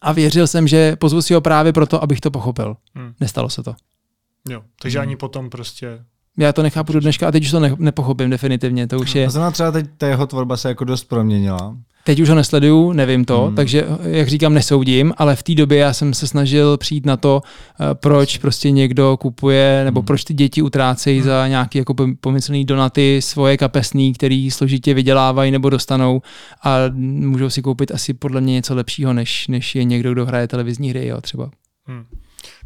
a 0.00 0.12
věřil 0.12 0.46
jsem, 0.46 0.68
že 0.68 0.96
pozvu 0.96 1.22
si 1.22 1.34
ho 1.34 1.40
právě 1.40 1.72
proto, 1.72 2.02
abych 2.02 2.20
to 2.20 2.30
pochopil. 2.30 2.76
Hmm. 2.94 3.12
Nestalo 3.20 3.50
se 3.50 3.62
to. 3.62 3.74
Jo, 4.48 4.62
takže 4.82 4.98
hmm. 4.98 5.08
ani 5.08 5.16
potom 5.16 5.50
prostě 5.50 6.04
já 6.38 6.52
to 6.52 6.62
nechápu 6.62 6.92
do 6.92 7.00
dneška 7.00 7.28
a 7.28 7.32
teď 7.32 7.44
už 7.44 7.50
to 7.50 7.60
ne, 7.60 7.74
nepochopím 7.78 8.30
definitivně. 8.30 8.86
To 8.86 8.98
už 8.98 9.14
je... 9.14 9.26
A 9.26 9.30
znamená 9.30 9.50
třeba 9.50 9.70
teď 9.70 9.86
ta 9.98 10.06
jeho 10.06 10.26
tvorba 10.26 10.56
se 10.56 10.68
jako 10.68 10.84
dost 10.84 11.04
proměnila. 11.04 11.76
Teď 12.04 12.20
už 12.20 12.28
ho 12.28 12.34
nesleduju, 12.34 12.92
nevím 12.92 13.24
to, 13.24 13.46
hmm. 13.46 13.56
takže 13.56 13.86
jak 14.02 14.28
říkám, 14.28 14.54
nesoudím, 14.54 15.12
ale 15.16 15.36
v 15.36 15.42
té 15.42 15.54
době 15.54 15.78
já 15.78 15.92
jsem 15.92 16.14
se 16.14 16.26
snažil 16.26 16.76
přijít 16.76 17.06
na 17.06 17.16
to, 17.16 17.42
eh, 17.44 17.94
proč 17.94 18.38
prostě 18.38 18.70
někdo 18.70 19.16
kupuje, 19.16 19.82
nebo 19.84 20.00
hmm. 20.00 20.06
proč 20.06 20.24
ty 20.24 20.34
děti 20.34 20.62
utrácejí 20.62 21.18
hmm. 21.18 21.26
za 21.26 21.48
nějaký 21.48 21.78
jako 21.78 21.94
pomyslný 22.20 22.64
donaty 22.64 23.20
svoje 23.22 23.56
kapesný, 23.56 24.12
který 24.12 24.50
složitě 24.50 24.94
vydělávají 24.94 25.50
nebo 25.50 25.70
dostanou 25.70 26.22
a 26.64 26.76
můžou 26.94 27.50
si 27.50 27.62
koupit 27.62 27.90
asi 27.90 28.14
podle 28.14 28.40
mě 28.40 28.52
něco 28.52 28.74
lepšího, 28.74 29.12
než, 29.12 29.48
než 29.48 29.74
je 29.74 29.84
někdo, 29.84 30.12
kdo 30.12 30.26
hraje 30.26 30.48
televizní 30.48 30.90
hry, 30.90 31.06
jo, 31.06 31.20
třeba. 31.20 31.50
Hmm. 31.86 32.04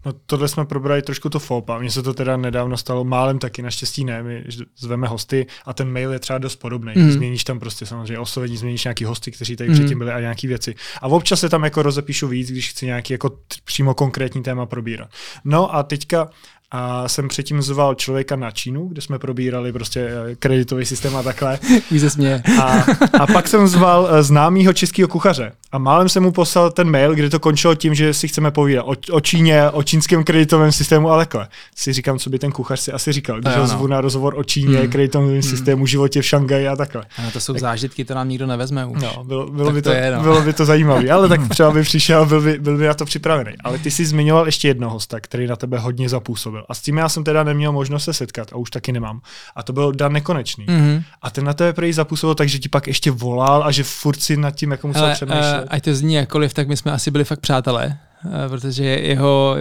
No 0.07 0.13
tohle 0.27 0.49
jsme 0.49 0.65
probrali 0.65 1.03
trošku 1.03 1.29
to 1.29 1.39
FOPA. 1.39 1.79
Mně 1.79 1.91
se 1.91 2.03
to 2.03 2.15
teda 2.15 2.37
nedávno 2.37 2.77
stalo 2.77 3.05
málem 3.05 3.39
taky, 3.39 3.63
naštěstí 3.63 4.05
ne. 4.05 4.23
My 4.23 4.45
zveme 4.79 5.09
hosty 5.09 5.47
a 5.65 5.73
ten 5.73 5.93
mail 5.93 6.13
je 6.13 6.19
třeba 6.19 6.39
dost 6.39 6.57
podobný. 6.57 6.93
Mm. 6.97 7.11
Změníš 7.11 7.45
tam 7.45 7.61
prostě 7.61 7.87
samozřejmě 7.87 8.19
oslovení, 8.19 8.57
změníš 8.57 8.85
nějaký 8.85 9.05
hosty, 9.05 9.31
kteří 9.33 9.57
tady 9.57 9.71
mm. 9.71 9.75
předtím 9.75 9.99
byli 9.99 10.13
a 10.13 10.21
nějaké 10.21 10.49
věci. 10.49 10.75
A 11.03 11.09
občas 11.09 11.41
se 11.41 11.49
tam 11.49 11.65
jako 11.65 11.83
rozepíšu 11.83 12.29
víc, 12.29 12.51
když 12.51 12.71
chci 12.71 12.87
nějaký 12.87 13.13
jako 13.13 13.29
t- 13.29 13.37
přímo 13.65 13.95
konkrétní 13.95 14.43
téma 14.43 14.67
probírat. 14.67 15.11
No 15.45 15.75
a 15.75 15.83
teďka 15.83 16.31
a 16.73 17.09
jsem 17.09 17.29
předtím 17.29 17.63
zval 17.63 17.95
člověka 17.95 18.37
na 18.37 18.51
Čínu, 18.51 18.89
kde 18.89 19.01
jsme 19.01 19.19
probírali 19.19 19.73
prostě 19.73 20.01
eh, 20.01 20.35
kreditový 20.35 20.85
systém 20.85 21.17
a 21.17 21.23
takhle. 21.23 21.59
se 21.99 22.11
směje. 22.11 22.43
A, 22.61 22.85
a 23.21 23.27
pak 23.27 23.49
jsem 23.49 23.69
zval 23.69 24.09
eh, 24.11 24.23
známýho 24.23 24.73
českého 24.73 25.09
kuchaře. 25.09 25.53
A 25.73 25.79
málem 25.79 26.09
jsem 26.09 26.23
mu 26.23 26.33
poslal 26.33 26.71
ten 26.71 26.91
mail, 26.91 27.15
kde 27.15 27.31
to 27.31 27.41
končilo 27.41 27.75
tím, 27.75 27.95
že 27.95 28.15
si 28.15 28.29
chceme 28.29 28.51
povídat 28.51 28.85
o, 28.87 28.95
o 29.11 29.21
Číně, 29.21 29.71
o 29.71 29.83
čínském 29.83 30.25
kreditovém 30.25 30.73
systému 30.73 31.11
a 31.11 31.17
takhle. 31.17 31.49
Si 31.75 31.93
říkám, 31.93 32.19
co 32.19 32.31
by 32.31 32.39
ten 32.39 32.53
kuchař 32.53 32.81
si 32.81 32.93
asi 32.93 33.13
říkal, 33.13 33.41
když 33.41 33.57
ho 33.57 33.67
zvu 33.67 33.87
na 33.87 34.01
rozhovor 34.01 34.35
o 34.37 34.45
Číně, 34.45 34.79
hmm. 34.79 34.91
kreditovém 34.91 35.31
hmm. 35.31 35.43
systému, 35.43 35.87
životě 35.87 36.23
v 36.23 36.27
Šangaji 36.27 36.69
a 36.69 36.77
takhle. 36.77 37.05
A 37.29 37.31
to 37.31 37.41
jsou 37.41 37.53
tak, 37.53 37.61
zážitky, 37.61 38.05
to 38.05 38.15
nám 38.15 38.29
nikdo 38.29 38.47
nevezme 38.47 38.87
už. 38.87 39.03
No, 39.03 39.25
bylo, 39.25 39.51
bylo, 39.51 39.71
by 39.71 39.83
to, 39.83 39.91
to 39.91 39.97
je, 39.97 40.13
no. 40.17 40.23
bylo 40.23 40.43
by 40.43 40.53
to 40.53 40.65
zajímavé, 40.65 41.11
ale 41.11 41.29
tak 41.29 41.49
třeba 41.49 41.71
by 41.71 41.83
přišel, 41.83 42.27
byl 42.27 42.41
by, 42.41 42.59
byl 42.59 42.79
by 42.79 42.87
na 42.87 42.95
to 42.95 43.05
připravený. 43.05 43.53
Ale 43.65 43.79
ty 43.79 43.91
jsi 43.91 44.07
zmiňoval 44.07 44.47
ještě 44.47 44.69
jednoho 44.69 44.93
hosta, 44.93 45.21
který 45.21 45.47
na 45.47 45.57
tebe 45.57 45.79
hodně 45.79 46.09
zapůsobil. 46.09 46.62
A 46.69 46.75
s 46.75 46.81
tím 46.81 46.99
já 46.99 47.09
jsem 47.09 47.25
teda 47.25 47.45
neměl 47.45 47.73
možnost 47.73 48.05
se 48.05 48.13
setkat 48.13 48.53
a 48.53 48.57
už 48.57 48.71
taky 48.71 48.93
nemám. 48.93 49.21
A 49.57 49.63
to 49.63 49.73
byl 49.73 49.93
Dan 49.93 50.13
Nekonečný. 50.13 50.67
Mm-hmm. 50.67 51.03
A 51.23 51.31
ten 51.31 51.45
na 51.45 51.53
tebe 51.53 51.73
prý 51.73 51.93
zapůsobil 51.93 52.35
tak, 52.35 52.49
že 52.49 52.59
ti 52.59 52.69
pak 52.69 52.87
ještě 52.87 53.11
volal 53.11 53.65
a 53.65 53.71
že 53.71 53.85
furt 53.85 54.21
si 54.21 54.37
nad 54.37 54.51
tím 54.51 54.71
jako 54.71 54.87
musel 54.87 55.05
Ale, 55.05 55.15
přemýšlet. 55.15 55.63
Uh, 55.63 55.69
ať 55.69 55.85
to 55.85 55.95
zní 55.95 56.15
jakkoliv, 56.15 56.55
tak 56.55 56.69
my 56.69 56.77
jsme 56.77 56.93
asi 56.93 57.11
byli 57.11 57.25
fakt 57.25 57.41
přátelé 57.41 57.99
eh, 58.25 58.49
protože 58.49 58.85
jeho 58.85 59.57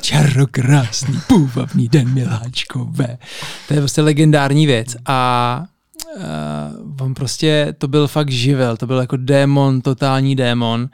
čarokrásný 0.00 1.20
půvabný 1.26 1.88
den 1.88 2.14
miláčkové. 2.14 3.18
To 3.68 3.74
je 3.74 3.80
prostě 3.80 4.02
legendární 4.02 4.66
věc 4.66 4.96
a 5.06 5.64
uh, 6.16 7.06
on 7.06 7.14
prostě, 7.14 7.74
to 7.78 7.88
byl 7.88 8.08
fakt 8.08 8.30
živel, 8.30 8.76
to 8.76 8.86
byl 8.86 8.98
jako 8.98 9.16
démon, 9.16 9.80
totální 9.80 10.36
démon 10.36 10.88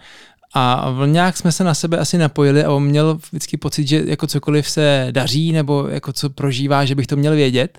a 0.54 0.94
nějak 1.06 1.36
jsme 1.36 1.52
se 1.52 1.64
na 1.64 1.74
sebe 1.74 1.98
asi 1.98 2.18
napojili 2.18 2.64
a 2.64 2.70
on 2.70 2.84
měl 2.84 3.18
vždycky 3.30 3.56
pocit, 3.56 3.88
že 3.88 4.02
jako 4.06 4.26
cokoliv 4.26 4.68
se 4.70 5.08
daří 5.10 5.52
nebo 5.52 5.88
jako 5.88 6.12
co 6.12 6.30
prožívá, 6.30 6.84
že 6.84 6.94
bych 6.94 7.06
to 7.06 7.16
měl 7.16 7.34
vědět. 7.34 7.78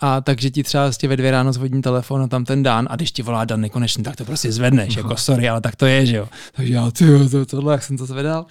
A 0.00 0.20
takže 0.20 0.50
ti 0.50 0.62
třeba 0.62 0.82
vlastně 0.82 1.08
ve 1.08 1.16
dvě 1.16 1.30
ráno 1.30 1.52
zvodní 1.52 1.82
telefon 1.82 2.22
a 2.22 2.28
tam 2.28 2.44
ten 2.44 2.62
Dan 2.62 2.88
a 2.90 2.96
když 2.96 3.12
ti 3.12 3.22
volá 3.22 3.44
Dan 3.44 3.60
nekonečný, 3.60 4.04
tak 4.04 4.16
to 4.16 4.24
prostě 4.24 4.52
zvedneš, 4.52 4.96
jako 4.96 5.16
sorry, 5.16 5.48
ale 5.48 5.60
tak 5.60 5.76
to 5.76 5.86
je, 5.86 6.06
že 6.06 6.16
jo. 6.16 6.28
Takže 6.52 6.74
já, 6.74 6.90
ty, 6.90 7.28
to, 7.30 7.46
tohle, 7.46 7.72
jak 7.72 7.82
jsem 7.82 7.96
to 7.96 8.06
zvedal. 8.06 8.46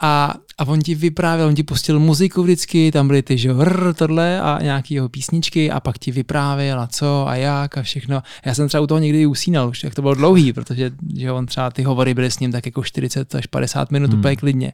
A, 0.00 0.34
a 0.58 0.66
on 0.66 0.80
ti 0.80 0.94
vyprávěl, 0.94 1.46
on 1.46 1.54
ti 1.54 1.62
pustil 1.62 2.00
muziku 2.00 2.42
vždycky, 2.42 2.92
tam 2.92 3.06
byly 3.06 3.22
ty, 3.22 3.38
že 3.38 3.52
hr, 3.52 3.94
tohle 3.94 4.40
a 4.40 4.58
nějaký 4.62 4.94
jeho 4.94 5.08
písničky 5.08 5.70
a 5.70 5.80
pak 5.80 5.98
ti 5.98 6.12
vyprávěl 6.12 6.80
a 6.80 6.86
co 6.86 7.28
a 7.28 7.36
jak 7.36 7.78
a 7.78 7.82
všechno. 7.82 8.22
Já 8.44 8.54
jsem 8.54 8.68
třeba 8.68 8.80
u 8.80 8.86
toho 8.86 8.98
někdy 8.98 9.26
usínal, 9.26 9.68
už 9.68 9.84
jak 9.84 9.94
to 9.94 10.02
bylo 10.02 10.14
dlouhý, 10.14 10.52
protože 10.52 10.90
že 11.16 11.32
on 11.32 11.46
třeba 11.46 11.70
ty 11.70 11.82
hovory 11.82 12.14
byly 12.14 12.30
s 12.30 12.38
ním 12.38 12.52
tak 12.52 12.66
jako 12.66 12.84
40 12.84 13.34
až 13.34 13.46
50 13.46 13.90
minut 13.90 14.10
hmm. 14.10 14.18
úplně 14.18 14.36
klidně 14.36 14.72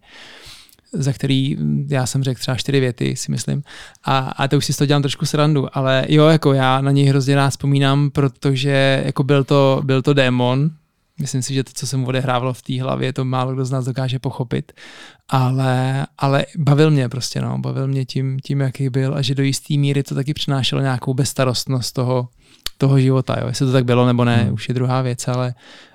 za 0.95 1.13
který 1.13 1.57
já 1.89 2.07
jsem 2.07 2.23
řekl 2.23 2.41
třeba 2.41 2.57
čtyři 2.57 2.81
věty, 2.81 3.17
si 3.17 3.31
myslím. 3.31 3.63
A, 4.05 4.19
a 4.19 4.49
to 4.49 4.57
už 4.57 4.65
si 4.65 4.73
to 4.73 4.87
dělám 4.87 5.03
trošku 5.03 5.27
srandu, 5.27 5.69
ale 5.73 6.07
jo, 6.09 6.27
jako 6.27 6.53
já 6.53 6.81
na 6.81 6.91
něj 6.91 7.07
hrozně 7.07 7.35
rád 7.35 7.51
vzpomínám, 7.51 8.11
protože 8.11 9.03
jako 9.05 9.25
byl 9.25 9.45
to, 9.45 9.81
byl 9.85 10.03
to 10.03 10.15
démon, 10.15 10.71
Myslím 11.21 11.43
si, 11.43 11.55
že 11.55 11.65
to, 11.65 11.71
co 11.75 11.87
se 11.87 11.97
mu 11.97 12.07
odehrávalo 12.07 12.53
v 12.53 12.63
té 12.63 12.83
hlavě, 12.83 13.13
to 13.13 13.25
málo 13.25 13.53
kdo 13.53 13.65
z 13.65 13.71
nás 13.71 13.85
dokáže 13.85 14.19
pochopit. 14.19 14.73
Ale, 15.29 16.07
ale 16.19 16.47
bavil 16.57 16.91
mě 16.91 17.09
prostě, 17.09 17.41
no, 17.41 17.59
bavil 17.59 17.89
mě 17.89 18.05
tím, 18.05 18.39
tím, 18.41 18.61
jaký 18.61 18.89
byl 18.89 19.15
a 19.15 19.23
že 19.23 19.35
do 19.35 19.43
jisté 19.43 19.75
míry 19.75 20.03
to 20.03 20.15
taky 20.15 20.35
přinášelo 20.35 20.83
nějakou 20.83 21.15
bezstarostnost 21.15 21.95
toho, 21.95 22.29
toho 22.79 22.99
života. 22.99 23.37
Jo. 23.41 23.47
Jestli 23.47 23.67
to 23.67 23.73
tak 23.73 23.85
bylo 23.85 24.07
nebo 24.07 24.25
ne, 24.25 24.37
hmm. 24.37 24.55
už 24.55 24.69
je 24.69 24.75
druhá 24.75 25.03
věc, 25.03 25.29
ale, 25.29 25.55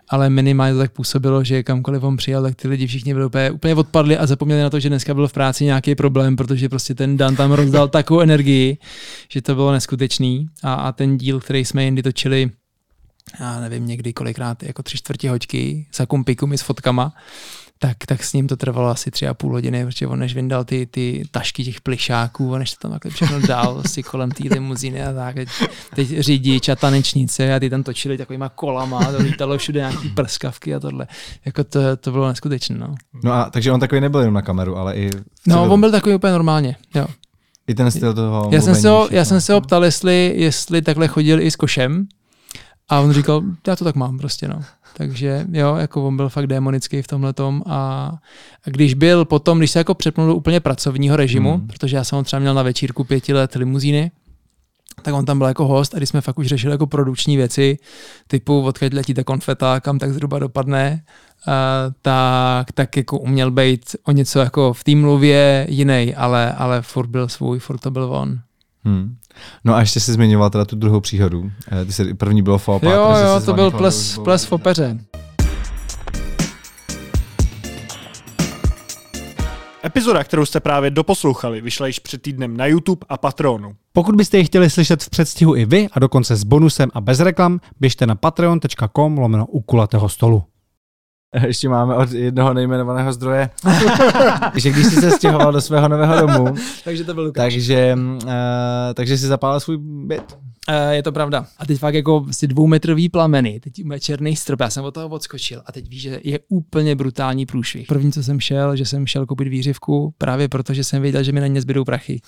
ale 0.10 0.30
minimálně 0.30 0.74
to 0.74 0.80
tak 0.80 0.92
působilo, 0.92 1.44
že 1.44 1.64
kamkoliv 1.64 2.04
on 2.04 2.18
přijel, 2.18 2.44
tak 2.44 2.56
ty 2.56 2.68
lidi 2.68 2.88
všichni 2.88 3.14
byli 3.14 3.26
úplně, 3.26 3.52
úplně 3.52 3.76
odpadli 3.76 4.18
a 4.18 4.28
zapomněli 4.28 4.62
na 4.62 4.70
to, 4.70 4.80
že 4.80 4.90
dneska 4.90 5.14
byl 5.14 5.28
v 5.28 5.34
práci 5.34 5.66
nějaký 5.66 5.96
problém, 5.96 6.36
protože 6.36 6.70
prostě 6.70 6.96
ten 6.96 7.18
Dan 7.18 7.36
tam 7.36 7.52
rozdal 7.52 7.88
takovou 7.88 8.20
energii, 8.20 8.78
že 9.30 9.42
to 9.42 9.56
bylo 9.56 9.72
neskutečný. 9.72 10.48
A, 10.64 10.74
a 10.74 10.92
ten 10.92 11.18
díl, 11.18 11.40
který 11.40 11.66
jsme 11.66 11.84
jindy 11.84 12.04
točili, 12.04 12.52
já 13.40 13.60
nevím, 13.60 13.88
někdy 13.88 14.14
kolikrát 14.14 14.64
jako 14.64 14.84
tři 14.84 14.98
čtvrtě 14.98 15.30
hoďky 15.30 15.88
za 15.94 16.06
kumpikumi 16.06 16.58
s 16.58 16.62
fotkama, 16.62 17.14
tak, 17.82 17.98
tak 18.06 18.24
s 18.24 18.34
ním 18.34 18.48
to 18.48 18.58
trvalo 18.58 18.90
asi 18.90 19.12
tři 19.12 19.28
a 19.28 19.34
půl 19.34 19.52
hodiny, 19.52 19.86
protože 19.86 20.08
on 20.08 20.20
než 20.20 20.36
vyndal 20.36 20.64
ty, 20.64 20.86
ty 20.92 21.24
tašky 21.32 21.64
těch 21.64 21.82
plišáků, 21.82 22.52
on 22.52 22.60
než 22.60 22.72
to 22.72 22.78
tam 22.82 22.92
takhle 22.92 23.12
všechno 23.12 23.42
dál 23.42 23.84
si 23.88 24.04
kolem 24.04 24.32
té 24.32 24.44
limuzíny 24.52 25.04
a 25.04 25.14
tak. 25.14 25.36
Teď, 25.36 25.50
teď 25.96 26.20
řidič 26.20 26.70
a 26.70 26.76
tanečnice 26.76 27.56
a 27.56 27.60
ty 27.60 27.70
tam 27.70 27.84
točili 27.84 28.18
takovýma 28.18 28.50
kolama, 28.50 29.12
to 29.12 29.18
lítalo 29.18 29.58
všude 29.58 29.80
nějaký 29.80 30.10
prskavky 30.10 30.76
a 30.76 30.80
tohle. 30.80 31.08
Jako 31.46 31.64
to, 31.64 31.98
to 31.98 32.12
bylo 32.12 32.28
neskutečné. 32.28 32.78
No. 32.78 32.96
no 33.24 33.32
a 33.32 33.50
takže 33.50 33.72
on 33.72 33.80
takový 33.80 34.02
nebyl 34.02 34.20
jenom 34.20 34.34
na 34.34 34.42
kameru, 34.42 34.78
ale 34.78 34.96
i... 34.96 35.10
No, 35.48 35.64
on 35.64 35.80
byl 35.80 35.92
takový 35.92 36.16
úplně 36.16 36.34
normálně, 36.34 36.76
jo. 36.96 37.08
I 37.68 37.76
ten 37.76 37.92
styl 37.92 38.14
toho 38.14 38.50
já 38.54 38.62
jsem, 38.62 38.76
se 38.76 38.90
ho, 38.90 39.08
já 39.12 39.26
jsem 39.26 39.42
se 39.42 39.54
ho 39.54 39.62
ptal, 39.62 39.86
jestli, 39.86 40.34
jestli 40.36 40.82
takhle 40.82 41.08
chodil 41.08 41.42
i 41.42 41.52
s 41.52 41.56
košem, 41.56 42.08
a 42.90 43.00
on 43.00 43.12
říkal, 43.12 43.42
já 43.68 43.76
to 43.76 43.84
tak 43.84 43.96
mám 43.96 44.18
prostě, 44.18 44.48
no. 44.48 44.62
Takže 44.98 45.46
jo, 45.52 45.76
jako 45.76 46.08
on 46.08 46.18
byl 46.18 46.30
fakt 46.30 46.48
démonický 46.48 47.02
v 47.02 47.08
tomhle 47.08 47.34
tom 47.34 47.64
a, 47.66 47.76
a 48.66 48.70
když 48.70 48.94
byl 48.94 49.26
potom, 49.26 49.58
když 49.58 49.72
se 49.72 49.80
jako 49.80 49.94
přepnul 49.94 50.28
do 50.28 50.36
úplně 50.36 50.60
pracovního 50.60 51.16
režimu, 51.16 51.58
hmm. 51.58 51.68
protože 51.68 51.96
já 51.96 52.04
jsem 52.04 52.18
ho 52.18 52.24
třeba 52.24 52.40
měl 52.40 52.54
na 52.54 52.64
večírku 52.64 53.04
pěti 53.04 53.34
let 53.34 53.56
limuzíny, 53.56 54.12
tak 55.02 55.14
on 55.14 55.26
tam 55.26 55.38
byl 55.38 55.48
jako 55.48 55.68
host 55.68 55.96
a 55.96 55.98
když 55.98 56.10
jsme 56.10 56.22
fakt 56.22 56.40
už 56.40 56.48
řešili 56.48 56.74
jako 56.74 56.88
produkční 56.88 57.38
věci, 57.38 57.78
typu 58.28 58.62
odkud 58.62 58.94
letí 58.94 59.14
ta 59.14 59.24
konfeta, 59.24 59.80
kam 59.80 60.00
tak 60.00 60.14
zhruba 60.14 60.40
dopadne, 60.40 61.04
uh, 61.48 61.54
tak, 62.02 62.72
tak 62.72 62.98
jako 62.98 63.20
uměl 63.20 63.52
být 63.52 63.96
o 64.04 64.12
něco 64.12 64.40
jako 64.40 64.74
v 64.74 64.84
té 64.84 64.96
mluvě 64.96 65.68
jiný, 65.70 66.16
ale, 66.16 66.54
ale 66.54 66.82
furt 66.82 67.08
byl 67.08 67.28
svůj, 67.28 67.60
furt 67.60 67.78
to 67.78 67.92
byl 67.92 68.04
on. 68.04 68.40
Hmm. 68.84 69.16
No 69.66 69.76
a 69.76 69.80
ještě 69.80 70.00
si 70.00 70.14
zmiňoval 70.14 70.50
teda 70.50 70.66
tu 70.66 70.76
druhou 70.76 71.00
příhodu. 71.00 71.52
Eh, 71.72 71.86
ty 71.86 71.94
se, 71.94 72.14
první 72.14 72.42
bylo 72.42 72.58
faux 72.58 72.84
Jo, 72.84 72.92
jo, 72.92 73.42
to 73.46 73.54
byl 73.54 73.72
ples, 73.72 74.20
ples 74.24 74.46
v 74.46 74.52
opeře. 74.52 75.00
Epizoda, 79.86 80.24
kterou 80.24 80.46
jste 80.46 80.60
právě 80.60 80.90
doposlouchali, 80.90 81.62
vyšla 81.62 81.88
již 81.88 82.00
před 82.00 82.22
týdnem 82.22 82.58
na 82.58 82.66
YouTube 82.66 83.06
a 83.10 83.18
Patronu. 83.18 83.76
Pokud 83.94 84.16
byste 84.16 84.38
ji 84.38 84.46
chtěli 84.46 84.70
slyšet 84.70 85.04
v 85.04 85.10
předstihu 85.10 85.56
i 85.56 85.66
vy 85.66 85.88
a 85.92 86.00
dokonce 86.00 86.36
s 86.36 86.44
bonusem 86.44 86.90
a 86.94 87.02
bez 87.02 87.20
reklam, 87.20 87.60
běžte 87.80 88.08
na 88.08 88.16
patreon.com 88.16 89.18
lomeno 89.18 89.46
u 89.46 89.62
kulatého 89.62 90.10
stolu. 90.10 90.44
Ještě 91.48 91.70
máme 91.70 91.96
od 91.96 92.12
jednoho 92.12 92.54
nejmenovaného 92.54 93.14
zdroje, 93.14 93.50
že 94.56 94.70
když 94.70 94.86
jsi 94.86 95.02
se 95.02 95.12
stěhoval 95.12 95.52
do 95.52 95.62
svého 95.62 95.88
nového 95.88 96.28
domu, 96.28 96.56
takže 96.84 97.04
to 97.04 97.14
byl 97.14 97.24
Lukáš. 97.24 97.54
Takže, 97.54 97.96
uh, 97.96 98.30
takže 98.94 99.18
si 99.18 99.28
zapálil 99.28 99.60
svůj 99.60 99.78
byt. 99.82 100.38
Uh, 100.70 100.90
je 100.90 101.04
to 101.04 101.12
pravda. 101.12 101.46
A 101.58 101.66
teď 101.66 101.80
fakt 101.80 101.94
jako 101.94 102.26
si 102.32 102.48
dvoumetrový 102.48 103.10
plameny, 103.10 103.60
teď 103.60 103.84
má 103.84 104.00
černý 104.00 104.36
strop, 104.36 104.60
já 104.60 104.70
jsem 104.70 104.84
od 104.84 104.94
toho 104.94 105.08
odskočil 105.08 105.62
a 105.66 105.72
teď 105.72 105.90
víš, 105.90 106.02
že 106.02 106.20
je 106.24 106.40
úplně 106.48 106.96
brutální 106.96 107.46
průšvih. 107.46 107.88
První, 107.88 108.12
co 108.12 108.24
jsem 108.24 108.40
šel, 108.40 108.76
že 108.76 108.86
jsem 108.86 109.08
šel 109.08 109.26
koupit 109.26 109.48
výřivku, 109.48 110.14
právě 110.18 110.48
protože 110.48 110.84
jsem 110.84 111.02
věděl, 111.02 111.24
že 111.24 111.32
mi 111.32 111.40
na 111.40 111.48
ně 111.48 111.62
zbydou 111.62 111.84
prachy. 111.84 112.22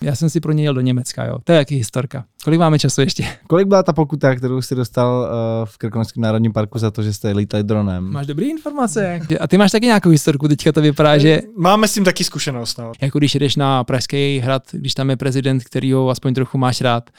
Já 0.00 0.14
jsem 0.14 0.30
si 0.30 0.40
pro 0.40 0.52
ně 0.52 0.64
jel 0.64 0.74
do 0.74 0.80
Německa, 0.80 1.24
jo. 1.24 1.38
To 1.44 1.52
je 1.52 1.58
jaký 1.58 1.76
historka. 1.76 2.24
Kolik 2.44 2.60
máme 2.60 2.78
času 2.78 3.00
ještě? 3.00 3.24
Kolik 3.46 3.68
byla 3.68 3.82
ta 3.82 3.92
pokuta, 3.92 4.34
kterou 4.34 4.62
jsi 4.62 4.74
dostal 4.74 5.20
uh, 5.20 5.66
v 5.68 5.78
Krkonožském 5.78 6.22
národním 6.22 6.52
parku 6.52 6.78
za 6.78 6.90
to, 6.90 7.02
že 7.02 7.12
jste 7.12 7.32
lítali 7.32 7.64
dronem? 7.64 8.04
Máš 8.04 8.26
dobré 8.26 8.46
informace. 8.46 9.20
A 9.40 9.48
ty 9.48 9.58
máš 9.58 9.72
taky 9.72 9.86
nějakou 9.86 10.10
historku, 10.10 10.48
teďka 10.48 10.72
to 10.72 10.80
vypadá, 10.80 11.18
že... 11.18 11.40
Máme 11.56 11.88
s 11.88 11.94
tím 11.94 12.04
taky 12.04 12.24
zkušenost. 12.24 12.78
No. 12.78 12.92
Jako 13.00 13.18
když 13.18 13.34
jdeš 13.34 13.56
na 13.56 13.84
Pražský 13.84 14.38
hrad, 14.38 14.62
když 14.72 14.94
tam 14.94 15.10
je 15.10 15.16
prezident, 15.16 15.64
který 15.64 15.92
ho 15.92 16.10
aspoň 16.10 16.34
trochu 16.34 16.58
máš 16.58 16.80
rád, 16.80 17.10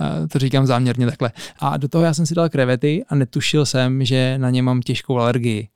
uh, 0.00 0.06
to 0.28 0.38
říkám 0.38 0.66
záměrně 0.66 1.06
takhle. 1.06 1.30
A 1.58 1.76
do 1.76 1.88
toho 1.88 2.04
já 2.04 2.14
jsem 2.14 2.26
si 2.26 2.34
dal 2.34 2.48
krevety 2.48 3.04
a 3.08 3.14
netušil 3.14 3.66
jsem, 3.66 4.04
že 4.04 4.38
na 4.38 4.50
ně 4.50 4.62
mám 4.62 4.80
těžkou 4.80 5.18
alergii. 5.18 5.68